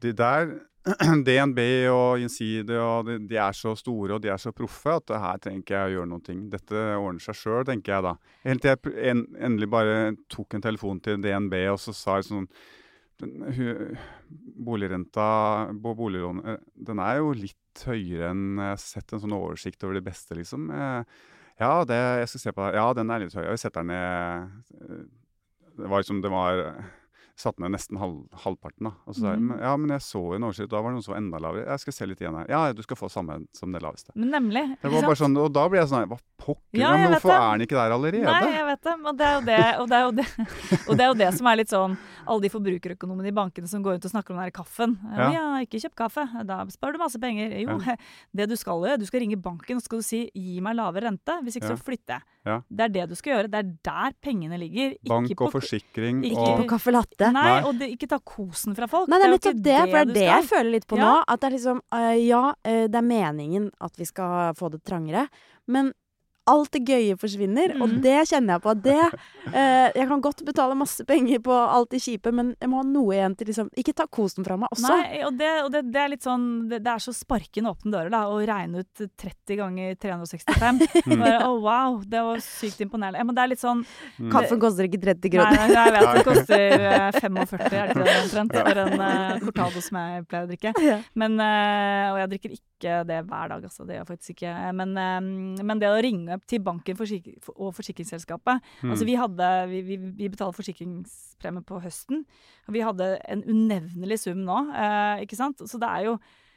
de 0.00 0.12
der 0.12 0.60
DNB 1.26 1.60
og 1.88 2.20
Gjensidige 2.20 2.80
og 2.84 3.08
de, 3.08 3.16
de, 3.24 3.38
er 3.40 3.56
så 3.56 3.72
store 3.78 4.18
og 4.18 4.22
de 4.24 4.28
er 4.34 4.40
så 4.40 4.52
proffe 4.52 4.92
at 4.98 5.14
her 5.16 5.40
trenger 5.40 5.62
ikke 5.62 5.76
jeg 5.78 5.90
å 5.90 5.94
gjøre 5.94 6.18
ting. 6.26 6.42
Dette 6.52 6.86
ordner 6.98 7.24
seg 7.24 7.38
sjøl, 7.40 7.64
tenker 7.68 7.94
jeg 7.94 8.04
da. 8.04 8.14
Helt 8.44 8.64
til 8.64 8.74
jeg 8.74 9.10
en, 9.12 9.26
endelig 9.48 9.70
bare 9.72 9.98
tok 10.32 10.58
en 10.58 10.64
telefon 10.66 11.00
til 11.04 11.22
DNB 11.24 11.56
og 11.72 11.78
så 11.80 11.96
sa 11.96 12.18
jeg 12.20 12.28
sånn 12.30 12.48
Boligrenta 14.64 15.26
på 15.70 15.92
boliglånet 15.96 16.48
eh, 16.50 16.64
den 16.88 16.98
er 16.98 17.20
jo 17.20 17.28
litt 17.38 17.84
høyere 17.86 18.32
enn 18.32 18.58
Jeg 18.58 18.72
har 18.72 18.80
sett 18.82 19.14
en 19.14 19.22
sånn 19.22 19.36
oversikt 19.36 19.86
over 19.86 19.94
de 19.96 20.02
beste, 20.04 20.34
liksom. 20.34 20.66
Eh, 20.74 21.22
ja, 21.62 21.70
det, 21.86 22.00
jeg 22.24 22.32
skal 22.32 22.42
se 22.42 22.52
på 22.56 22.64
det. 22.66 22.80
Ja, 22.80 22.88
den 22.98 23.12
er 23.14 23.22
litt 23.22 23.36
høy. 23.38 23.44
Jeg 23.46 23.62
setter 23.62 23.86
den 23.86 23.94
ned 23.94 24.82
eh, 24.82 25.06
Det 25.78 25.90
var 25.92 26.02
liksom 26.02 26.20
Det 26.24 26.34
var 26.34 26.64
satte 27.34 27.62
ned 27.62 27.72
nesten 27.74 27.98
halv, 27.98 28.28
halvparten. 28.44 28.86
da. 28.86 28.92
Og 29.08 29.16
så 29.16 29.24
sa 29.24 29.32
jeg 29.32 29.42
mm. 29.42 29.54
ja, 29.58 29.72
men 29.80 29.92
jeg 29.96 30.04
så 30.06 30.20
en 30.36 30.46
oversikt, 30.46 30.70
da 30.70 30.80
var 30.80 30.92
det 30.92 30.98
noen 30.98 31.06
som 31.06 31.14
var 31.14 31.20
enda 31.20 31.40
lavere. 31.42 31.64
Jeg 31.66 31.82
skal 31.82 31.96
se 31.96 32.06
litt 32.06 32.20
igjen 32.22 32.36
her. 32.38 32.50
Ja, 32.52 32.60
du 32.76 32.82
skal 32.86 32.98
få 32.98 33.10
samme 33.10 33.40
som 33.56 33.74
det 33.74 33.80
laveste. 33.82 34.14
Men 34.14 34.30
nemlig. 34.36 34.62
Det 34.82 34.92
var 34.92 35.08
bare 35.08 35.18
sånn, 35.18 35.34
Og 35.42 35.50
da 35.54 35.64
blir 35.70 35.82
jeg 35.82 35.90
sånn 35.90 36.06
Hva 36.12 36.18
pokker? 36.44 36.78
Ja, 36.78 36.92
men 36.94 37.16
hvorfor 37.16 37.34
er 37.34 37.56
den 37.56 37.66
ikke 37.66 37.78
der 37.78 37.94
allerede? 37.96 38.28
Nei, 38.28 38.52
jeg 38.54 38.68
vet 38.68 38.86
det. 38.86 38.94
Og 38.94 39.18
det 39.18 39.26
er 39.26 39.34
jo 39.34 39.42
det, 39.48 39.58
og 39.80 39.88
det, 39.90 39.98
er 39.98 40.04
jo 40.04 40.12
det, 40.20 40.26
og 40.88 40.92
det, 40.92 41.00
er 41.00 41.08
jo 41.08 41.18
det 41.24 41.30
som 41.40 41.50
er 41.50 41.58
litt 41.58 41.74
sånn 41.74 41.96
Alle 42.22 42.46
de 42.46 42.52
forbrukerøkonomene 42.54 43.32
i 43.32 43.34
bankene 43.40 43.70
som 43.70 43.82
går 43.84 43.96
rundt 43.96 44.06
og 44.06 44.14
snakker 44.14 44.34
om 44.34 44.40
den 44.40 44.48
der 44.48 44.54
kaffen. 44.54 44.96
Ja. 45.10 45.28
ja, 45.34 45.46
ikke 45.66 45.82
kjøp 45.82 45.98
kaffe. 46.04 46.28
Da 46.46 46.62
sparer 46.70 46.94
du 46.94 47.02
masse 47.02 47.20
penger. 47.22 47.58
Jo, 47.64 47.80
ja. 47.82 47.98
det 48.38 48.48
du 48.52 48.56
skal 48.60 48.86
gjøre, 48.86 49.02
du 49.02 49.08
skal 49.10 49.24
ringe 49.24 49.40
banken 49.42 49.82
og 49.82 49.84
skal 49.84 50.04
du 50.04 50.06
si 50.06 50.24
'gi 50.30 50.62
meg 50.64 50.78
lavere 50.78 51.10
rente', 51.10 51.40
hvis 51.42 51.58
ikke 51.58 51.74
så 51.74 51.80
flytter 51.82 52.20
jeg. 52.20 52.33
Ja. 52.44 52.58
Det 52.68 52.84
er 52.84 52.92
det 52.92 53.04
du 53.08 53.14
skal 53.16 53.32
gjøre. 53.32 53.50
Det 53.52 53.60
er 53.60 53.68
der 53.88 54.14
pengene 54.24 54.58
ligger. 54.60 54.94
Bank 55.08 55.32
og 55.38 55.52
forsikring 55.54 56.20
ikke 56.28 56.36
og 56.36 56.44
Ikke 56.44 56.60
på 56.60 56.68
caffè 56.74 56.92
latte. 56.92 57.30
Nei, 57.32 57.44
Nei, 57.48 57.56
og 57.64 57.80
det, 57.80 57.88
ikke 57.94 58.08
ta 58.10 58.20
kosen 58.20 58.76
fra 58.76 58.88
folk. 58.90 59.08
Nei, 59.08 59.20
det 59.22 59.28
er 59.28 59.34
nettopp 59.34 59.62
det, 59.64 59.78
for 59.80 59.96
det 59.96 60.02
er 60.04 60.12
det 60.12 60.26
jeg 60.28 60.46
føler 60.50 60.70
litt 60.76 60.88
på 60.90 61.00
ja. 61.00 61.08
nå. 61.08 61.12
At 61.24 61.40
det 61.40 61.48
er 61.48 61.56
liksom 61.56 61.82
uh, 61.96 62.14
Ja, 62.20 62.44
uh, 62.52 62.84
det 62.92 63.00
er 63.00 63.06
meningen 63.08 63.70
at 63.84 64.00
vi 64.00 64.08
skal 64.08 64.56
få 64.58 64.70
det 64.74 64.82
trangere, 64.84 65.26
men 65.72 65.94
alt 66.50 66.74
det 66.76 66.82
gøye 66.84 67.16
forsvinner, 67.20 67.74
mm. 67.74 67.82
og 67.84 67.96
det 68.04 68.16
kjenner 68.28 68.56
jeg 68.56 68.62
på. 68.64 68.74
Det, 68.84 68.98
eh, 69.50 69.88
jeg 69.96 70.08
kan 70.10 70.22
godt 70.24 70.42
betale 70.46 70.76
masse 70.78 71.04
penger 71.08 71.40
på 71.44 71.54
alt 71.54 71.92
det 71.94 72.02
kjipe, 72.04 72.32
men 72.34 72.52
jeg 72.60 72.70
må 72.72 72.82
ha 72.82 72.86
noe 72.88 73.14
igjen 73.16 73.36
til 73.38 73.50
liksom 73.50 73.70
Ikke 73.80 73.94
ta 73.96 74.06
kosen 74.10 74.46
fra 74.46 74.56
meg 74.60 74.72
også. 74.74 74.90
Nei, 74.90 75.22
og 75.26 75.38
det, 75.38 75.50
og 75.64 75.70
det, 75.74 75.84
det 75.94 76.02
er 76.02 76.12
litt 76.12 76.26
sånn 76.26 76.46
det, 76.70 76.82
det 76.84 76.92
er 76.92 77.04
så 77.04 77.14
sparkende 77.16 77.72
åpne 77.72 77.94
dører, 77.94 78.12
da, 78.12 78.22
å 78.32 78.40
regne 78.40 78.84
ut 78.84 79.04
30 79.04 79.60
ganger 79.60 79.96
365. 80.04 80.82
Bare, 81.22 81.38
oh, 81.48 81.58
wow, 81.64 81.98
det 82.04 82.24
var 82.28 82.44
sykt 82.44 82.84
imponerende. 82.84 83.22
Ja, 83.22 83.28
men 83.28 83.36
det 83.38 83.44
er 83.44 83.52
litt 83.54 83.62
sånn 83.62 83.82
mm. 83.84 84.30
Kaffen 84.34 84.60
koster 84.62 84.88
ikke 84.88 85.02
30 85.06 85.34
kroner. 85.36 85.58
Nei, 85.64 85.70
nei, 85.72 85.86
jeg 85.88 85.96
vet 85.96 86.20
det 86.20 86.26
koster 86.28 86.76
45, 87.20 87.64
eh, 87.64 87.80
er 87.80 87.88
det 87.88 87.96
ikke 87.96 88.04
det 88.04 88.20
omtrent, 88.20 88.60
for 88.60 88.84
en 88.84 89.00
uh, 89.00 89.42
cortado 89.46 89.84
som 89.88 90.00
jeg 90.02 90.28
pleier 90.28 90.46
å 90.46 90.52
drikke. 90.52 90.94
Men, 91.20 91.40
uh, 91.40 92.12
og 92.12 92.22
jeg 92.22 92.32
drikker 92.34 92.56
ikke 92.58 92.74
ikke 92.84 93.04
det 93.08 93.20
hver 93.28 93.48
dag, 93.48 93.64
altså. 93.64 93.84
Det 93.84 93.96
gjør 93.96 94.02
jeg 94.02 94.10
faktisk 94.10 94.34
ikke. 94.34 94.52
Men, 94.76 94.94
men, 95.64 95.80
det 95.80 95.90
å 95.90 96.00
ringe 96.04 96.33
til 96.48 96.62
banken 96.64 96.98
og 97.54 97.74
forsikringsselskapet 97.76 98.62
mm. 98.82 98.90
Altså, 98.90 99.08
vi 99.08 99.18
hadde 99.18 99.50
Vi, 99.70 99.82
vi, 99.86 99.98
vi 100.18 100.30
betaler 100.30 100.56
forsikringspremie 100.56 101.64
på 101.66 101.80
høsten, 101.82 102.24
og 102.68 102.76
vi 102.76 102.84
hadde 102.84 103.10
en 103.30 103.44
unevnelig 103.44 104.22
sum 104.24 104.40
nå, 104.46 104.56
eh, 104.72 105.24
ikke 105.24 105.38
sant. 105.38 105.62
Så 105.68 105.80
det 105.80 105.90
er 105.90 106.08
jo 106.08 106.14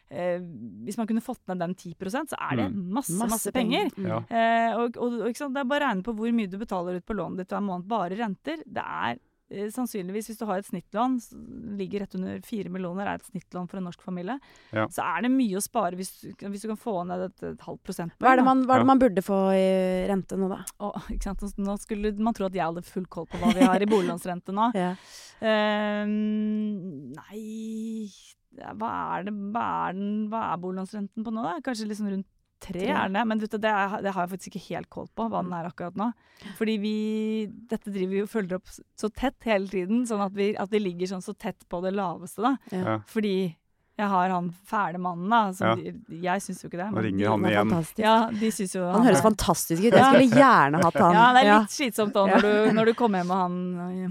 eh, 0.10 0.42
Hvis 0.88 1.00
man 1.00 1.10
kunne 1.10 1.24
fått 1.24 1.44
ned 1.50 1.62
den 1.64 1.76
10% 1.76 2.34
så 2.34 2.40
er 2.50 2.62
det 2.62 2.68
masse, 2.72 3.16
masse, 3.18 3.32
masse, 3.36 3.56
penger. 3.56 3.92
Mm. 3.98 4.12
Eh, 4.12 4.72
og, 4.78 4.98
og, 4.98 5.22
og 5.22 5.32
ikke 5.32 5.44
sant? 5.44 5.56
Det 5.58 5.64
er 5.64 5.72
bare 5.72 5.86
å 5.86 5.90
regne 5.92 6.06
på 6.08 6.16
hvor 6.18 6.36
mye 6.40 6.52
du 6.52 6.60
betaler 6.62 7.00
ut 7.00 7.08
på 7.08 7.18
lånet 7.18 7.44
ditt 7.44 7.56
hver 7.56 7.66
måned. 7.66 7.90
Bare 7.90 8.20
renter. 8.20 8.64
Det 8.66 8.84
er 8.84 9.22
sannsynligvis, 9.50 10.28
hvis 10.32 10.40
du 10.40 10.46
har 10.50 10.60
et 10.60 10.68
snittlån, 10.68 11.14
ligger 11.80 12.04
rett 12.04 12.16
under 12.20 12.42
fire 12.44 12.70
millioner, 12.74 13.08
er 13.08 13.22
et 13.22 13.28
snittlån 13.30 13.70
for 13.72 13.78
en 13.80 13.86
norsk 13.88 14.02
familie, 14.04 14.36
Ja. 14.76 14.88
så 14.92 15.06
er 15.06 15.22
det 15.24 15.32
mye 15.32 15.56
å 15.58 15.64
spare 15.64 15.96
hvis, 15.96 16.12
hvis 16.42 16.62
du 16.66 16.68
kan 16.68 16.78
få 16.82 16.96
ned 17.08 17.26
et, 17.30 17.44
et 17.54 17.62
halvt 17.68 17.84
prosent. 17.88 18.14
Hva 18.20 18.34
er 18.34 18.42
det 18.42 18.46
man, 18.46 18.64
hva 18.66 18.76
er 18.76 18.82
Ja. 18.82 18.84
det 18.84 18.92
man 18.92 19.00
burde 19.00 19.24
få 19.24 19.40
i 19.56 20.08
rente 20.12 20.36
nå, 20.38 20.50
da? 20.52 20.60
Oh, 20.84 21.00
ikke 21.10 21.24
sant? 21.32 21.46
Nå 21.58 21.78
skulle 21.80 22.12
man 22.20 22.34
tro 22.38 22.46
at 22.50 22.54
jeg 22.60 22.66
hadde 22.66 22.84
full 22.84 23.06
koll 23.08 23.26
på 23.28 23.40
hva 23.40 23.54
vi 23.56 23.64
har 23.64 23.80
i 23.82 23.86
boliglånsrente 23.90 24.52
nå. 24.56 24.72
Ja. 24.78 24.92
um, 25.42 27.14
nei 27.14 28.10
Hva 28.58 28.90
er 29.20 29.28
det 29.28 29.34
Hva 29.54 29.66
er, 29.90 29.94
den, 29.98 30.08
hva 30.32 30.42
er 30.54 30.62
boliglånsrenten 30.64 31.24
på 31.26 31.34
nå, 31.34 31.44
da? 31.46 31.60
Kanskje 31.66 31.88
liksom 31.92 32.10
rundt 32.12 32.28
tre, 32.64 32.84
gjerne. 32.88 33.22
er? 33.22 33.28
Men 33.30 33.42
vet 33.44 33.54
du, 33.54 33.60
det, 33.62 33.72
er, 33.72 34.00
det 34.06 34.14
har 34.16 34.26
jeg 34.26 34.34
faktisk 34.36 34.56
ikke 34.56 34.66
helt 34.68 34.90
koll 34.94 35.08
på, 35.14 35.28
hva 35.32 35.44
den 35.46 35.54
er 35.58 35.70
akkurat 35.70 36.00
nå. 36.00 36.10
Fordi 36.60 36.76
vi 36.82 36.96
Dette 37.70 37.94
driver 37.94 38.14
vi 38.14 38.26
og 38.26 38.32
følger 38.32 38.60
opp 38.60 38.74
så 38.74 39.10
tett 39.14 39.48
hele 39.50 39.70
tiden, 39.72 40.06
sånn 40.10 40.24
at 40.26 40.36
vi, 40.38 40.52
at 40.60 40.74
vi 40.74 40.82
ligger 40.84 41.14
sånn 41.14 41.26
så 41.26 41.36
tett 41.38 41.68
på 41.70 41.82
det 41.86 41.94
laveste, 41.98 42.44
da. 42.46 42.56
Ja. 42.74 43.00
Fordi 43.10 43.38
jeg 43.98 44.08
har 44.08 44.30
han 44.30 44.54
fæle 44.70 45.00
mannen, 45.02 45.30
da. 45.30 45.52
Som 45.58 45.68
Ja. 45.68 45.76
de, 45.76 45.94
jeg 46.22 46.42
syns 46.42 46.62
jo 46.64 46.70
ikke 46.70 46.78
det. 46.78 46.86
Nå 46.92 46.94
men 46.94 47.04
ringer 47.04 47.18
de- 47.18 47.26
han 47.32 47.44
Han 47.44 47.52
igjen. 47.52 47.96
Ja, 47.98 48.30
de 48.30 48.52
synes 48.52 48.74
jo 48.76 48.92
Han 48.92 49.02
høres 49.08 49.18
er- 49.18 49.26
fantastisk 49.30 49.80
ut. 49.82 49.94
Jeg 49.94 50.06
skulle 50.06 50.30
gjerne 50.38 50.84
hatt 50.84 50.94
han. 51.02 51.14
Ja, 51.18 51.34
det 51.34 51.42
er 51.42 51.46
Ja. 51.48 51.60
litt 51.60 51.70
slitsomt 51.74 52.14
da 52.14 52.26
når, 52.28 52.42
du, 52.42 52.72
når 52.78 52.86
du 52.86 52.94
kommer 52.94 53.18
hjem 53.24 53.32
og 53.32 53.38
han 53.38 53.56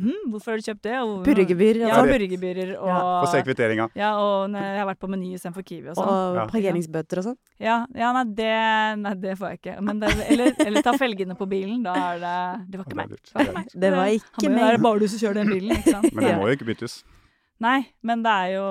hm, 0.00 0.12
'Hvorfor 0.32 0.50
har 0.50 0.56
du 0.58 0.62
kjøpt 0.66 0.82
det?' 0.82 1.00
Og, 1.02 1.24
Purregebyr 1.24 1.76
Ja, 1.86 2.00
og, 2.02 2.08
purregebyrer 2.08 2.76
og 2.82 3.26
Få 3.26 3.30
se 3.30 3.42
kvitteringa. 3.42 3.88
Ja, 3.94 4.16
og 4.18 4.50
jeg 4.50 4.78
har 4.78 4.86
vært 4.86 4.98
på 4.98 5.08
Meny 5.08 5.34
istedenfor 5.34 5.62
Kiwi 5.64 5.88
og 5.90 5.96
sånn. 5.96 6.06
og 6.08 6.34
Ja. 6.36 6.46
parkeringsbøter 6.46 7.18
og 7.18 7.24
sånn. 7.24 7.36
Ja, 7.60 7.86
ja 7.94 8.12
nei, 8.12 8.24
det, 8.24 8.98
nei, 8.98 9.14
det 9.14 9.38
får 9.38 9.48
jeg 9.50 9.60
ikke. 9.62 9.80
Men 9.82 10.00
det, 10.00 10.10
eller, 10.30 10.52
eller 10.66 10.82
ta 10.82 10.92
felgene 10.92 11.36
på 11.38 11.46
bilen. 11.48 11.82
Da 11.84 11.94
er 11.94 12.18
det 12.18 12.70
Det 12.70 12.76
var 12.78 12.84
ikke 12.86 12.96
meg. 12.96 13.08
det 13.08 13.18
var 13.34 13.44
ikke 13.44 13.54
meg. 13.54 13.68
Det 13.78 13.90
var 13.92 14.06
Han 14.06 14.52
må 14.52 14.58
jo 14.58 14.66
være 14.66 14.82
bare 14.82 14.98
du 14.98 15.06
som 15.08 15.18
kjører 15.28 15.34
den 15.34 15.46
bilen, 15.48 15.70
ikke 15.76 15.90
sant. 15.92 16.12
Men 16.14 16.24
det 16.24 16.34
må 16.36 16.48
jo 16.50 16.56
ikke 16.56 16.66
byttes. 16.74 17.02
Nei, 17.58 17.86
men 18.04 18.20
det 18.20 18.32
er 18.36 18.50
jo 18.58 18.64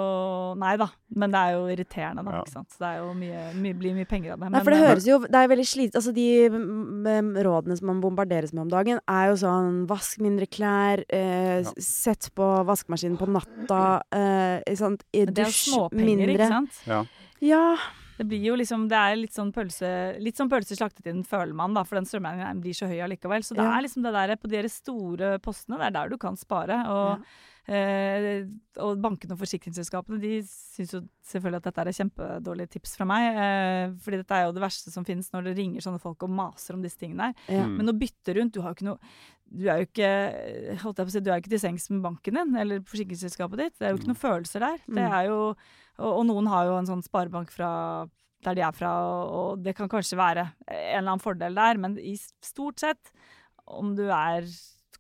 Nei 0.62 0.76
da. 0.78 0.86
Men 1.18 1.32
det 1.34 1.40
er 1.42 1.54
jo 1.56 1.62
irriterende, 1.74 2.22
da. 2.28 2.36
Ja. 2.36 2.42
Ikke 2.44 2.54
sant. 2.54 2.70
Så 2.76 2.84
det 2.84 2.90
er 2.92 3.00
jo 3.02 3.14
mye, 3.18 3.42
mye, 3.64 3.78
blir 3.80 3.96
mye 3.98 4.06
penger 4.10 4.36
av 4.36 4.44
det. 4.44 4.52
Nei, 4.54 4.62
for 4.62 4.76
det 4.76 4.80
Men, 4.82 4.90
høres 4.92 5.08
jo 5.10 5.18
Det 5.26 5.40
er 5.42 5.50
veldig 5.50 5.66
slitsomt 5.72 6.00
Altså, 6.02 6.14
de 6.14 6.28
mm, 6.54 7.08
mm, 7.08 7.32
rådene 7.48 7.78
som 7.80 7.90
man 7.90 8.02
bombarderes 8.04 8.54
med 8.54 8.66
om 8.68 8.70
dagen, 8.76 9.02
er 9.10 9.32
jo 9.32 9.40
sånn 9.42 9.82
Vask 9.90 10.22
mindre 10.22 10.46
klær, 10.46 11.02
eh, 11.10 11.64
Ja. 11.66 11.74
sett 11.82 12.30
på 12.36 12.46
vaskemaskinen 12.68 13.18
på 13.18 13.28
natta, 13.32 13.82
eh, 14.14 14.76
sant, 14.76 15.04
i 15.14 15.24
mindre. 15.26 15.34
det 15.34 15.46
er 15.48 15.56
småpenger, 15.56 16.30
ikke 16.36 16.48
sant. 16.52 16.82
Ja. 16.86 17.04
Ja. 17.42 17.78
Det 18.18 18.28
blir 18.30 18.44
jo 18.48 18.56
liksom, 18.56 18.86
det 18.88 18.96
er 18.96 19.16
litt 19.20 19.34
sånn 19.36 19.52
pølse 19.52 19.90
Litt 20.24 20.38
sånn 20.40 20.50
pølse 20.52 20.78
slaktet 20.78 21.08
inn, 21.12 21.24
føler 21.28 21.54
man, 21.54 21.74
da, 21.76 21.84
for 21.84 21.96
den 22.00 22.06
strømregningen 22.08 22.62
blir 22.64 22.74
så 22.78 22.88
høy 22.88 23.02
allikevel. 23.04 23.44
Så 23.44 23.56
det 23.58 23.64
Ja. 23.66 23.74
er 23.78 23.82
liksom 23.84 24.04
det 24.04 24.14
der 24.14 24.36
på 24.38 24.48
de 24.48 24.62
store 24.70 25.40
postene, 25.40 25.78
det 25.80 25.88
er 25.88 25.92
der 25.92 26.10
du 26.10 26.18
kan 26.18 26.36
spare. 26.38 26.86
Og, 26.88 27.26
eh, 27.68 28.46
og 28.84 29.00
bankene 29.02 29.34
og 29.36 29.40
forsikringsselskapene 29.42 30.20
de 30.22 30.34
syns 30.48 30.94
jo 30.94 31.02
selvfølgelig 31.26 31.62
at 31.62 31.68
dette 31.70 31.82
er 31.84 31.92
et 31.92 32.00
kjempedårlig 32.00 32.68
tips 32.76 32.96
fra 33.00 33.08
meg. 33.10 33.40
Eh, 33.46 33.94
fordi 34.06 34.20
dette 34.22 34.38
er 34.38 34.46
jo 34.48 34.56
det 34.58 34.64
verste 34.66 34.92
som 34.94 35.06
finnes 35.08 35.32
når 35.34 35.50
det 35.50 35.56
ringer 35.60 35.82
sånne 35.86 36.02
folk 36.04 36.24
og 36.28 36.30
maser 36.36 36.78
om 36.78 36.84
disse 36.86 37.00
tingene 37.02 37.32
her. 37.32 37.40
ja. 37.50 37.64
Mm. 37.66 37.78
Men 37.80 37.90
å 37.94 37.98
bytte 37.98 38.36
rundt 38.38 38.54
Du 38.56 38.62
har 38.62 38.74
jo 38.74 38.78
ikke 38.80 38.90
noe 38.92 39.00
du 39.56 39.68
er 39.70 39.78
jo 39.78 39.86
ikke, 39.86 40.08
holdt 40.82 40.98
jeg 40.98 41.06
på 41.06 41.12
å 41.12 41.14
si, 41.14 41.20
du 41.22 41.28
er 41.30 41.36
jo 41.38 41.42
ikke 41.44 41.52
til 41.54 41.60
sengs 41.62 41.84
med 41.94 42.02
banken 42.02 42.34
din 42.40 42.56
eller 42.58 42.80
forsikringsselskapet 42.90 43.60
ditt. 43.62 43.76
Det 43.78 43.86
er 43.86 43.92
jo 43.94 44.00
ikke 44.00 44.10
noen 44.10 44.18
følelser 44.18 44.64
der. 44.66 44.80
Det 44.88 45.04
Mm. 45.06 45.14
er 45.14 45.26
jo, 45.30 45.36
og, 46.02 46.12
og 46.18 46.24
noen 46.26 46.48
har 46.50 46.66
jo 46.66 46.78
en 46.80 46.88
sånn 46.90 47.04
sparebank 47.06 47.52
fra 47.54 47.70
der 48.44 48.56
de 48.58 48.62
er 48.66 48.74
fra, 48.74 48.90
og, 49.06 49.30
og 49.38 49.64
det 49.64 49.76
kan 49.78 49.88
kanskje 49.90 50.18
være 50.18 50.48
en 50.66 50.98
eller 50.98 51.12
annen 51.14 51.22
fordel 51.24 51.56
der, 51.56 51.78
men 51.78 51.96
i 52.02 52.16
stort 52.44 52.82
sett, 52.82 53.14
om 53.70 53.94
du 53.96 54.04
er 54.10 54.50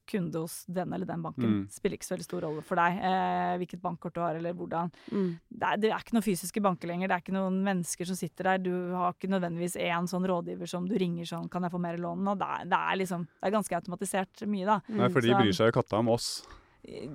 kunde 0.05 0.41
hos 0.43 0.65
den 0.67 0.93
eller 0.93 1.05
den 1.05 1.21
banken, 1.23 1.45
Mm. 1.45 1.67
spiller 1.69 1.97
ikke 1.97 2.05
så 2.07 2.15
veldig 2.15 2.25
stor 2.27 2.41
rolle 2.41 2.61
for 2.63 2.75
deg 2.75 2.97
eh, 2.99 3.57
hvilket 3.61 3.81
bankkort 3.81 4.13
du 4.13 4.19
har, 4.21 4.35
eller 4.35 4.53
hvordan. 4.53 4.91
Mm. 5.11 5.39
Det 5.49 5.63
er, 5.69 5.77
det 5.77 5.91
er 5.91 5.99
ikke 5.99 6.13
noen 6.17 6.25
fysiske 6.25 6.61
banker 6.61 6.87
lenger. 6.87 7.07
Det 7.07 7.15
er 7.15 7.23
ikke 7.25 7.37
noen 7.37 7.63
mennesker 7.63 8.05
som 8.05 8.15
sitter 8.15 8.43
der. 8.43 8.57
Du 8.65 8.93
har 8.93 9.13
ikke 9.13 9.29
nødvendigvis 9.31 9.77
én 9.77 10.07
sånn 10.07 10.25
rådgiver 10.27 10.67
som 10.67 10.85
du 10.87 10.95
ringer 10.97 11.25
sånn 11.25 11.49
'Kan 11.49 11.63
jeg 11.63 11.71
få 11.71 11.79
mer 11.79 11.97
lån?' 11.97 12.27
Og 12.31 12.37
det 12.39 12.47
er, 12.47 12.65
det 12.65 12.79
er 12.79 12.95
liksom 12.97 13.25
Det 13.25 13.47
er 13.47 13.51
ganske 13.51 13.75
automatisert 13.75 14.47
mye, 14.47 14.65
da. 14.65 14.81
Nei, 14.89 15.09
for 15.09 15.21
de 15.21 15.33
bryr 15.33 15.53
seg 15.53 15.73
jo 15.73 15.81
katta 15.81 15.97
om 15.99 16.09
oss. 16.09 16.45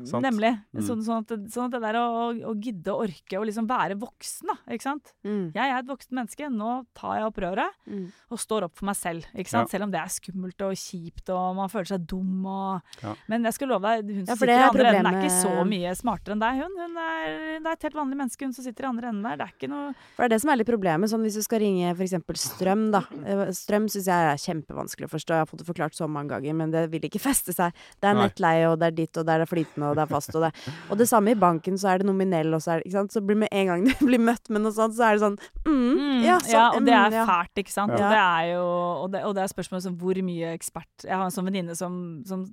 Sant. 0.08 0.22
Nemlig. 0.24 0.50
Mm. 0.74 0.82
Sånn, 0.86 1.02
sånn, 1.06 1.24
at, 1.24 1.32
sånn 1.54 1.66
at 1.68 1.74
det 1.76 1.80
der 1.84 1.98
å, 2.00 2.06
å 2.50 2.54
gidde 2.58 2.92
å 2.94 3.02
orke 3.04 3.38
å 3.40 3.44
liksom 3.46 3.68
være 3.70 3.96
voksen, 4.00 4.50
da. 4.50 4.56
Ikke 4.74 4.86
sant? 4.86 5.12
Mm. 5.26 5.50
Jeg 5.54 5.62
er 5.74 5.78
et 5.78 5.88
voksen 5.90 6.16
menneske. 6.18 6.48
Nå 6.50 6.72
tar 6.96 7.18
jeg 7.20 7.28
opp 7.30 7.40
røret 7.44 7.76
Mm. 7.90 8.06
og 8.30 8.38
står 8.38 8.64
opp 8.68 8.76
for 8.78 8.86
meg 8.86 8.96
selv. 8.98 9.24
Ikke 9.34 9.50
sant? 9.50 9.70
Selv 9.72 9.84
om 9.86 9.90
det 9.92 9.98
er 10.00 10.10
skummelt 10.12 10.62
og 10.62 10.74
kjipt 10.78 11.30
og 11.34 11.56
man 11.58 11.70
føler 11.72 11.88
seg 11.94 12.04
dum 12.06 12.44
og 12.46 12.82
Ja. 13.02 13.14
Men 13.30 13.44
jeg 13.48 13.54
skal 13.56 13.68
love 13.72 13.82
deg, 13.82 14.10
hun 14.10 14.26
som 14.26 14.34
ja, 14.34 14.36
sitter 14.36 14.50
i 14.50 14.56
andre 14.60 14.68
andre 14.70 14.98
enden, 15.00 15.08
er 15.10 15.24
ikke 15.24 15.40
så 15.40 15.64
mye 15.66 15.94
smartere 15.98 16.34
enn 16.36 16.42
deg. 16.44 16.60
Hun, 16.60 16.76
hun 16.80 16.98
er, 17.00 17.24
det 17.60 17.66
er 17.66 17.72
et 17.78 17.86
helt 17.88 17.98
vanlig 17.98 18.18
menneske, 18.20 18.44
hun 18.46 18.52
som 18.56 18.64
sitter 18.66 18.84
i 18.86 18.90
andre 18.90 19.08
enden 19.10 19.26
der. 19.26 19.36
Det 19.40 19.46
er 19.48 19.54
ikke 19.56 19.70
noe 19.72 19.92
For 20.16 20.22
det 20.22 20.28
er 20.28 20.34
det 20.34 20.40
som 20.44 20.50
er 20.54 20.60
litt 20.60 20.70
problemet. 20.70 21.10
Sånn 21.12 21.24
hvis 21.26 21.38
du 21.40 21.42
skal 21.46 21.62
ringe 21.64 21.90
f.eks. 21.94 22.14
strøm, 22.44 22.86
da. 22.94 23.02
Eh, 23.24 23.44
Strøm 23.56 23.88
syns 23.90 24.06
jeg 24.10 24.30
er 24.30 24.40
kjempevanskelig 24.44 25.08
å 25.08 25.12
forstå. 25.14 25.34
Jeg 25.36 25.44
har 25.44 25.50
fått 25.50 25.62
det 25.64 25.68
forklart 25.70 25.96
så 25.98 26.08
mange 26.10 26.30
ganger, 26.34 26.54
men 26.54 26.70
det 26.74 26.84
vil 26.92 27.02
ikke 27.08 27.20
feste 27.22 27.54
seg. 27.56 27.74
Det 28.00 28.08
er 28.10 28.14
nettleie, 28.18 28.68
og 28.70 28.78
det 28.80 28.90
er 28.90 28.96
ditt, 29.02 29.16
og 29.20 29.26
det 29.26 29.34
er 29.36 29.44
flytende, 29.60 29.90
og 29.90 29.96
det 29.96 30.02
er 30.02 30.10
fast, 30.10 30.34
og 30.34 30.42
det 30.46 30.52
Og 30.90 30.98
det 30.98 31.08
samme 31.08 31.30
i 31.30 31.38
banken, 31.38 31.78
så 31.78 31.92
er 31.92 31.98
det 31.98 32.06
nominell, 32.06 32.54
og 32.54 32.62
så 32.64 32.72
er 32.72 32.80
det 32.80 32.86
Ikke 32.90 32.98
sant. 32.98 33.12
Så 33.12 33.20
blir 33.20 33.36
med 33.36 33.48
en 33.52 33.66
gang 33.66 33.84
du 33.90 34.06
blir 34.06 34.18
møtt 34.20 34.50
med 34.50 34.62
noe 34.64 34.72
sånt, 34.72 34.96
så 34.96 35.10
er 35.10 35.18
det 35.18 35.24
sånn 35.26 35.38
mm, 35.66 35.78
Mm, 36.00 36.20
ja, 36.24 36.38
sånn, 36.40 36.76
og 36.76 36.84
det 36.86 36.94
er 36.94 37.14
mm, 37.14 37.26
fælt, 37.28 37.62
ikke 37.64 37.72
sant. 37.72 37.92
Ja. 37.96 38.04
Og 38.04 38.12
det 38.14 38.20
er 38.20 38.44
jo 38.54 38.66
og 39.00 39.10
det, 39.12 39.24
og 39.24 39.34
det 39.36 39.42
er 39.42 39.52
spørsmålet 39.52 39.82
som 39.86 39.96
hvor 40.00 40.18
mye 40.24 40.54
ekspert 40.56 41.04
Jeg 41.06 41.16
har 41.16 41.24
en 41.24 41.34
sånn 41.34 41.46
venninne 41.48 41.76
som, 41.78 42.22
som 42.26 42.46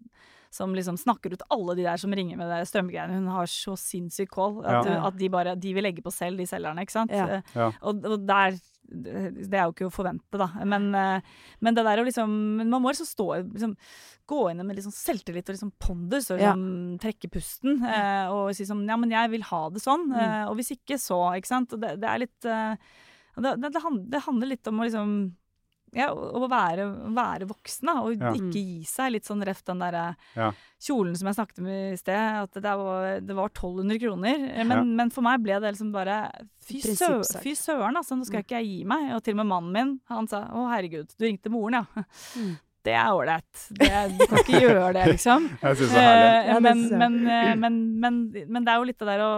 som 0.57 0.71
liksom 0.73 0.95
snakker 0.97 1.33
ut 1.35 1.41
alle 1.53 1.75
de 1.75 1.83
der 1.83 1.99
som 1.99 2.13
ringer 2.15 2.37
med 2.39 2.47
det 2.49 2.61
strømgreiene. 2.69 3.17
Hun 3.19 3.27
har 3.27 3.49
så 3.51 3.75
sinnssyk 3.77 4.29
kål 4.31 4.61
at, 4.65 4.87
Ja. 4.87 5.05
at 5.09 5.17
de 5.19 5.29
bare 5.29 5.55
de 5.59 5.73
vil 5.75 5.83
legge 5.83 6.01
på 6.01 6.09
selv, 6.11 6.37
de 6.39 6.47
selgerne. 6.47 6.81
ikke 6.81 6.95
sant? 6.95 7.11
Ja. 7.11 7.41
Ja. 7.53 7.71
Og, 7.81 7.99
og 8.05 8.25
der 8.25 8.55
Det 8.87 9.53
er 9.53 9.65
jo 9.67 9.73
ikke 9.73 9.87
å 9.89 9.93
forvente, 9.93 10.39
da. 10.39 10.47
Men, 10.65 10.89
eh, 10.95 11.21
men 11.61 11.75
det 11.75 11.83
der 11.83 11.99
å 12.01 12.05
liksom 12.07 12.29
Man 12.69 12.81
må 12.81 12.91
liksom 12.93 13.09
stå 13.09 13.27
liksom, 13.53 13.75
Gå 14.27 14.39
inn 14.51 14.63
med 14.65 14.75
liksom 14.77 14.91
selvtillit 14.95 15.49
og 15.49 15.55
liksom 15.55 15.73
pondus 15.79 16.31
og 16.31 16.39
Ja. 16.39 16.53
liksom 16.53 16.99
trekke 17.03 17.29
pusten. 17.31 17.81
Eh, 17.83 18.27
og 18.31 18.53
si 18.55 18.65
sånn 18.67 18.87
Ja, 18.87 18.97
men 18.97 19.11
jeg 19.11 19.31
vil 19.31 19.43
ha 19.43 19.69
det 19.69 19.81
sånn. 19.83 20.07
Mm. 20.11 20.17
Eh, 20.19 20.45
og 20.49 20.55
hvis 20.59 20.71
ikke, 20.75 20.97
så. 20.99 21.19
Ikke 21.37 21.47
sant. 21.51 21.73
Og 21.73 21.79
det, 21.83 21.99
det 22.01 22.09
er 22.09 22.23
litt 22.25 22.45
eh, 22.45 22.75
det, 23.37 23.53
det 23.71 24.23
handler 24.25 24.47
litt 24.49 24.67
om 24.67 24.79
å 24.81 24.87
liksom 24.87 25.11
ja, 25.97 26.07
å 26.13 26.47
være, 26.51 26.85
være 27.17 27.47
voksen, 27.49 27.89
da, 27.89 27.95
og 28.05 28.15
Ja. 28.21 28.31
ikke 28.37 28.53
gi 28.61 28.83
seg. 28.87 29.11
Litt 29.15 29.25
sånn 29.27 29.43
reft 29.45 29.65
den 29.65 29.79
derre 29.81 30.15
Ja. 30.35 30.51
kjolen 30.79 31.17
som 31.17 31.27
jeg 31.27 31.35
snakket 31.39 31.59
om 31.63 31.67
i 31.73 31.95
sted, 31.97 32.43
at 32.43 32.53
det 32.53 32.63
var, 32.63 33.19
det 33.19 33.35
var 33.35 33.49
1200 33.49 33.99
kroner. 33.99 34.35
Eh, 34.53 34.63
Men, 34.63 34.77
Ja. 34.77 34.83
men 34.83 35.09
for 35.09 35.21
meg 35.25 35.41
ble 35.43 35.59
det 35.59 35.73
liksom 35.73 35.91
bare 35.91 36.31
Fy, 36.67 36.81
sø, 36.81 37.23
fy 37.41 37.53
søren, 37.55 37.95
altså, 37.95 38.17
nå 38.19 38.25
skal 38.27 38.43
ikke 38.43 38.59
jeg 38.59 38.65
gi 38.67 38.83
meg. 38.83 39.13
Og 39.15 39.23
til 39.23 39.33
og 39.33 39.37
med 39.45 39.47
mannen 39.47 39.71
min, 39.73 39.99
han 40.09 40.27
sa 40.27 40.41
å 40.51 40.67
herregud, 40.69 41.07
du 41.17 41.25
ringte 41.25 41.49
moren, 41.49 41.73
ja. 41.95 42.03
Mm. 42.35 42.57
Det 42.87 42.93
er 42.95 43.09
ålreit. 43.11 43.63
Det- 43.75 44.17
Du 44.17 44.23
kan 44.31 44.37
ikke 44.39 44.61
gjøre 44.63 44.93
det, 44.95 45.03
liksom. 45.11 45.47
Jeg 45.65 45.75
synes 45.81 45.91
det 45.93 46.03
er 46.03 46.15
herlig. 46.15 46.55
Eh, 46.55 46.59
men, 46.63 46.83
men, 47.01 47.15
eh, 47.27 47.53
men, 47.59 47.75
men, 47.99 48.19
men 48.47 48.63
det 48.67 48.71
er 48.73 48.77
jo 48.79 48.87
litt 48.87 48.99
det 49.03 49.07
der 49.11 49.23
å, 49.25 49.31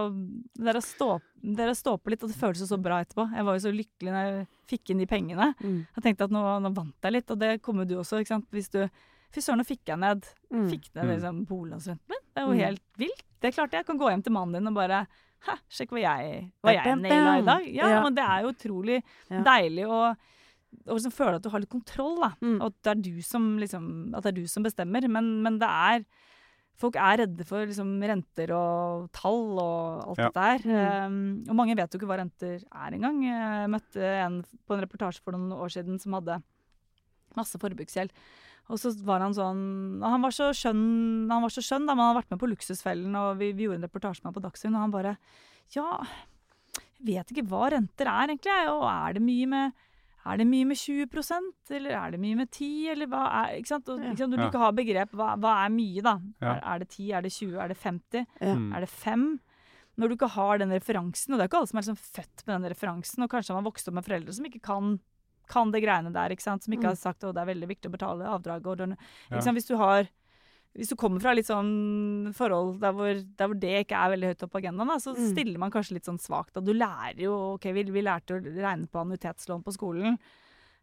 det 0.60 0.66
der 0.70 0.78
å 0.80 0.84
stå, 0.86 1.10
det 1.42 1.56
der 1.58 1.72
å 1.74 1.78
stå 1.80 1.94
på 1.98 2.14
litt, 2.14 2.24
og 2.24 2.30
det 2.30 2.38
føles 2.38 2.62
jo 2.62 2.68
så 2.70 2.78
bra 2.82 3.00
etterpå. 3.02 3.26
Jeg 3.34 3.48
var 3.48 3.58
jo 3.58 3.64
så 3.66 3.72
lykkelig 3.74 4.14
når 4.14 4.28
jeg 4.30 4.48
fikk 4.74 4.92
inn 4.94 5.02
de 5.02 5.08
pengene. 5.10 5.48
Mm. 5.64 5.80
Jeg 5.98 6.04
tenkte 6.06 6.28
at 6.30 6.36
nå, 6.36 6.44
nå 6.62 6.74
vant 6.78 7.08
jeg 7.10 7.16
litt, 7.18 7.32
og 7.34 7.40
det 7.42 7.54
kommer 7.66 7.90
du 7.90 7.96
også, 7.98 8.22
ikke 8.22 8.36
sant. 8.38 8.50
Hvis 8.54 8.70
du 8.76 8.84
Fy 9.30 9.44
søren, 9.46 9.60
nå 9.62 9.66
fikk 9.70 9.86
jeg 9.92 10.00
ned 10.02 10.24
Mm. 10.50 10.64
Fikk 10.72 10.88
ned 10.96 11.04
Mm. 11.06 11.10
liksom, 11.14 11.42
boliglånsrenten 11.46 12.10
min. 12.10 12.22
Det 12.34 12.42
er 12.42 12.48
jo 12.48 12.54
Mm. 12.56 12.62
helt 12.66 12.82
vilt. 12.98 13.20
Det 13.40 13.52
klarte 13.54 13.74
jeg. 13.78 13.84
Jeg 13.84 13.86
kan 13.86 14.00
gå 14.00 14.08
hjem 14.10 14.24
til 14.26 14.34
mannen 14.34 14.54
din 14.58 14.68
og 14.72 14.74
bare 14.74 15.04
Hæ, 15.46 15.54
sjekk 15.72 15.92
hva 15.94 16.02
jeg, 16.02 16.52
hva 16.66 16.74
jeg 16.74 16.96
naila 17.00 17.36
i 17.38 17.44
dag. 17.46 17.68
Ja, 17.74 17.88
Ja. 17.94 18.00
men 18.04 18.16
det 18.18 18.24
er 18.26 18.42
jo 18.42 18.50
utrolig 18.52 19.04
Ja. 19.30 19.44
deilig 19.46 19.86
å 19.88 20.16
å 20.90 20.96
liksom 20.98 21.14
føle 21.14 21.38
at 21.40 21.44
du 21.46 21.50
har 21.54 21.62
litt 21.64 21.72
kontroll, 21.72 22.18
da. 22.22 22.32
Mm. 22.42 22.58
Og 22.62 22.66
at 22.70 22.80
det 22.86 22.92
er 22.92 23.04
du 23.06 23.22
som 23.26 23.46
liksom 23.62 23.86
At 24.16 24.26
det 24.26 24.32
er 24.34 24.42
du 24.42 24.48
som 24.52 24.66
bestemmer. 24.66 25.08
Men, 25.10 25.40
men 25.46 25.60
det 25.62 25.70
er 25.70 26.04
Folk 26.80 26.96
er 26.96 27.18
redde 27.20 27.44
for 27.44 27.66
liksom 27.68 27.90
renter 28.08 28.54
og 28.56 29.10
tall 29.12 29.58
og 29.60 30.14
alt 30.14 30.22
Ja. 30.22 30.28
dette 30.30 30.44
her. 30.46 30.62
Mm. 30.64 31.16
Um, 31.44 31.50
og 31.52 31.58
mange 31.60 31.76
vet 31.76 31.92
jo 31.92 32.00
ikke 32.00 32.08
hva 32.08 32.22
renter 32.22 32.62
er 32.64 32.96
engang. 32.96 33.18
Jeg 33.26 33.72
møtte 33.74 34.00
en 34.24 34.38
på 34.48 34.78
en 34.78 34.84
reportasje 34.86 35.20
for 35.26 35.36
noen 35.36 35.52
år 35.58 35.74
siden 35.76 36.00
som 36.00 36.16
hadde 36.16 36.38
masse 37.36 37.60
forbruksgjeld. 37.60 38.16
Og 38.72 38.80
så 38.80 38.94
var 39.04 39.20
han 39.26 39.36
sånn 39.36 40.00
og 40.00 40.08
Han 40.08 40.24
var 40.24 40.32
så 40.32 40.54
skjønn, 40.56 41.28
han 41.28 41.44
var 41.44 41.52
så 41.52 41.60
skjønn 41.66 41.84
da, 41.90 41.98
men 41.98 42.06
han 42.06 42.14
har 42.14 42.22
vært 42.22 42.32
med 42.32 42.40
på 42.46 42.50
Luksusfellen, 42.54 43.12
og 43.18 43.40
vi, 43.42 43.52
vi 43.58 43.66
gjorde 43.68 43.82
en 43.82 43.88
reportasje 43.90 44.24
med 44.24 44.30
ham 44.30 44.38
på 44.40 44.46
Dagsrevyen, 44.48 44.78
og 44.80 44.86
han 44.86 44.96
bare 44.96 45.14
Ja, 45.76 45.90
jeg 47.00 47.08
vet 47.12 47.32
ikke 47.34 47.48
hva 47.52 47.70
renter 47.76 48.08
er, 48.08 48.32
egentlig. 48.32 48.56
Og 48.72 48.88
er 48.88 49.20
det 49.20 49.24
mye 49.26 49.52
med 49.52 49.84
er 50.34 50.38
det 50.38 50.48
mye 50.48 50.66
med 50.70 50.78
20% 50.78 51.72
eller 51.78 51.92
er 51.92 52.12
det 52.12 52.20
mye 52.20 52.36
med 52.40 52.50
10 52.52 52.90
eller 52.94 53.08
hva 53.12 53.24
er 53.44 53.58
ikke 53.60 53.68
sant? 53.74 53.90
Og, 53.90 54.00
ikke 54.00 54.18
sant? 54.18 54.32
Når 54.32 54.38
du 54.38 54.44
Ja. 54.44 54.50
ikke 54.50 54.64
har 54.64 54.72
begrep, 54.78 55.12
hva, 55.18 55.30
hva 55.38 55.54
er 55.66 55.70
mye, 55.70 56.02
da? 56.06 56.16
Ja. 56.42 56.54
Er, 56.56 56.62
er 56.76 56.80
det 56.80 56.90
10, 56.90 57.12
er 57.14 57.22
det 57.22 57.32
20, 57.32 57.58
er 57.60 57.68
det 57.68 57.78
50, 57.78 58.26
Ja. 58.42 58.56
Mm. 58.56 58.74
er 58.76 58.80
det 58.86 58.90
5? 58.90 59.40
når 60.00 60.08
du 60.08 60.16
ikke 60.16 60.30
har 60.32 60.58
den 60.60 60.70
referansen, 60.72 61.34
og 61.34 61.40
det 61.40 61.44
er 61.44 61.48
ikke 61.50 61.58
alle 61.60 61.68
som 61.68 61.78
er 61.78 61.82
liksom 61.84 61.98
født 62.00 62.44
med 62.48 62.62
den 62.62 62.72
referansen, 62.72 63.24
og 63.24 63.30
kanskje 63.30 63.52
har 63.52 63.62
man 63.62 63.66
vokst 63.68 63.88
opp 63.90 63.96
med 63.96 64.06
foreldre 64.06 64.32
som 64.34 64.46
ikke 64.48 64.62
kan, 64.64 65.00
kan 65.50 65.72
det 65.74 65.82
greiene 65.84 66.14
der, 66.14 66.30
ikke 66.32 66.42
sant? 66.46 66.64
som 66.64 66.72
ikke 66.72 66.86
Mm. 66.88 66.94
har 66.94 66.96
sagt 66.96 67.24
at 67.26 67.36
det 67.36 67.42
er 67.42 67.50
veldig 67.54 67.68
viktig 67.68 67.90
å 67.92 67.98
betale 67.98 68.24
avdraget. 68.24 68.96
Ja. 69.30 69.42
Hvis 69.52 69.68
du 69.68 69.76
har 69.76 70.08
hvis 70.78 70.90
du 70.90 70.96
kommer 70.96 71.20
fra 71.20 71.34
litt 71.34 71.48
sånn 71.50 72.34
forhold 72.38 72.80
der 72.80 72.94
hvor, 72.96 73.14
der 73.38 73.48
hvor 73.50 73.60
det 73.60 73.72
ikke 73.86 73.98
er 73.98 74.12
veldig 74.14 74.30
høyt 74.34 74.44
opp 74.46 74.52
på 74.54 74.60
agendaen, 74.62 74.88
da, 74.94 74.98
så 75.02 75.16
Mm. 75.16 75.32
stiller 75.34 75.58
man 75.60 75.72
kanskje 75.72 75.94
litt 75.98 76.06
sånn 76.06 76.20
svakt. 76.22 76.56
Og 76.58 76.64
du 76.66 76.74
lærer 76.74 77.18
jo 77.20 77.34
OK, 77.56 77.66
vi, 77.74 77.84
vi 77.84 78.02
lærte 78.06 78.38
å 78.38 78.44
regne 78.44 78.88
på 78.88 79.02
annuitetslån 79.02 79.64
på 79.66 79.74
skolen. 79.76 80.18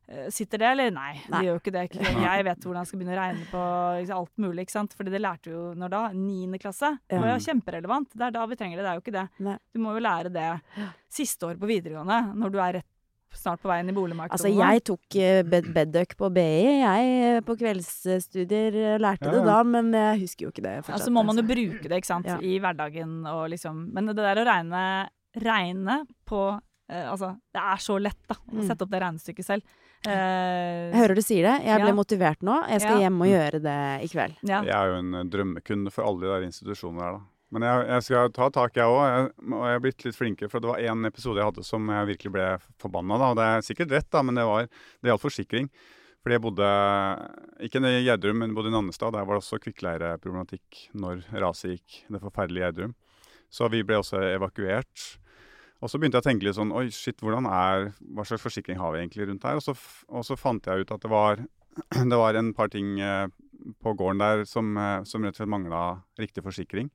Eh, 0.09 0.29
Sitter 0.31 0.59
det, 0.59 0.67
eller? 0.71 0.91
Nei, 0.95 1.15
Nei. 1.29 1.41
det 1.41 1.47
gjør 1.47 1.55
jo 1.57 1.61
ikke 1.63 1.73
det. 1.73 1.85
Ikke- 1.91 2.23
Jeg 2.23 2.45
vet 2.45 2.61
hvordan 2.67 2.79
jeg 2.83 2.87
skal 2.87 2.99
begynne 3.01 3.17
å 3.17 3.23
regne 3.23 3.47
på 3.51 4.17
alt 4.19 4.37
mulig, 4.39 4.61
ikke 4.67 4.71
sant. 4.77 4.93
Fordi 4.95 5.11
det 5.11 5.21
lærte 5.23 5.43
du 5.45 5.51
jo 5.51 5.75
når 5.75 5.91
da? 5.91 6.03
Niende 6.13 6.59
klasse. 6.63 6.99
Det 7.09 7.19
var 7.21 7.33
jo 7.39 7.43
kjemperelevant. 7.47 8.11
Det 8.15 8.23
er 8.27 8.31
da 8.31 8.47
vi 8.47 8.55
trenger 8.57 8.77
det, 8.77 8.85
det 8.85 8.91
er 8.93 9.01
jo 9.01 9.03
ikke 9.07 9.17
det. 9.19 9.29
Nei. 9.41 9.59
Du 9.75 9.81
må 9.81 9.95
jo 9.95 10.01
lære 10.07 10.31
det 10.33 10.63
siste 11.11 11.43
år 11.49 11.57
på 11.59 11.67
videregående, 11.67 12.35
når 12.37 12.51
du 12.53 12.59
er 12.59 12.73
rett, 12.81 12.87
snart 13.39 13.61
på 13.63 13.69
vei 13.71 13.81
inn 13.83 13.89
i 13.93 13.95
boligmarkedet. 13.97 14.37
Altså, 14.39 14.51
jeg 14.53 14.85
tok 14.85 15.17
uh, 15.21 15.43
bed 15.51 15.71
bedduck 15.77 16.17
på 16.17 16.31
BI, 16.33 16.81
jeg, 16.83 17.45
på 17.47 17.57
kveldsstudier. 17.61 18.75
eh, 18.95 18.99
Lærte 19.03 19.27
Ja, 19.29 19.33
det 19.37 19.45
da, 19.47 19.63
men 19.65 19.93
jeg 19.93 20.21
husker 20.25 20.47
jo 20.47 20.51
ikke 20.53 20.63
det 20.67 20.77
fortsatt. 20.85 20.95
Altså 21.01 21.11
må 21.13 21.25
man 21.25 21.37
jo 21.37 21.43
altså. 21.43 21.55
bruke 21.55 21.89
det, 21.89 21.97
ikke 22.03 22.07
sant, 22.13 22.27
Ja. 22.27 22.39
i 22.41 22.59
hverdagen 22.59 23.27
og 23.27 23.51
liksom 23.51 23.93
Men 23.93 24.07
det 24.07 24.17
der 24.17 24.37
å 24.43 24.47
regne, 24.47 24.85
regne 25.37 26.07
på 26.27 26.61
eh, 26.89 27.07
Altså, 27.11 27.33
det 27.53 27.61
er 27.63 27.77
så 27.83 27.99
lett, 28.01 28.23
da, 28.29 28.35
å 28.37 28.55
Mm. 28.61 28.67
sette 28.69 28.83
opp 28.83 28.91
det 28.91 29.01
regnestykket 29.03 29.45
selv. 29.45 29.63
Uh, 30.07 30.93
Jeg 30.93 31.01
hører 31.01 31.15
du 31.17 31.23
sier 31.23 31.43
det. 31.43 31.65
Jeg 31.67 31.81
ble 31.83 31.89
Ja. 31.91 31.95
motivert 31.95 32.41
nå. 32.43 32.69
Jeg 32.69 32.81
skal 32.81 33.01
Ja. 33.01 33.09
hjem 33.09 33.21
og 33.23 33.27
gjøre 33.27 33.63
det 33.63 34.05
i 34.05 34.09
kveld. 34.13 34.37
ja. 34.43 34.63
Jeg 34.63 34.71
er 34.71 34.87
jo 34.93 34.99
en 34.99 35.15
eh, 35.15 35.25
drømmekunde 35.25 35.91
for 35.93 36.05
alle 36.07 36.21
de 36.21 36.27
der 36.27 36.47
institusjonene 36.47 37.01
der, 37.01 37.13
da. 37.19 37.21
Men 37.57 37.65
jeg, 37.65 37.85
jeg 37.89 38.05
skal 38.05 38.33
ta 38.37 38.47
tak, 38.53 38.75
jeg 38.77 38.85
òg. 38.85 39.31
Og 39.49 39.63
jeg 39.65 39.79
er 39.79 39.81
blitt 39.81 40.03
litt 40.05 40.17
flinkere. 40.19 40.51
For 40.53 40.61
det 40.61 40.69
var 40.69 40.83
én 40.85 41.09
episode 41.09 41.41
jeg 41.41 41.49
hadde 41.49 41.63
som 41.65 41.89
jeg 41.89 42.09
virkelig 42.11 42.33
ble 42.35 42.49
forbanna. 42.83 43.17
Og 43.31 43.39
det 43.39 43.47
er 43.49 43.65
sikkert 43.65 43.95
rett, 43.97 44.09
da, 44.13 44.21
men 44.27 44.37
det 44.37 44.45
var 44.45 44.67
det 44.69 45.09
gjaldt 45.09 45.25
forsikring. 45.25 45.71
Fordi 46.21 46.37
jeg 46.37 46.43
bodde 46.45 46.69
ikke 47.65 47.81
i 47.87 48.03
Gjerdrum, 48.03 48.43
men 48.43 48.53
bodde 48.53 48.69
i 48.69 48.75
Nannestad. 48.75 49.15
Der 49.17 49.25
var 49.25 49.39
det 49.39 49.45
også 49.45 49.61
kvikkleireproblematikk 49.63 50.83
når 51.01 51.23
raset 51.33 51.79
gikk. 51.79 52.03
Det 52.13 52.21
forferdelige 52.27 52.67
Gjerdrum. 52.67 52.93
Så 53.57 53.71
vi 53.73 53.81
ble 53.87 54.03
også 54.03 54.21
evakuert. 54.35 55.07
Og 55.81 55.89
så 55.89 56.01
begynte 56.01 56.21
jeg 56.21 56.25
å 56.25 56.29
tenke 56.29 56.49
litt 56.49 56.57
sånn 56.59 56.75
Oi, 56.77 56.87
shit, 56.93 57.19
hvordan 57.21 57.49
er 57.53 57.91
Hva 58.17 58.25
slags 58.25 58.45
forsikring 58.45 58.79
har 58.81 58.95
vi 58.95 59.03
egentlig 59.03 59.27
rundt 59.29 59.45
her? 59.49 59.61
Og 59.61 59.65
så, 59.65 59.75
og 60.09 60.25
så 60.27 60.37
fant 60.41 60.67
jeg 60.67 60.85
ut 60.85 60.93
at 60.93 61.05
det 61.05 61.13
var, 61.13 61.41
det 62.13 62.21
var 62.21 62.37
en 62.37 62.53
par 62.57 62.73
ting 62.73 62.97
eh, 63.01 63.29
på 63.85 63.95
gården 63.97 64.23
der 64.23 64.45
som, 64.49 64.73
eh, 64.81 65.05
som 65.09 65.25
rett 65.25 65.37
og 65.37 65.43
slett 65.43 65.53
mangla 65.53 65.85
riktig 66.21 66.45
forsikring. 66.45 66.91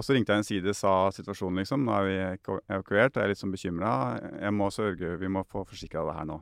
Og 0.00 0.04
så 0.06 0.14
ringte 0.16 0.32
jeg 0.32 0.40
en 0.40 0.46
side 0.48 0.72
sa 0.78 0.92
situasjonen, 1.12 1.60
liksom. 1.60 1.82
Nå 1.84 1.92
er 1.98 2.06
vi 2.08 2.14
evakuert, 2.24 2.64
evakuert, 2.72 3.18
jeg 3.18 3.26
er 3.26 3.32
litt 3.34 3.40
sånn 3.42 3.52
bekymra. 3.52 3.90
Jeg 4.40 4.54
må 4.56 4.70
sørge, 4.72 5.10
vi 5.20 5.28
må 5.28 5.42
få 5.44 5.66
forsikra 5.68 6.06
det 6.08 6.14
her 6.16 6.28
nå. 6.30 6.38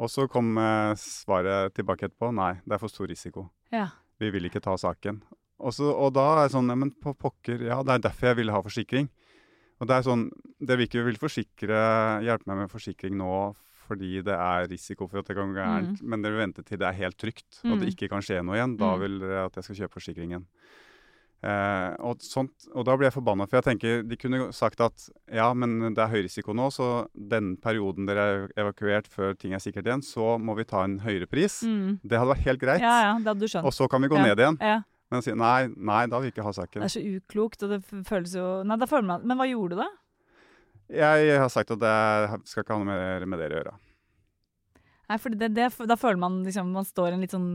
Og 0.00 0.08
så 0.12 0.28
kom 0.30 0.52
eh, 0.62 0.92
svaret 1.02 1.74
tilbake 1.76 2.06
etterpå. 2.06 2.30
Nei, 2.36 2.52
det 2.62 2.76
er 2.76 2.82
for 2.84 2.92
stor 2.92 3.10
risiko. 3.10 3.48
ja. 3.74 3.88
Vi 4.20 4.28
vil 4.30 4.44
ikke 4.44 4.60
ta 4.60 4.74
saken. 4.76 5.22
Og, 5.64 5.72
så, 5.72 5.86
og 5.96 6.10
da 6.12 6.26
er 6.36 6.42
det 6.44 6.52
sånn, 6.52 6.68
men 6.76 6.90
på 6.92 7.14
pokker, 7.16 7.62
ja, 7.64 7.78
det 7.82 7.94
er 7.94 8.02
derfor 8.04 8.26
jeg 8.28 8.36
ville 8.36 8.52
ha 8.52 8.60
forsikring. 8.62 9.06
Og 9.80 9.88
det 9.88 9.96
er 9.96 10.02
sånn, 10.04 10.26
Det 10.60 10.76
vil 10.76 10.86
ikke 10.86 11.04
vil 11.06 11.16
forsikre, 11.16 11.78
hjelpe 12.26 12.44
meg 12.50 12.58
med 12.66 12.70
forsikring 12.70 13.16
nå 13.16 13.30
fordi 13.88 14.20
det 14.22 14.36
er 14.36 14.68
risiko 14.68 15.08
for 15.08 15.18
at 15.22 15.26
det 15.26 15.34
kan 15.38 15.50
gå 15.50 15.56
gærent, 15.56 16.02
men 16.04 16.20
dere 16.22 16.36
vil 16.36 16.44
vente 16.44 16.62
til 16.68 16.78
det 16.78 16.86
er 16.86 16.98
helt 17.00 17.16
trygt, 17.18 17.62
og 17.64 17.80
det 17.80 17.88
Mm. 17.88 17.92
ikke 17.96 18.08
kan 18.12 18.20
skje 18.22 18.44
noe 18.44 18.54
igjen. 18.60 18.76
Da 18.78 18.92
Mm. 18.94 19.00
vil 19.00 19.18
dere 19.24 19.46
at 19.46 19.56
jeg 19.56 19.64
skal 19.64 19.76
kjøpe 19.80 19.96
forsikringen. 19.98 20.44
Eh, 21.40 21.94
og, 22.04 22.20
sånt, 22.20 22.66
og 22.76 22.84
da 22.84 22.92
blir 23.00 23.08
jeg 23.08 23.14
forbanna, 23.16 23.46
for 23.48 23.56
jeg 23.56 23.64
tenker 23.70 24.02
de 24.04 24.16
kunne 24.20 24.50
sagt 24.52 24.80
at 24.84 25.06
ja, 25.32 25.46
men 25.56 25.94
det 25.96 26.02
er 26.04 26.10
høy 26.12 26.18
risiko 26.26 26.52
nå, 26.52 26.66
så 26.74 27.06
den 27.14 27.54
perioden 27.56 28.04
dere 28.10 28.26
er 28.28 28.42
evakuert 28.60 29.08
før 29.08 29.32
ting 29.40 29.54
er 29.56 29.62
sikkert 29.64 29.88
igjen, 29.88 30.04
så 30.04 30.34
må 30.36 30.52
vi 30.58 30.66
ta 30.68 30.82
en 30.84 30.98
høyere 31.00 31.24
pris. 31.30 31.62
Mm. 31.64 31.96
Det 32.04 32.20
hadde 32.20 32.34
vært 32.34 32.44
helt 32.50 32.60
greit. 32.60 32.84
ja, 32.84 32.96
ja, 33.06 33.14
det 33.18 33.30
hadde 33.32 33.40
du 33.40 33.48
skjønt. 33.48 33.64
Og 33.64 33.72
så 33.72 33.88
kan 33.88 34.04
vi 34.04 34.12
gå 34.12 34.20
Ja. 34.20 34.26
ned 34.28 34.38
igjen. 34.44 34.60
Ja. 34.60 34.82
Men 35.10 35.22
sier 35.26 35.34
nei, 35.34 35.66
nei, 35.74 36.04
da 36.06 36.20
vil 36.20 36.28
vi 36.30 36.34
ikke 36.36 36.44
ha 36.44 36.52
saken. 36.54 36.84
Det 36.84 36.90
er 36.90 36.94
så 37.00 37.00
uklokt, 37.16 37.62
og 37.64 37.70
det 37.72 37.80
føles 38.06 38.34
jo 38.36 38.62
Nei, 38.62 38.76
da 38.78 38.86
føler 38.86 39.08
man 39.08 39.24
Men 39.26 39.40
hva 39.40 39.48
gjorde 39.48 39.74
du, 39.74 39.80
da? 39.80 39.88
Jeg 40.90 41.38
har 41.40 41.48
sagt 41.50 41.70
at 41.70 41.80
jeg 41.82 42.40
skal 42.50 42.62
ikke 42.62 42.74
ha 42.76 42.78
noe 42.82 42.86
mer 42.90 43.24
med 43.26 43.38
dere 43.40 43.54
å 43.54 43.58
gjøre. 43.62 43.72
Nei, 45.10 45.16
for 45.18 45.34
det, 45.34 45.48
det, 45.56 45.64
da 45.90 45.96
føler 45.98 46.20
man 46.22 46.36
liksom 46.46 46.68
Man 46.70 46.84
står 46.86 47.08
i 47.10 47.16
en 47.16 47.22
litt 47.24 47.32
sånn 47.34 47.48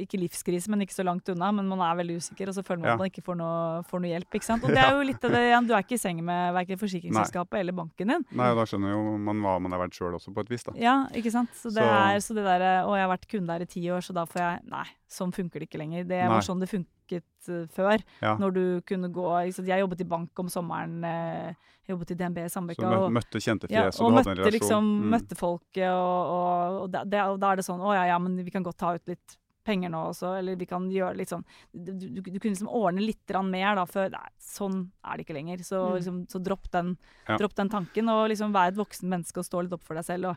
Ikke 0.00 0.16
livskrise, 0.16 0.70
men 0.72 0.80
ikke 0.86 0.96
så 0.96 1.04
langt 1.04 1.28
unna. 1.28 1.50
Men 1.52 1.68
man 1.68 1.82
er 1.84 1.98
veldig 2.00 2.16
usikker, 2.22 2.48
og 2.48 2.56
så 2.56 2.64
føler 2.64 2.80
man 2.80 2.88
Ja. 2.88 2.94
at 2.94 3.02
man 3.02 3.10
ikke 3.10 3.24
får 3.26 3.36
noe, 3.36 3.82
får 3.90 4.00
noe 4.00 4.12
hjelp. 4.14 4.30
ikke 4.38 4.48
sant? 4.48 4.64
Og 4.66 4.72
det 4.72 4.80
er 4.80 4.96
jo 4.96 5.04
litt 5.04 5.24
av 5.28 5.34
det 5.36 5.42
igjen. 5.44 5.68
Du 5.68 5.74
er 5.76 5.84
ikke 5.84 5.98
i 5.98 6.00
seng 6.00 6.22
med 6.24 6.54
verken 6.56 6.80
forsikringsselskapet 6.80 7.60
eller 7.60 7.76
banken 7.76 8.08
din. 8.14 8.24
Nei, 8.32 8.48
og 8.50 8.56
Da 8.62 8.64
skjønner 8.70 8.94
jo 8.96 9.16
man 9.18 9.44
hva 9.44 9.58
man 9.60 9.76
har 9.76 9.84
vært 9.84 9.98
sjøl 10.00 10.16
også, 10.16 10.32
på 10.34 10.40
et 10.40 10.48
vis. 10.56 10.64
da. 10.64 10.72
Ja, 10.80 10.96
ikke 11.12 11.30
sant? 11.30 11.50
Så 11.54 11.68
det 11.68 11.84
Så- 11.84 11.92
er 11.92 12.16
så 12.24 12.34
det 12.34 12.44
derre 12.48 12.72
Å, 12.88 12.96
jeg 12.96 13.06
har 13.06 13.12
vært 13.16 13.28
kunde 13.28 13.52
her 13.52 13.60
i 13.60 13.66
ti 13.68 13.84
år, 13.92 14.00
så 14.00 14.14
da 14.16 14.24
får 14.24 14.40
jeg 14.40 14.60
Nei, 14.70 14.86
sånn 15.10 15.32
funker 15.34 15.60
det 15.60 15.68
ikke 15.68 15.78
lenger. 15.84 16.08
Det 16.08 16.16
Nei. 16.24 16.28
var 16.28 16.40
sånn 16.40 16.60
det 16.60 16.70
funket 16.72 16.88
eh, 17.12 17.66
før. 17.68 18.02
Ja. 18.22 18.36
Når 18.36 18.52
du 18.54 18.80
kunne 18.86 19.08
gå? 19.12 19.26
Jeg 19.66 19.80
jobbet 19.80 20.00
i 20.00 20.04
bank 20.04 20.30
om 20.38 20.48
sommeren. 20.48 21.04
eh, 21.04 21.54
Jeg 21.86 21.98
jobbet 21.98 22.10
i 22.12 22.14
DNB 22.14 22.38
i 22.44 22.48
Sandvika. 22.48 22.80
Så 22.82 23.02
og- 23.04 23.12
møtte 23.12 23.36
kjente 23.44 23.68
ja, 23.70 23.82
fjes, 23.90 24.00
og 24.00 24.06
og 24.06 24.18
en 24.18 24.24
møtte 24.36 24.50
liksom 24.52 24.84
Mm. 25.04 25.10
Møtte 25.10 25.36
folket, 25.36 25.88
og, 25.90 26.26
og, 26.32 26.82
og, 26.82 26.94
og 26.94 27.38
da 27.40 27.52
er 27.52 27.56
det 27.56 27.64
sånn 27.64 27.80
Å 27.80 27.94
ja, 27.94 28.04
ja, 28.06 28.18
men 28.18 28.36
vi 28.42 28.50
kan 28.50 28.62
godt 28.64 28.78
ta 28.78 28.94
ut 28.94 29.06
litt 29.06 29.36
penger 29.64 29.88
nå 29.90 30.10
også, 30.10 30.38
eller 30.38 30.56
vi 30.56 30.66
kan 30.66 30.90
gjøre 30.90 31.16
litt 31.16 31.28
sånn 31.28 31.44
Du, 31.74 31.92
du, 31.92 32.20
du 32.20 32.38
kunne 32.38 32.52
liksom 32.54 32.68
ordne 32.68 33.00
litt 33.00 33.28
mer 33.44 33.74
da 33.76 33.84
før 33.84 34.10
Nei, 34.12 34.28
sånn 34.40 34.90
er 35.04 35.16
det 35.16 35.26
ikke 35.26 35.34
lenger. 35.36 35.58
Så, 35.64 35.76
Mm. 35.90 35.94
liksom, 35.98 36.26
så 36.28 36.42
dropp, 36.42 36.70
den, 36.70 36.96
Ja. 37.28 37.36
dropp 37.36 37.54
den 37.54 37.68
tanken, 37.68 38.08
og 38.08 38.28
liksom 38.30 38.52
vær 38.52 38.68
et 38.68 38.76
voksen 38.76 39.08
menneske 39.08 39.38
og 39.38 39.44
stå 39.44 39.62
litt 39.62 39.72
opp 39.72 39.82
for 39.82 39.94
deg 39.94 40.04
selv. 40.04 40.24
Og, 40.30 40.36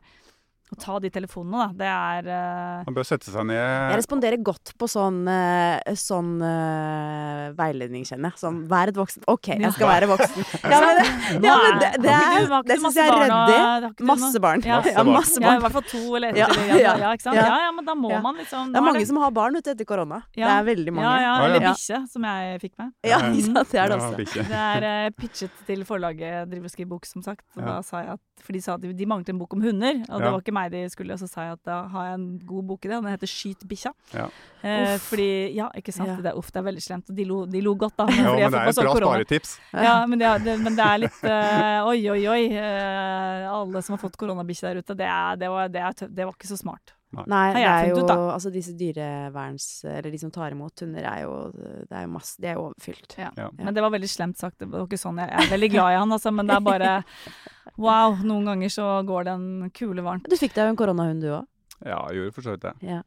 og 0.67 0.79
ta 0.83 0.97
de 0.99 1.09
telefonene, 1.13 1.61
da. 1.63 1.67
Det 1.79 1.87
er 1.87 2.27
eh, 2.33 2.87
Man 2.87 2.95
bør 2.97 3.05
sette 3.07 3.31
seg 3.31 3.45
ned 3.47 3.55
Jeg 3.55 3.99
responderer 4.01 4.41
godt 4.43 4.73
på 4.75 4.89
sånn, 4.91 5.21
eh, 5.31 5.93
sånn 5.95 6.33
uh, 6.43 7.53
veiledning, 7.55 8.03
kjenner 8.07 8.33
jeg. 8.33 8.41
Sånn 8.41 8.57
vær 8.67 8.91
et 8.91 8.97
voksen. 8.99 9.23
OK, 9.31 9.47
jeg 9.55 9.71
skal 9.77 9.91
være 9.93 10.09
voksen. 10.11 10.43
Ja, 10.67 10.79
men 10.83 10.97
ja, 11.45 11.53
men 11.55 11.67
er- 11.67 11.79
det, 11.79 11.91
det, 12.03 12.11
er, 12.11 12.49
det 12.67 12.77
syns 12.81 12.97
jeg 12.99 13.07
er 13.07 13.13
barn 13.13 13.31
ryddig. 13.31 14.07
Masse 14.09 14.41
barn. 14.43 14.65
Ja. 14.67 14.81
Ja, 14.91 15.03
masse 15.07 15.39
Ja, 15.41 15.53
i 15.55 15.63
hvert 15.63 15.75
fall 15.77 15.85
to 15.87 16.01
eller 16.19 16.35
ett. 16.35 16.41
Ja, 16.41 16.49
Ja, 16.57 16.75
ja, 16.81 16.93
ja, 17.05 17.11
ikke 17.15 17.27
sant? 17.29 17.39
ja. 17.39 17.45
Ja, 17.47 17.57
ja, 17.67 17.71
men 17.77 17.87
da 17.87 17.95
må 17.95 18.11
man 18.23 18.35
liksom 18.41 18.73
Det 18.73 18.81
er 18.81 18.85
mange 18.89 19.05
som 19.07 19.21
har 19.23 19.31
barn 19.35 19.55
ute 19.55 19.71
etter 19.71 19.87
korona. 19.87 20.19
Det 20.35 20.43
er 20.43 20.67
veldig 20.67 20.93
mange. 20.97 21.07
Ja, 21.07 21.15
ja, 21.23 21.33
eller 21.47 21.63
bikkje, 21.69 22.01
som 22.11 22.27
jeg 22.27 22.59
fikk 22.65 22.75
med. 22.81 22.91
Ja. 23.07 23.21
Det 23.27 23.79
er 23.79 23.93
det 23.93 23.99
også. 24.01 24.43
Det 24.51 24.61
er 24.67 25.11
pitchet 25.15 25.63
til 25.67 25.83
forlaget 25.87 26.49
driver 26.51 26.67
og 26.67 26.73
skriver 26.75 26.91
bok, 26.97 27.07
som 27.07 27.23
sagt. 27.23 27.45
Og 27.55 27.63
da 27.63 27.79
sa 27.85 28.03
jeg 28.03 28.17
at, 28.17 28.23
for 28.43 28.53
de 28.57 28.61
sa 28.63 28.75
at 28.77 28.83
de, 28.83 28.91
de 28.97 29.07
manglet 29.09 29.31
en 29.33 29.39
bok 29.39 29.53
om 29.57 29.63
hunder, 29.63 30.03
og 30.09 30.21
det 30.21 30.31
var 30.33 30.41
ikke 30.43 30.56
meg 30.57 30.73
de 30.73 30.81
skulle. 30.93 31.15
Og 31.15 31.21
så 31.21 31.29
sa 31.31 31.45
jeg 31.47 31.57
at 31.59 31.63
da 31.69 31.77
har 31.93 32.09
jeg 32.09 32.17
en 32.19 32.27
god 32.49 32.67
bok 32.73 32.85
i 32.87 32.91
det, 32.91 32.97
og 32.99 33.05
den 33.07 33.13
heter 33.13 33.31
Skyt 33.31 33.63
bikkja. 33.69 33.93
Ja. 34.17 34.27
Eh, 34.65 34.95
fordi 35.07 35.29
Ja, 35.55 35.69
ikke 35.77 35.93
sant. 35.95 36.11
Ja. 36.15 36.17
Det 36.25 36.31
er 36.33 36.37
uff, 36.41 36.49
det 36.51 36.59
er 36.63 36.67
veldig 36.67 36.83
slemt. 36.83 37.09
Og 37.13 37.15
de 37.21 37.25
lo, 37.29 37.39
de 37.45 37.61
lo 37.63 37.75
godt, 37.79 37.95
da. 38.01 38.09
Ja, 38.17 38.49
men 38.49 38.57
det 38.57 38.61
er 38.65 38.73
et 38.73 38.81
bra 38.81 38.93
korona. 38.97 39.13
sparetips. 39.15 39.55
Ja, 39.73 39.95
men 40.09 40.19
det, 40.19 40.27
er- 40.33 40.43
det, 40.49 40.57
men 40.65 40.75
det 40.81 40.89
er 40.89 41.01
litt 41.05 41.23
uh, 41.23 41.87
Oi, 41.93 41.99
oi, 42.17 42.21
oi. 42.33 42.43
Uh, 42.57 43.47
alle 43.61 43.81
som 43.85 43.95
har 43.95 44.01
fått 44.03 44.17
koronabikkje 44.19 44.67
der 44.71 44.81
ute. 44.83 44.97
Det, 44.97 45.07
er, 45.07 45.39
det, 45.45 45.49
var, 45.53 45.69
det, 45.71 45.81
er 45.91 46.07
det 46.09 46.25
var 46.27 46.33
ikke 46.35 46.49
så 46.51 46.57
smart. 46.59 46.96
Nei, 47.15 47.53
det 47.55 47.63
er 47.63 47.89
jo. 47.93 48.01
Altså 48.11 48.49
disse 48.51 48.73
dyreverns... 48.77 49.67
Eller 49.87 50.11
de 50.11 50.19
som 50.19 50.31
tar 50.33 50.51
imot 50.51 50.83
hunder, 50.83 51.05
er 51.07 51.21
jo 51.23 51.35
Det 51.55 51.95
er 51.95 52.03
jo 52.03 52.09
masse 52.11 52.41
De 52.41 52.49
er 52.51 52.59
overfylt. 52.59 53.15
Ja. 53.17 53.29
Ja. 53.39 53.47
Men 53.55 53.73
det 53.73 53.83
var 53.85 53.93
veldig 53.95 54.09
slemt 54.11 54.37
sagt. 54.41 54.59
Det 54.59 54.67
var 54.67 54.83
ikke 54.83 54.99
sånn. 54.99 55.21
Jeg 55.23 55.31
er 55.31 55.51
veldig 55.53 55.69
glad 55.71 55.93
i 55.93 55.99
han, 56.01 56.11
altså, 56.11 56.33
men 56.35 56.49
det 56.49 56.57
er 56.57 56.65
bare 56.67 56.91
Wow, 57.77 58.17
noen 58.25 58.49
ganger 58.49 58.73
så 58.73 58.87
går 59.07 59.27
det 59.27 59.35
en 59.37 59.69
kule 59.71 60.03
varmt. 60.03 60.27
Du 60.27 60.35
fikk 60.39 60.55
deg 60.55 60.65
jo 60.67 60.73
en 60.73 60.79
koronahund, 60.79 61.21
du 61.21 61.29
òg. 61.29 61.45
Ja, 61.85 62.01
jeg 62.09 62.17
gjorde 62.23 62.35
for 62.35 62.47
så 62.47 62.55
vidt 62.55 62.65
det. 62.65 62.73
Ja. 62.89 63.03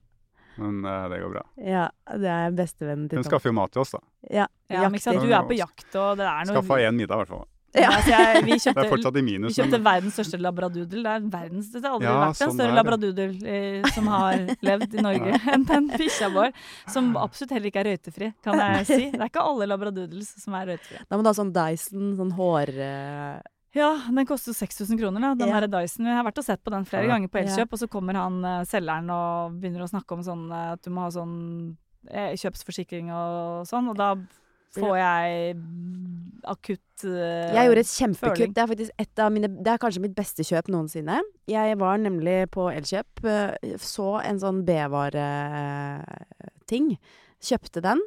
Men 0.61 0.85
uh, 0.85 1.09
det 1.11 1.21
går 1.23 1.33
bra. 1.37 1.43
ja. 1.59 1.87
Det 2.21 2.31
er 2.31 2.53
bestevennen 2.55 3.09
til 3.11 3.21
Hun 3.21 3.27
skaffer 3.27 3.51
jo 3.51 3.57
mat 3.59 3.73
til 3.75 3.83
oss, 3.85 3.95
da. 3.97 4.01
Ja, 4.31 4.47
Ja, 4.71 4.85
men 4.87 4.99
ikke 4.99 5.09
sant? 5.09 5.23
Du 5.23 5.31
er 5.33 5.47
på 5.47 5.57
jakt, 5.59 5.89
og 5.95 6.19
det 6.21 6.27
er 6.27 6.47
noe 6.47 6.57
Skaffa 6.59 6.79
én 6.87 6.97
middag, 6.99 7.17
i 7.19 7.23
hvert 7.25 7.33
fall. 7.35 7.47
Ja. 7.73 7.91
Altså, 7.95 8.11
jeg, 8.11 8.41
vi 8.45 8.51
Det 8.51 8.57
er 8.57 8.63
kjøpte, 8.65 8.85
fortsatt 8.91 9.15
vi 9.15 9.35
kjøpte 9.55 9.79
Men 9.79 9.85
verdens 9.85 10.15
største 10.19 10.39
labradoodle. 10.43 11.03
Det 11.05 11.13
er 11.13 11.29
verdens, 11.31 11.69
det 11.71 11.83
har 11.85 11.93
aldri 11.95 12.09
Ja, 12.09 12.15
vært 12.19 12.31
en 12.31 12.41
sånn 12.41 12.57
større 12.59 12.75
labradoodle 12.81 13.27
eh, 13.47 13.85
som 13.95 14.09
har 14.11 14.43
levd 14.67 14.97
i 14.99 15.05
Norge 15.07 15.39
enn 15.55 15.67
den 15.69 15.87
bikkja 15.95 16.33
vår. 16.35 16.51
Som 16.91 17.13
absolutt 17.21 17.55
heller 17.55 17.71
ikke 17.71 17.85
er 17.85 17.91
røytefri, 17.93 18.33
kan 18.43 18.59
jeg 18.59 18.87
si. 18.91 18.99
Det 19.15 19.21
er 19.23 19.31
ikke 19.31 19.45
alle 19.47 19.69
labradoodles 19.71 20.33
som 20.43 20.57
er 20.59 20.73
røytefrie. 20.73 21.05
Da 21.07 21.17
må 21.17 21.23
du 21.23 21.31
ha 21.31 21.37
sånn 21.39 21.53
Dyson, 21.55 22.11
sånn 22.19 22.35
hår... 22.41 22.75
eh, 22.75 23.41
Ja, 23.79 23.93
den 24.11 24.27
koster 24.27 24.51
6000 24.51 24.99
kroner, 24.99 25.23
da, 25.23 25.35
den 25.39 25.47
Ja. 25.53 25.61
her 25.61 25.69
Dyson. 25.71 26.07
Jeg 26.11 26.17
har 26.19 26.25
vært 26.27 26.39
og 26.43 26.45
sett 26.49 26.65
på 26.67 26.73
den 26.75 26.83
flere 26.91 27.07
Ja. 27.07 27.15
ganger 27.15 27.29
på 27.31 27.39
Ja. 27.39 27.47
Elkjøp, 27.47 27.71
og 27.73 27.79
så 27.79 27.87
kommer 27.89 28.19
han 28.19 28.41
eh, 28.45 28.65
selgeren 28.67 29.07
og 29.15 29.55
begynner 29.63 29.87
å 29.87 29.93
snakke 29.95 30.19
om 30.19 30.23
sånn 30.27 30.51
at 30.51 30.83
du 30.83 30.91
må 30.91 31.07
ha 31.07 31.11
sånn 31.15 31.77
kjøpsforsikring 32.11 33.11
og 33.15 33.67
sånn, 33.69 33.91
og 33.93 33.97
da 34.01 34.15
får 34.77 34.97
jeg 35.01 35.57
akutt 36.51 37.05
uh, 37.05 37.53
Jeg 37.55 37.67
gjorde 37.69 37.83
et 37.85 37.91
kjempekutt. 37.91 38.55
Det 38.57 38.63
er 38.63 38.69
faktisk 38.71 38.93
et 39.05 39.19
av 39.23 39.33
mine 39.35 39.49
Det 39.51 39.71
er 39.73 39.79
kanskje 39.83 40.03
mitt 40.05 40.15
beste 40.17 40.43
kjøp 40.47 40.71
noensinne. 40.73 41.17
Jeg 41.51 41.79
var 41.81 41.99
nemlig 42.01 42.39
på 42.55 42.63
Elkjøp, 42.73 43.25
eh, 43.27 43.77
så 43.83 44.09
en 44.25 44.39
sånn 44.43 44.63
B-vareting. 46.01 46.97
Kjøpte 47.43 47.81
den. 47.85 48.01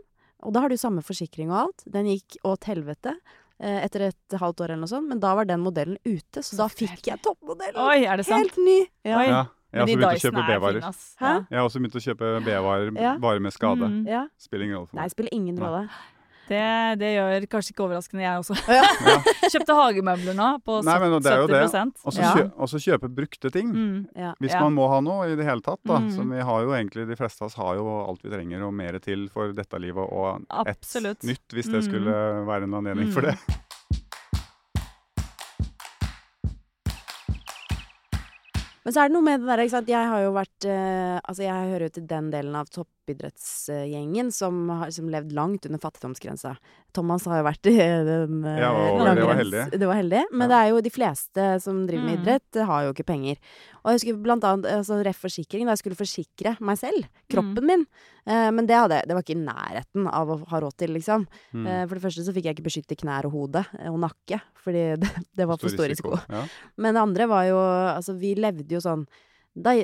Og 0.43 0.53
da 0.55 0.59
har 0.65 0.69
du 0.71 0.77
samme 0.79 1.01
forsikring 1.05 1.51
og 1.51 1.57
alt. 1.65 1.79
Den 1.89 2.05
gikk 2.11 2.37
åt 2.47 2.63
helvete. 2.71 3.15
eh, 3.63 3.79
etter 3.85 4.01
et 4.09 4.33
halvt 4.41 4.59
år 4.65 4.69
eller 4.73 4.81
noe 4.83 4.91
sånt, 4.91 5.07
men 5.07 5.19
da 5.23 5.35
var 5.37 5.45
den 5.47 5.61
modellen 5.63 5.97
ute, 6.03 6.41
så, 6.43 6.55
da 6.57 6.65
fikk 6.67 7.05
jeg 7.07 7.21
toppmodellen. 7.23 7.77
Oi, 7.79 8.03
er 8.03 8.17
det 8.19 8.25
sant? 8.27 8.49
Helt 8.49 8.57
ny. 8.59 8.79
Ja. 9.05 9.19
Oi. 9.21 9.27
Ja. 9.29 9.43
Jeg 9.73 9.79
har 9.79 9.85
også 9.87 9.97
begynt 9.97 10.05
å 10.05 10.21
kjøpe 10.21 10.41
er 10.41 10.49
B-varer. 10.49 10.81
Jeg 10.83 11.57
har 11.57 11.65
også 11.65 11.79
begynt 11.81 11.95
å 11.97 12.01
kjøpe 12.03 12.25
B-varer 12.45 12.89
Ja. 13.01 13.13
bare 13.17 13.39
med 13.39 13.53
skade. 13.55 13.87
Mm. 13.89 14.03
Ja. 14.07 14.27
Spiller 14.37 14.65
ingen 14.65 14.77
rolle 14.77 14.87
for 14.91 14.97
Nei, 14.99 15.07
spiller 15.09 15.33
ingen 15.33 15.55
Nei. 15.55 15.87
Det, 16.43 16.99
det 16.99 17.09
gjør 17.15 17.45
kanskje 17.47 17.71
ikke 17.71 17.83
overraskende 17.85 18.23
jeg 18.25 18.41
også. 18.41 18.55
Ja. 18.67 18.83
Kjøpte 19.53 19.75
hagemøbler 19.77 20.35
nå 20.35 20.47
på 20.65 20.81
Nei, 20.83 20.95
men 20.99 21.13
det 21.23 21.31
er 21.31 21.39
jo 21.39 21.47
70 21.47 22.03
Og 22.03 22.13
så 22.13 22.19
Ja. 22.19 22.33
kjøpe 22.83 23.09
brukte 23.15 23.51
ting. 23.53 23.71
Mm. 23.71 23.99
Ja. 24.15 24.33
Hvis 24.43 24.51
Ja. 24.51 24.59
man 24.65 24.75
må 24.75 24.89
ha 24.91 24.99
noe 24.99 25.31
i 25.31 25.37
det 25.39 25.45
hele 25.47 25.63
tatt, 25.63 25.79
da. 25.87 26.01
Mm. 26.03 26.11
Så 26.11 26.27
vi 26.29 26.41
har 26.43 26.61
jo 26.67 26.75
egentlig, 26.75 27.07
de 27.07 27.15
fleste 27.15 27.41
av 27.41 27.47
oss 27.47 27.55
har 27.55 27.75
jo 27.79 27.87
alt 28.09 28.21
vi 28.23 28.29
trenger 28.33 28.67
og 28.67 28.73
mer 28.75 28.99
til 28.99 29.29
for 29.31 29.53
dette 29.55 29.79
livet, 29.79 30.03
og 30.03 30.43
Absolutt. 30.51 31.23
et 31.23 31.29
nytt 31.31 31.47
hvis 31.55 31.71
det 31.71 31.79
Mm. 31.83 31.87
skulle 31.89 32.13
være 32.51 32.63
en 32.67 32.73
anledning 32.81 33.11
for 33.13 33.21
Mm. 33.21 33.31
det. 33.31 33.37
Men 38.83 38.91
så 38.91 38.99
er 39.05 39.07
det 39.07 39.15
noe 39.15 39.23
med 39.23 39.39
det 39.39 39.47
der, 39.47 39.61
ikke 39.63 39.75
sant. 39.77 39.87
Jeg 39.93 40.09
har 40.11 40.23
jo 40.25 40.33
vært 40.35 40.65
eh, 40.67 41.19
Altså, 41.23 41.45
jeg 41.45 41.69
hører 41.71 41.85
jo 41.87 41.93
til 41.99 42.07
den 42.09 42.31
delen 42.33 42.55
av 42.59 42.67
toppidrettsgjengen 43.03 44.31
som 44.31 44.69
har 44.69 44.91
som 44.91 45.09
levd 45.09 45.31
langt 45.33 45.65
under 45.65 45.79
fattigdomsgrensa. 45.79 46.55
Thomas 46.93 47.25
har 47.25 47.39
jo 47.41 47.45
vært 47.47 47.65
i 47.69 47.73
den 48.07 48.43
eh, 48.45 48.59
Ja, 48.61 48.71
og 48.71 49.03
det 49.17 49.25
var 49.25 49.39
heldig. 49.39 49.63
Det 49.79 49.87
var 49.89 49.95
heldig. 49.97 50.23
Men 50.31 50.49
Ja. 50.49 50.51
det 50.53 50.59
er 50.59 50.69
jo 50.73 50.81
de 50.85 50.89
fleste 50.93 51.47
som 51.61 51.85
driver 51.87 52.03
med 52.05 52.13
Mm. 52.13 52.21
idrett, 52.23 52.55
eh, 52.55 52.65
har 52.65 52.83
jo 52.85 52.93
ikke 52.93 53.05
penger. 53.05 53.37
Og 53.83 53.91
jeg 53.91 53.99
husker 53.99 54.21
blant 54.23 54.43
annet 54.43 54.65
altså, 54.71 55.03
ref 55.03 55.17
forsikring, 55.23 55.65
da 55.65 55.73
jeg 55.73 55.81
skulle 55.81 55.97
forsikre 55.99 56.57
meg 56.61 56.77
selv, 56.77 57.07
kroppen 57.29 57.65
min. 57.65 57.85
Eh, 58.27 58.51
men 58.51 58.65
det, 58.67 58.75
hadde, 58.77 59.01
det 59.07 59.13
var 59.15 59.23
ikke 59.23 59.35
i 59.35 59.43
nærheten 59.43 60.07
av 60.07 60.29
å 60.29 60.47
ha 60.47 60.59
råd 60.61 60.77
til, 60.77 60.93
liksom. 60.93 61.25
Mm. 61.53 61.65
Eh, 61.67 61.85
for 61.87 61.95
det 61.95 62.03
første 62.03 62.23
så 62.23 62.33
fikk 62.33 62.45
jeg 62.45 62.55
ikke 62.57 62.69
beskytte 62.69 62.95
knær 63.01 63.25
og 63.25 63.31
hode 63.33 63.65
eh, 63.79 63.89
og 63.91 63.99
nakke, 63.99 64.39
fordi 64.63 64.95
det, 65.01 65.09
det 65.35 65.47
var 65.49 65.57
for 65.57 65.69
stor 65.73 65.89
risiko. 65.89 66.15
Ja. 66.29 66.45
Men 66.77 66.93
det 66.93 67.01
andre 67.01 67.27
var 67.27 67.43
jo 67.49 67.57
Altså, 67.63 68.13
vi 68.17 68.35
levde 68.35 68.69
jo 68.77 68.79
sånn 68.83 69.07
da 69.53 69.75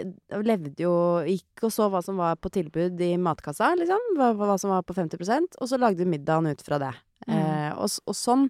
levde 0.41 0.81
jo 0.81 0.93
Gikk 1.27 1.67
og 1.67 1.73
så 1.73 1.89
hva 1.93 2.01
som 2.01 2.17
var 2.17 2.39
på 2.41 2.49
tilbud 2.53 2.99
i 3.05 3.13
matkassa, 3.21 3.75
liksom. 3.77 4.15
Hva, 4.17 4.31
hva 4.33 4.57
som 4.57 4.73
var 4.73 4.85
på 4.87 4.95
50% 4.97 5.59
Og 5.61 5.69
så 5.69 5.77
lagde 5.77 6.01
vi 6.01 6.09
middagen 6.09 6.49
ut 6.49 6.63
fra 6.65 6.79
det. 6.81 6.91
Mm. 7.27 7.35
Eh, 7.35 7.71
og, 7.77 7.99
og 8.09 8.17
sånn 8.17 8.47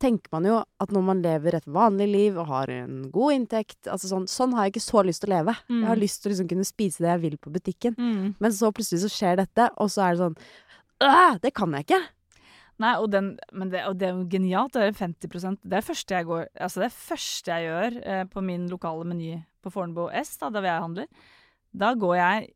tenker 0.00 0.32
man 0.32 0.46
jo 0.48 0.60
at 0.80 0.92
når 0.94 1.02
man 1.04 1.18
lever 1.20 1.58
et 1.58 1.66
vanlig 1.68 2.06
liv 2.08 2.38
og 2.40 2.48
har 2.48 2.70
en 2.72 3.02
god 3.12 3.34
inntekt 3.36 3.90
altså 3.90 4.08
sånn, 4.08 4.24
sånn 4.30 4.54
har 4.56 4.66
jeg 4.66 4.76
ikke 4.76 4.86
så 4.86 5.02
lyst 5.04 5.24
til 5.24 5.32
å 5.32 5.34
leve. 5.34 5.56
Mm. 5.68 5.82
Jeg 5.82 5.90
har 5.90 6.00
lyst 6.00 6.22
til 6.22 6.30
å 6.30 6.32
liksom 6.34 6.48
kunne 6.54 6.68
spise 6.68 7.04
det 7.04 7.10
jeg 7.10 7.22
vil 7.26 7.36
på 7.36 7.52
butikken. 7.52 7.98
Mm. 7.98 8.30
Men 8.40 8.56
så 8.56 8.70
plutselig 8.72 9.02
så 9.04 9.12
skjer 9.12 9.42
dette, 9.42 9.68
og 9.76 9.92
så 9.92 10.06
er 10.06 10.16
det 10.16 10.24
sånn 10.24 10.40
«Åh, 11.00 11.36
Det 11.42 11.52
kan 11.56 11.76
jeg 11.76 11.88
ikke! 11.88 12.00
Nei, 12.80 12.94
og, 12.96 13.10
den, 13.12 13.34
men 13.52 13.68
det, 13.72 13.82
og 13.88 13.98
det 14.00 14.08
er 14.08 14.14
jo 14.16 14.24
genialt. 14.32 14.72
Det 14.72 14.86
er 14.88 14.96
50% 14.96 15.60
Det 15.60 15.68
er 15.68 15.82
det 15.82 15.84
første 15.84 16.16
jeg 16.16 16.28
går 16.30 16.46
Altså 16.64 16.80
det 16.80 16.86
er 16.88 16.94
første 16.96 17.52
jeg 17.52 17.66
gjør 17.68 17.98
eh, 18.00 18.22
på 18.32 18.42
min 18.46 18.68
lokale 18.72 19.04
meny 19.04 19.34
på 19.60 19.72
Fornebu 19.74 20.06
S, 20.22 20.38
da, 20.40 20.48
der 20.54 20.64
jeg 20.64 20.80
handler. 20.86 21.10
Da 21.76 21.92
går 21.94 22.14
jeg 22.16 22.48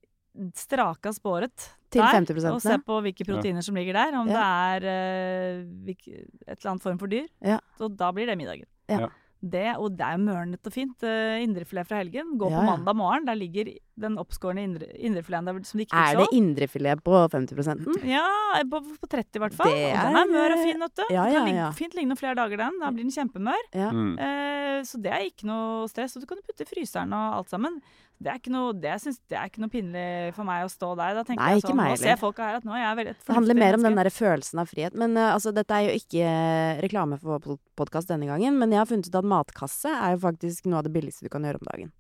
straka 0.57 1.13
spåret 1.15 1.67
Til 1.93 2.01
der 2.03 2.17
50% 2.17 2.57
og 2.57 2.63
ser 2.65 2.81
på 2.83 2.97
hvilke 3.05 3.27
proteiner 3.29 3.63
som 3.63 3.77
ligger 3.79 3.95
der. 4.01 4.17
Om 4.19 4.31
Ja. 4.33 4.39
det 4.41 4.87
er 4.87 4.89
eh, 4.95 5.67
hvilke, 5.85 6.25
et 6.49 6.57
eller 6.57 6.71
annet 6.73 6.83
form 6.83 6.99
for 6.99 7.13
dyr. 7.13 7.29
Ja. 7.45 7.59
Så 7.79 7.89
da 7.95 8.11
blir 8.17 8.27
det 8.27 8.39
middagen. 8.41 8.67
Ja. 8.89 9.07
Ja. 9.45 9.51
Det, 9.55 9.77
og 9.77 9.97
det 9.99 10.07
er 10.07 10.17
mørnet 10.19 10.67
og 10.67 10.73
fint. 10.73 10.97
Uh, 11.05 11.37
Indrefilet 11.45 11.87
fra 11.87 11.99
helgen. 12.01 12.39
Gå 12.41 12.49
Ja, 12.51 12.61
på 12.61 12.65
mandag 12.65 12.97
morgen. 12.97 13.27
Der 13.29 13.35
ligger 13.37 13.69
den 14.01 14.17
oppskårne 14.19 14.63
indre, 14.65 14.89
indrefileten 14.99 15.45
der 15.47 15.59
som 15.69 15.79
de 15.79 15.85
ikke 15.85 15.95
Er 16.01 16.17
det 16.19 16.27
indrefilet 16.35 17.03
på 17.05 17.13
50% 17.31 18.07
Ja, 18.09 18.25
på, 18.71 18.81
på 19.01 19.07
30 19.13 19.37
i 19.39 19.43
hvert 19.45 19.55
fall. 19.55 19.71
Det 19.71 19.85
og 19.93 20.09
den 20.09 20.17
er 20.17 20.23
er- 20.25 20.33
mør 20.33 20.55
og 20.57 20.63
fin, 20.65 20.81
vet 20.81 20.97
du. 20.97 21.05
Ja, 21.15 21.25
Den 21.25 21.55
ja, 21.55 21.67
kan 21.69 21.77
fint 21.79 21.95
ligge 21.95 22.09
noen 22.09 22.19
flere 22.19 22.35
dager, 22.41 22.57
den. 22.65 22.81
Da 22.81 22.91
blir 22.91 23.05
den 23.05 23.13
kjempemør. 23.15 23.63
Ja. 23.75 23.91
Mm. 23.93 24.15
Eh, 24.19 24.81
så 24.89 24.99
det 25.01 25.13
er 25.13 25.29
ikke 25.29 25.47
noe 25.47 25.87
stress. 25.93 26.17
Og 26.17 26.23
du 26.25 26.27
kan 26.27 26.41
putte 26.43 26.65
i 26.67 26.71
fryseren 26.73 27.13
og 27.15 27.39
alt 27.43 27.51
sammen. 27.53 27.81
Det 28.25 28.31
er 28.33 28.39
ikke 28.41 28.53
noe, 28.55 28.73
det, 28.81 28.93
synes, 29.03 29.19
det 29.29 29.37
er 29.37 29.51
ikke 29.51 29.61
noe 29.61 29.73
pinlig 29.73 30.05
for 30.33 30.49
meg 30.49 30.63
å 30.65 30.69
stå 30.73 30.95
der. 30.97 31.17
Da 31.19 31.25
tenker 31.29 31.43
Nei, 31.43 31.57
jeg 31.59 31.65
sånn, 31.67 31.81
Nå 31.83 31.97
ser 32.01 32.21
folka 32.21 32.47
her 32.49 32.61
at 32.63 32.65
nå 32.65 32.73
er 32.73 32.81
jeg 32.81 32.99
veldig 33.01 33.13
et 33.13 33.27
Det 33.29 33.35
handler 33.37 33.59
mer 33.61 33.77
om 33.77 33.85
den 33.85 33.99
der 34.01 34.09
følelsen 34.15 34.63
av 34.63 34.71
frihet. 34.71 34.97
Men 35.03 35.19
uh, 35.21 35.27
altså, 35.35 35.53
dette 35.53 35.77
er 35.77 35.91
jo 35.91 35.99
ikke 35.99 36.23
eh, 36.31 36.81
reklame 36.85 37.19
for 37.21 37.35
vår 37.37 37.59
podkast 37.77 38.09
denne 38.09 38.31
gangen, 38.31 38.57
men 38.61 38.73
jeg 38.73 38.81
har 38.81 38.89
funnet 38.89 39.11
ut 39.11 39.19
at 39.21 39.29
matkasse 39.35 39.93
er 39.93 40.15
jo 40.17 40.23
faktisk 40.25 40.71
noe 40.71 40.81
av 40.81 40.89
det 40.89 40.95
billigste 40.97 41.29
du 41.29 41.31
kan 41.35 41.45
gjøre 41.45 41.61
om 41.61 41.69
dagen. 41.73 41.93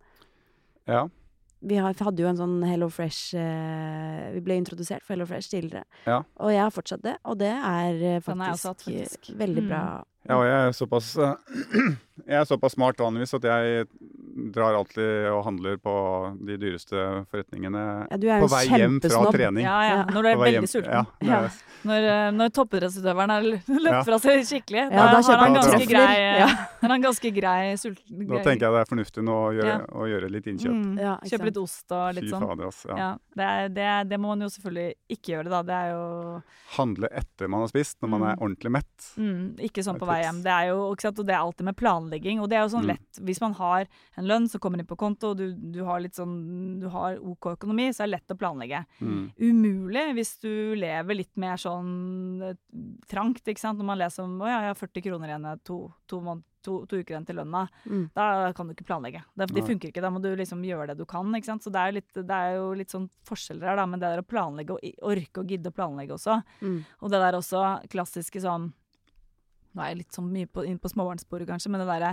ja. 0.89 1.05
Vi 1.64 1.79
har, 1.81 1.95
hadde 1.97 2.20
jo 2.20 2.27
en 2.29 2.37
sånn 2.37 2.59
Hello 2.68 2.91
Fresh 2.93 3.33
eh, 3.41 4.25
Vi 4.35 4.43
ble 4.45 4.59
introdusert 4.61 5.01
for 5.01 5.14
Hello 5.14 5.25
Fresh 5.25 5.49
tidligere. 5.49 5.87
Ja. 6.05 6.18
Og 6.45 6.51
jeg 6.53 6.61
har 6.61 6.75
fortsatt 6.75 7.01
det, 7.07 7.14
og 7.25 7.39
det 7.41 7.49
er 7.55 7.95
har 8.03 8.20
faktisk, 8.27 8.66
hatt, 8.68 8.83
faktisk. 8.85 9.31
veldig 9.41 9.62
Mm. 9.64 9.70
bra. 9.70 9.81
Ja, 10.29 10.37
og 10.37 10.45
jeg 10.45 10.59
er 10.59 10.77
såpass 10.77 11.09
Jeg 12.29 12.37
er 12.41 12.45
såpass 12.49 12.77
smart 12.77 13.01
vanligvis 13.01 13.33
at 13.39 13.49
jeg 13.49 13.87
drar 14.35 14.74
alltid 14.74 15.28
og 15.30 15.45
handler 15.47 15.76
på 15.78 15.93
de 16.45 16.57
dyreste 16.59 16.97
forretningene 17.30 17.82
Ja, 18.11 18.16
du 18.18 18.26
er 18.28 18.41
på 18.43 18.49
vei 18.51 18.64
hjem 18.66 18.97
fra 19.05 19.30
trening. 19.30 19.62
Ja, 19.62 19.76
ja. 19.87 19.99
Når 20.11 20.22
du 20.26 20.28
er 20.28 20.37
veldig 20.41 20.59
hjem- 20.59 20.70
sulten. 20.72 21.07
Ja, 21.22 21.39
er, 21.45 21.51
Når, 21.85 22.07
eh, 22.09 22.30
når 22.35 22.49
toppidrettsutøveren 22.57 23.30
har 23.30 23.43
løpt 23.45 24.05
fra 24.09 24.18
seg 24.18 24.43
skikkelig, 24.49 24.85
Ja, 24.91 25.05
da 25.12 25.20
da, 25.20 25.22
har 25.28 25.39
han 25.45 25.55
ganske 25.55 25.87
grei, 25.87 26.14
eh, 26.24 26.39
Ja. 26.41 26.49
han 26.80 27.03
ganske 27.03 27.30
grei 27.37 27.74
sulten. 27.76 28.26
da 28.26 28.41
tenker 28.43 28.66
jeg 28.66 28.72
det 28.74 28.80
er 28.82 28.91
fornuftig 28.91 29.22
nå 29.24 29.37
å 29.39 29.53
gjøre, 29.55 29.74
Ja. 29.74 29.87
å 29.93 30.09
gjøre 30.09 30.30
litt 30.32 30.47
innkjøp. 30.51 30.74
Mm. 30.74 30.99
Ja, 30.99 31.14
Kjøpe 31.24 31.45
litt 31.51 31.57
ost 31.62 31.93
og 31.93 32.14
litt 32.14 32.24
Fy 32.24 32.30
sånn. 32.35 32.66
ass. 32.66 32.85
Ja. 32.89 32.97
Ja, 32.97 33.11
det, 33.37 33.45
er, 33.45 33.68
det, 33.68 33.82
er, 33.95 34.05
det 34.05 34.18
må 34.18 34.28
man 34.35 34.41
jo 34.41 34.49
selvfølgelig 34.49 34.95
ikke 35.11 35.32
gjøre, 35.37 35.51
da. 35.51 35.62
Det 35.62 35.74
er 35.78 35.91
jo 35.93 36.43
Handle 36.76 37.09
etter 37.12 37.49
man 37.49 37.61
har 37.61 37.68
spist, 37.68 38.01
når 38.03 38.09
man 38.11 38.20
Mm. 38.24 38.28
er 38.32 38.37
ordentlig 38.43 38.70
mett. 38.72 39.12
mm, 39.18 39.57
ikke 39.61 39.85
sånn 39.85 39.95
er 39.97 40.01
på 40.01 40.07
vei 40.09 40.22
hjem. 40.24 40.43
Det 40.43 40.51
er 40.51 40.66
jo 40.72 40.78
ikke 40.95 41.03
sant? 41.07 41.18
Og 41.20 41.26
det 41.26 41.35
er 41.35 41.43
alltid 41.45 41.64
med 41.64 41.76
planlegging. 41.76 42.41
Og 42.41 42.49
det 42.49 42.57
er 42.59 42.62
jo 42.66 42.72
sånn 42.76 42.85
Mm. 42.85 42.97
lett 42.97 43.20
Hvis 43.24 43.41
man 43.41 43.53
har 43.55 43.87
en 44.16 44.24
lønn 44.29 44.49
som 44.51 44.62
kommer 44.62 44.81
inn 44.81 44.89
på 44.89 44.99
konto, 45.01 45.33
og 45.33 45.41
du, 45.41 45.53
du 45.55 45.81
har 45.87 46.03
litt 46.03 46.16
sånn 46.18 46.35
Du 46.83 46.89
har 46.93 47.18
OK 47.20 47.53
økonomi, 47.55 47.91
så 47.93 48.05
er 48.05 48.11
det 48.11 48.16
lett 48.16 48.35
å 48.35 48.39
planlegge. 48.39 48.81
Mm. 49.01 49.22
Umulig 49.39 50.07
hvis 50.18 50.35
du 50.45 50.51
lever 50.79 51.20
litt 51.20 51.35
mer 51.41 51.61
sånn 51.61 52.43
eh, 52.51 52.59
trangt, 53.11 53.45
ikke 53.47 53.62
sant. 53.62 53.81
Når 53.81 53.91
man 53.93 54.01
leser 54.01 54.27
om 54.27 54.43
å 54.43 54.51
ja, 54.51 54.61
jeg 54.64 54.75
har 54.75 54.83
40 54.83 55.07
kroner 55.09 55.33
igjen, 55.33 55.49
to, 55.66 55.79
to, 56.11 56.20
to, 56.64 56.77
to 56.91 57.01
uker 57.01 57.14
igjen 57.14 57.27
til 57.29 57.41
lønna. 57.41 57.64
Mm. 57.85 58.05
Da 58.16 58.29
kan 58.57 58.68
du 58.68 58.75
ikke 58.77 58.89
planlegge. 58.89 59.25
Det, 59.35 59.51
det 59.55 59.66
funker 59.66 59.91
ikke. 59.91 60.05
Da 60.05 60.12
må 60.14 60.22
du 60.25 60.31
liksom 60.37 60.64
gjøre 60.66 60.93
det 60.93 60.99
du 61.01 61.07
kan. 61.09 61.33
ikke 61.37 61.53
sant? 61.53 61.66
Så 61.66 61.72
det 61.75 61.83
er, 61.83 61.93
jo 61.93 62.01
litt, 62.01 62.22
det 62.31 62.39
er 62.39 62.57
jo 62.59 62.70
litt 62.79 62.95
sånn 62.95 63.11
forskjeller 63.29 63.72
her, 63.72 63.81
da. 63.81 63.89
Men 63.91 64.03
det 64.03 64.14
der 64.14 64.25
å 64.25 64.29
planlegge 64.29 64.79
og 64.79 65.05
orke 65.14 65.45
og 65.45 65.53
gidde 65.53 65.72
å 65.72 65.77
planlegge 65.77 66.16
også. 66.16 66.41
Mm. 66.64 66.81
Og 67.03 67.12
det 67.12 67.22
der 67.27 67.39
også 67.41 67.66
klassiske 67.93 68.43
sånn 68.45 68.72
Nå 69.75 69.83
er 69.83 69.89
jeg 69.91 69.99
litt 69.99 70.12
sånn 70.14 70.29
mye 70.31 70.47
på, 70.47 70.62
inn 70.64 70.79
på 70.79 70.89
småbarnssporet, 70.93 71.49
kanskje, 71.49 71.70
men 71.75 71.81
det 71.83 71.87
derre 71.89 72.12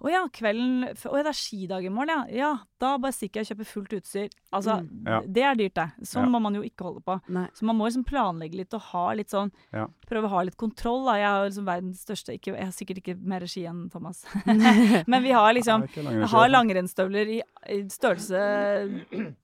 Å 0.00 0.08
ja, 0.10 0.22
kvelden 0.32 0.84
Å 0.88 1.16
ja, 1.16 1.22
det 1.22 1.32
er 1.32 1.38
skidag 1.38 1.84
i 1.84 1.90
morgen, 1.92 2.08
ja. 2.32 2.36
Ja, 2.42 2.52
da 2.80 2.96
bare 2.98 3.12
stikker 3.12 3.40
jeg 3.40 3.46
og 3.46 3.50
kjøper 3.52 3.68
fullt 3.72 3.92
utstyr. 4.00 4.30
Altså, 4.52 4.78
Mm. 4.82 5.04
Ja. 5.06 5.20
det 5.26 5.42
er 5.44 5.54
dyrt, 5.54 5.74
det. 5.74 6.06
Sånn 6.08 6.24
Ja. 6.24 6.28
må 6.32 6.40
man 6.42 6.54
jo 6.54 6.62
ikke 6.62 6.84
holde 6.88 7.02
på. 7.04 7.20
Nei. 7.28 7.46
Så 7.54 7.62
man 7.68 7.76
må 7.76 7.86
liksom 7.86 8.04
planlegge 8.04 8.56
litt 8.56 8.74
og 8.74 8.80
ha 8.80 9.12
litt 9.12 9.28
sånn 9.30 9.52
Ja. 9.72 9.86
Prøve 10.08 10.24
å 10.26 10.28
ha 10.30 10.42
litt 10.42 10.56
kontroll, 10.56 11.04
da. 11.06 11.14
Jeg 11.16 11.26
har 11.28 11.48
liksom 11.48 11.64
verdens 11.66 12.04
største 12.04 12.34
ikke, 12.38 12.56
Jeg 12.56 12.64
har 12.64 12.72
sikkert 12.72 12.98
ikke 13.02 13.18
mer 13.22 13.40
ski 13.46 13.64
enn 13.66 13.90
Thomas. 13.90 14.24
men 15.06 15.22
vi 15.22 15.30
har 15.32 15.52
liksom 15.54 15.86
har 16.28 16.48
langrennsstøvler 16.48 17.28
i, 17.28 17.42
i 17.68 17.82
størrelse 17.88 19.02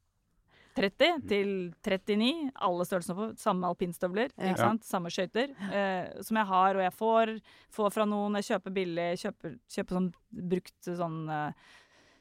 30 0.78 1.26
til 1.30 1.50
39. 1.84 2.30
Alle 2.68 2.86
størrelsene 2.88 3.18
på. 3.18 3.26
Samme 3.42 3.68
alpinstøvler. 3.70 4.30
Ja. 4.36 4.52
Ikke 4.52 4.62
sant? 4.62 4.86
Samme 4.88 5.10
skøyter. 5.12 5.52
Eh, 5.72 6.22
som 6.22 6.38
jeg 6.40 6.46
har, 6.52 6.78
og 6.78 6.86
jeg 6.86 6.94
får, 6.98 7.34
får 7.74 7.92
fra 7.98 8.06
noen. 8.08 8.38
Jeg 8.40 8.48
kjøper 8.52 8.74
billig. 8.78 9.10
Kjøper, 9.24 9.58
kjøper 9.74 9.98
sånn 9.98 10.08
brukt 10.54 10.90
sånn 11.02 11.20
eh, 11.34 11.68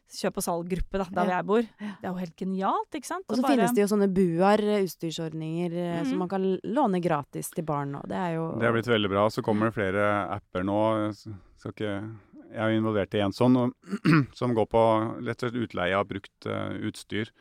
kjøp- 0.08 0.38
og 0.40 0.44
salggruppe 0.46 1.02
da, 1.02 1.06
der 1.12 1.28
Ja. 1.30 1.38
jeg 1.38 1.46
bor. 1.50 1.62
Det 1.62 2.04
er 2.06 2.12
jo 2.12 2.20
helt 2.22 2.36
genialt, 2.40 2.92
ikke 2.96 3.06
sant? 3.10 3.26
Og 3.28 3.36
så 3.36 3.42
bare- 3.42 3.58
finnes 3.58 3.74
det 3.76 3.82
jo 3.84 3.90
sånne 3.96 4.08
buar, 4.14 4.58
utstyrsordninger, 4.58 5.72
utstyrsordninger, 5.72 5.72
-hmm. 5.72 6.10
som 6.10 6.18
man 6.18 6.30
kan 6.30 6.44
låne 6.64 7.02
gratis 7.02 7.50
til 7.52 7.66
barn 7.66 7.92
nå. 7.92 8.02
Det 8.08 8.16
er 8.16 8.36
jo 8.36 8.54
Det 8.60 8.64
har 8.66 8.74
blitt 8.74 8.88
veldig 8.88 9.10
bra. 9.10 9.28
Så 9.30 9.44
kommer 9.44 9.66
det 9.68 9.74
flere 9.76 10.30
apper 10.32 10.64
nå. 10.64 11.08
Jeg 11.08 11.36
Skal 11.58 11.72
ikke, 11.72 12.16
jeg 12.52 12.60
er 12.64 12.78
involvert 12.80 13.14
i 13.14 13.22
en 13.26 13.32
sånn 13.36 13.56
og, 13.58 13.74
som 14.40 14.54
går 14.56 14.68
på 14.72 14.84
rett 15.26 15.44
og 15.44 15.50
slett 15.52 15.62
utleie 15.68 15.96
av 15.98 16.08
brukt 16.10 16.46
uh, 16.50 16.72
utstyr 16.88 17.32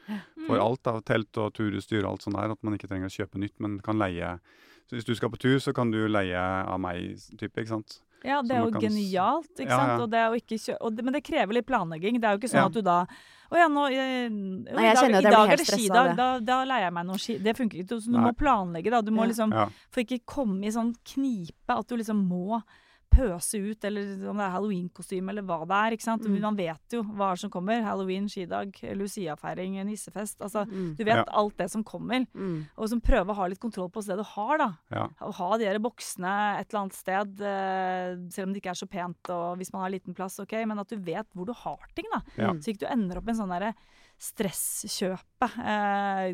for 0.46 0.56
Mm. 0.56 0.62
alt. 0.62 0.86
av 0.86 1.02
telt 1.04 1.36
og 1.42 1.52
turutstyr 1.54 2.04
og 2.04 2.12
alt 2.16 2.22
sånt 2.22 2.36
der. 2.36 2.52
At 2.54 2.62
man 2.62 2.74
ikke 2.78 2.88
trenger 2.88 3.06
å 3.10 3.16
kjøpe 3.16 3.38
nytt, 3.42 3.56
men 3.58 3.78
kan 3.82 3.98
leie. 3.98 4.38
Så 4.86 4.94
hvis 4.96 5.04
du 5.08 5.14
skal 5.18 5.30
på 5.30 5.38
tur, 5.42 5.58
så 5.58 5.72
kan 5.74 5.90
du 5.90 6.06
leie 6.06 6.38
av 6.38 6.78
meg, 6.78 7.16
type, 7.38 7.58
ikke 7.58 7.72
sant. 7.72 8.00
Ja, 8.24 8.40
det 8.42 8.54
er 8.56 8.62
jo 8.64 8.70
kan 8.72 8.80
genialt, 8.82 9.50
ikke 9.58 9.68
Ja, 9.70 9.76
sant? 9.78 9.90
ja. 9.90 9.96
Og 10.02 10.10
det 10.10 10.18
er 10.18 10.28
jo 10.30 10.38
ikke 10.40 10.58
kjø 10.58 10.76
og 10.80 10.94
det, 10.96 11.04
men 11.04 11.12
det 11.14 11.24
krever 11.26 11.52
litt 11.58 11.66
planlegging. 11.66 12.20
Det 12.20 12.24
er 12.28 12.32
jo 12.36 12.38
ikke 12.40 12.50
sånn 12.50 12.62
Ja. 12.62 12.66
at 12.66 12.72
du 12.78 12.82
da 12.82 13.06
Å 13.46 13.54
ja, 13.60 13.66
nå 13.70 13.82
jeg, 13.92 14.30
Nei, 14.32 14.82
jeg 14.82 14.90
i 14.90 14.94
dag, 14.94 14.96
kjenner 15.02 15.18
at 15.18 15.22
i 15.22 15.22
jeg 15.22 15.22
blir 15.22 15.36
dag 15.36 15.50
er 15.52 15.56
det 15.56 15.66
skidag, 15.66 16.16
da, 16.16 16.28
da 16.40 16.64
leier 16.64 16.82
jeg 16.88 16.92
meg 16.96 17.06
noen 17.06 17.18
ski. 17.22 17.38
Det 17.38 17.52
funker 17.56 17.78
ikke. 17.78 17.98
Så 18.00 18.06
du 18.10 18.16
Nei. 18.18 18.24
må 18.24 18.32
planlegge, 18.34 18.90
da. 18.90 19.00
Du 19.02 19.12
må 19.12 19.22
Ja. 19.22 19.28
liksom 19.30 19.52
For 19.90 20.00
ikke 20.02 20.24
komme 20.26 20.64
i 20.66 20.70
sånn 20.74 20.94
knipe 21.04 21.70
at 21.78 21.86
du 21.86 21.94
liksom 21.96 22.26
må 22.26 22.62
pøse 23.10 23.56
ut, 23.60 23.84
eller 23.88 24.28
om 24.28 24.36
det 24.36 24.44
er 24.44 24.52
halloweenkostyme 24.54 25.30
eller 25.32 25.42
hva 25.48 25.60
det 25.66 25.76
er. 25.76 25.94
ikke 25.96 26.02
sant? 26.04 26.22
Mm. 26.26 26.40
Man 26.40 26.56
vet 26.58 26.92
jo 26.92 27.02
hva 27.02 27.30
som 27.38 27.50
kommer. 27.50 27.82
Halloween, 27.82 28.26
skidag, 28.28 28.72
Lucia-feiring, 28.96 29.78
nissefest. 29.88 30.38
Altså, 30.44 30.66
Mm. 30.68 30.96
du 30.96 31.04
vet 31.04 31.16
Ja. 31.16 31.24
alt 31.32 31.56
det 31.56 31.70
som 31.70 31.82
kommer. 31.84 32.26
Mm. 32.34 32.66
Og 32.76 32.88
som 32.88 33.00
prøver 33.00 33.30
å 33.32 33.34
ha 33.36 33.46
litt 33.46 33.60
kontroll 33.60 33.88
på 33.90 34.04
det 34.04 34.16
du 34.16 34.22
har, 34.22 34.58
da. 34.58 34.72
Ja. 34.90 35.08
Å 35.22 35.32
ha 35.34 35.56
de 35.56 35.64
der 35.64 35.78
boksene 35.78 36.60
et 36.60 36.68
eller 36.74 36.82
annet 36.82 36.92
sted, 36.94 37.40
eh, 37.40 38.16
selv 38.30 38.48
om 38.48 38.52
det 38.52 38.62
ikke 38.62 38.70
er 38.70 38.80
så 38.84 38.88
pent, 38.88 39.30
og 39.30 39.58
hvis 39.58 39.72
man 39.72 39.82
har 39.82 39.90
liten 39.98 40.14
plass, 40.14 40.38
ok, 40.38 40.52
men 40.66 40.78
at 40.78 40.88
du 40.88 40.96
vet 40.96 41.26
hvor 41.34 41.46
du 41.46 41.52
har 41.52 41.78
ting, 41.94 42.04
da. 42.12 42.20
Ja. 42.36 42.52
Så 42.54 42.74
ikke 42.74 42.80
du 42.80 42.86
ender 42.92 43.16
opp 43.18 43.24
med 43.24 43.36
en 43.38 43.46
sånn 43.46 43.60
derre 43.60 43.74
stresskjøpe. 44.18 45.48
Eh, 45.60 46.32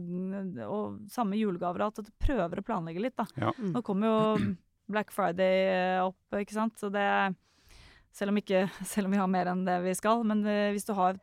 og 0.69 1.01
samme 1.13 1.39
julegaver 1.39 1.81
og 1.83 1.87
alt. 1.89 1.99
At 1.99 2.05
du 2.07 2.13
prøver 2.23 2.61
å 2.61 2.65
planlegge 2.67 3.01
litt, 3.03 3.17
da. 3.17 3.27
Ja. 3.37 3.53
Mm. 3.59 3.73
Nå 3.75 3.83
kommer 3.87 4.07
jo 4.07 4.57
Black 4.91 5.13
Friday 5.15 5.69
eh, 5.71 6.01
opp, 6.05 6.17
ikke 6.39 6.53
sant. 6.57 6.75
Så 6.81 6.91
det 6.93 7.05
selv 8.13 8.33
om, 8.33 8.37
ikke, 8.43 8.67
selv 8.93 9.07
om 9.09 9.13
vi 9.15 9.21
har 9.23 9.31
mer 9.31 9.47
enn 9.53 9.65
det 9.69 9.79
vi 9.85 9.95
skal. 9.99 10.25
Men 10.25 10.45
eh, 10.47 10.71
hvis 10.75 10.85
du 10.89 10.93
har 10.99 11.21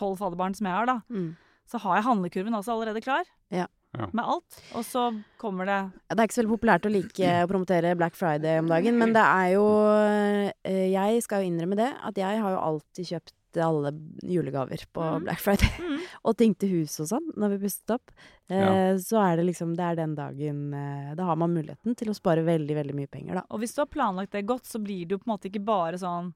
tolv 0.00 0.16
fadderbarn 0.20 0.54
som 0.56 0.66
jeg 0.70 0.76
har, 0.78 0.86
da, 0.88 0.98
Mm. 1.10 1.34
så 1.68 1.78
har 1.82 1.96
jeg 1.98 2.06
handlekurven 2.08 2.54
også 2.56 2.72
allerede 2.76 3.02
klar. 3.04 3.24
Ja. 3.52 3.66
Ja. 3.98 4.06
Med 4.14 4.22
alt. 4.22 4.56
Og 4.78 4.84
så 4.86 5.08
kommer 5.36 5.66
det 5.66 5.76
Det 6.12 6.20
er 6.20 6.28
ikke 6.28 6.34
så 6.36 6.42
veldig 6.44 6.52
populært 6.54 6.84
å 6.86 6.92
like 6.94 7.30
å 7.42 7.48
promotere 7.50 7.96
Black 7.98 8.14
Friday 8.14 8.60
om 8.62 8.68
dagen, 8.70 8.94
men 9.00 9.10
det 9.16 9.24
er 9.26 9.48
jo 9.56 9.64
eh, 10.62 10.92
Jeg 10.92 11.24
skal 11.26 11.42
jo 11.42 11.48
innrømme 11.50 11.74
det, 11.74 11.88
at 11.98 12.14
jeg 12.22 12.38
har 12.38 12.54
jo 12.54 12.60
alltid 12.68 13.08
kjøpt 13.10 13.34
alle 13.58 13.90
julegaver 14.22 14.84
på 14.92 15.02
mm. 15.02 15.24
Black 15.24 15.40
Friday. 15.40 15.70
mm. 15.78 15.96
Og 16.24 16.36
ting 16.36 16.54
til 16.54 16.68
hus 16.68 16.98
og 17.00 17.08
sånn, 17.08 17.30
når 17.36 17.56
vi 17.56 17.58
pusset 17.66 17.90
opp. 17.96 18.10
Eh, 18.48 18.96
Så 18.98 19.18
er 19.22 19.36
det 19.36 19.46
liksom 19.46 19.74
Det 19.76 19.84
er 19.84 19.96
den 19.96 20.14
dagen 20.14 20.74
eh, 20.74 21.14
Da 21.14 21.24
har 21.24 21.36
man 21.36 21.54
muligheten 21.54 21.96
til 21.96 22.10
å 22.10 22.14
spare 22.14 22.42
veldig, 22.44 22.74
veldig 22.76 22.94
mye 22.94 23.08
penger, 23.10 23.34
da. 23.40 23.42
Og 23.50 23.60
hvis 23.60 23.74
du 23.74 23.80
har 23.82 23.86
planlagt 23.86 24.32
det 24.32 24.46
godt, 24.46 24.66
så 24.66 24.78
blir 24.82 25.06
det 25.06 25.12
jo 25.16 25.18
på 25.18 25.26
en 25.30 25.34
måte 25.36 25.48
ikke 25.50 25.64
bare 25.64 25.98
sånn 25.98 26.32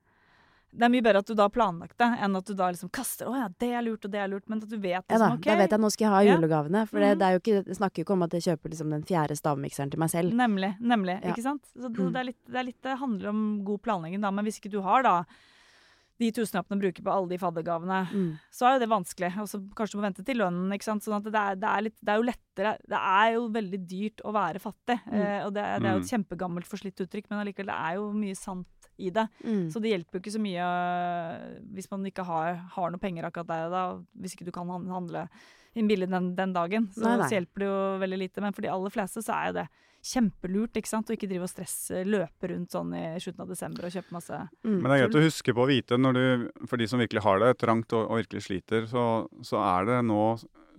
Det 0.74 0.82
er 0.82 0.90
mye 0.90 1.02
bedre 1.06 1.20
at 1.22 1.26
du 1.30 1.34
da 1.38 1.44
har 1.46 1.52
planlagt 1.54 1.94
det, 1.98 2.08
enn 2.18 2.34
at 2.36 2.46
du 2.46 2.54
da 2.58 2.66
liksom 2.72 2.90
kaster 2.90 3.26
'Å 3.30 3.34
ja, 3.38 3.48
det 3.62 3.68
er 3.78 3.82
lurt, 3.86 4.04
og 4.04 4.10
det 4.10 4.18
er 4.18 4.26
lurt', 4.28 4.48
men 4.48 4.58
at 4.58 4.68
du 4.68 4.76
vet 4.76 5.04
Ja 5.06 5.18
da, 5.18 5.28
liksom 5.28 5.38
OK. 5.38 5.44
da 5.46 5.56
vet 5.60 5.70
jeg 5.70 5.80
nå 5.80 5.90
skal 5.92 6.04
jeg 6.04 6.14
ha 6.14 6.22
julegavene. 6.34 6.80
For 6.90 6.98
det, 6.98 7.10
det 7.20 7.26
er 7.28 7.32
jo 7.36 7.38
ikke, 7.44 7.54
jeg 7.66 7.76
snakker 7.78 7.98
jo 8.00 8.04
ikke 8.04 8.12
om 8.16 8.22
at 8.26 8.32
jeg 8.34 8.42
kjøper 8.48 8.70
liksom 8.74 8.90
den 8.90 9.02
fjerde 9.06 9.36
stavmikseren 9.38 9.90
til 9.92 10.00
meg 10.02 10.10
selv. 10.10 10.34
Nemlig. 10.34 10.72
nemlig, 10.80 11.20
Ja. 11.22 11.30
Ikke 11.30 11.42
sant? 11.46 11.62
Så 11.78 11.86
det, 11.92 11.98
Mm. 12.00 12.12
det, 12.12 12.20
er 12.20 12.24
litt, 12.24 12.42
det 12.50 12.56
er 12.58 12.64
litt 12.64 12.82
Det 12.82 12.98
handler 12.98 13.28
om 13.28 13.64
god 13.64 13.82
planlegging, 13.82 14.20
da. 14.20 14.30
Men 14.32 14.44
hvis 14.44 14.58
ikke 14.58 14.70
du 14.72 14.80
har 14.82 15.02
da 15.06 15.24
de 16.24 16.30
tusenlappene 16.40 16.80
bruker 16.80 17.04
på 17.06 17.12
alle 17.12 17.28
de 17.30 17.38
faddergavene, 17.42 18.00
Mm. 18.10 18.30
så 18.50 18.66
er 18.70 18.76
jo 18.78 18.82
det 18.84 18.90
vanskelig. 18.92 19.30
Og 19.44 19.48
så 19.52 19.60
kanskje 19.76 19.94
du 19.94 20.00
må 20.00 20.06
vente 20.08 20.24
til 20.26 20.40
lønnen. 20.40 20.72
ikke 20.74 20.88
sant? 20.88 21.04
Sånn 21.04 21.18
at 21.20 21.28
det 21.28 21.34
er, 21.40 21.54
det, 21.60 21.70
er 21.70 21.82
litt, 21.88 21.98
det 22.00 22.12
er 22.14 22.20
jo 22.22 22.28
lettere 22.30 22.72
Det 22.88 23.00
er 23.00 23.32
jo 23.34 23.48
veldig 23.50 23.80
dyrt 23.90 24.22
å 24.24 24.32
være 24.34 24.60
fattig. 24.62 24.98
Mm. 25.06 25.18
Eh, 25.20 25.40
og 25.46 25.52
det, 25.56 25.62
er- 25.64 25.80
det 25.84 25.88
er 25.90 25.98
jo 25.98 26.04
et 26.04 26.12
kjempegammelt 26.14 26.66
forslitt 26.70 27.00
uttrykk, 27.04 27.28
men 27.30 27.40
allikevel, 27.44 27.70
det 27.72 27.78
er 27.90 27.94
jo 28.00 28.08
mye 28.12 28.36
sant 28.38 28.66
i 28.98 29.10
det. 29.10 29.24
Mm. 29.42 29.64
Så 29.74 29.80
det 29.82 29.90
hjelper 29.90 30.14
jo 30.18 30.22
ikke 30.22 30.34
så 30.36 30.42
mye 30.44 30.62
øh, 30.62 31.60
hvis 31.74 31.90
man 31.90 32.04
ikke 32.06 32.24
har, 32.28 32.54
har 32.76 32.90
noe 32.94 33.02
penger 33.02 33.26
akkurat 33.26 33.48
der 33.50 33.64
og 33.66 33.74
da. 33.74 33.84
Hvis 34.22 34.36
ikke 34.36 34.46
du 34.46 34.52
kan 34.54 34.68
handle 34.70 35.24
inn 35.74 35.88
billig 35.90 36.06
den, 36.12 36.28
den 36.38 36.52
dagen, 36.54 36.86
så, 36.94 37.02
Nei, 37.08 37.16
nei. 37.18 37.26
så 37.28 37.34
hjelper 37.40 37.64
det 37.64 37.66
jo 37.72 37.80
veldig 38.04 38.18
lite. 38.20 38.44
Men 38.44 38.54
for 38.54 38.62
de 38.62 38.70
aller 38.70 38.94
fleste 38.94 39.24
så 39.26 39.34
er 39.34 39.50
jo 39.50 39.56
det 39.58 39.66
kjempelurt 40.04 40.76
ikke 40.76 40.90
sant? 40.90 41.08
å 41.10 41.16
ikke 41.16 41.28
drive 41.30 41.46
og 41.46 41.52
stresse, 41.52 42.02
løpe 42.04 42.50
rundt 42.50 42.74
sånn 42.74 42.92
i 42.98 43.04
slutten 43.22 43.44
av 43.44 43.52
desember 43.54 43.86
og 43.88 43.94
kjøpe 43.94 44.16
masse 44.16 44.40
Mm. 44.64 44.80
Men 44.80 44.84
det 44.90 44.96
er 44.96 45.02
greit 45.04 45.16
å 45.18 45.24
huske 45.24 45.54
på 45.54 45.64
å 45.64 45.68
vite, 45.68 45.96
når 46.00 46.16
du, 46.16 46.24
for 46.68 46.80
de 46.80 46.88
som 46.90 47.00
virkelig 47.00 47.22
har 47.24 47.40
det 47.40 47.52
trangt 47.60 47.92
og, 47.96 48.06
og 48.10 48.20
virkelig 48.22 48.44
sliter, 48.46 48.86
så, 48.90 49.04
så 49.44 49.60
er 49.62 49.88
det 49.88 49.98
nå 50.08 50.22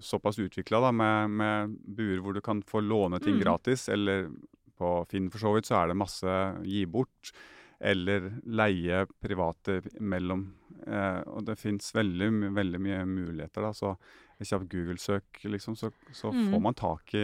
såpass 0.03 0.39
utvikla 0.39 0.91
med, 0.91 1.29
med 1.29 1.75
buer 1.97 2.19
hvor 2.21 2.35
du 2.35 2.41
kan 2.45 2.61
få 2.65 2.81
låne 2.83 3.19
ting 3.23 3.37
Mm. 3.37 3.43
gratis, 3.43 3.87
eller 3.89 4.29
på 4.77 5.05
Finn 5.09 5.29
for 5.31 5.39
så 5.39 5.53
vidt 5.55 5.69
så 5.69 5.79
er 5.81 5.87
det 5.87 5.97
masse 5.97 6.35
gi 6.67 6.85
bort, 6.85 7.31
eller 7.79 8.29
leie 8.45 9.05
private 9.21 9.81
mellom. 9.99 10.45
Eh, 10.85 11.21
og 11.31 11.45
det 11.47 11.57
fins 11.59 11.91
veldig, 11.95 12.53
veldig 12.55 12.81
mye 12.81 13.05
muligheter, 13.05 13.61
da. 13.61 13.71
Så 13.73 13.95
kjapt 14.43 14.67
Google-søk, 14.69 15.23
liksom, 15.45 15.75
så, 15.77 15.91
så 16.11 16.31
Mm. 16.33 16.51
får 16.51 16.61
man 16.61 16.73
tak 16.73 17.13
i 17.13 17.17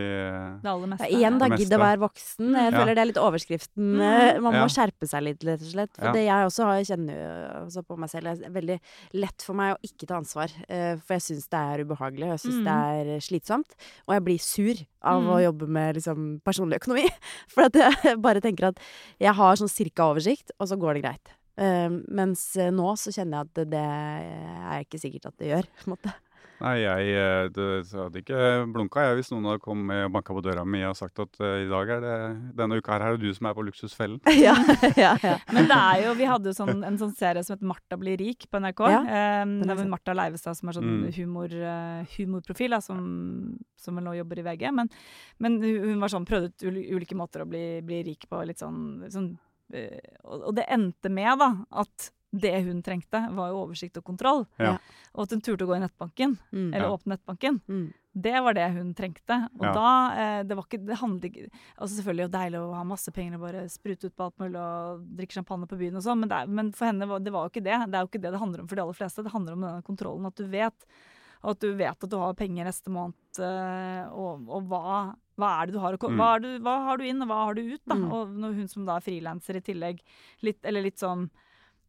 det 0.63 0.65
aller 0.71 0.87
meste. 0.87 1.09
Ja, 1.11 1.17
igjen, 1.17 1.37
da, 1.39 1.49
Det 1.49 1.59
gidd 1.59 1.73
å 1.75 1.79
være 1.81 1.99
voksen. 1.99 2.53
Jeg 2.55 2.71
Ja. 2.71 2.79
føler 2.79 2.95
det 2.95 3.01
er 3.01 3.05
litt 3.11 3.17
overskriften. 3.19 3.83
Mm. 3.97 4.01
eh, 4.01 4.39
Man 4.39 4.53
må 4.53 4.61
Ja. 4.61 4.67
skjerpe 4.67 5.07
seg 5.09 5.23
litt, 5.23 5.39
rett 5.43 5.61
og 5.61 5.67
slett. 5.67 5.95
For 5.97 6.05
Ja. 6.05 6.11
det 6.13 6.23
jeg 6.25 6.45
også 6.47 6.63
har, 6.63 6.73
jeg 6.79 6.87
kjenner 6.87 7.13
jo 7.13 7.65
også 7.65 7.83
på 7.85 7.97
meg 7.97 8.09
selv, 8.09 8.23
det 8.37 8.45
er 8.45 8.49
veldig 8.61 8.79
lett 9.13 9.41
for 9.41 9.53
meg 9.53 9.75
å 9.75 9.79
ikke 9.83 10.07
ta 10.07 10.15
ansvar. 10.15 10.49
eh, 10.69 10.95
For 10.95 11.13
jeg 11.15 11.21
syns 11.21 11.49
det 11.49 11.59
er 11.59 11.83
ubehagelig, 11.83 12.23
og 12.31 12.39
jeg 12.39 12.43
syns 12.47 12.61
Mm. 12.61 12.63
det 12.63 12.77
er 13.07 13.19
slitsomt. 13.19 13.71
Og 14.07 14.13
jeg 14.15 14.23
blir 14.23 14.39
sur 14.39 14.85
av 15.03 15.21
Mm. 15.21 15.27
å 15.27 15.51
jobbe 15.51 15.67
med 15.67 15.95
liksom 15.95 16.41
personlig 16.45 16.79
økonomi. 16.79 17.09
For 17.49 17.63
at 17.63 17.73
jeg 17.73 17.91
bare 18.21 18.39
tenker 18.39 18.67
at 18.69 18.79
jeg 19.19 19.33
har 19.33 19.55
sånn 19.55 19.67
cirka 19.69 20.03
oversikt, 20.13 20.51
og 20.59 20.67
så 20.69 20.77
går 20.79 20.93
det 20.95 21.03
greit. 21.03 21.27
Eh, 21.57 21.89
mens 22.09 22.55
nå 22.55 22.93
så 22.97 23.11
kjenner 23.11 23.31
jeg 23.31 23.41
at 23.41 23.53
det, 23.53 23.69
det 23.71 23.79
er 23.79 24.85
ikke 24.85 24.99
sikkert 25.01 25.25
at 25.27 25.37
det 25.37 25.47
gjør. 25.51 25.65
på 25.83 25.87
en 25.87 25.97
måte. 25.97 26.13
Nei, 26.61 26.75
jeg 26.83 27.13
eh, 27.17 27.47
det, 27.53 27.67
hadde 27.89 28.21
ikke 28.21 28.41
blunka 28.69 29.05
jeg 29.05 29.17
hvis 29.17 29.31
noen 29.33 29.47
hadde 29.49 29.63
kommet 29.63 30.05
og 30.05 30.13
banka 30.13 30.35
på 30.35 30.43
døra 30.45 30.63
mi 30.67 30.83
og 30.85 30.93
sagt 30.99 31.17
at 31.23 31.39
uh, 31.41 31.57
i 31.63 31.69
dag 31.69 31.89
er 31.95 32.03
det 32.03 32.17
denne 32.59 32.77
uka 32.77 32.93
her 32.93 33.05
er 33.07 33.17
det 33.17 33.25
du 33.25 33.37
som 33.37 33.49
er 33.49 33.55
på 33.57 33.65
Luksusfellen. 33.65 34.21
ja, 34.45 34.53
ja, 34.99 35.15
ja. 35.23 35.35
Men 35.53 35.69
det 35.71 35.79
er 35.79 36.03
jo, 36.05 36.13
vi 36.19 36.29
hadde 36.29 36.51
jo 36.51 36.55
sånn, 36.57 36.83
en 36.85 36.99
sånn 37.01 37.15
serie 37.17 37.43
som 37.47 37.57
het 37.57 37.65
Martha 37.73 37.97
blir 38.01 38.19
rik 38.21 38.45
på 38.51 38.61
NRK. 38.61 38.85
Ja, 38.93 39.01
um, 39.41 39.57
det 39.63 39.79
sett. 39.79 39.91
Martha 39.95 40.17
Leivestad 40.17 40.59
som 40.59 40.71
er 40.71 40.77
sånn 40.77 40.89
Mm. 40.91 41.03
humor, 41.15 41.53
uh, 41.55 42.01
humorprofil, 42.17 42.73
da, 42.75 42.81
som, 42.83 43.03
som 43.79 43.95
nå 43.95 44.15
jobber 44.17 44.41
i 44.41 44.43
VG. 44.45 44.65
Men, 44.75 44.89
men 45.39 45.59
hun 45.63 46.01
var 46.01 46.11
sånn, 46.11 46.25
prøvde 46.27 46.51
ut 46.51 46.65
ulike 46.67 47.15
måter 47.15 47.45
å 47.45 47.47
bli, 47.47 47.79
bli 47.85 48.01
rik 48.09 48.27
på. 48.29 48.41
litt 48.45 48.59
sånn, 48.59 49.05
sånn 49.13 49.31
og 50.27 50.51
det 50.57 50.65
endte 50.67 51.07
med 51.13 51.39
da, 51.39 51.53
at 51.79 52.09
det 52.33 52.63
hun 52.63 52.81
trengte, 52.81 53.19
var 53.35 53.49
jo 53.51 53.65
oversikt 53.65 53.97
og 53.99 54.05
kontroll. 54.07 54.45
Ja. 54.57 54.77
Og 55.15 55.23
at 55.25 55.31
hun 55.35 55.41
turte 55.41 55.65
å 55.65 55.67
gå 55.67 55.75
i 55.75 55.81
nettbanken, 55.83 56.37
Mm. 56.51 56.73
eller 56.73 56.85
Ja. 56.87 56.91
åpne 56.97 57.17
nettbanken. 57.17 57.61
Mm. 57.67 57.93
Det 58.13 58.41
var 58.43 58.53
det 58.53 58.71
hun 58.73 58.93
trengte. 58.93 59.49
Og 59.59 59.63
Ja. 59.65 59.73
da 59.73 60.11
eh, 60.15 60.43
Det 60.43 60.55
var 60.55 60.63
ikke 60.63 60.85
Det 60.85 60.97
handlet 60.99 61.23
ikke 61.31 61.49
Altså 61.79 61.95
Selvfølgelig 62.01 62.23
er 62.23 62.27
det 62.27 62.39
deilig 62.39 62.59
å 62.59 62.73
ha 62.75 62.83
masse 62.83 63.11
penger 63.13 63.35
og 63.35 63.41
bare 63.41 63.69
sprute 63.69 64.05
ut 64.05 64.15
på 64.15 64.23
alt 64.25 64.37
mulig 64.37 64.55
og 64.59 65.05
drikke 65.15 65.31
champagne 65.31 65.65
på 65.67 65.77
byen 65.79 65.95
og 65.95 66.03
sånn, 66.03 66.19
men, 66.27 66.49
men 66.53 66.71
for 66.73 66.85
henne 66.87 67.07
var 67.07 67.19
det 67.19 67.31
var 67.31 67.47
jo 67.47 67.49
ikke 67.51 67.63
det. 67.63 67.91
Det 67.91 67.95
er 67.95 68.01
jo 68.03 68.07
ikke 68.07 68.21
det 68.21 68.31
det 68.31 68.39
handler 68.39 68.59
om 68.61 68.67
for 68.67 68.75
de 68.75 68.81
aller 68.81 68.93
fleste. 68.99 69.23
Det 69.23 69.31
handler 69.31 69.53
om 69.53 69.61
denne 69.61 69.83
kontrollen. 69.83 70.25
At 70.27 70.35
du 70.35 70.45
vet 70.47 70.85
at 71.43 71.59
du 71.59 71.73
vet 71.73 72.03
at 72.03 72.09
du 72.09 72.17
har 72.17 72.33
penger 72.35 72.65
neste 72.65 72.87
måned, 72.93 73.15
eh, 73.39 74.05
og, 74.13 74.47
og 74.47 74.67
hva, 74.69 75.15
hva 75.39 75.61
er 75.63 75.65
det 75.67 75.73
du 75.73 75.79
har 75.79 75.93
å 75.97 75.97
Mm. 75.97 76.17
hva, 76.17 76.35
er 76.35 76.39
du, 76.39 76.59
hva 76.59 76.75
har 76.85 76.97
du 76.97 77.03
inn, 77.03 77.21
og 77.23 77.27
hva 77.29 77.45
har 77.45 77.53
du 77.55 77.61
ut? 77.73 77.81
da? 77.87 77.95
Mm. 77.95 78.11
Og 78.11 78.27
hun 78.55 78.67
som 78.67 78.85
da 78.85 78.97
er 78.97 79.01
frilanser 79.01 79.55
i 79.55 79.61
tillegg, 79.61 80.01
litt, 80.43 80.59
eller 80.63 80.83
litt 80.83 80.97
sånn 80.99 81.29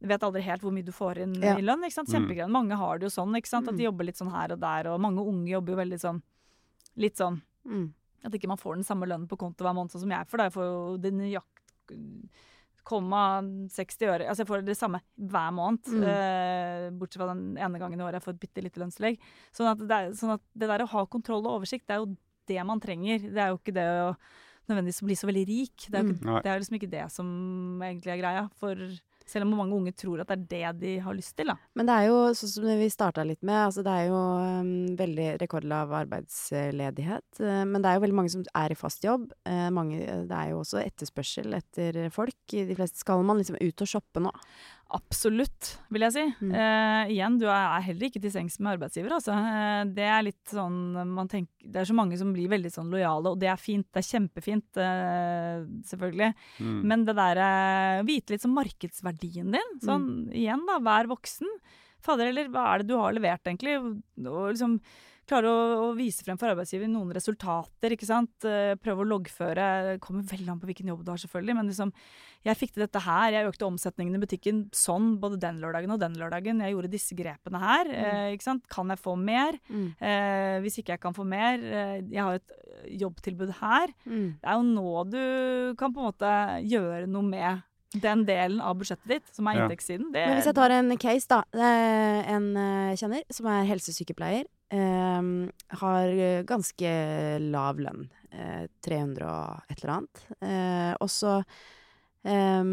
Vet 0.03 0.19
aldri 0.27 0.41
helt 0.43 0.61
hvor 0.61 0.73
mye 0.75 0.83
du 0.85 0.91
får 0.91 1.17
inn 1.23 1.33
Ja. 1.41 1.55
i 1.57 1.61
lønn. 1.61 1.83
ikke 1.87 1.93
sant? 1.93 2.09
Mm. 2.09 2.51
Mange 2.51 2.75
har 2.75 2.99
det 2.99 3.07
jo 3.09 3.13
sånn, 3.21 3.33
ikke 3.39 3.47
sant? 3.47 3.67
at 3.69 3.75
de 3.77 3.83
Mm. 3.83 3.87
jobber 3.91 4.03
litt 4.05 4.17
sånn 4.19 4.31
her 4.31 4.51
og 4.51 4.59
der. 4.59 4.87
Og 4.91 4.99
mange 4.99 5.23
unge 5.25 5.47
jobber 5.49 5.73
jo 5.73 5.77
veldig 5.79 5.99
sånn 5.99 6.21
Litt 6.95 7.15
sånn 7.17 7.41
Mm. 7.65 7.93
at 8.23 8.31
ikke 8.33 8.47
man 8.47 8.57
får 8.57 8.75
den 8.75 8.83
samme 8.83 9.07
lønnen 9.07 9.27
på 9.27 9.37
konto 9.37 9.63
hver 9.63 9.73
måned 9.73 9.89
sånn 9.91 10.01
som 10.01 10.09
jeg 10.11 10.27
får. 10.27 10.37
Da. 10.37 10.43
Jeg 10.43 10.53
får 10.53 10.65
jo 10.65 10.97
den 10.97 11.19
jakt... 11.31 11.63
komma 12.83 13.39
60 13.71 14.07
øre 14.11 14.27
Altså 14.27 14.43
jeg 14.43 14.47
får 14.49 14.65
det 14.67 14.75
samme 14.77 14.99
hver 15.17 15.51
måned. 15.55 15.83
Mm. 15.87 16.03
Eh, 16.03 16.89
bortsett 16.99 17.21
fra 17.21 17.29
den 17.33 17.55
ene 17.57 17.79
gangen 17.79 17.99
i 17.99 18.03
året 18.03 18.19
jeg 18.19 18.25
får 18.25 18.33
et 18.35 18.41
bitte 18.43 18.63
lite 18.65 18.81
lønnstillegg. 18.81 19.19
Sånn 19.55 19.71
at, 19.71 19.77
det 19.79 19.91
er, 19.91 20.09
sånn 20.19 20.33
at 20.35 20.41
det 20.53 20.67
der 20.67 20.83
å 20.83 20.89
ha 20.91 21.05
kontroll 21.05 21.45
og 21.47 21.61
oversikt, 21.61 21.87
det 21.87 21.95
er 21.95 22.01
jo 22.03 22.17
det 22.51 22.65
man 22.67 22.81
trenger. 22.83 23.19
Det 23.23 23.39
er 23.39 23.53
jo 23.53 23.57
ikke 23.57 23.73
det 23.73 23.87
å 23.87 24.17
nødvendigvis 24.67 25.01
bli 25.07 25.15
så 25.15 25.27
veldig 25.31 25.45
rik. 25.47 25.87
Det 25.89 25.95
er 25.95 26.03
jo 26.03 26.13
ikke, 26.13 26.43
det 26.43 26.51
er 26.51 26.59
liksom 26.59 26.77
ikke 26.79 26.91
det 26.91 27.05
som 27.11 27.79
egentlig 27.81 28.11
er 28.13 28.21
greia. 28.21 28.43
For 28.59 28.75
selv 29.29 29.47
om 29.47 29.55
mange 29.57 29.77
unge 29.77 29.93
tror 29.97 30.23
at 30.23 30.31
det 30.33 30.61
er 30.63 30.73
det 30.73 30.81
de 30.83 30.93
har 31.03 31.15
lyst 31.15 31.35
til, 31.37 31.49
da. 31.51 31.55
Men 31.77 31.87
det 31.87 31.95
er 31.95 32.09
jo 32.09 32.17
sånn 32.37 32.51
som 32.51 32.67
vi 32.81 32.89
starta 32.91 33.25
litt 33.27 33.41
med, 33.41 33.59
altså 33.69 33.83
det 33.85 33.93
er 33.93 34.09
jo 34.09 34.19
um, 34.19 34.73
veldig 34.99 35.27
rekordlav 35.41 35.93
arbeidsledighet. 36.03 37.25
Uh, 37.39 37.63
men 37.69 37.79
det 37.81 37.89
er 37.89 37.97
jo 37.97 38.03
veldig 38.05 38.19
mange 38.19 38.33
som 38.35 38.45
er 38.63 38.73
i 38.73 38.79
fast 38.79 39.05
jobb. 39.05 39.29
Uh, 39.47 39.69
mange, 39.73 39.99
det 40.29 40.39
er 40.39 40.53
jo 40.53 40.61
også 40.61 40.81
etterspørsel 40.83 41.57
etter 41.59 41.99
folk. 42.13 42.39
I 42.53 42.67
de 42.69 42.77
fleste 42.77 43.01
skal 43.01 43.23
man 43.25 43.41
liksom 43.41 43.59
ut 43.61 43.85
og 43.85 43.93
shoppe 43.95 44.23
nå. 44.23 44.33
Absolutt, 44.93 45.69
vil 45.93 46.05
jeg 46.05 46.13
si. 46.13 46.23
Mm. 46.45 46.51
Eh, 46.53 47.11
igjen, 47.15 47.37
du 47.41 47.47
er, 47.47 47.65
er 47.65 47.85
heller 47.87 48.07
ikke 48.07 48.21
til 48.21 48.33
sengs 48.35 48.59
med 48.59 48.75
arbeidsgiver, 48.75 49.15
altså. 49.15 49.33
Eh, 49.33 49.81
det 49.97 50.05
er 50.05 50.25
litt 50.27 50.53
sånn 50.53 50.77
man 51.15 51.29
tenker, 51.31 51.49
Det 51.63 51.81
er 51.81 51.89
så 51.89 51.95
mange 51.97 52.19
som 52.19 52.33
blir 52.35 52.51
veldig 52.51 52.69
sånn 52.73 52.91
lojale, 52.93 53.31
og 53.33 53.39
det 53.41 53.49
er 53.49 53.61
fint. 53.61 53.87
Det 53.89 54.03
er 54.03 54.09
kjempefint, 54.11 54.81
eh, 54.83 55.63
selvfølgelig. 55.89 56.29
Mm. 56.59 56.81
Men 56.91 57.07
det 57.07 57.17
derre 57.17 57.47
Vite 58.05 58.35
litt 58.35 58.45
sånn 58.45 58.57
markedsverdien 58.57 59.55
din. 59.55 59.73
Sånn 59.81 60.07
igjen, 60.29 60.61
da. 60.69 60.77
Vær 60.83 61.09
voksen. 61.09 61.49
Fader 62.03 62.29
eller 62.29 62.51
hva 62.53 62.67
er 62.73 62.83
det 62.83 62.91
du 62.91 62.97
har 62.99 63.15
levert, 63.15 63.45
egentlig? 63.47 63.79
Og 63.79 64.53
liksom 64.53 64.77
klare 65.29 65.49
å, 65.49 65.63
å 65.87 65.89
vise 65.97 66.25
frem 66.25 66.39
for 66.39 66.51
arbeidsgiver 66.51 66.89
noen 66.91 67.13
resultater, 67.15 67.95
ikke 67.95 68.09
sant. 68.09 68.33
Eh, 68.47 68.75
Prøve 68.81 69.05
å 69.05 69.09
loggføre. 69.13 69.67
Det 69.87 69.97
kommer 70.03 70.25
veldig 70.27 70.53
an 70.53 70.61
på 70.61 70.69
hvilken 70.69 70.89
jobb 70.91 71.03
du 71.05 71.11
har, 71.13 71.21
selvfølgelig. 71.21 71.57
Men 71.59 71.71
liksom, 71.71 71.93
jeg 72.43 72.59
fikk 72.59 72.73
til 72.75 72.83
dette 72.83 73.01
her. 73.05 73.31
Jeg 73.37 73.47
økte 73.47 73.67
omsetningen 73.69 74.17
i 74.17 74.21
butikken 74.23 74.63
sånn 74.75 75.13
både 75.21 75.39
den 75.41 75.61
lørdagen 75.63 75.93
og 75.95 76.01
den 76.01 76.17
lørdagen. 76.19 76.59
Jeg 76.63 76.75
gjorde 76.75 76.91
disse 76.91 77.15
grepene 77.15 77.61
her. 77.61 77.91
Eh, 77.93 78.29
ikke 78.35 78.49
sant? 78.49 78.65
Kan 78.71 78.91
jeg 78.91 78.99
få 78.99 79.15
mer? 79.19 79.57
Mm. 79.69 79.89
Eh, 79.95 80.55
hvis 80.65 80.81
ikke 80.81 80.97
jeg 80.97 81.03
kan 81.03 81.15
få 81.15 81.25
mer 81.27 81.61
eh, 81.63 81.99
Jeg 82.03 82.19
har 82.19 82.39
et 82.41 82.55
jobbtilbud 82.99 83.53
her. 83.61 83.93
Mm. 84.03 84.25
Det 84.41 84.49
er 84.49 84.57
jo 84.59 84.65
nå 84.73 85.05
du 85.07 85.21
kan 85.79 85.93
på 85.93 86.03
en 86.03 86.09
måte 86.09 86.33
gjøre 86.67 87.07
noe 87.07 87.27
med 87.27 87.63
den 87.93 88.23
delen 88.25 88.57
av 88.65 88.73
budsjettet 88.79 89.05
ditt, 89.05 89.27
som 89.35 89.45
er 89.47 89.59
inntektssiden, 89.61 90.07
det 90.15 90.23
Men 90.25 90.39
hvis 90.39 90.47
jeg 90.49 90.57
tar 90.57 90.73
en 90.73 90.95
case, 90.97 91.27
da. 91.29 91.43
En 92.33 92.47
kjenner 92.97 93.21
som 93.29 93.49
er 93.53 93.67
helsesykepleier. 93.69 94.47
Eh, 94.73 95.21
har 95.83 96.17
ganske 96.49 96.93
lav 97.53 97.81
lønn. 97.85 98.09
eh, 98.33 98.65
300 98.85 99.29
og 99.29 99.71
et 99.71 99.83
eller 99.83 99.93
annet. 99.97 100.23
Eh, 100.41 100.93
og 100.99 101.09
så 101.11 101.37
eh, 102.25 102.63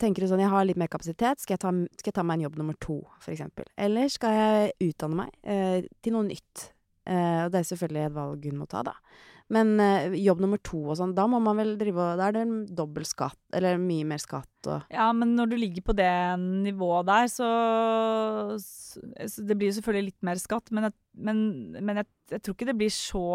tenker 0.00 0.24
du 0.24 0.30
sånn 0.30 0.42
Jeg 0.42 0.52
har 0.52 0.66
litt 0.68 0.80
mer 0.80 0.92
kapasitet. 0.92 1.42
Skal 1.42 1.56
jeg 1.56 1.64
ta, 1.64 1.72
skal 1.98 2.12
jeg 2.12 2.18
ta 2.18 2.26
meg 2.26 2.40
en 2.40 2.46
jobb 2.48 2.60
nummer 2.62 2.78
to, 2.82 3.00
f.eks.? 3.20 3.44
Eller 3.76 4.12
skal 4.12 4.38
jeg 4.38 4.90
utdanne 4.90 5.24
meg 5.24 5.36
eh, 5.42 5.88
til 6.02 6.16
noe 6.16 6.28
nytt? 6.30 6.70
Eh, 7.04 7.44
og 7.44 7.52
det 7.52 7.62
er 7.62 7.68
selvfølgelig 7.72 8.06
et 8.06 8.16
valg 8.16 8.48
hun 8.48 8.60
må 8.62 8.68
ta, 8.70 8.84
da. 8.86 8.96
Men 9.52 9.74
eh, 9.82 10.14
jobb 10.22 10.40
nummer 10.44 10.60
to 10.64 10.80
og 10.86 10.96
sånn, 10.98 11.14
da 11.16 11.26
må 11.28 11.40
man 11.44 11.58
vel 11.60 11.74
drive 11.80 12.00
og 12.00 12.20
Da 12.20 12.30
er 12.30 12.36
det 12.38 12.74
dobbel 12.76 13.04
skatt, 13.08 13.38
eller 13.56 13.80
mye 13.80 14.06
mer 14.08 14.22
skatt 14.22 14.70
og 14.72 14.92
Ja, 14.92 15.10
men 15.16 15.34
når 15.36 15.52
du 15.52 15.56
ligger 15.60 15.84
på 15.84 15.96
det 15.98 16.12
nivået 16.40 17.10
der, 17.10 17.28
så, 17.32 17.50
så 18.56 19.44
Det 19.48 19.58
blir 19.58 19.70
jo 19.70 19.76
selvfølgelig 19.80 20.12
litt 20.12 20.28
mer 20.30 20.40
skatt, 20.40 20.72
men 20.72 20.88
jeg, 20.88 20.96
men, 21.28 21.42
men 21.80 22.02
jeg, 22.02 22.10
jeg 22.32 22.42
tror 22.44 22.56
ikke 22.56 22.70
det 22.72 22.78
blir 22.80 22.94
så 22.94 23.26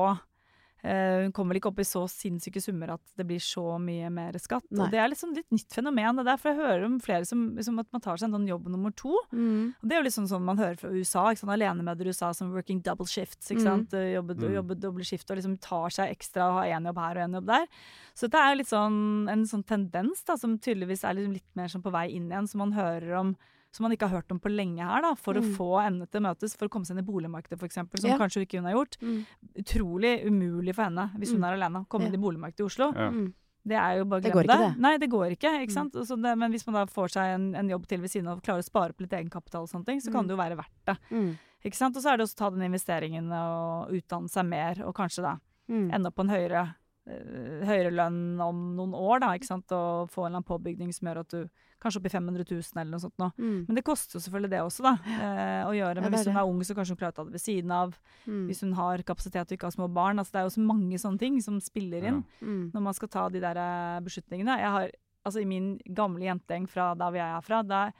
Hun 0.83 1.31
kommer 1.33 1.53
vel 1.53 1.59
ikke 1.59 1.71
opp 1.71 1.79
i 1.79 1.85
så 1.87 2.03
sinnssyke 2.07 2.61
summer 2.61 2.93
at 2.93 3.01
det 3.17 3.25
blir 3.27 3.39
så 3.41 3.79
mye 3.81 4.09
mer 4.13 4.33
skatt. 4.39 4.63
Nei. 4.71 4.85
Og 4.85 4.91
det 4.93 4.99
er 5.01 5.09
liksom 5.09 5.33
litt 5.35 5.49
nytt 5.51 5.73
fenomen. 5.73 6.15
Det 6.19 6.25
der, 6.25 6.37
for 6.37 6.51
jeg 6.53 6.59
hører 6.61 6.85
om 6.85 6.99
flere 7.03 7.25
som, 7.25 7.57
som 7.65 7.79
at 7.79 7.87
man 7.91 8.01
tar 8.01 8.17
seg 8.17 8.29
en 8.29 8.37
sånn 8.37 8.47
jobb 8.47 8.67
nummer 8.69 8.93
to. 8.95 9.09
Og 9.33 9.83
det 9.83 9.95
er 9.97 9.99
jo 9.99 10.05
litt 10.05 10.13
sånn, 10.15 10.29
sånn 10.29 10.45
man 10.45 10.57
hører 10.61 10.77
fra 10.77 10.89
USA. 10.93 11.25
Ikke 11.31 11.41
sant? 11.43 11.51
Alenemødre 11.57 12.05
i 12.05 12.13
USA 12.13 12.31
som 12.37 12.53
working 12.53 12.79
double 12.85 13.05
shifts. 13.09 13.49
Ikke 13.51 13.63
Mm. 13.63 13.67
sant? 13.67 13.89
mm. 13.91 14.13
Jobber, 14.13 14.35
Mm. 14.35 14.53
jobber 14.53 14.75
doble 14.79 15.03
skift 15.03 15.29
og 15.31 15.37
liksom 15.37 15.59
tar 15.59 15.89
seg 15.89 16.13
ekstra 16.15 16.47
og 16.49 16.53
har 16.61 16.79
én 16.79 16.85
jobb 16.85 16.97
her 16.97 17.17
og 17.17 17.29
én 17.29 17.33
jobb 17.41 17.45
der. 17.47 17.67
Så 18.15 18.21
dette 18.29 18.37
er 18.39 18.53
jo 18.53 18.57
litt 18.57 18.69
sånn, 18.71 19.29
en 19.29 19.43
sånn 19.45 19.65
tendens 19.65 20.23
da, 20.23 20.35
som 20.37 20.57
tydeligvis 20.59 21.03
er 21.03 21.15
liksom 21.15 21.33
litt 21.33 21.55
mer 21.55 21.67
sånn 21.67 21.83
på 21.83 21.91
vei 21.91 22.07
inn 22.15 22.29
igjen, 22.29 22.47
som 22.47 22.59
man 22.59 22.71
hører 22.73 23.19
om 23.19 23.35
som 23.71 23.83
man 23.83 23.91
ikke 23.91 24.07
har 24.09 24.21
hørt 24.21 24.31
om 24.31 24.39
på 24.39 24.49
lenge 24.49 24.79
her, 24.83 25.01
da, 25.01 25.13
for 25.15 25.33
å 25.35 25.41
Mm. 25.43 25.55
få 25.55 25.69
endene 25.85 26.09
til 26.09 26.21
å 26.21 26.25
møtes, 26.33 26.55
for 26.57 26.67
å 26.67 26.69
komme 26.69 26.85
seg 26.85 26.97
inn 26.97 27.03
i 27.03 27.11
boligmarkedet 27.11 27.59
f.eks., 27.59 27.75
som 28.01 28.09
Ja. 28.09 28.17
kanskje 28.17 28.45
ikke 28.47 28.57
hun 28.61 28.65
har 28.65 28.73
gjort. 28.73 28.97
Mm. 29.01 29.25
Utrolig 29.55 30.25
umulig 30.25 30.73
for 30.75 30.83
henne, 30.85 31.11
hvis 31.17 31.31
hun 31.31 31.41
Mm. 31.41 31.47
er 31.47 31.53
alene, 31.57 31.85
å 31.85 31.87
komme 31.87 32.01
Ja. 32.03 32.07
inn 32.07 32.15
i 32.15 32.17
boligmarkedet 32.23 32.59
i 32.59 32.63
Oslo. 32.63 32.93
Ja. 32.95 33.09
Mm. 33.11 33.33
Det 33.67 33.75
er 33.75 33.97
jo 33.97 34.05
bare 34.05 34.19
å 34.21 34.23
Det 34.23 34.31
glemme 34.31 34.47
går 34.47 34.47
ikke, 34.47 34.73
det. 34.73 34.79
Nei, 34.79 34.97
det 34.97 35.09
går 35.09 35.31
ikke. 35.35 35.51
ikke 35.61 35.67
Mm. 35.67 35.91
sant? 36.07 36.21
Det, 36.21 36.37
men 36.37 36.51
hvis 36.53 36.65
man 36.67 36.73
da 36.75 36.85
får 36.85 37.07
seg 37.11 37.35
en, 37.35 37.55
en 37.55 37.67
jobb 37.69 37.85
til 37.85 37.99
ved 37.99 38.09
siden 38.09 38.27
av 38.29 38.37
og 38.37 38.43
klarer 38.43 38.59
å 38.59 38.63
spare 38.63 38.89
opp 38.91 38.99
litt 39.01 39.11
egenkapital, 39.11 39.61
og 39.63 39.69
sånne 39.69 39.85
ting, 39.85 39.99
så 39.99 40.11
kan 40.11 40.25
det 40.25 40.37
jo 40.37 40.41
være 40.41 40.55
verdt 40.55 40.85
det. 40.85 40.97
Mm. 41.11 41.37
Ikke 41.65 41.75
sant? 41.75 41.95
Og 41.97 42.01
så 42.03 42.13
er 42.13 42.17
det 42.17 42.23
også 42.23 42.35
å 42.35 42.37
ta 42.37 42.49
den 42.51 42.61
investeringen 42.71 43.29
og 43.31 43.89
utdanne 43.91 44.29
seg 44.29 44.45
mer, 44.47 44.75
og 44.87 44.95
kanskje 44.95 45.21
da 45.23 45.39
Mm. 45.69 45.91
ende 45.93 46.05
opp 46.07 46.15
på 46.15 46.21
en 46.23 46.29
høyere, 46.29 46.75
høyere 47.07 47.91
lønn 47.93 48.39
om 48.43 48.57
noen 48.75 48.93
år, 48.97 49.21
da, 49.23 49.29
ikke 49.37 49.47
sant? 49.47 49.71
og 49.75 50.09
få 50.11 50.25
en 50.25 50.29
eller 50.29 50.41
annen 50.41 50.47
påbygning 50.49 50.93
som 50.95 51.07
gjør 51.07 51.21
at 51.21 51.33
du 51.33 51.63
kanskje 51.79 51.99
opp 52.01 52.07
i 52.09 52.11
500 52.11 52.43
000 52.49 52.81
eller 52.81 52.89
noe 52.91 53.03
sånt 53.03 53.21
nå. 53.21 53.27
Mm. 53.37 53.57
Men 53.67 53.77
det 53.77 53.83
koster 53.85 54.17
jo 54.17 54.21
selvfølgelig 54.25 54.51
det 54.55 54.61
også, 54.65 54.83
da, 54.87 54.93
eh, 55.13 55.63
å 55.69 55.73
gjøre. 55.77 56.01
Men 56.03 56.13
hvis 56.15 56.25
hun 56.27 56.39
er 56.41 56.49
ung, 56.49 56.61
så 56.65 56.75
kanskje 56.77 56.95
hun 56.95 56.99
klarer 57.03 57.13
å 57.13 57.17
ta 57.19 57.25
det 57.27 57.35
ved 57.37 57.43
siden 57.43 57.71
av. 57.71 57.93
Mm. 58.25 58.43
Hvis 58.49 58.63
hun 58.65 58.73
har 58.79 59.03
kapasitet 59.07 59.45
og 59.51 59.57
ikke 59.57 59.69
har 59.69 59.75
små 59.77 59.87
barn. 59.93 60.17
Altså, 60.19 60.33
det 60.33 60.41
er 60.41 60.47
jo 60.49 60.55
så 60.57 60.65
mange 60.65 60.97
sånne 61.01 61.21
ting 61.21 61.39
som 61.45 61.59
spiller 61.63 62.09
inn 62.09 62.23
Mm. 62.41 62.71
når 62.73 62.81
man 62.81 62.93
skal 62.97 63.09
ta 63.13 63.29
de 63.29 63.39
der 63.39 63.57
eh, 63.61 63.99
beslutningene. 64.03 64.57
Jeg 64.59 64.71
har, 64.73 64.91
altså 65.23 65.41
I 65.41 65.45
min 65.49 65.77
gamle 65.95 66.25
jentegjeng 66.25 66.67
fra 66.69 66.91
der 66.97 67.11
hvor 67.13 67.21
jeg 67.21 67.37
er 67.37 67.45
fra, 67.45 67.61
der, 67.63 67.93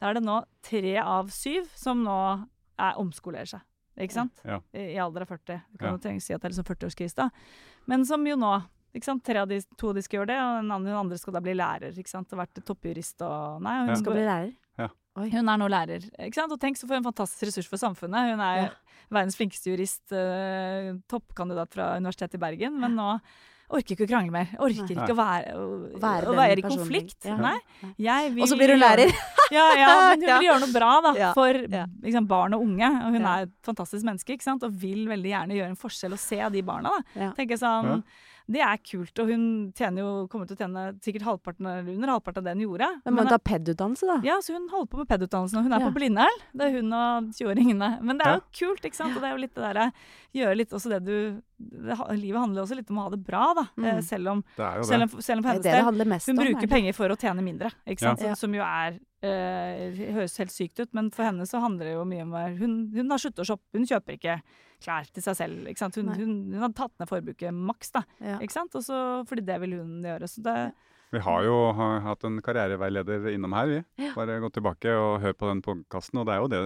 der 0.00 0.08
er 0.10 0.14
det 0.14 0.22
nå 0.24 0.42
tre 0.62 0.96
av 1.00 1.32
syv 1.32 1.68
som 1.74 2.04
nå 2.04 2.18
er 2.78 2.98
omskolerer 3.00 3.46
seg. 3.56 3.60
Ikke 4.00 4.16
sant? 4.16 4.40
Ja. 4.44 4.60
I, 4.74 4.94
I 4.94 4.98
alder 5.02 5.22
av 5.22 5.28
40. 5.30 5.60
Du 5.72 5.78
kan 5.78 5.94
jo 5.94 6.10
ja. 6.10 6.18
si 6.20 6.34
at 6.34 6.42
det 6.42 6.48
er 6.50 6.54
liksom 6.54 6.66
40-årskrise, 6.66 7.14
da. 7.14 7.28
Men 7.86 8.04
som 8.08 8.24
jo 8.26 8.36
nå 8.40 8.54
ikke 8.94 9.08
sant? 9.08 9.24
Tre 9.26 9.40
av 9.42 9.48
de, 9.50 9.58
To 9.80 9.92
de 9.94 10.02
skal 10.06 10.20
gjøre 10.20 10.30
det, 10.30 10.36
og 10.38 10.60
den 10.62 10.70
andre, 10.74 10.90
den 10.92 10.98
andre 11.00 11.18
skal 11.18 11.34
da 11.34 11.40
bli 11.42 11.54
lærer. 11.58 11.96
ikke 11.98 12.10
sant? 12.10 12.30
Og 12.32 12.38
vært 12.38 12.60
toppjurist 12.62 13.24
og 13.26 13.62
Nei, 13.64 13.78
hun 13.80 13.88
Ja. 13.90 13.96
Skal 14.02 14.12
bli 14.18 14.26
lærer. 14.28 14.52
hun 15.16 15.48
er 15.48 15.58
nå 15.58 15.68
lærer. 15.70 16.06
ikke 16.18 16.34
sant? 16.34 16.52
Og 16.52 16.60
tenk 16.60 16.76
så 16.78 16.86
for 16.86 16.96
en 16.96 17.06
fantastisk 17.06 17.42
ressurs 17.46 17.68
for 17.70 17.76
samfunnet. 17.78 18.30
Hun 18.34 18.40
er 18.40 18.56
Ja. 18.64 18.70
verdens 19.10 19.36
flinkeste 19.36 19.70
jurist, 19.70 20.12
eh, 20.12 20.94
toppkandidat 21.10 21.70
fra 21.74 21.96
Universitetet 21.96 22.34
i 22.34 22.38
Bergen, 22.38 22.80
men 22.80 22.94
nå 22.96 23.20
orker 23.70 23.94
ikke 23.96 24.04
å 24.06 24.10
krangle 24.10 24.30
mer. 24.32 24.48
Orker 24.58 24.90
ikke 24.92 25.12
å 25.14 25.16
være, 25.18 25.54
å, 25.56 25.98
Være 26.00 26.26
å 26.30 26.34
være 26.36 26.58
i 26.58 26.62
konflikt. 26.66 27.24
Ja. 27.24 27.36
Nei. 27.36 27.58
Jeg 27.98 28.34
vil 28.34 28.42
Og 28.42 28.48
så 28.48 28.56
blir 28.58 28.74
hun 28.74 28.80
lærer. 28.82 29.12
Ja, 29.52 29.64
ja, 29.76 29.88
men 30.16 30.20
hun 30.22 30.28
Ja. 30.28 30.38
vil 30.40 30.48
gjøre 30.48 30.60
noe 30.64 30.72
bra 30.72 30.92
da, 31.04 31.32
for 31.36 31.52
Ja. 31.68 31.84
liksom, 32.02 32.26
barn 32.26 32.54
og 32.54 32.62
unge. 32.64 32.88
Og 33.06 33.12
hun 33.12 33.20
Ja. 33.20 33.34
er 33.38 33.42
et 33.42 33.52
fantastisk 33.62 34.04
menneske 34.04 34.32
ikke 34.36 34.42
sant? 34.42 34.62
og 34.64 34.72
vil 34.72 35.06
veldig 35.08 35.30
gjerne 35.30 35.54
gjøre 35.58 35.68
en 35.68 35.76
forskjell 35.76 36.12
og 36.12 36.18
se 36.18 36.40
de 36.50 36.62
barna. 36.62 36.90
Da. 36.90 37.20
Ja. 37.20 37.32
Tenker 37.32 37.56
sånn, 37.60 37.84
Ja. 37.84 38.00
Det 38.44 38.60
er 38.60 38.76
kult, 38.84 39.16
og 39.22 39.30
hun 39.32 39.44
tjener 39.72 40.02
jo, 40.04 40.08
kommer 40.28 40.44
til 40.44 40.52
å 40.52 40.60
tjene 40.60 40.80
sikkert 41.00 41.22
halvparten 41.24 41.64
eller 41.64 41.86
under 41.94 42.10
halvparten 42.12 42.42
av 42.42 42.44
det 42.44 42.52
hun 42.58 42.64
gjorde. 42.66 42.88
Men 43.06 43.14
man 43.16 43.30
ta 43.32 43.38
PED-utdannelse, 43.40 44.04
da. 44.10 44.16
Ja, 44.26 44.36
så 44.44 44.52
hun 44.52 44.66
holder 44.68 44.90
på 44.92 45.00
med 45.00 45.08
PED-utdannelsen, 45.08 45.56
og 45.56 45.64
hun 45.64 45.72
er 45.72 45.80
Ja. 45.80 45.88
på 45.88 45.94
Blindern. 45.96 46.42
Det 46.52 46.66
er 46.66 46.74
hun 46.76 46.92
og 46.92 47.30
20-åringene. 47.32 47.88
Men 48.02 48.18
det 48.18 48.26
er 48.26 48.34
Ja. 48.34 48.40
jo 48.40 48.44
kult, 48.52 48.84
ikke 48.84 49.00
sant. 49.00 49.16
Og 49.16 49.22
det 49.22 49.30
er 49.30 49.34
jo 49.36 49.40
litt 49.40 49.54
det 49.54 49.64
derre 49.64 49.92
Gjøre 50.34 50.56
litt 50.58 50.70
også 50.74 50.90
det 50.90 51.04
du 51.06 51.40
det, 51.56 51.96
Livet 52.18 52.40
handler 52.42 52.64
også 52.64 52.74
litt 52.76 52.90
om 52.90 52.98
å 52.98 53.02
ha 53.04 53.10
det 53.10 53.24
bra, 53.24 53.54
da. 53.54 53.64
Mm. 53.78 53.84
Eh, 53.86 54.00
selv 54.02 54.28
om, 54.28 54.44
Det 54.56 54.64
er 54.66 54.76
jo 54.76 54.82
selv 54.82 55.02
om, 55.04 55.20
selv 55.22 55.38
om 55.38 55.42
Det 55.42 55.48
er 55.48 55.52
hennes 55.54 55.62
det 55.62 55.70
det 55.70 56.26
del 56.26 56.34
Hun 56.34 56.36
bruker 56.44 56.64
om, 56.64 56.68
penger 56.68 56.92
for 56.92 57.08
å 57.08 57.16
tjene 57.16 57.40
mindre, 57.42 57.70
ikke 57.86 58.00
sant? 58.00 58.20
Ja. 58.20 58.34
Som, 58.34 58.50
som 58.50 58.54
jo 58.54 58.60
er 58.62 58.98
eh, 59.22 60.00
høres 60.16 60.38
helt 60.40 60.54
sykt 60.54 60.80
ut, 60.82 60.92
men 60.96 61.10
for 61.14 61.26
henne 61.28 61.46
så 61.48 61.60
handler 61.62 61.90
det 61.90 61.94
jo 61.96 62.06
mye 62.08 62.24
om 62.26 62.34
Hun, 62.58 62.76
hun 62.94 63.14
har 63.14 63.22
sluttet 63.22 63.44
å 63.44 63.48
shoppe, 63.52 63.76
hun 63.76 63.86
kjøper 63.86 64.18
ikke 64.18 64.38
klær 64.84 65.08
til 65.12 65.24
seg 65.24 65.38
selv. 65.38 65.70
Hun, 65.96 66.10
hun, 66.16 66.34
hun 66.52 66.64
har 66.64 66.74
tatt 66.76 66.94
ned 67.00 67.10
forbruket 67.10 67.54
maks, 67.54 67.94
da. 67.94 68.04
Ja. 68.20 68.40
Ikke 68.42 68.56
sant? 68.56 68.74
Også 68.76 68.98
fordi 69.28 69.46
det 69.46 69.60
vil 69.62 69.78
hun 69.78 70.02
gjøre. 70.04 70.28
Så 70.30 70.44
det, 70.44 70.56
Vi 71.14 71.20
har 71.22 71.44
jo 71.46 71.54
hatt 72.04 72.24
en 72.26 72.40
karriereveileder 72.42 73.28
innom 73.30 73.52
her, 73.54 73.66
vi. 73.70 73.76
Ja. 74.02 74.10
Bare 74.16 74.40
gå 74.42 74.48
tilbake 74.54 74.90
og 74.98 75.20
hør 75.22 75.34
på 75.38 75.46
den 75.52 75.60
podkasten. 75.62 76.18
Og 76.20 76.26
det 76.26 76.34
er 76.34 76.40
jo 76.42 76.48
det, 76.52 76.60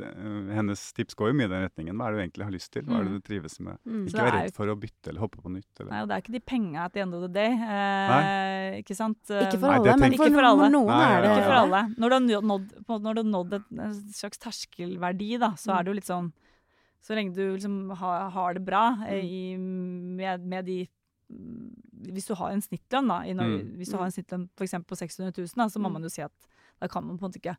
det 0.00 0.10
Hennes 0.56 0.82
tips 0.96 1.16
går 1.16 1.30
jo 1.30 1.36
mye 1.38 1.48
i 1.48 1.52
den 1.52 1.64
retningen. 1.64 1.96
Hva 1.96 2.08
er 2.08 2.12
det 2.12 2.18
du 2.18 2.24
egentlig 2.26 2.44
har 2.48 2.54
lyst 2.54 2.70
til? 2.74 2.84
Hva 2.84 2.98
er 3.00 3.04
det 3.06 3.12
Mm. 3.14 3.18
du 3.20 3.24
trives 3.28 3.56
med? 3.60 3.78
Mm. 3.88 4.02
Ikke 4.10 4.24
vær 4.26 4.34
redd 4.36 4.54
for 4.56 4.66
å 4.72 4.76
bytte 4.80 5.08
eller 5.12 5.20
hoppe 5.24 5.40
på 5.42 5.52
nytt. 5.54 5.70
Eller. 5.80 5.90
nei, 5.94 6.02
og 6.04 6.08
det 6.08 6.14
er 6.18 6.22
ikke 6.24 6.36
de 6.36 6.40
penga 6.52 6.84
at 6.84 6.92
the 6.92 7.00
end 7.00 7.14
of 7.14 7.22
the 7.24 7.32
day. 7.32 7.52
Eh, 7.54 8.78
ikke 8.82 8.96
sant? 8.98 9.18
Ikke 9.28 9.58
for 9.60 9.68
Nei, 9.70 9.76
alle, 9.78 9.84
det 9.90 9.98
men 10.00 10.12
Ikke 10.18 10.32
for 10.34 10.48
alle. 10.50 10.70
noen 10.70 10.86
Nei, 10.92 11.10
er 11.14 11.22
det 11.22 11.30
Ikke 11.34 11.44
for 11.48 11.58
alle. 11.62 11.82
Når 11.96 12.08
du 12.08 12.14
har 12.34 12.42
nådd, 12.52 12.68
når 12.88 13.14
du 13.14 13.22
har 13.22 13.30
nådd 13.32 13.52
et, 13.60 13.68
en 13.78 13.94
slags 14.12 14.38
terskelverdi, 14.38 15.38
da, 15.38 15.50
så 15.56 15.70
Mm. 15.72 15.78
er 15.78 15.82
det 15.84 15.88
jo 15.90 15.94
litt 16.00 16.10
sånn 16.12 16.32
Så 17.04 17.14
lenge 17.14 17.34
du 17.34 17.52
liksom 17.52 17.90
har, 17.98 18.30
har 18.30 18.54
det 18.54 18.64
bra 18.64 18.96
eh, 19.06 19.20
Mm. 19.20 19.24
i, 19.28 19.56
med, 20.16 20.40
med 20.48 20.64
de 20.64 20.78
mm, 20.88 20.88
Hvis 21.30 22.26
du 22.28 22.34
har 22.34 22.50
en 22.52 22.60
snittlønn, 22.62 23.08
da, 23.08 23.22
i 23.24 23.32
Norge, 23.34 23.62
Mm. 23.64 23.76
hvis 23.78 23.90
du 23.90 23.96
har 23.96 24.04
en 24.06 24.12
snittlønn 24.12 24.48
for 24.56 24.66
på 24.66 24.96
600 24.96 25.32
000, 25.36 25.46
da, 25.56 25.66
så 25.68 25.78
må 25.80 25.88
Mm. 25.88 25.92
man 25.92 26.02
jo 26.02 26.08
si 26.08 26.22
at 26.22 26.32
da 26.80 26.86
kan 26.88 27.04
man 27.06 27.18
på 27.18 27.24
en 27.24 27.30
måte 27.30 27.40
ikke 27.40 27.56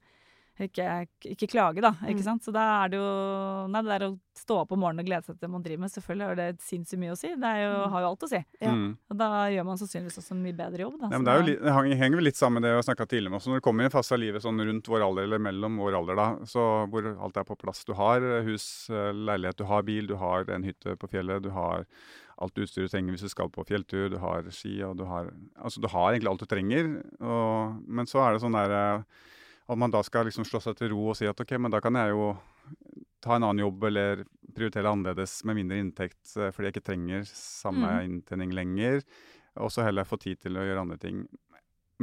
ikke, 0.57 1.07
ikke 1.25 1.47
klage, 1.51 1.81
da. 1.81 1.91
Mm. 1.99 2.07
ikke 2.15 2.23
sant? 2.23 2.41
Så 2.45 2.53
da 2.53 2.85
er 2.85 2.87
det 2.87 2.95
jo 2.95 3.67
Nei, 3.67 3.81
det 3.81 3.89
der 3.99 4.07
å 4.07 4.19
stå 4.39 4.61
opp 4.61 4.71
om 4.71 4.79
morgenen 4.79 5.01
og 5.03 5.05
glede 5.09 5.25
seg 5.25 5.35
til 5.35 5.41
det 5.43 5.49
man 5.51 5.61
driver 5.63 5.79
med, 5.83 5.91
selvfølgelig 5.91 6.27
har 6.29 6.35
det 6.35 6.59
sinnssykt 6.63 6.99
mye 7.01 7.11
å 7.11 7.17
si. 7.17 7.27
Det 7.35 7.43
er 7.43 7.59
jo, 7.65 7.73
Mm. 7.75 7.91
har 7.91 8.01
jo 8.01 8.07
alt 8.07 8.23
å 8.23 8.29
si. 8.29 8.45
Ja. 8.61 8.71
Mm. 8.71 8.97
Og 9.11 9.17
da 9.17 9.27
gjør 9.51 9.65
man 9.65 9.77
sannsynligvis 9.77 10.17
også 10.21 10.31
en 10.31 10.43
mye 10.43 10.55
bedre 10.55 10.79
jobb. 10.79 10.99
Da. 11.01 11.09
Ja, 11.11 11.17
men 11.19 11.25
det, 11.25 11.33
er 11.33 11.39
jo 11.41 11.45
li, 11.45 11.55
det 11.91 11.97
henger 11.99 12.15
vel 12.15 12.23
litt 12.23 12.35
sammen 12.39 12.61
med 12.61 12.63
det 12.63 12.75
vi 12.77 12.87
snakka 12.87 13.05
tidligere 13.05 13.33
om 13.33 13.39
også. 13.39 13.47
Når 13.51 13.59
du 13.59 13.65
kommer 13.67 13.81
i 13.83 13.85
en 13.85 13.91
fase 13.91 14.11
av 14.13 14.19
livet 14.19 14.41
sånn 14.41 14.63
rundt 14.63 14.87
vår 14.87 15.01
alder 15.03 15.23
eller 15.27 15.39
mellom 15.39 15.75
vår 15.77 15.93
alder, 15.99 16.15
da, 16.15 16.29
så 16.45 16.87
hvor 16.89 17.03
alt 17.19 17.35
er 17.37 17.43
på 17.43 17.57
plass. 17.59 17.83
Du 17.83 17.93
har 17.93 18.21
hus, 18.47 18.89
eh, 18.89 19.11
leilighet, 19.11 19.57
du 19.57 19.65
har 19.65 19.81
bil, 19.83 20.07
du 20.07 20.15
har 20.15 20.45
en 20.49 20.63
hytte 20.63 20.95
på 20.95 21.09
fjellet, 21.09 21.41
du 21.43 21.49
har 21.49 21.85
alt 22.41 22.57
utstyret 22.59 22.89
du 22.89 22.91
trenger 22.91 23.15
hvis 23.15 23.21
du 23.25 23.29
skal 23.31 23.49
på 23.49 23.63
fjelltur, 23.67 24.09
du 24.11 24.17
har 24.19 24.43
ski, 24.51 24.81
og 24.83 24.97
du 24.97 25.05
har 25.05 25.29
Altså, 25.61 25.79
du 25.81 25.87
har 25.87 26.11
egentlig 26.13 26.29
alt 26.31 26.39
du 26.43 26.45
trenger. 26.51 26.89
Og, 27.21 27.77
men 27.87 28.05
så 28.05 28.19
er 28.25 28.33
det 28.35 28.41
sånn 28.43 28.57
der 28.57 28.71
eh, 28.75 29.03
at 29.67 29.77
man 29.81 29.89
da 29.91 30.01
skal 30.05 30.25
liksom 30.27 30.45
slå 30.45 30.59
seg 30.61 30.75
til 30.77 30.91
ro 30.93 31.07
og 31.09 31.15
si 31.17 31.25
at 31.25 31.39
OK, 31.41 31.55
men 31.57 31.71
da 31.73 31.79
kan 31.81 31.95
jeg 31.97 32.11
jo 32.11 32.35
ta 33.23 33.35
en 33.37 33.43
annen 33.47 33.63
jobb 33.63 33.83
eller 33.89 34.25
prioritere 34.55 34.91
annerledes 34.91 35.39
med 35.47 35.55
mindre 35.57 35.79
inntekt 35.81 36.35
eh, 36.37 36.51
fordi 36.53 36.67
jeg 36.69 36.75
ikke 36.75 36.89
trenger 36.91 37.23
samme 37.31 37.87
Mm. 37.87 38.03
inntjening 38.09 38.51
lenger. 38.53 39.01
Og 39.57 39.71
så 39.71 39.85
heller 39.87 40.03
få 40.05 40.19
tid 40.19 40.37
til 40.43 40.57
å 40.59 40.65
gjøre 40.67 40.81
andre 40.83 40.97
ting. 40.99 41.23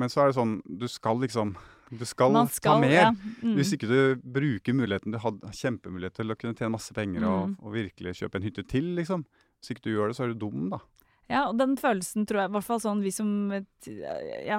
Men 0.00 0.08
så 0.08 0.22
er 0.22 0.30
det 0.32 0.36
sånn, 0.40 0.56
du 0.64 0.88
skal 0.88 1.20
liksom 1.20 1.54
Du 1.92 2.06
skal, 2.08 2.32
skal 2.48 2.78
ta 2.78 2.80
mer. 2.80 2.90
ja. 2.90 3.10
Mm. 3.44 3.54
Hvis 3.58 3.74
ikke 3.76 3.86
du 3.90 4.16
bruker 4.16 4.72
muligheten 4.72 5.12
Du 5.12 5.18
hadde 5.20 5.50
kjempemulighet 5.52 6.14
til 6.16 6.32
å 6.32 6.36
kunne 6.40 6.56
tjene 6.56 6.72
masse 6.72 6.94
penger 6.96 7.22
og, 7.28 7.48
Mm. 7.50 7.56
og 7.60 7.72
virkelig 7.74 8.14
kjøpe 8.16 8.36
en 8.40 8.42
hytte 8.48 8.64
til, 8.66 8.94
liksom. 8.96 9.26
Hvis 9.62 9.76
ikke 9.76 9.86
du 9.86 9.92
gjør 9.94 10.10
det, 10.10 10.18
så 10.18 10.26
er 10.26 10.34
du 10.34 10.42
dum, 10.42 10.66
da. 10.72 10.82
Ja, 11.30 11.46
og 11.48 11.56
den 11.56 11.76
følelsen 11.80 12.26
tror 12.28 12.42
jeg, 12.42 12.50
i 12.50 12.54
hvert 12.56 12.66
fall 12.66 12.80
sånn 12.82 13.00
vi 13.00 13.12
som 13.14 13.28
ja, 13.54 14.58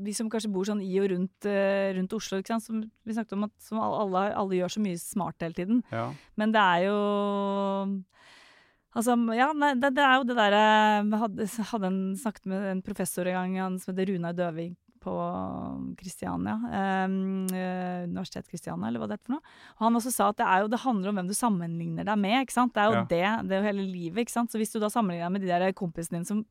vi 0.00 0.14
som 0.16 0.30
kanskje 0.32 0.52
bor 0.54 0.68
sånn 0.68 0.80
i 0.80 0.92
og 1.02 1.10
rundt, 1.12 1.48
eh, 1.48 1.90
rundt 1.96 2.14
Oslo, 2.16 2.38
ikke 2.40 2.54
sant? 2.54 2.64
som 2.64 2.78
vi 2.80 3.16
snakket 3.16 3.34
om 3.36 3.48
at 3.48 3.54
som 3.60 3.80
alle, 3.82 4.30
alle 4.38 4.60
gjør 4.60 4.76
så 4.76 4.84
mye 4.84 5.00
smart 5.02 5.44
hele 5.44 5.58
tiden. 5.58 5.82
Ja. 5.92 6.06
Men 6.40 6.54
det 6.56 6.62
er 6.62 6.86
jo 6.88 7.00
Altså, 8.90 9.14
ja, 9.38 9.52
nei, 9.54 9.76
det, 9.78 9.92
det 9.94 10.02
er 10.02 10.16
jo 10.18 10.24
det 10.26 10.34
derre 10.34 10.62
Jeg 10.98 11.18
hadde, 11.20 11.44
hadde 11.68 11.90
en, 11.92 11.98
snakket 12.18 12.48
med 12.50 12.64
en 12.72 12.80
professor 12.82 13.28
en 13.30 13.36
gang, 13.36 13.52
han 13.62 13.76
som 13.78 13.92
heter 13.92 14.10
Runar 14.10 14.34
Døvig 14.34 14.72
på 15.02 15.14
Kristiania. 15.98 16.54
Um, 17.06 17.46
uh, 17.52 18.04
Universitet 18.06 18.48
Kristiania, 18.50 18.88
eller 18.88 19.02
hva 19.02 19.08
det 19.10 19.16
heter 19.18 19.28
for 19.30 19.36
noe. 19.36 19.52
Og 19.78 19.84
han 19.86 19.98
også 20.00 20.12
sa 20.14 20.28
at 20.32 20.38
det, 20.40 20.46
jo, 20.62 20.70
det 20.72 20.80
handler 20.84 21.10
om 21.12 21.20
hvem 21.20 21.30
du 21.30 21.36
sammenligner 21.36 22.08
deg 22.08 22.20
med. 22.20 22.36
ikke 22.44 22.56
sant? 22.56 22.74
Det 22.76 22.82
er 22.82 22.90
jo 22.90 22.96
Ja. 22.98 23.04
det, 23.10 23.22
det 23.48 23.56
er 23.56 23.62
jo 23.62 23.68
hele 23.68 23.86
livet. 23.90 24.22
ikke 24.24 24.36
sant? 24.36 24.52
Så 24.52 24.60
hvis 24.60 24.72
du 24.72 24.78
da 24.82 24.90
sammenligner 24.92 25.26
deg 25.28 25.32
med 25.36 25.44
de 25.46 25.52
der 25.52 25.72
kompisene 25.76 26.20
dine 26.20 26.28
som, 26.28 26.44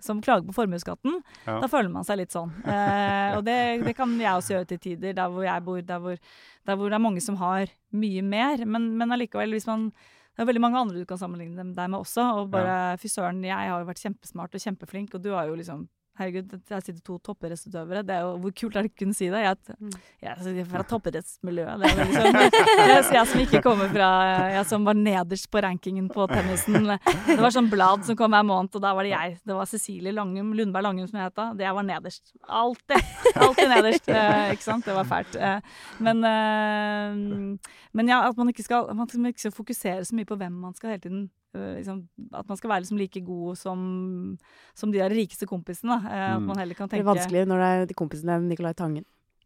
som 0.00 0.20
klager 0.24 0.46
på 0.48 0.56
formuesskatten, 0.56 1.20
Ja. 1.46 1.60
da 1.60 1.68
føler 1.70 1.90
man 1.90 2.04
seg 2.04 2.18
litt 2.22 2.34
sånn. 2.34 2.52
Eh, 2.64 3.34
og 3.38 3.44
det, 3.44 3.58
det 3.84 3.96
kan 3.96 4.12
jeg 4.20 4.32
også 4.32 4.56
gjøre 4.58 4.68
til 4.74 4.78
tider, 4.88 5.14
der 5.14 5.28
hvor 5.32 5.44
jeg 5.46 5.64
bor, 5.64 5.80
der 5.80 5.98
hvor, 6.02 6.18
der 6.66 6.76
hvor 6.76 6.88
det 6.92 6.98
er 7.00 7.06
mange 7.10 7.20
som 7.24 7.36
har 7.40 7.66
mye 7.92 8.22
mer. 8.22 8.64
Men, 8.66 8.96
men 8.98 9.12
allikevel, 9.16 9.50
hvis 9.56 9.66
man 9.70 9.90
det 10.34 10.42
er 10.42 10.48
veldig 10.48 10.60
mange 10.64 10.80
andre 10.80 10.98
du 10.98 11.06
kan 11.06 11.18
sammenligne 11.20 11.62
deg 11.62 11.90
med 11.90 12.00
også. 12.00 12.24
Og 12.40 12.48
bare 12.50 12.96
fy 12.98 13.06
søren, 13.06 13.38
jeg 13.46 13.54
har 13.54 13.78
jo 13.78 13.86
vært 13.86 14.02
kjempesmart 14.02 14.56
og 14.56 14.64
kjempeflink, 14.64 15.14
og 15.14 15.22
du 15.22 15.30
har 15.30 15.46
jo 15.46 15.54
liksom 15.54 15.84
Herregud, 16.14 16.52
jeg 16.70 16.82
sitter 16.86 17.00
to 17.02 17.16
toppidrettsutøvere. 17.26 18.04
Er 18.06 18.26
hvor 18.38 18.52
kult 18.54 18.76
er 18.78 18.86
det 18.86 18.92
å 18.92 18.98
kunne 19.00 19.16
si 19.18 19.26
det? 19.32 19.40
Jeg, 19.42 19.56
Mm. 19.74 19.90
jeg 20.22 20.60
er 20.62 20.68
fra 20.70 20.82
toppidrettsmiljøet. 20.86 21.80
Det 21.82 21.88
er 21.90 22.12
sånn, 22.14 22.38
jeg, 22.38 23.04
jeg 23.16 23.26
som 23.32 23.40
ikke 23.42 23.62
kommer 23.64 23.88
fra 23.90 24.08
Jeg 24.54 24.66
som 24.70 24.84
var 24.86 24.94
nederst 24.94 25.48
på 25.50 25.62
rankingen 25.64 26.06
på 26.14 26.28
tennisen. 26.30 26.86
Det 27.26 27.38
var 27.40 27.50
sånn 27.50 27.70
blad 27.72 28.06
som 28.06 28.14
kom 28.20 28.30
hver 28.36 28.46
måned, 28.46 28.70
og 28.78 28.84
da 28.86 28.94
var 28.94 29.02
det 29.08 29.10
jeg. 29.16 29.36
Det 29.42 29.58
var 29.58 29.66
Cecilie 29.66 30.14
Langum, 30.14 30.54
Lundberg 30.54 30.86
Langum 30.86 31.08
som 31.10 31.18
jeg 31.18 31.32
het 31.32 31.38
da. 31.40 31.48
Det 31.58 31.66
jeg 31.66 31.74
var 31.80 31.88
nederst. 31.90 32.32
Alltid. 32.46 33.12
Alltid 33.34 33.72
nederst. 33.74 34.08
Eh, 34.14 34.52
ikke 34.54 34.68
sant? 34.70 34.86
Det 34.86 34.94
var 34.94 35.10
fælt. 35.10 35.34
Eh, 35.34 35.60
men, 35.98 36.22
eh, 36.30 37.58
men 37.92 38.08
ja, 38.14 38.22
at 38.28 38.36
man 38.38 38.54
ikke 38.54 38.62
skal 38.66 38.92
Man 38.94 39.08
ikke 39.10 39.48
skal 39.48 39.54
fokusere 39.54 40.04
så 40.06 40.14
mye 40.14 40.28
på 40.28 40.38
hvem 40.38 40.52
man 40.62 40.74
skal 40.78 40.94
hele 40.94 41.02
tiden 41.02 41.24
liksom, 41.54 42.02
At 42.34 42.48
man 42.48 42.56
skal 42.60 42.70
være 42.70 42.84
liksom 42.84 42.98
like 42.98 43.20
god 43.24 43.56
som, 43.58 44.38
som 44.74 44.92
de 44.92 44.98
der 44.98 45.10
rikeste 45.14 45.46
kompisene. 45.46 46.00
da. 46.02 46.10
Eh, 46.10 46.34
At 46.34 46.40
Mm. 46.42 46.46
man 46.46 46.58
heller 46.58 46.74
kan 46.74 46.88
tenke 46.88 47.02
Det 47.02 47.08
er 47.08 47.14
vanskelig 47.14 47.46
når 47.48 47.58
det 47.64 47.68
er 47.72 47.86
de 47.86 47.94
kompisene 47.94 48.32
er 48.36 48.40
Nicolai 48.40 48.74
Tangen. 48.74 49.04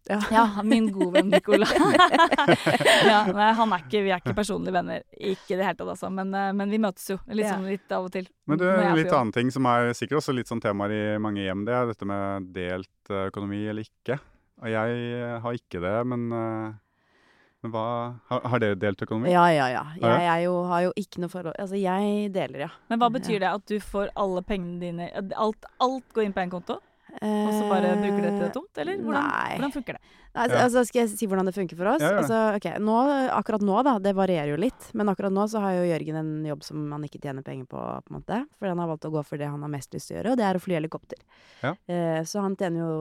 Ja. 0.09 0.20
ja, 0.32 0.62
min 0.64 0.86
gode 0.93 1.18
venn 1.18 1.28
Nicolai. 1.28 1.68
ja, 3.10 3.18
nei, 3.28 3.48
han 3.59 3.72
er 3.74 3.82
ikke, 3.85 4.01
vi 4.06 4.12
er 4.14 4.22
ikke 4.22 4.35
personlige 4.39 4.72
venner. 4.72 5.02
Ikke 5.12 5.52
i 5.52 5.59
det 5.59 5.66
hele 5.66 5.76
tatt, 5.76 5.90
altså. 5.93 6.09
Men, 6.14 6.32
eh, 6.35 6.52
men 6.56 6.70
vi 6.72 6.78
møtes 6.80 7.10
jo 7.12 7.18
liksom 7.28 7.66
litt 7.68 7.93
av 7.93 8.06
og 8.09 8.12
til. 8.14 8.28
Men 8.48 8.59
du, 8.60 8.64
en 8.70 8.86
er 8.89 8.97
litt 8.97 9.12
annen 9.12 9.35
ting 9.36 9.51
som 9.52 9.66
er 9.68 9.93
sikkert 9.98 10.22
også 10.22 10.32
litt 10.36 10.48
sånn 10.48 10.62
temaer 10.64 10.94
i 10.97 11.02
mange 11.20 11.44
hjem, 11.44 11.66
det 11.68 11.74
er 11.76 11.90
dette 11.93 12.09
med 12.09 12.48
delt 12.56 13.10
eh, 13.12 13.26
økonomi 13.28 13.60
eller 13.68 13.85
ikke. 13.85 14.16
Og 14.62 14.70
jeg 14.72 15.02
eh, 15.18 15.36
har 15.44 15.59
ikke 15.60 15.82
det, 15.85 15.94
men, 16.14 16.24
eh, 16.32 16.72
men 17.62 17.72
hva 17.74 17.85
har, 18.30 18.40
har 18.52 18.60
dere 18.62 18.78
delt 18.78 19.01
økonomi? 19.02 19.32
Ja, 19.32 19.47
ja, 19.51 19.66
ja. 19.72 19.85
Ja. 19.98 20.12
Jeg 20.22 20.28
er 20.35 20.43
jo, 20.47 20.52
har 20.70 20.85
jo 20.86 20.93
ikke 21.01 21.22
noe 21.24 21.32
forhold 21.32 21.56
Altså, 21.59 21.74
jeg 21.80 22.28
deler, 22.35 22.66
ja. 22.68 22.70
Men 22.89 23.01
hva 23.02 23.09
betyr 23.10 23.40
det? 23.43 23.48
At 23.51 23.64
du 23.66 23.78
får 23.82 24.12
alle 24.14 24.44
pengene 24.47 24.78
dine 24.78 25.09
Alt, 25.35 25.66
alt 25.82 26.06
går 26.14 26.28
inn 26.28 26.36
på 26.36 26.44
én 26.44 26.52
konto, 26.52 26.76
og 27.18 27.51
så 27.56 27.64
bare 27.70 27.94
bruker 27.98 28.20
dere 28.22 28.39
det 28.44 28.52
tomt? 28.55 28.78
Eller 28.78 28.98
hvordan, 29.01 29.26
Nei. 29.26 29.55
hvordan 29.56 29.72
funker 29.74 29.97
det? 29.98 30.02
Altså, 30.39 30.55
Ja. 30.55 30.64
altså, 30.68 30.82
skal 30.86 31.01
jeg 31.01 31.09
si 31.16 31.26
hvordan 31.26 31.48
det 31.48 31.55
funker 31.56 31.74
for 31.80 31.89
oss? 31.90 32.02
Ja, 32.05 32.10
ja. 32.12 32.18
Altså, 32.20 32.39
ok, 32.60 32.66
nå, 32.85 32.97
akkurat 33.35 33.64
nå, 33.64 33.78
da, 33.82 33.94
det 34.05 34.12
varierer 34.14 34.52
jo 34.52 34.59
litt, 34.60 34.90
men 34.94 35.09
akkurat 35.10 35.32
nå 35.35 35.47
så 35.51 35.59
har 35.64 35.72
jo 35.80 35.86
Jørgen 35.89 36.18
en 36.20 36.30
jobb 36.47 36.62
som 36.62 36.85
han 36.94 37.02
ikke 37.09 37.18
tjener 37.24 37.43
penger 37.43 37.66
på, 37.66 37.80
på 37.80 38.12
en 38.12 38.18
måte. 38.20 38.39
For 38.60 38.68
han 38.70 38.78
har 38.78 38.90
valgt 38.93 39.09
å 39.09 39.10
gå 39.16 39.24
for 39.26 39.40
det 39.40 39.48
han 39.51 39.64
har 39.66 39.72
mest 39.72 39.90
lyst 39.97 40.12
til 40.12 40.14
å 40.14 40.20
gjøre, 40.20 40.36
og 40.36 40.39
det 40.39 40.47
er 40.47 40.60
å 40.60 40.62
fly 40.62 40.76
helikopter. 40.78 41.18
Ja. 41.64 41.72
Eh, 41.90 42.20
så 42.28 42.44
han 42.44 42.55
tjener 42.60 42.85
jo 42.85 42.93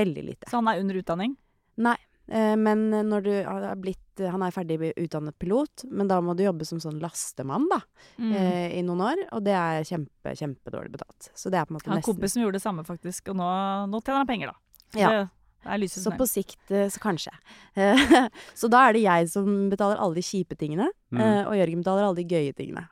veldig 0.00 0.24
lite. 0.32 0.48
Så 0.50 0.58
han 0.58 0.72
er 0.72 0.80
under 0.82 0.98
utdanning? 0.98 1.36
Nei. 1.78 1.94
Eh, 2.28 2.54
men 2.60 2.90
når 3.08 3.22
du 3.24 3.30
har 3.44 3.76
blitt 3.80 3.98
Han 4.18 4.42
er 4.42 4.50
ferdig 4.50 4.76
utdannet 4.98 5.36
pilot, 5.38 5.84
men 5.94 6.08
da 6.10 6.16
må 6.20 6.34
du 6.36 6.42
jobbe 6.42 6.66
som 6.66 6.80
sånn 6.82 6.96
lastemann, 7.00 7.68
da. 7.70 7.78
Mm. 8.18 8.32
Eh, 8.34 8.78
I 8.80 8.82
noen 8.82 9.00
år. 9.06 9.20
Og 9.36 9.44
det 9.46 9.54
er 9.54 9.84
kjempe, 9.86 10.32
kjempedårlig 10.34 10.90
betalt. 10.96 11.28
Så 11.38 11.52
det 11.54 11.60
er 11.60 11.64
på 11.68 11.70
en 11.72 11.78
måte 11.78 11.88
nesten 11.92 12.02
kompis 12.08 12.34
som 12.34 12.42
gjorde 12.42 12.58
det 12.58 12.62
samme, 12.64 12.82
faktisk, 12.84 13.30
og 13.30 13.36
nå, 13.38 13.46
nå 13.92 14.00
tjener 14.02 14.24
han 14.24 14.26
penger, 14.26 14.50
da. 14.50 14.82
Så 14.90 14.98
Ja. 14.98 15.08
det, 15.12 15.30
det 15.62 15.70
er 15.76 15.78
lyset 15.84 16.02
Så 16.02 16.10
på 16.18 16.26
sikt 16.26 16.70
eh, 16.74 16.88
så 16.90 16.98
kanskje. 16.98 17.30
Eh, 17.78 18.02
så 18.60 18.68
da 18.68 18.88
er 18.88 18.92
det 18.98 19.02
jeg 19.06 19.30
som 19.30 19.70
betaler 19.70 19.96
alle 20.02 20.18
de 20.18 20.26
kjipe 20.26 20.58
tingene, 20.58 20.90
Mm. 21.14 21.22
og 21.46 21.54
Jørgen 21.56 21.80
betaler 21.86 22.04
alle 22.04 22.16
de 22.18 22.26
gøye 22.28 22.52
tingene. 22.58 22.88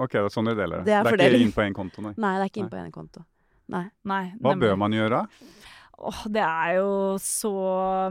Ok, 0.00 0.12
det 0.16 0.24
er 0.24 0.32
sånn 0.32 0.48
dere 0.48 0.56
deler 0.64 0.80
det. 0.82 0.88
Er 0.94 1.02
det 1.04 1.06
er 1.06 1.10
fordeling. 1.12 1.34
ikke 1.36 1.44
inn 1.44 1.52
på 1.52 1.62
én 1.68 1.74
konto, 1.76 2.02
nei. 2.02 2.14
Nei, 2.16 2.32
det 2.38 2.42
er 2.46 2.50
ikke 2.54 2.62
inn 2.64 2.70
på 2.72 2.80
en 2.80 2.92
konto. 2.96 3.24
Nei. 3.68 3.84
Nei, 4.08 4.32
Hva 4.40 4.56
bør 4.56 4.76
man 4.80 4.92
gjøre? 4.96 5.26
Åh, 5.98 6.18
det 6.30 6.42
er 6.46 6.76
jo 6.76 6.90
så 7.18 7.50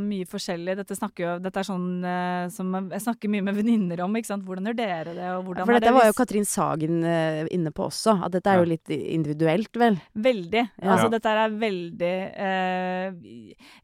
mye 0.03 0.25
forskjellig. 0.27 0.73
Dette, 0.75 0.95
snakker 0.97 1.23
jo, 1.23 1.35
dette 1.39 1.61
er 1.61 1.67
sånn 1.69 1.85
eh, 2.03 2.49
som 2.51 2.73
jeg 2.91 2.99
snakker 3.05 3.31
mye 3.31 3.45
med 3.47 3.55
venninner 3.55 4.01
om. 4.03 4.17
ikke 4.19 4.27
sant? 4.27 4.43
Hvordan 4.43 4.67
gjør 4.67 4.75
dere 4.81 5.13
det? 5.15 5.29
Og 5.37 5.45
hvordan 5.47 5.63
For 5.69 5.71
er 5.71 5.79
dette 5.79 5.87
det 5.87 5.95
var 5.95 6.09
jo 6.09 6.15
Katrin 6.17 6.47
Sagen 6.49 6.97
eh, 7.07 7.45
inne 7.55 7.71
på 7.71 7.85
også, 7.87 8.17
at 8.27 8.35
dette 8.35 8.51
er 8.51 8.59
Ja. 8.59 8.65
jo 8.65 8.71
litt 8.73 8.91
individuelt, 8.91 9.71
vel. 9.79 9.95
Veldig. 10.19 10.65
Ja. 10.83 10.89
Altså, 10.97 11.07
dette 11.15 11.31
er 11.31 11.55
veldig 11.63 12.11
eh, 12.35 13.07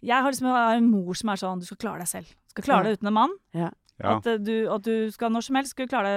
Jeg 0.03 0.19
har 0.19 0.27
liksom 0.31 0.49
jeg 0.51 0.57
har 0.59 0.81
en 0.81 0.91
mor 0.91 1.15
som 1.15 1.29
er 1.31 1.39
sånn 1.39 1.59
Du 1.63 1.65
skal 1.69 1.79
klare 1.85 2.03
deg 2.03 2.11
selv. 2.11 2.27
Du 2.27 2.57
skal 2.57 2.67
klare 2.67 2.83
deg 2.89 2.99
uten 2.99 3.07
en 3.07 3.17
mann. 3.21 3.37
Ja. 3.55 3.69
At, 4.09 4.27
eh, 4.27 4.37
du, 4.37 4.67
at 4.73 4.81
du 4.83 5.11
skal 5.11 5.29
når 5.31 5.41
som 5.43 5.55
helst 5.55 5.71
skulle 5.71 5.87
klare 5.87 6.13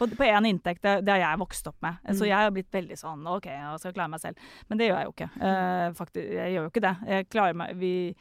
det 0.00 0.16
på, 0.16 0.24
én 0.24 0.46
inntekt. 0.48 0.82
Det, 0.82 1.04
det 1.04 1.12
har 1.12 1.18
jeg 1.20 1.38
vokst 1.38 1.66
opp 1.66 1.76
med. 1.82 1.94
Så 2.08 2.24
Mm. 2.24 2.28
jeg 2.28 2.36
har 2.36 2.50
blitt 2.50 2.70
veldig 2.72 2.96
sånn 2.98 3.26
OK, 3.26 3.46
jeg 3.46 3.78
skal 3.78 3.92
klare 3.92 4.08
meg 4.10 4.20
selv. 4.20 4.36
Men 4.68 4.78
det 4.78 4.88
gjør 4.88 4.96
jeg 4.98 5.04
jo 5.04 5.12
ikke. 5.12 5.30
Uh, 5.40 5.92
faktisk, 5.94 6.32
jeg 6.32 6.52
gjør 6.54 6.62
jo 6.62 6.70
ikke 6.70 6.80
det. 6.80 6.96
Jeg 7.06 7.28
klarer 7.30 7.54
meg 7.54 7.76
vi, 7.76 8.14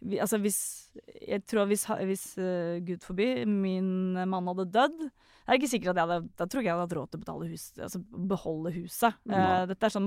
vi, 0.00 0.18
altså 0.20 0.38
hvis 0.38 0.83
Jeg 1.26 1.42
tror 1.50 1.66
hvis, 1.70 1.86
hvis 2.06 2.24
uh, 2.38 2.78
Gud 2.86 3.02
forby 3.04 3.28
min 3.48 4.14
mann 4.30 4.50
hadde 4.52 4.70
dødd 4.74 5.06
det 5.44 5.52
er 5.52 5.58
ikke 5.58 5.68
sikkert 5.68 5.90
at 5.92 5.98
jeg 6.00 6.08
hadde 6.08 6.28
Da 6.40 6.44
tror 6.48 6.62
jeg 6.62 6.70
jeg 6.70 6.72
hadde 6.72 6.84
hatt 6.86 6.92
råd 6.96 7.08
til 7.12 7.18
å 7.18 7.22
betale 7.26 7.46
hus, 7.50 7.64
altså 7.76 7.98
beholde 8.32 8.70
huset. 8.78 9.16
Eh, 9.28 9.64
dette 9.68 9.84
er 9.84 9.92
sånn 9.92 10.06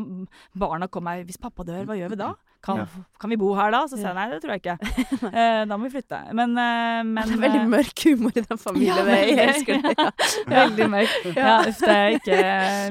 Barna 0.58 0.88
kommer 0.90 1.20
Hvis 1.28 1.38
pappa 1.38 1.62
dør, 1.68 1.84
hva 1.86 1.94
gjør 2.00 2.16
vi 2.16 2.18
da? 2.24 2.32
Kan, 2.66 2.80
Ja. 2.82 2.86
kan 3.22 3.30
vi 3.30 3.38
bo 3.38 3.52
her 3.54 3.70
da? 3.70 3.84
Så 3.86 4.00
sier 4.00 4.08
jeg 4.10 4.18
nei, 4.18 4.24
det 4.32 4.40
tror 4.42 4.56
jeg 4.56 4.64
ikke. 4.64 4.78
Uh, 5.28 5.62
da 5.70 5.78
må 5.78 5.86
vi 5.86 5.92
flytte. 5.94 6.18
Men, 6.34 6.56
men 6.58 7.20
det 7.30 7.36
er 7.36 7.42
veldig 7.44 7.62
mørk 7.70 8.02
humor 8.08 8.34
i 8.34 8.42
den 8.48 8.60
familien. 8.60 8.98
Ja, 8.98 9.04
jeg 9.14 9.36
veldig. 9.38 9.46
elsker 9.46 9.82
det. 9.86 9.94
Ja. 10.48 10.64
Veldig 10.64 10.88
mørk. 10.90 11.14
Ja, 11.38 11.54
uff, 11.70 11.80
det 11.84 11.94
er 11.94 12.16
ikke 12.18 12.40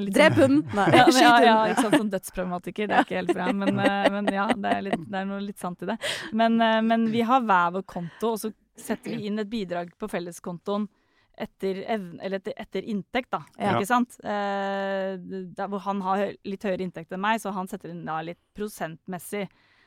litt 0.04 0.14
Drep 0.16 0.36
sånn- 0.38 0.42
hunden! 0.44 0.76
Nei, 0.78 0.86
Ja, 0.94 1.04
men, 1.10 1.18
ja, 1.24 1.34
ja, 1.48 1.56
ikke 1.72 1.82
sant, 1.88 1.96
sånn 1.98 2.12
dødsproblematiker. 2.14 2.90
Det 2.92 2.96
er 3.00 3.08
ikke 3.08 3.18
helt 3.18 3.34
bra. 3.34 3.48
Men, 3.64 3.82
men 4.16 4.30
ja, 4.36 4.46
det 4.54 4.72
er, 4.76 4.84
litt, 4.86 5.02
det 5.10 5.20
er 5.24 5.28
noe 5.32 5.42
litt 5.42 5.58
sant 5.66 5.82
i 5.82 5.90
det. 5.90 5.98
Men, 6.36 6.56
men 6.86 7.08
vi 7.10 7.26
har 7.26 7.42
hver 7.50 7.74
vår 7.80 7.85
konto, 7.86 8.32
og 8.34 8.38
så 8.42 8.52
setter 8.76 9.14
vi 9.16 9.26
inn 9.30 9.38
et 9.40 9.48
bidrag 9.50 9.92
på 9.98 10.08
felleskontoen 10.12 10.88
etter, 11.36 11.82
evne, 11.92 12.16
eller 12.24 12.40
etter, 12.40 12.54
etter 12.56 12.84
inntekt, 12.88 13.28
da. 13.34 13.42
Ja. 13.60 13.74
Ikke 13.76 13.88
sant? 13.88 14.14
Eh, 14.24 15.16
der 15.56 15.68
hvor 15.68 15.82
han 15.84 16.00
har 16.04 16.30
litt 16.48 16.64
høyere 16.64 16.84
inntekt 16.86 17.12
enn 17.12 17.20
meg, 17.20 17.42
så 17.42 17.52
han 17.52 17.68
setter 17.68 17.92
inn 17.92 18.06
da 18.08 18.22
litt 18.24 18.40
prosentmessig 18.56 19.46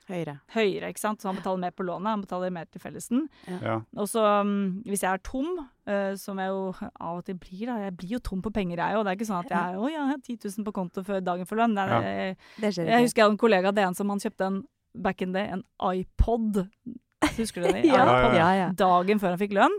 Høyere. 0.10 0.40
høyere, 0.56 0.88
ikke 0.90 1.02
sant. 1.04 1.22
Så 1.22 1.28
han 1.30 1.38
betaler 1.38 1.60
mer 1.62 1.74
på 1.78 1.86
lånet, 1.86 2.10
han 2.10 2.22
betaler 2.24 2.50
mer 2.54 2.66
til 2.66 2.82
fellesen. 2.82 3.28
Ja. 3.46 3.76
Og 3.94 4.08
så 4.10 4.24
um, 4.42 4.80
hvis 4.88 5.04
jeg 5.06 5.12
er 5.14 5.22
tom, 5.26 5.52
uh, 5.86 6.16
som 6.18 6.40
jeg 6.42 6.50
jo 6.50 6.64
av 6.98 7.20
og 7.20 7.26
til 7.28 7.38
blir, 7.38 7.68
da. 7.70 7.76
Jeg 7.84 7.94
blir 7.98 8.16
jo 8.16 8.22
tom 8.26 8.42
på 8.42 8.50
penger, 8.56 8.82
jeg 8.82 8.98
òg. 8.98 9.04
Det 9.06 9.12
er 9.14 9.20
ikke 9.20 9.28
sånn 9.30 9.46
at 9.46 9.54
jeg 9.54 9.78
Å 9.78 9.92
jeg 9.94 10.08
har 10.10 10.18
10 10.26 10.40
000 10.58 10.66
på 10.66 10.74
konto 10.80 11.04
før 11.06 11.22
dagen 11.22 11.46
for 11.50 11.62
lønn. 11.62 11.78
Det 11.78 11.84
er, 11.86 11.94
Ja. 11.94 12.02
jeg, 12.02 12.38
Det 12.58 12.72
jeg 12.90 13.06
husker 13.06 13.22
jeg 13.22 13.26
hadde 13.28 13.38
en 13.38 13.44
kollega 13.46 13.74
det 13.74 13.84
er 13.84 13.92
en 13.92 14.00
som 14.02 14.10
han 14.10 14.20
kjøpte 14.26 14.48
en 14.50 14.60
back 14.98 15.22
in 15.22 15.32
day, 15.38 15.46
en 15.54 15.64
iPod. 15.78 16.64
Husker 17.38 17.62
du 17.62 17.68
det? 17.72 17.84
Ja, 17.90 18.06
Ja, 18.36 18.50
ja. 18.56 18.68
Dagen 18.80 19.20
før 19.20 19.36
han 19.36 19.42
fikk 19.42 19.56
lønn. 19.58 19.76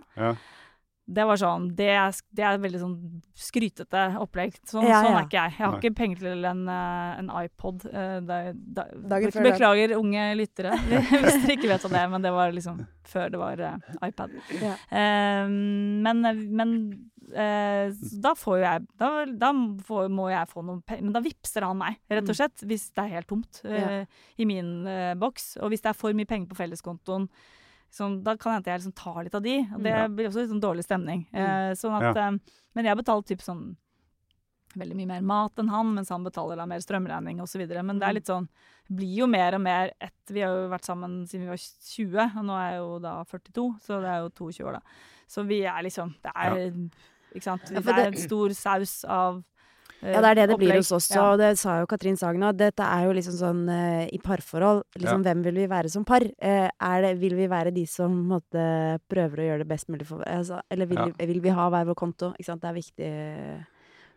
Ja. 1.11 1.15
Det 1.19 1.25
var 1.27 1.41
sånn, 1.43 1.65
det 1.75 1.89
er, 1.91 2.13
det 2.39 2.45
er 2.47 2.59
veldig 2.63 2.81
sånn 2.81 2.97
skrytete 3.35 4.03
opplegg. 4.23 4.55
Sånn, 4.71 4.87
Ja, 4.87 5.01
sånn 5.03 5.17
er 5.19 5.27
ikke 5.27 5.41
jeg. 5.41 5.57
Jeg 5.57 5.65
har 5.67 5.73
Nei. 5.75 5.81
ikke 5.83 5.97
penger 5.99 6.23
til 6.23 6.45
en, 6.47 6.63
eh, 6.71 7.19
en 7.19 7.31
iPod. 7.43 7.85
eh, 7.91 8.21
da, 8.23 8.39
da, 8.55 9.19
beklager, 9.19 9.97
unge 9.99 10.29
lyttere, 10.39 10.71
hvis 10.87 11.41
dere 11.43 11.57
ikke 11.59 11.73
vet 11.73 11.85
om 11.91 11.97
det, 11.99 12.05
men 12.15 12.23
det 12.23 12.33
var 12.33 12.53
liksom 12.55 12.85
før 13.11 13.31
det 13.35 13.41
var 13.43 13.61
eh, 13.61 13.95
iPad. 14.07 14.31
Ja. 14.63 14.77
Eh, 14.95 15.49
men 15.51 16.23
men 16.55 16.75
uh, 17.31 17.91
da 18.23 18.33
får 18.35 18.57
jo 18.59 18.65
jeg 18.65 18.87
Da, 18.99 19.09
da 19.39 19.51
får, 19.87 20.09
må 20.11 20.29
jeg 20.33 20.49
få 20.51 20.63
noen 20.67 20.81
penger. 20.87 21.05
Men 21.07 21.15
da 21.15 21.21
vippser 21.23 21.63
han 21.67 21.79
meg, 21.79 21.99
rett 22.11 22.25
og 22.27 22.35
Mm. 22.35 22.39
slett. 22.41 22.65
Hvis 22.67 22.89
det 22.95 23.05
er 23.05 23.13
helt 23.17 23.29
tomt 23.31 23.61
eh, 23.65 24.05
i 24.39 24.45
min 24.47 24.85
boks. 25.19 25.57
Og 25.63 25.71
hvis 25.71 25.83
det 25.83 25.91
er 25.93 25.99
for 25.99 26.13
mye 26.13 26.27
penger 26.27 26.49
på 26.51 26.59
felleskontoen, 26.59 27.29
sånn, 27.91 28.23
da 28.23 28.37
kan 28.37 28.53
det 28.53 28.57
hende 28.61 28.71
jeg 28.73 28.81
liksom 28.81 28.95
tar 28.95 29.25
litt 29.25 29.35
av 29.35 29.43
de. 29.43 29.59
Og 29.75 29.83
det 29.83 29.91
Ja. 29.91 30.09
blir 30.09 30.29
også 30.29 30.41
litt 30.43 30.51
sånn 30.51 30.61
dårlig 30.63 30.85
stemning. 30.85 31.27
Mm. 31.33 31.41
Eh, 31.41 31.75
sånn 31.75 32.01
at, 32.01 32.17
eh, 32.17 32.39
men 32.75 32.85
jeg 32.85 32.97
betaler 32.97 33.25
typ 33.27 33.41
sånn 33.43 33.77
veldig 34.77 34.95
mye 34.95 35.07
mer 35.09 35.21
mat 35.23 35.57
enn 35.59 35.69
han, 35.69 35.95
mens 35.97 36.09
han 36.11 36.23
betaler 36.25 36.57
da 36.57 36.65
mer 36.67 36.79
strømregning 36.79 37.41
osv. 37.43 37.67
Men 37.83 37.99
det 37.99 38.07
er 38.07 38.13
Mm. 38.13 38.15
litt 38.15 38.27
sånn 38.27 38.49
blir 38.93 39.17
jo 39.17 39.27
mer 39.27 39.55
og 39.55 39.61
mer 39.61 39.91
ett 40.01 40.13
Vi 40.29 40.41
har 40.43 40.51
jo 40.55 40.69
vært 40.71 40.85
sammen 40.85 41.27
siden 41.27 41.41
vi 41.43 41.49
var 41.49 41.57
20, 41.57 42.37
og 42.39 42.45
nå 42.45 42.53
er 42.55 42.71
jeg 42.71 42.79
jo 42.79 42.99
da 43.01 43.25
42, 43.25 43.81
så 43.81 44.01
det 44.01 44.09
er 44.09 44.21
jo 44.23 44.29
22 44.31 44.65
år, 44.65 44.73
da. 44.75 44.81
Så 45.27 45.45
vi 45.47 45.63
er 45.63 45.83
liksom 45.83 46.15
Det 46.23 46.33
er 46.37 46.73
Ikke 47.35 47.43
sant. 47.45 47.65
Det 47.67 47.87
er 47.87 48.07
en 48.07 48.15
stor 48.15 48.49
saus 48.51 49.05
av 49.05 49.45
Ja, 50.03 50.21
det 50.21 50.29
er 50.31 50.35
det 50.35 50.49
det 50.49 50.57
blir 50.59 50.77
hos 50.79 50.91
oss 50.93 51.11
Ja. 51.11 51.33
og 51.33 51.39
det 51.39 51.59
sa 51.59 51.81
jo 51.81 51.87
Katrin 51.87 52.17
Sagen 52.17 52.41
òg. 52.43 52.57
Dette 52.57 52.81
er 52.81 53.05
jo 53.05 53.13
liksom 53.13 53.35
sånn 53.37 53.69
uh, 53.69 54.07
i 54.09 54.19
parforhold. 54.19 54.83
Liksom, 54.97 55.23
Hvem 55.23 55.43
vil 55.45 55.55
vi 55.55 55.67
være 55.69 55.91
som 55.91 56.05
par? 56.05 56.23
Uh, 56.23 56.69
er 56.71 57.03
det, 57.03 57.19
vil 57.21 57.35
vi 57.37 57.47
være 57.47 57.71
de 57.75 57.85
som 57.87 58.15
måtte, 58.31 58.99
prøver 59.13 59.37
å 59.43 59.49
gjøre 59.51 59.59
det 59.65 59.69
best 59.69 59.89
mulig 59.93 60.07
for 60.07 60.25
altså, 60.25 60.61
Eller 60.71 60.87
vil, 60.87 60.97
Ja. 60.99 61.05
vi, 61.19 61.27
vil 61.27 61.41
vi 61.41 61.51
ha 61.51 61.69
hver 61.69 61.85
vår 61.85 61.95
konto? 61.95 62.33
Ikke 62.39 62.47
sant? 62.49 62.63
Det 62.63 62.71
er 62.71 62.79
viktig. 62.81 63.67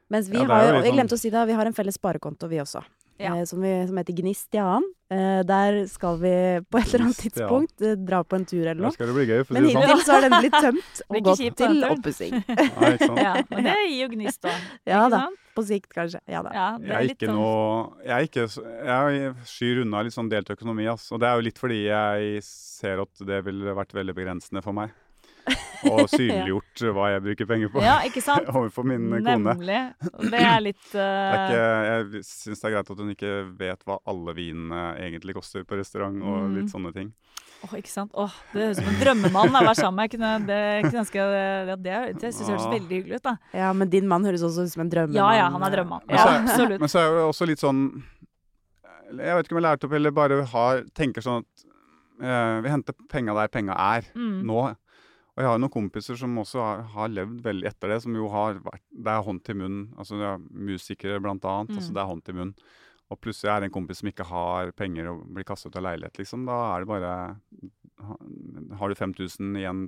Mens 0.09 0.29
vi 0.29 0.37
Ja, 0.37 0.45
har 0.45 0.63
jo 0.67 0.73
Jeg 0.73 0.83
sånn- 0.83 0.95
glemte 0.99 1.15
å 1.15 1.19
si 1.19 1.29
det, 1.29 1.47
vi 1.47 1.53
har 1.53 1.65
en 1.65 1.73
felles 1.73 1.95
sparekonto, 1.97 2.47
vi 2.47 2.57
også. 2.63 2.83
Ja. 3.19 3.35
eh, 3.37 3.43
som, 3.45 3.61
vi, 3.61 3.71
som 3.87 3.97
heter 3.99 4.15
Gnistian. 4.17 4.83
Eh, 5.13 5.43
der 5.45 5.83
skal 5.91 6.17
vi 6.17 6.31
på 6.71 6.79
et 6.79 6.87
eller 6.93 7.03
annet 7.05 7.19
tidspunkt 7.21 7.81
eh, 7.85 7.93
dra 8.01 8.23
på 8.25 8.39
en 8.39 8.45
tur 8.49 8.63
eller 8.63 8.79
Da 8.81 8.87
noe. 8.87 8.95
skal 8.95 9.11
det 9.11 9.15
bli 9.19 9.25
gøy, 9.29 9.43
for 9.45 9.53
Men 9.53 9.63
det 9.67 9.73
sånn. 9.75 9.83
hittil 9.85 10.01
så 10.07 10.15
har 10.15 10.25
den 10.25 10.35
blitt 10.39 10.57
tømt 10.57 11.01
og 11.09 11.19
gått 11.29 11.41
kjipt 11.43 11.57
til 11.61 11.83
oppussing. 11.91 12.33
Ja, 13.23 13.33
men 13.51 13.63
det 13.69 13.75
gir 13.91 13.99
jo 14.01 14.09
gnist 14.15 14.49
òg. 14.49 14.67
Ja 14.95 15.03
da. 15.13 15.21
På 15.53 15.61
sikt, 15.67 15.91
kanskje. 15.93 16.17
Ja 16.25 16.41
da. 16.41 16.49
Ja, 16.57 16.67
det 16.81 16.87
Jeg 16.89 16.95
er 16.95 17.03
er 17.03 17.13
ikke 17.13 17.27
sånn 17.29 17.37
noe 17.37 18.07
Jeg 18.07 18.13
er 18.15 18.25
ikke 18.25 18.47
Jeg 18.89 19.33
skyr 19.53 19.81
unna 19.83 20.01
litt 20.07 20.15
sånn 20.17 20.31
delt 20.31 20.49
økonomi, 20.49 20.87
ass. 20.89 21.11
Og 21.13 21.21
det 21.21 21.29
er 21.29 21.37
jo 21.37 21.45
litt 21.45 21.61
fordi 21.61 21.83
jeg 21.85 22.41
ser 22.47 23.03
at 23.05 23.21
det 23.29 23.43
ville 23.45 23.75
vært 23.77 23.93
veldig 23.93 24.15
begrensende 24.17 24.63
for 24.65 24.73
meg. 24.73 24.89
Og 25.91 26.07
synliggjort 26.13 26.83
hva 26.95 27.09
jeg 27.13 27.23
bruker 27.25 27.49
penger 27.49 27.71
på 27.73 27.81
Ja, 27.83 27.97
ikke 28.07 28.21
sant? 28.23 28.47
overfor 28.55 28.85
min 28.87 29.09
kone. 29.11 29.35
Nemlig. 29.41 29.79
Det 30.31 30.39
er 30.39 30.59
litt 30.63 30.85
Det 30.93 31.03
er 31.03 31.33
eh, 31.33 31.43
ikke, 31.43 31.65
jeg 31.89 32.23
syns 32.29 32.61
det 32.63 32.69
er 32.69 32.75
greit 32.77 32.91
at 32.95 33.03
hun 33.03 33.11
ikke 33.15 33.33
vet 33.59 33.83
hva 33.89 33.97
alle 34.07 34.35
vinene 34.37 34.83
egentlig 35.01 35.35
koster 35.37 35.65
på 35.67 35.79
restaurant, 35.79 36.21
og 36.23 36.41
Mm. 36.43 36.55
litt 36.59 36.71
sånne 36.73 36.93
ting. 36.95 37.11
Åh, 37.63 37.73
ikke 37.79 37.87
sant? 37.93 38.11
Åh, 38.19 38.33
det 38.51 38.59
høres 38.65 38.79
ut 38.79 38.83
som 38.83 38.89
en 38.93 38.99
drømmemann 38.99 39.53
å 39.55 39.61
være 39.63 39.75
sammen 39.79 39.95
med. 40.01 40.09
Jeg 40.09 40.19
kunne, 40.19 40.31
det, 40.49 40.57
kunne 40.83 41.03
ønske 41.05 41.21
ja, 41.23 41.75
det, 41.79 41.93
det 42.19 42.31
synes 42.33 42.41
jeg 42.49 42.57
høres 42.57 42.65
veldig 42.73 42.97
hyggelig 42.97 43.19
ut, 43.21 43.23
da. 43.29 43.35
Ja, 43.55 43.69
men 43.73 43.87
din 43.93 44.09
mann 44.11 44.25
høres 44.27 44.43
også 44.43 44.65
ut 44.67 44.73
som 44.73 44.83
en 44.83 44.91
drømmemann. 44.91 45.15
Ja 45.15 45.29
ja, 45.39 45.45
han 45.53 45.63
er 45.63 45.77
drømmemann. 45.77 46.03
Men 46.09 46.19
Ja, 46.19 46.25
absolutt. 46.41 46.83
Men 46.83 46.91
så 46.91 46.99
er 47.05 47.15
det 47.15 47.23
også 47.29 47.47
litt 47.47 47.63
sånn 47.63 47.85
Jeg 49.13 49.35
vet 49.37 49.45
ikke 49.47 49.55
om 49.55 49.61
jeg 49.61 49.67
lærte 49.69 49.87
opp, 49.87 49.93
eller 49.99 50.11
bare 50.15 50.41
har, 50.55 50.83
tenker 50.97 51.23
sånn 51.25 51.43
at 51.45 51.69
Uh, 52.23 52.61
vi 52.61 52.69
henter 52.69 52.93
penga 53.09 53.33
der 53.35 53.49
penga 53.51 53.73
er 53.73 54.05
Mm. 54.15 54.43
nå. 54.45 54.59
Og 55.33 55.41
jeg 55.41 55.49
har 55.49 55.57
noen 55.57 55.73
kompiser 55.73 56.15
som 56.19 56.35
også 56.37 56.61
har, 56.61 56.81
har 56.93 57.09
levd 57.09 57.39
veldig 57.41 57.65
etter 57.65 57.89
det, 57.89 58.01
som 58.03 58.13
jo 58.13 58.27
har 58.29 58.59
vært 58.61 58.83
Det 58.93 59.09
er 59.15 59.23
hånd 59.25 59.41
til 59.43 59.55
munn. 59.57 59.79
Altså 59.97 60.19
det 60.19 60.27
er 60.29 60.43
musikere, 60.69 61.19
blant 61.23 61.43
annet. 61.49 61.71
Mm. 61.73 61.77
Altså 61.81 61.93
det 61.95 62.01
er 62.03 62.09
hånd 62.11 62.23
til 62.27 62.35
munn. 62.37 62.53
Og 63.11 63.19
plutselig 63.21 63.49
er 63.51 63.59
det 63.63 63.69
en 63.71 63.73
kompis 63.75 63.99
som 64.03 64.09
ikke 64.09 64.25
har 64.29 64.71
penger 64.77 65.09
og 65.11 65.23
blir 65.33 65.43
kastet 65.49 65.73
ut 65.73 65.79
av 65.81 65.87
leilighet, 65.87 66.17
liksom. 66.21 66.45
Da 66.49 66.59
er 66.75 66.85
det 66.85 66.87
bare 66.93 67.13
Har 68.77 68.89
du 68.89 68.95
5000 68.95 69.57
igjen 69.57 69.83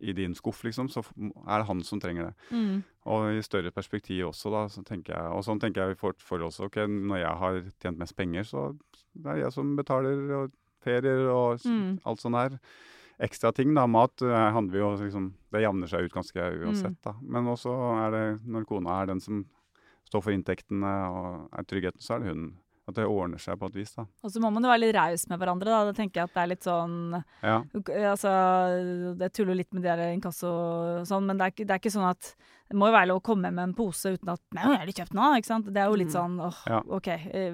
i 0.00 0.12
din 0.14 0.34
skuff, 0.38 0.60
liksom, 0.62 0.86
så 0.92 1.02
er 1.48 1.58
det 1.58 1.66
han 1.66 1.80
som 1.82 1.98
trenger 1.98 2.28
det. 2.28 2.34
Mm. 2.54 2.82
Og 3.10 3.32
i 3.34 3.40
større 3.42 3.72
perspektiv 3.74 4.28
også, 4.28 4.52
da, 4.54 4.60
så 4.70 4.84
tenker 4.86 5.16
jeg, 5.16 5.32
og 5.34 5.42
sånn 5.42 5.58
tenker 5.58 5.88
jeg 5.88 5.98
for, 5.98 6.14
for 6.22 6.38
også. 6.46 6.68
ok, 6.68 6.76
Når 6.86 7.18
jeg 7.18 7.32
har 7.40 7.58
tjent 7.82 7.98
mest 7.98 8.14
penger, 8.16 8.46
så 8.46 8.68
det 9.18 9.32
er 9.32 9.40
jeg 9.42 9.52
som 9.56 9.72
betaler 9.76 10.22
og 10.44 10.52
ferier 10.84 11.26
og 11.32 11.58
Mm. 11.66 11.98
alt 12.06 12.20
sånt 12.22 12.38
der. 12.38 12.60
Ekstra 13.20 13.50
ting, 13.52 13.72
da. 13.74 13.86
Mat 13.90 14.22
eh, 14.22 14.50
handler 14.54 14.78
jo 14.78 14.88
liksom 15.00 15.32
Det 15.50 15.62
jevner 15.64 15.88
seg 15.90 16.04
ut 16.06 16.12
ganske 16.14 16.38
uansett, 16.62 16.94
Mm. 16.94 17.02
da. 17.02 17.14
Men 17.22 17.46
også 17.50 17.72
er 18.06 18.10
det, 18.14 18.24
når 18.46 18.64
kona 18.68 19.00
er 19.02 19.06
den 19.06 19.20
som 19.20 19.44
står 20.08 20.22
for 20.22 20.30
inntektene 20.32 20.92
og 21.10 21.48
er 21.58 21.64
tryggheten, 21.64 22.00
så 22.00 22.14
er 22.14 22.18
det 22.20 22.28
hun. 22.34 22.48
At 22.88 22.94
det 22.96 23.04
ordner 23.04 23.36
seg 23.36 23.58
på 23.60 23.66
et 23.68 23.74
vis, 23.76 23.90
da. 23.94 24.06
Og 24.24 24.30
så 24.32 24.40
må 24.40 24.48
man 24.50 24.62
jo 24.64 24.70
være 24.70 24.80
litt 24.80 24.94
raus 24.96 25.26
med 25.28 25.38
hverandre, 25.38 25.66
da. 25.68 25.84
Da 25.84 25.92
tenker 25.92 26.22
jeg 26.22 26.24
at 26.30 26.34
det 26.34 26.42
er 26.42 26.52
litt 26.54 26.64
sånn 26.64 27.24
Ja. 27.42 27.58
Altså, 28.12 28.30
det 29.18 29.32
tuller 29.36 29.54
litt 29.58 29.72
med 29.74 29.82
de 29.82 29.88
der 29.90 30.14
inkasso 30.14 30.48
og 30.48 31.06
sånn, 31.06 31.26
men 31.26 31.36
det 31.36 31.46
er, 31.50 31.64
det 31.66 31.70
er 31.74 31.82
ikke 31.82 31.92
sånn 31.92 32.08
at 32.08 32.30
det 32.68 32.76
må 32.76 32.88
jo 32.90 32.92
være 32.92 33.08
lov 33.08 33.20
å 33.20 33.24
komme 33.24 33.50
med 33.50 33.62
en 33.64 33.74
pose 33.74 34.12
uten 34.12 34.28
at 34.34 34.40
Nei, 34.54 34.62
har 34.76 34.86
ikke 34.86 35.02
kjøpt 35.06 35.14
noe, 35.16 35.36
ikke 35.40 35.46
sant. 35.48 35.66
Det 35.72 35.80
er 35.80 35.86
jo 35.88 35.96
litt 35.96 36.08
Mm. 36.08 36.16
sånn 36.18 36.34
åh, 36.44 36.58
Ja. 36.68 36.80
OK. 36.96 37.08
eh, 37.08 37.52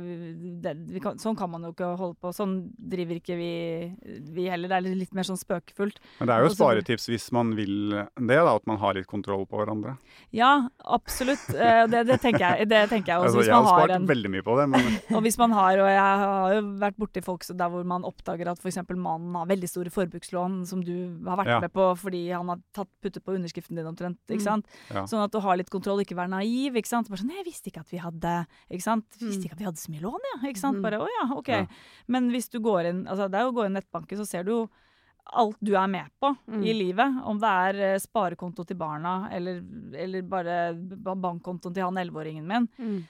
Det, 0.60 0.72
vi 0.90 1.00
kan, 1.00 1.16
sånn 1.18 1.36
kan 1.36 1.50
man 1.50 1.62
jo 1.62 1.72
ikke 1.72 1.96
holde 1.96 2.16
på. 2.20 2.32
Sånn 2.34 2.70
driver 2.78 3.14
ikke 3.20 3.36
vi, 3.38 3.96
vi 4.34 4.48
heller. 4.50 4.68
Det 4.68 4.76
er 4.76 4.94
litt 4.94 5.14
mer 5.14 5.22
sånn 5.22 5.38
spøkefullt. 5.38 5.98
Men 6.20 6.26
det 6.28 6.34
er 6.34 6.40
jo 6.42 6.48
Også, 6.50 6.58
sparetips 6.58 7.06
hvis 7.08 7.30
man 7.32 7.54
vil 7.54 7.90
det, 7.90 8.10
da. 8.28 8.54
At 8.56 8.66
man 8.66 8.78
har 8.78 8.94
litt 8.94 9.06
kontroll 9.06 9.46
på 9.46 9.58
hverandre. 9.62 9.96
Ja, 10.32 10.68
absolutt. 10.84 11.48
Eh, 11.54 11.86
Det, 11.86 12.06
det 12.06 12.20
tenker 12.20 12.38
jeg. 12.58 12.68
Det 12.68 12.88
tenker 12.90 13.06
jeg 13.12 13.18
også. 13.20 13.24
Altså, 13.24 13.38
Hvis 13.38 13.46
jeg 13.46 13.54
har 13.54 13.62
man 13.62 13.72
har 13.72 13.80
spart 13.86 13.94
en 14.00 14.06
veldig 14.08 14.30
mye 14.30 14.42
på 14.42 14.56
det, 14.58 14.68
men 14.70 14.80
Og 15.16 15.22
hvis 15.22 15.38
man 15.38 15.50
har, 15.52 15.78
og 15.78 15.88
jeg 15.90 16.18
har 16.24 16.54
jo 16.54 16.62
vært 16.80 16.96
borti 16.98 17.22
folk 17.22 17.42
så 17.44 17.56
der 17.56 17.68
hvor 17.70 17.84
man 17.84 18.02
oppdager 18.02 18.48
at 18.50 18.58
f.eks. 18.58 18.78
mannen 18.96 19.34
har 19.34 19.46
veldig 19.46 19.68
store 19.68 19.90
forbrukslån 19.94 20.66
som 20.66 20.80
du 20.82 21.20
har 21.28 21.36
vært 21.38 21.46
Ja. 21.54 21.60
med 21.60 21.72
på 21.72 21.86
fordi 21.98 22.30
han 22.32 22.48
har 22.48 22.58
tatt, 22.74 22.88
puttet 23.02 23.22
på 23.24 23.34
underskriften 23.36 23.76
din 23.76 23.86
omtrent. 23.86 24.18
Mm. 24.28 24.34
ikke 24.36 24.42
sant? 24.42 24.66
Ja. 24.90 25.03
Sånn 25.06 25.22
at 25.24 25.30
du 25.32 25.38
har 25.40 25.56
litt 25.56 25.70
kontroll, 25.70 26.00
ikke 26.04 26.16
være 26.16 26.30
naiv. 26.30 26.74
ikke 26.76 26.86
sant? 26.88 27.08
Bare 27.08 27.18
sånn, 27.18 27.30
'Jeg 27.30 27.44
visste 27.44 27.70
ikke 27.70 27.80
at 27.80 27.90
vi 27.90 27.98
hadde 27.98 28.46
ikke 28.70 28.82
sant? 28.82 29.04
Jeg 29.18 29.28
visste 29.28 29.40
Mm. 29.40 29.44
ikke 29.44 29.52
at 29.52 29.58
vi 29.58 29.64
hadde 29.64 29.76
så 29.82 29.90
mye 29.90 30.00
lån, 30.02 30.20
ja.' 30.34 30.48
Ikke 30.48 30.58
sant? 30.58 30.76
Mm. 30.78 30.82
Bare 30.82 30.98
'Å 30.98 31.08
ja, 31.20 31.34
OK'. 31.34 31.68
Men 32.08 32.30
hvis 32.30 32.48
du 32.50 32.60
går 32.60 32.84
inn 32.90 33.04
altså 33.06 33.30
det 33.30 33.34
er 33.38 33.44
jo 33.44 33.52
å 33.52 33.56
gå 33.56 33.66
inn 33.66 33.74
nettbanken, 33.74 34.18
så 34.18 34.26
ser 34.26 34.42
du 34.44 34.50
jo 34.50 34.70
alt 35.32 35.56
du 35.64 35.74
er 35.74 35.86
med 35.88 36.10
på 36.22 36.36
Mm. 36.48 36.62
i 36.66 36.72
livet. 36.74 37.24
Om 37.24 37.38
det 37.40 37.48
er 37.48 37.94
eh, 37.94 37.98
sparekonto 37.98 38.66
til 38.66 38.76
barna, 38.76 39.28
eller, 39.32 39.62
eller 39.96 40.22
bare 40.22 40.74
bankkontoen 40.76 41.72
til 41.74 41.82
han 41.82 41.94
elleveåringen 41.96 42.44
min. 42.46 42.68
Mm. 42.78 43.04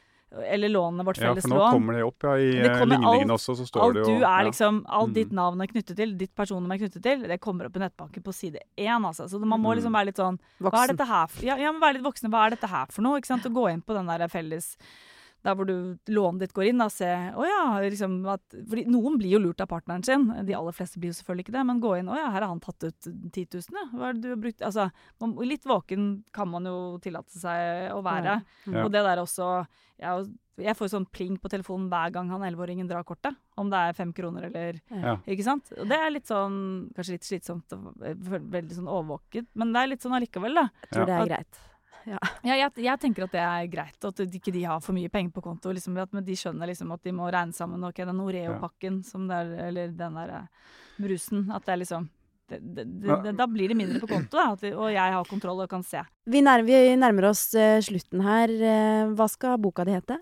Eller 0.50 0.68
lånet 0.68 1.06
vårt 1.06 1.16
felles 1.16 1.44
lån. 1.44 1.48
ja, 1.48 1.48
for 1.48 1.48
nå 1.48 1.58
lån. 1.60 1.72
kommer 1.72 1.92
det 1.94 2.04
opp 2.04 2.22
ja, 2.22 2.34
i 2.36 2.50
Det 2.52 2.70
eh, 2.70 2.84
ligningene 2.86 3.30
alt- 3.30 3.36
også, 3.38 3.54
så 3.56 3.66
står 3.68 3.82
Alt 3.84 3.94
det 3.94 4.00
jo 4.00 4.06
du 4.06 4.16
er 4.16 4.20
ja. 4.20 4.42
liksom, 4.48 4.84
alt 4.88 5.08
Mm. 5.08 5.14
ditt 5.14 5.32
navn 5.32 5.60
er 5.62 5.66
knyttet 5.66 5.96
til, 5.96 6.16
ditt 6.18 6.34
personnummer 6.34 6.74
er 6.74 6.78
knyttet 6.88 7.02
til, 7.02 7.22
det 7.28 7.40
kommer 7.40 7.66
opp 7.66 7.76
i 7.76 7.80
nettbanken 7.80 8.22
på 8.22 8.34
side 8.34 8.58
én. 8.78 9.04
Altså. 9.06 9.28
Så 9.28 9.38
man 9.44 9.60
må 9.60 9.70
Mm. 9.72 9.76
liksom 9.78 9.92
være 9.94 10.06
litt 10.06 10.16
sånn 10.16 10.38
Hva 10.60 10.84
er 10.84 10.88
dette 10.94 11.06
her 11.06 11.26
for? 11.28 11.44
Ja, 11.44 11.56
ja, 11.56 11.70
men 11.72 11.80
være 11.80 11.94
litt 11.94 12.04
voksen. 12.04 12.30
Hva 12.30 12.46
er 12.46 12.50
dette 12.50 12.66
her 12.68 12.86
for 12.90 13.02
noe? 13.02 13.18
Ikke 13.20 13.26
sant? 13.26 13.46
Og 13.46 13.52
gå 13.52 13.72
inn 13.72 13.82
på 13.82 13.94
den 13.94 14.06
der 14.06 14.26
felles 14.28 14.76
der 15.44 15.56
hvor 15.58 15.68
du 15.68 15.74
lånet 16.08 16.46
ditt 16.46 16.54
går 16.56 16.70
inn, 16.70 16.80
da, 16.80 16.86
se 16.92 17.08
Å 17.36 17.44
ja, 17.44 17.64
liksom 17.84 18.16
at 18.32 18.54
Fordi 18.70 18.86
noen 18.88 19.18
blir 19.20 19.34
jo 19.36 19.42
lurt 19.42 19.60
av 19.60 19.68
partneren 19.68 20.04
sin. 20.06 20.26
De 20.46 20.54
aller 20.56 20.76
fleste 20.76 21.00
blir 21.00 21.12
jo 21.12 21.18
selvfølgelig 21.18 21.46
ikke 21.46 21.56
det, 21.58 21.64
men 21.68 21.82
gå 21.84 21.90
inn 21.98 22.08
Å 22.08 22.16
ja, 22.16 22.30
her 22.32 22.46
har 22.46 22.50
han 22.52 22.62
tatt 22.64 22.86
ut 22.86 23.08
10 23.08 23.58
000, 23.58 23.76
ja. 23.76 23.84
Hva 23.92 24.08
er 24.08 24.16
det 24.16 24.24
du 24.24 24.30
har 24.32 24.40
brukt 24.40 24.64
Altså, 24.64 24.88
man, 25.20 25.34
litt 25.44 25.68
våken 25.68 26.06
kan 26.34 26.48
man 26.50 26.70
jo 26.70 26.78
tillate 27.04 27.36
seg 27.36 27.92
å 27.92 28.00
være. 28.04 28.38
Ja. 28.70 28.86
Og 28.86 28.88
det 28.94 29.04
der 29.04 29.20
også 29.20 29.50
Jeg, 30.00 30.24
jeg 30.64 30.76
får 30.78 30.88
jo 30.88 30.94
sånn 30.94 31.08
pling 31.12 31.36
på 31.42 31.50
telefonen 31.52 31.90
hver 31.92 32.14
gang 32.14 32.32
han 32.32 32.46
11-åringen 32.46 32.88
drar 32.88 33.04
kortet. 33.06 33.36
Om 33.60 33.68
det 33.72 33.82
er 33.90 33.98
fem 34.00 34.16
kroner 34.16 34.48
eller 34.48 34.80
Ja. 34.88 35.18
Ikke 35.28 35.44
sant? 35.46 35.68
Og 35.76 35.86
det 35.90 36.00
er 36.00 36.14
litt 36.14 36.30
sånn 36.30 36.58
Kanskje 36.96 37.18
litt 37.18 37.28
slitsomt 37.28 37.76
og 37.76 37.92
veldig 38.00 38.80
sånn 38.80 38.88
overvåket, 38.90 39.52
men 39.60 39.76
det 39.76 39.82
er 39.84 39.92
litt 39.92 40.08
sånn 40.08 40.16
allikevel, 40.16 40.56
da. 40.62 40.68
Jeg 40.86 40.94
tror 40.96 41.08
det 41.10 41.20
er 41.20 41.32
greit. 41.34 41.62
Ja, 42.04 42.18
jeg, 42.44 42.72
jeg 42.84 43.00
tenker 43.00 43.26
at 43.26 43.34
det 43.34 43.42
er 43.42 43.68
greit, 43.72 44.08
at 44.08 44.20
ikke 44.24 44.52
de 44.54 44.64
har 44.68 44.82
for 44.84 44.96
mye 44.96 45.10
penger 45.12 45.32
på 45.34 45.44
konto. 45.44 45.72
Liksom, 45.72 45.96
at 46.02 46.12
men 46.16 46.26
de 46.26 46.36
skjønner 46.38 46.68
liksom 46.70 46.92
at 46.94 47.04
de 47.06 47.14
må 47.16 47.30
regne 47.32 47.56
sammen 47.56 47.86
ok, 47.88 48.02
den 48.04 48.20
Oreo-pakken 48.24 49.00
som 49.06 49.24
det 49.30 49.40
er, 49.40 49.54
eller 49.70 49.96
den 49.96 50.20
der 50.20 50.34
eh, 50.40 50.68
brusen, 51.00 51.48
at 51.54 51.64
det 51.64 51.74
er 51.74 51.82
liksom 51.84 52.10
det, 52.50 52.58
det, 52.60 52.84
det, 53.24 53.32
Da 53.38 53.46
blir 53.48 53.72
det 53.72 53.76
mindre 53.78 54.02
på 54.02 54.08
konto, 54.10 54.36
da, 54.36 54.50
vi, 54.60 54.74
og 54.76 54.90
jeg 54.92 55.16
har 55.16 55.28
kontroll 55.30 55.62
og 55.64 55.70
kan 55.70 55.84
se. 55.86 56.02
Vi, 56.28 56.42
nærmer, 56.44 56.68
vi 56.68 56.96
nærmer 57.00 57.30
oss 57.30 57.46
eh, 57.56 57.80
slutten 57.84 58.20
her. 58.24 58.52
Eh, 58.52 59.14
hva 59.16 59.28
skal 59.32 59.56
boka 59.62 59.86
di 59.88 59.96
hete? 59.96 60.18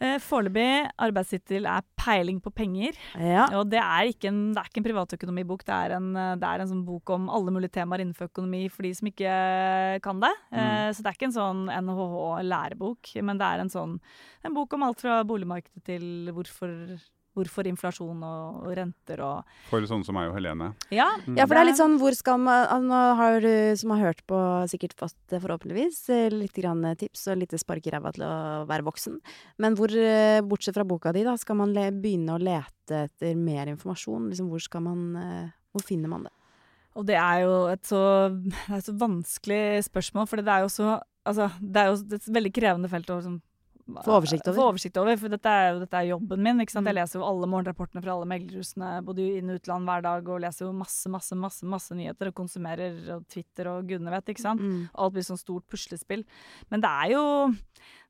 Eh, 0.00 0.16
Foreløpig 0.24 0.88
arbeidstittel 0.96 1.66
er 1.68 1.82
'Peiling 2.00 2.40
på 2.40 2.50
penger'. 2.56 2.96
Ja. 3.20 3.44
Og 3.58 3.68
det 3.68 3.78
er 3.78 4.08
ikke 4.08 4.28
en, 4.28 4.54
det 4.54 4.62
er 4.62 4.70
ikke 4.70 4.80
en 4.80 4.88
privatøkonomibok, 4.88 5.64
det 5.66 5.76
er 5.76 5.96
en, 5.98 6.16
eh, 6.16 6.36
det 6.40 6.48
er 6.48 6.60
en 6.60 6.70
sånn 6.72 6.86
bok 6.86 7.10
om 7.10 7.28
alle 7.28 7.52
mulige 7.52 7.76
temaer 7.76 8.00
innenfor 8.00 8.30
økonomi 8.32 8.70
for 8.70 8.82
de 8.82 8.94
som 8.94 9.08
ikke 9.08 10.00
kan 10.00 10.20
det. 10.20 10.32
Mm. 10.52 10.94
Så 10.94 11.02
det 11.02 11.06
er 11.10 11.18
ikke 11.18 11.28
en 11.28 11.36
sånn 11.36 11.62
NHH-lærebok, 11.68 13.12
men 13.22 13.36
det 13.36 13.46
er 13.46 13.60
en 13.60 13.68
sånn 13.68 14.00
en 14.42 14.54
bok 14.54 14.72
om 14.72 14.82
alt 14.82 15.00
fra 15.00 15.22
boligmarkedet 15.22 15.84
til 15.84 16.32
hvorfor, 16.32 16.96
hvorfor 17.36 17.68
inflasjon 17.70 18.22
og, 18.26 18.60
og 18.66 18.72
renter 18.76 19.20
og 19.22 19.50
For 19.70 19.84
sånne 19.86 20.06
som 20.06 20.16
meg 20.18 20.30
og 20.30 20.36
Helene. 20.38 20.72
Ja, 20.90 21.08
Ja, 21.36 21.46
for 21.46 21.54
det 21.54 21.62
er 21.62 21.68
litt 21.70 21.80
sånn 21.80 21.98
hvor 22.00 22.16
skal 22.16 22.40
man 22.42 22.88
Nå 22.88 23.00
har 23.18 23.38
du 23.44 23.76
som 23.78 23.92
har 23.94 24.10
hørt 24.10 24.24
på 24.30 24.38
sikkert 24.70 24.96
fått, 24.98 25.18
eh, 25.30 25.40
forhåpentligvis, 25.42 26.00
eh, 26.10 26.26
litt 26.34 26.56
grann 26.58 26.82
tips 26.98 27.28
og 27.30 27.40
litt 27.42 27.54
spark 27.60 27.86
i 27.86 27.94
ræva 27.94 28.12
til 28.16 28.24
å 28.26 28.32
være 28.70 28.86
voksen. 28.86 29.20
Men 29.62 29.76
hvor, 29.78 29.92
eh, 29.94 30.40
bortsett 30.42 30.74
fra 30.74 30.84
boka 30.84 31.12
di, 31.14 31.22
da, 31.26 31.36
skal 31.38 31.56
man 31.60 31.74
le 31.76 31.90
begynne 31.92 32.34
å 32.34 32.42
lete 32.42 33.06
etter 33.06 33.36
mer 33.38 33.70
informasjon? 33.70 34.30
Liksom, 34.30 34.50
hvor 34.50 34.62
skal 34.62 34.86
man 34.86 35.16
eh, 35.16 35.48
Hvor 35.70 35.84
finner 35.86 36.10
man 36.10 36.24
det? 36.26 36.32
Og 36.98 37.06
det 37.06 37.14
er 37.14 37.44
jo 37.44 37.52
et 37.70 37.84
så, 37.86 38.00
det 38.42 38.56
er 38.66 38.80
et 38.80 38.88
så 38.88 38.96
vanskelig 38.98 39.62
spørsmål, 39.86 40.26
for 40.26 40.42
det 40.42 40.50
er 40.50 40.66
jo 40.66 40.72
så 40.72 40.98
Altså, 41.28 41.50
det 41.60 41.76
er 41.76 41.90
jo 41.90 42.16
et 42.16 42.28
veldig 42.32 42.50
krevende 42.56 42.88
felt 42.88 43.10
å 43.12 43.18
liksom, 43.18 43.34
Få 44.04 44.16
oversikt 44.20 44.46
over. 44.48 44.56
Få 44.56 44.66
oversikt 44.72 44.96
over, 45.00 45.16
for 45.16 45.28
dette 45.28 45.46
er 45.46 45.72
jo 45.72 45.78
dette 45.80 45.94
er 45.94 46.08
jobben 46.10 46.38
min. 46.38 46.60
ikke 46.60 46.70
sant? 46.70 46.86
Jeg 46.86 46.94
Mm. 46.94 47.00
leser 47.02 47.18
jo 47.20 47.24
alle 47.26 47.46
morgenrapportene 47.46 48.02
fra 48.02 48.12
alle 48.14 48.26
meglerhusene, 48.26 49.04
både 49.04 49.18
inn- 49.38 49.50
og 49.50 49.60
utland 49.60 49.84
hver 49.86 50.02
dag, 50.02 50.28
og 50.28 50.40
leser 50.40 50.66
jo 50.66 50.72
masse, 50.72 51.06
masse, 51.08 51.32
masse 51.36 51.62
masse 51.64 51.90
nyheter, 51.94 52.28
og 52.28 52.34
konsumerer 52.34 53.10
og 53.16 53.26
Twitter 53.28 53.66
og 53.68 53.86
gudene 53.88 54.10
vet, 54.10 54.26
ikke 54.26 54.40
sant. 54.40 54.60
Mm. 54.60 54.88
Alt 54.94 55.12
blir 55.14 55.22
sånn 55.22 55.38
stort 55.38 55.66
puslespill. 55.68 56.24
Men 56.70 56.80
det 56.80 56.88
er 56.90 57.10
jo 57.16 57.54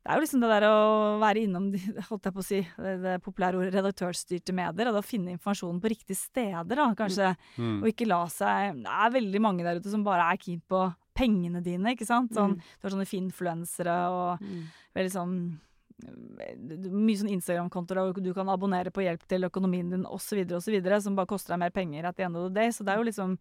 det 0.02 0.08
er 0.08 0.16
jo 0.16 0.22
liksom 0.24 0.40
det 0.40 0.48
der 0.48 0.62
å 0.64 1.20
være 1.20 1.42
innom 1.44 1.72
holdt 2.08 2.22
jeg 2.24 2.32
på 2.32 2.40
å 2.40 2.44
si, 2.44 2.60
det, 2.78 3.02
det 3.02 3.22
populære 3.22 3.54
ordet 3.60 3.74
redaktørstyrte 3.74 4.54
medier, 4.54 4.88
og 4.88 4.94
da 4.94 5.02
finne 5.02 5.36
informasjonen 5.36 5.78
på 5.78 5.90
riktige 5.92 6.16
steder, 6.16 6.74
da, 6.74 6.94
kanskje. 6.94 7.36
Mm. 7.58 7.82
Og 7.82 7.88
ikke 7.92 8.06
la 8.08 8.24
seg 8.26 8.80
Det 8.82 8.86
er 8.88 9.10
veldig 9.10 9.40
mange 9.42 9.62
der 9.62 9.76
ute 9.78 9.90
som 9.90 10.02
bare 10.02 10.32
er 10.32 10.38
keen 10.38 10.62
på 10.70 10.94
pengene 11.14 11.62
dine, 11.62 11.84
ikke 11.94 12.06
sant. 12.06 12.30
Sånn, 12.32 12.54
Mm. 12.56 12.62
Du 12.80 12.88
har 12.88 12.90
sånne 12.96 13.06
finfluensere 13.06 14.08
og 14.08 14.40
Mm. 14.40 14.64
veldig 14.96 15.12
sånn 15.12 15.58
mye 16.00 17.16
sånn 17.20 17.32
Instagram-kontoer, 17.36 17.98
og 18.10 18.22
du 18.22 18.32
kan 18.36 18.48
abonnere 18.52 18.90
på 18.94 19.02
hjelp 19.04 19.26
til 19.30 19.46
økonomien 19.48 19.90
din 19.90 20.06
osv., 20.06 20.44
osv., 20.56 20.78
som 21.02 21.16
bare 21.18 21.26
koster 21.30 21.54
deg 21.54 21.58
mer 21.66 21.70
penger 21.74 22.04
at 22.08 22.16
the 22.16 22.24
end 22.24 22.36
of 22.36 22.48
the 22.48 22.54
day. 22.54 22.68
Så 22.70 22.84
det 22.84 22.94
er 22.94 22.98
jo 23.02 23.08
liksom 23.10 23.36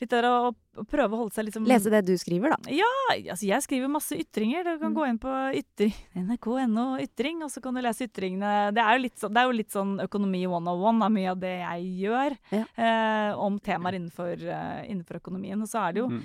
litt 0.00 0.10
der 0.10 0.26
å, 0.26 0.50
å 0.50 0.82
prøve 0.90 1.14
å 1.14 1.18
holde 1.20 1.34
seg 1.36 1.44
liksom 1.46 1.66
Lese 1.70 1.90
det 1.92 2.00
du 2.08 2.16
skriver, 2.18 2.50
da. 2.50 2.72
Ja, 2.74 2.88
altså 3.30 3.46
jeg 3.46 3.62
skriver 3.62 3.92
masse 3.92 4.16
ytringer. 4.18 4.64
Du 4.66 4.78
kan 4.80 4.90
Mm. 4.90 4.96
gå 4.96 5.04
inn 5.08 5.18
på 5.22 5.34
ytring, 5.60 5.92
nrk.no 6.18 6.86
ytring, 6.98 7.44
og 7.46 7.50
så 7.54 7.62
kan 7.62 7.74
du 7.74 7.80
lese 7.80 8.08
ytringene. 8.08 8.72
Det 8.74 8.82
er 8.82 8.96
jo 8.98 9.02
litt, 9.04 9.14
sånn- 9.22 9.32
det 9.32 9.38
er 9.38 9.46
jo 9.46 9.58
litt 9.60 9.70
sånn 9.70 9.92
økonomi 10.02 10.42
101 10.50 11.02
av 11.06 11.12
mye 11.14 11.30
av 11.30 11.38
det 11.38 11.54
jeg 11.60 12.08
gjør, 12.08 12.36
Ja. 12.50 12.64
eh, 12.76 13.36
om 13.38 13.60
temaer 13.60 13.94
innenfor, 13.94 14.34
uh, 14.50 14.82
innenfor 14.82 15.20
økonomien. 15.22 15.62
Og 15.62 15.68
så 15.68 15.88
er 15.88 15.92
det 15.92 16.00
jo 16.02 16.08
Mm. 16.08 16.22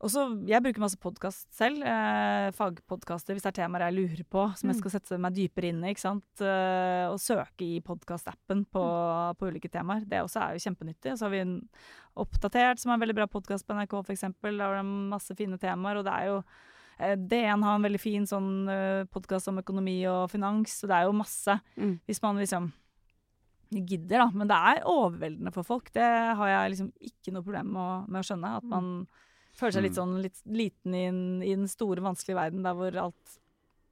Og 0.00 0.08
så, 0.10 0.22
Jeg 0.48 0.62
bruker 0.64 0.80
masse 0.80 0.96
podkast 0.96 1.46
selv. 1.52 1.82
Eh, 1.84 2.50
fagpodkaster 2.56 3.34
hvis 3.36 3.42
det 3.44 3.50
er 3.52 3.56
temaer 3.62 3.84
jeg 3.90 3.96
lurer 3.98 4.24
på, 4.32 4.44
som 4.56 4.70
jeg 4.70 4.76
Mm. 4.76 4.80
skal 4.80 4.90
sette 4.94 5.18
meg 5.20 5.34
dypere 5.34 5.68
inn 5.68 5.84
i. 5.84 5.90
ikke 5.92 6.00
sant? 6.00 6.24
Eh, 6.40 7.06
og 7.10 7.18
søke 7.20 7.60
i 7.66 7.80
podkastappen 7.80 8.64
på, 8.72 8.80
Mm. 8.80 9.36
på 9.36 9.50
ulike 9.52 9.70
temaer. 9.70 10.08
Det 10.08 10.22
også 10.24 10.40
er 10.40 10.56
jo 10.56 10.64
kjempenyttig. 10.70 11.12
Så 11.18 11.22
har 11.26 11.30
vi 11.30 11.38
en 11.40 11.68
Oppdatert, 12.16 12.78
som 12.80 12.90
er 12.90 12.94
en 12.94 13.00
veldig 13.00 13.14
bra 13.14 13.26
podkast 13.26 13.64
på 13.66 13.74
NRK, 13.76 14.00
f.eks. 14.04 14.20
Der 14.42 14.58
har 14.58 14.82
de 14.82 14.88
masse 15.10 15.36
fine 15.36 15.56
temaer. 15.58 15.98
Og 15.98 16.04
det 16.04 16.12
er 16.12 16.26
jo 16.26 16.44
eh, 16.98 17.14
DN 17.16 17.62
har 17.62 17.76
en 17.76 17.82
veldig 17.82 18.00
fin 18.00 18.24
sånn 18.26 18.68
uh, 18.68 19.04
podkast 19.06 19.48
om 19.48 19.56
økonomi 19.58 20.04
og 20.06 20.28
finans, 20.30 20.80
så 20.82 20.86
det 20.88 20.96
er 20.96 21.04
jo 21.06 21.12
masse. 21.12 21.60
Mm. 21.78 22.00
Hvis 22.06 22.20
man 22.22 22.36
liksom 22.36 22.72
gidder, 23.72 24.18
da. 24.18 24.30
Men 24.34 24.48
det 24.48 24.56
er 24.56 24.82
overveldende 24.84 25.52
for 25.54 25.62
folk. 25.62 25.92
Det 25.92 26.02
har 26.36 26.48
jeg 26.48 26.72
liksom 26.72 26.92
ikke 27.00 27.32
noe 27.32 27.42
problem 27.46 27.72
med 27.72 27.80
å, 27.80 28.08
med 28.10 28.20
å 28.20 28.26
skjønne. 28.26 28.56
At 28.58 28.64
man 28.64 29.06
føler 29.60 29.76
seg 29.76 29.84
litt 29.86 29.96
Mm. 29.96 30.00
sånn 30.00 30.22
litt 30.24 30.40
liten 30.46 30.94
i, 30.96 31.04
i 31.50 31.54
den 31.54 31.68
store, 31.68 32.02
vanskelige 32.04 32.38
verden 32.40 32.62
der 32.66 32.74
hvor 32.78 32.96
alt 33.06 33.36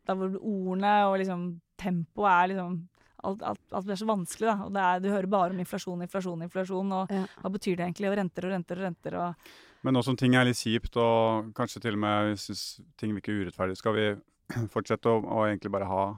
Der 0.08 0.16
hvor 0.16 0.38
ordene 0.40 0.92
og 1.10 1.18
liksom 1.20 1.60
tempoet 1.76 2.30
er 2.32 2.54
liksom 2.54 2.78
Alt, 3.26 3.40
alt, 3.42 3.58
alt 3.74 3.84
blir 3.84 3.96
så 3.98 4.06
vanskelig, 4.06 4.46
da. 4.46 4.52
Og 4.64 4.72
det 4.72 4.78
er, 4.80 5.00
du 5.02 5.08
hører 5.10 5.26
bare 5.26 5.50
om 5.50 5.58
inflasjon, 5.58 6.02
inflasjon, 6.06 6.42
inflasjon. 6.46 6.92
Og 6.94 7.10
Ja. 7.10 7.24
hva 7.42 7.50
betyr 7.50 7.74
det 7.76 7.82
egentlig? 7.88 8.06
Og 8.12 8.16
renter 8.16 8.44
og 8.46 8.52
renter 8.52 8.76
og 8.78 8.84
renter. 8.86 9.16
Og 9.18 9.34
Men 9.82 9.94
nå 9.94 10.04
som 10.04 10.14
ting 10.16 10.36
er 10.36 10.44
litt 10.46 10.54
kjipt, 10.56 10.94
og 10.96 11.52
kanskje 11.52 11.80
til 11.82 11.94
og 11.94 11.98
med 11.98 12.36
syns 12.38 12.80
ting 12.96 13.12
virker 13.16 13.34
urettferdig, 13.42 13.76
skal 13.76 13.92
vi 13.98 14.06
fortsette 14.70 15.10
å, 15.10 15.18
å 15.26 15.42
egentlig 15.50 15.72
bare 15.74 15.90
ha, 15.90 16.14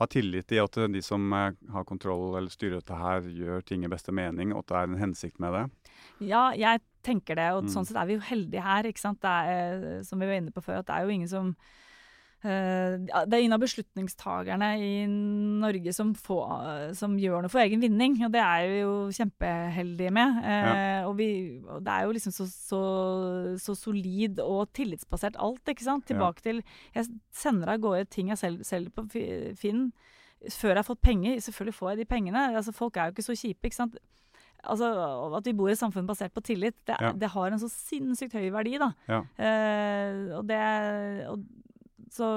ha 0.00 0.06
tillit 0.06 0.50
i 0.56 0.58
at 0.64 0.72
de 0.90 1.02
som 1.04 1.30
eh, 1.30 1.52
har 1.76 1.84
kontroll 1.84 2.34
eller 2.38 2.48
styrer 2.48 2.80
dette 2.80 2.96
her, 2.96 3.20
gjør 3.20 3.60
ting 3.62 3.84
i 3.84 3.92
beste 3.92 4.10
mening, 4.10 4.54
og 4.54 4.64
at 4.64 4.66
det 4.72 4.76
er 4.80 4.88
en 4.88 4.98
hensikt 5.04 5.38
med 5.38 5.52
det. 5.52 5.66
Ja, 6.24 6.52
jeg 6.56 6.80
tenker 7.02 7.36
det, 7.36 7.50
og 7.52 7.64
Mm. 7.64 7.70
sånn 7.74 7.86
sett 7.86 7.96
er 7.96 8.06
vi 8.06 8.14
jo 8.18 8.20
heldige 8.20 8.62
her, 8.62 8.82
ikke 8.84 9.00
sant. 9.00 9.20
Det 9.20 9.30
er, 9.30 9.98
eh, 9.98 10.02
som 10.02 10.18
vi 10.18 10.26
var 10.26 10.34
inne 10.40 10.52
på 10.52 10.62
før, 10.62 10.78
at 10.80 10.86
det 10.86 10.94
er 10.96 11.02
jo 11.06 11.14
ingen 11.14 11.28
som 11.28 11.56
uh, 12.42 12.96
Det 13.26 13.34
er 13.34 13.42
ingen 13.42 13.52
av 13.52 13.60
beslutningstagerne 13.60 14.68
i 14.80 15.06
Norge 15.06 15.92
som, 15.92 16.14
får, 16.14 16.94
som 16.96 17.18
gjør 17.20 17.42
noe 17.44 17.50
for 17.52 17.60
egen 17.60 17.82
vinning, 17.82 18.14
og 18.24 18.32
det 18.32 18.40
er 18.40 18.68
vi 18.70 18.78
jo 18.80 18.94
kjempeheldige 19.12 20.10
med. 20.10 20.38
Eh, 20.48 21.04
og, 21.06 21.18
vi, 21.18 21.60
og 21.68 21.84
det 21.84 21.92
er 21.92 22.06
jo 22.06 22.14
liksom 22.16 22.32
så, 22.32 22.46
så, 22.48 22.80
så 23.60 23.74
solid 23.76 24.40
og 24.40 24.72
tillitsbasert 24.72 25.36
alt, 25.36 25.60
ikke 25.68 25.84
sant. 25.84 26.08
Ja. 26.08 26.14
Tilbake 26.14 26.40
til 26.40 26.62
Jeg 26.94 27.10
sender 27.30 27.74
av 27.74 27.82
gårde 27.84 28.08
ting 28.08 28.32
jeg 28.32 28.38
selv 28.40 28.64
selger 28.64 28.90
på 28.96 29.04
Finn 29.60 29.90
før 30.48 30.70
jeg 30.72 30.78
har 30.80 30.88
fått 30.88 31.02
penger. 31.04 31.36
Selvfølgelig 31.44 31.74
får 31.76 31.90
jeg 31.90 31.98
de 31.98 32.04
pengene. 32.08 32.46
Altså, 32.56 32.72
folk 32.72 32.96
er 32.96 33.10
jo 33.10 33.12
ikke 33.18 33.26
så 33.28 33.36
kjipe, 33.36 33.68
ikke 33.68 33.76
sant. 33.76 33.98
Altså, 34.64 34.90
At 35.36 35.46
vi 35.46 35.54
bor 35.56 35.70
i 35.70 35.72
et 35.72 35.80
samfunn 35.80 36.08
basert 36.08 36.34
på 36.34 36.42
tillit, 36.44 36.76
det, 36.86 36.96
Ja. 37.00 37.12
det 37.12 37.30
har 37.32 37.50
en 37.50 37.62
så 37.62 37.70
sinnssykt 37.70 38.34
høy 38.36 38.50
verdi, 38.52 38.78
da. 38.78 38.92
Ja. 39.08 39.22
Eh, 39.38 40.36
og 40.36 40.46
det 40.48 40.60
og, 41.30 41.44
så, 42.10 42.28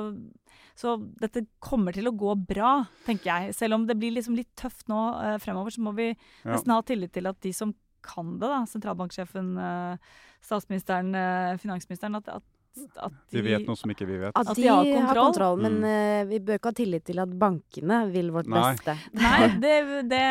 så 0.77 0.95
dette 1.19 1.45
kommer 1.59 1.95
til 1.95 2.07
å 2.07 2.15
gå 2.15 2.35
bra, 2.47 2.85
tenker 3.07 3.29
jeg. 3.31 3.55
Selv 3.57 3.79
om 3.79 3.87
det 3.89 3.97
blir 3.99 4.13
liksom 4.15 4.37
litt 4.37 4.51
tøft 4.59 4.87
nå 4.91 4.99
eh, 5.21 5.37
fremover, 5.43 5.73
så 5.73 5.81
må 5.81 5.95
vi 5.97 6.11
nesten 6.45 6.75
ha 6.75 6.81
tillit 6.85 7.13
til 7.15 7.27
at 7.27 7.39
de 7.41 7.53
som 7.55 7.73
kan 8.03 8.37
det, 8.39 8.49
da, 8.51 8.63
sentralbanksjefen, 8.67 9.53
eh, 9.63 10.11
statsministeren, 10.43 11.13
eh, 11.15 11.53
finansministeren, 11.61 12.19
at, 12.19 12.27
at, 12.39 12.43
at 13.03 13.11
De 13.31 13.41
vet 13.45 13.67
noe 13.67 13.77
som 13.77 13.91
ikke 13.93 14.05
vi 14.09 14.17
vet. 14.17 14.31
At, 14.35 14.47
At 14.49 14.55
de, 14.57 14.63
har 14.67 14.79
har 14.81 14.85
har 14.85 15.15
kontroll. 15.15 15.25
kontroll, 15.25 15.61
men 15.61 15.75
Mm. 15.83 15.85
uh, 15.85 16.29
vi 16.31 16.39
bør 16.39 16.57
ikke 16.59 16.71
ha 16.71 16.77
tillit 16.79 17.03
til 17.05 17.19
at 17.21 17.29
bankene 17.39 17.99
vil 18.11 18.31
vårt 18.33 18.47
Nei. 18.49 18.63
beste. 18.73 18.95
Nei, 19.13 19.47
det, 19.61 19.75
det 20.09 20.23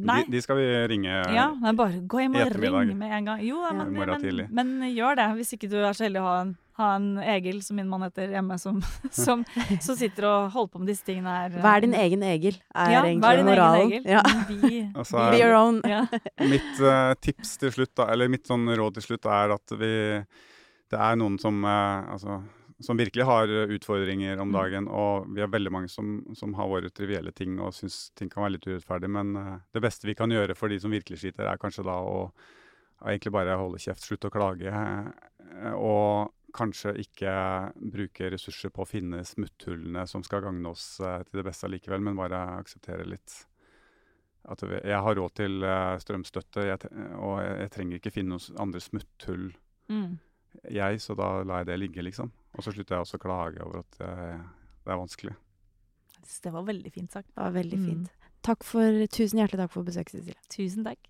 Nei. 0.00 0.22
De, 0.24 0.30
de 0.32 0.40
skal 0.42 0.56
vi 0.56 0.66
ringe 0.94 1.18
Ja, 1.34 1.50
men 1.60 1.76
bare 1.76 2.00
gå 2.00 2.22
hjem 2.24 2.36
og 2.40 2.56
ring 2.56 2.96
med 2.98 3.12
en 3.18 3.24
gang. 3.32 3.44
Jo, 3.44 3.60
Ja. 3.66 3.72
men, 3.76 3.94
ja. 3.94 4.16
Men, 4.16 4.48
men, 4.50 4.72
men 4.80 4.90
gjør 4.94 5.16
det, 5.20 5.28
hvis 5.40 5.52
ikke 5.58 5.68
du 5.70 5.76
er 5.84 5.92
så 5.92 6.06
heldig 6.08 6.20
å 6.22 6.26
ha 6.30 6.40
en, 6.46 6.56
ha 6.80 6.94
en 6.96 7.08
Egil, 7.20 7.58
som 7.62 7.76
min 7.76 7.88
mann 7.90 8.06
heter, 8.06 8.30
hjemme, 8.32 8.56
som, 8.58 8.80
som, 9.12 9.44
som 9.84 9.96
sitter 10.00 10.24
og 10.30 10.50
holder 10.54 10.72
på 10.72 10.80
med 10.80 10.88
disse 10.94 11.04
tingene 11.04 11.28
her. 11.42 11.58
Er 11.60 11.80
din 11.84 11.92
egen 11.94 12.22
Egil, 12.24 12.56
er 12.72 12.94
ja, 12.94 13.02
egentlig 13.04 13.28
er 13.34 13.36
din 13.42 13.50
moralen. 13.52 13.80
egen 13.80 13.92
Egil? 13.92 14.10
Ja. 14.16 14.22
Be, 14.48 14.78
Altså, 15.02 15.26
Be 15.34 15.42
your 15.42 15.56
own. 15.60 15.82
ja. 15.84 16.06
Mitt 16.40 16.80
uh, 16.80 17.12
tips 17.20 17.58
til 17.60 17.74
slutt, 17.76 17.92
da, 18.00 18.08
eller 18.14 18.32
mitt 18.32 18.48
sånn 18.48 18.64
råd 18.80 18.96
til 18.96 19.10
slutt, 19.10 19.28
er 19.28 19.52
at 19.58 19.76
vi 19.80 19.92
Det 20.90 20.98
er 20.98 21.18
noen 21.20 21.36
som 21.38 21.60
eh, 21.64 22.10
altså, 22.14 22.40
som 22.80 22.96
virkelig 22.98 23.26
har 23.28 23.50
eh, 23.52 23.74
utfordringer 23.76 24.40
om 24.40 24.48
Mm. 24.48 24.56
dagen, 24.56 24.88
og 24.88 25.28
vi 25.34 25.40
har 25.40 25.48
veldig 25.52 25.70
mange 25.72 25.88
som, 25.88 26.24
som 26.34 26.54
har 26.54 26.68
våre 26.68 26.90
trivielle 26.90 27.32
ting 27.32 27.58
og 27.60 27.74
syns 27.76 28.10
ting 28.16 28.30
kan 28.32 28.42
være 28.42 28.56
litt 28.56 28.66
urettferdig, 28.66 29.10
men 29.10 29.36
eh, 29.36 29.58
det 29.74 29.82
beste 29.84 30.08
vi 30.08 30.14
kan 30.14 30.30
gjøre 30.32 30.56
for 30.56 30.68
de 30.72 30.80
som 30.80 30.90
virkelig 30.90 31.20
sliter, 31.20 31.46
er 31.46 31.60
kanskje 31.60 31.84
da 31.86 31.98
å, 32.00 32.30
egentlig 33.04 33.32
bare 33.32 33.58
holde 33.60 33.78
kjeft, 33.78 34.02
slutte 34.02 34.30
å 34.30 34.34
klage, 34.34 34.72
eh, 34.72 35.74
og 35.76 36.32
kanskje 36.56 36.96
ikke 36.98 37.32
bruke 37.92 38.30
ressurser 38.32 38.72
på 38.74 38.82
å 38.82 38.88
finne 38.88 39.20
smutthullene 39.24 40.02
som 40.10 40.24
skal 40.26 40.42
gagne 40.42 40.72
oss 40.72 40.98
eh, 41.00 41.20
til 41.28 41.38
det 41.42 41.46
beste 41.46 41.68
allikevel, 41.68 42.00
men 42.02 42.18
bare 42.18 42.40
akseptere 42.58 43.06
litt 43.06 43.44
at 44.50 44.62
jeg 44.64 44.98
har 45.04 45.14
råd 45.14 45.34
til 45.36 45.62
strømstøtte, 46.00 46.62
jeg, 46.64 46.88
og 47.20 47.42
jeg 47.44 47.70
trenger 47.74 47.98
ikke 47.98 48.12
finne 48.14 48.38
noen 48.38 48.62
andre 48.64 48.80
smutthull, 48.80 49.50
Mm. 49.90 50.18
Jeg, 50.70 51.00
så 51.00 51.16
da 51.18 51.42
lar 51.46 51.62
jeg 51.62 51.66
det 51.72 51.78
ligge, 51.80 52.02
liksom. 52.06 52.30
Og 52.56 52.64
så 52.66 52.72
slutter 52.74 52.96
jeg 52.96 53.04
også 53.06 53.18
å 53.18 53.22
klage 53.22 53.62
over 53.64 53.82
at 53.84 54.00
jeg, 54.00 54.40
det 54.84 54.92
er 54.94 55.00
vanskelig. 55.02 55.36
Jeg 56.20 56.42
Det 56.44 56.52
var 56.52 56.64
veldig 56.68 56.92
fint 56.92 57.12
sagt. 57.12 57.28
Det 57.34 57.42
var 57.42 57.52
veldig 57.56 57.78
Mm. 57.78 57.86
fint. 57.86 58.10
Takk 58.42 58.64
for, 58.64 59.06
tusen 59.12 59.38
hjertelig 59.40 59.60
takk 59.60 59.70
for 59.72 59.84
besøket, 59.84 60.12
Cecilie. 60.16 60.40
Tusen 60.48 60.84
takk. 60.84 61.09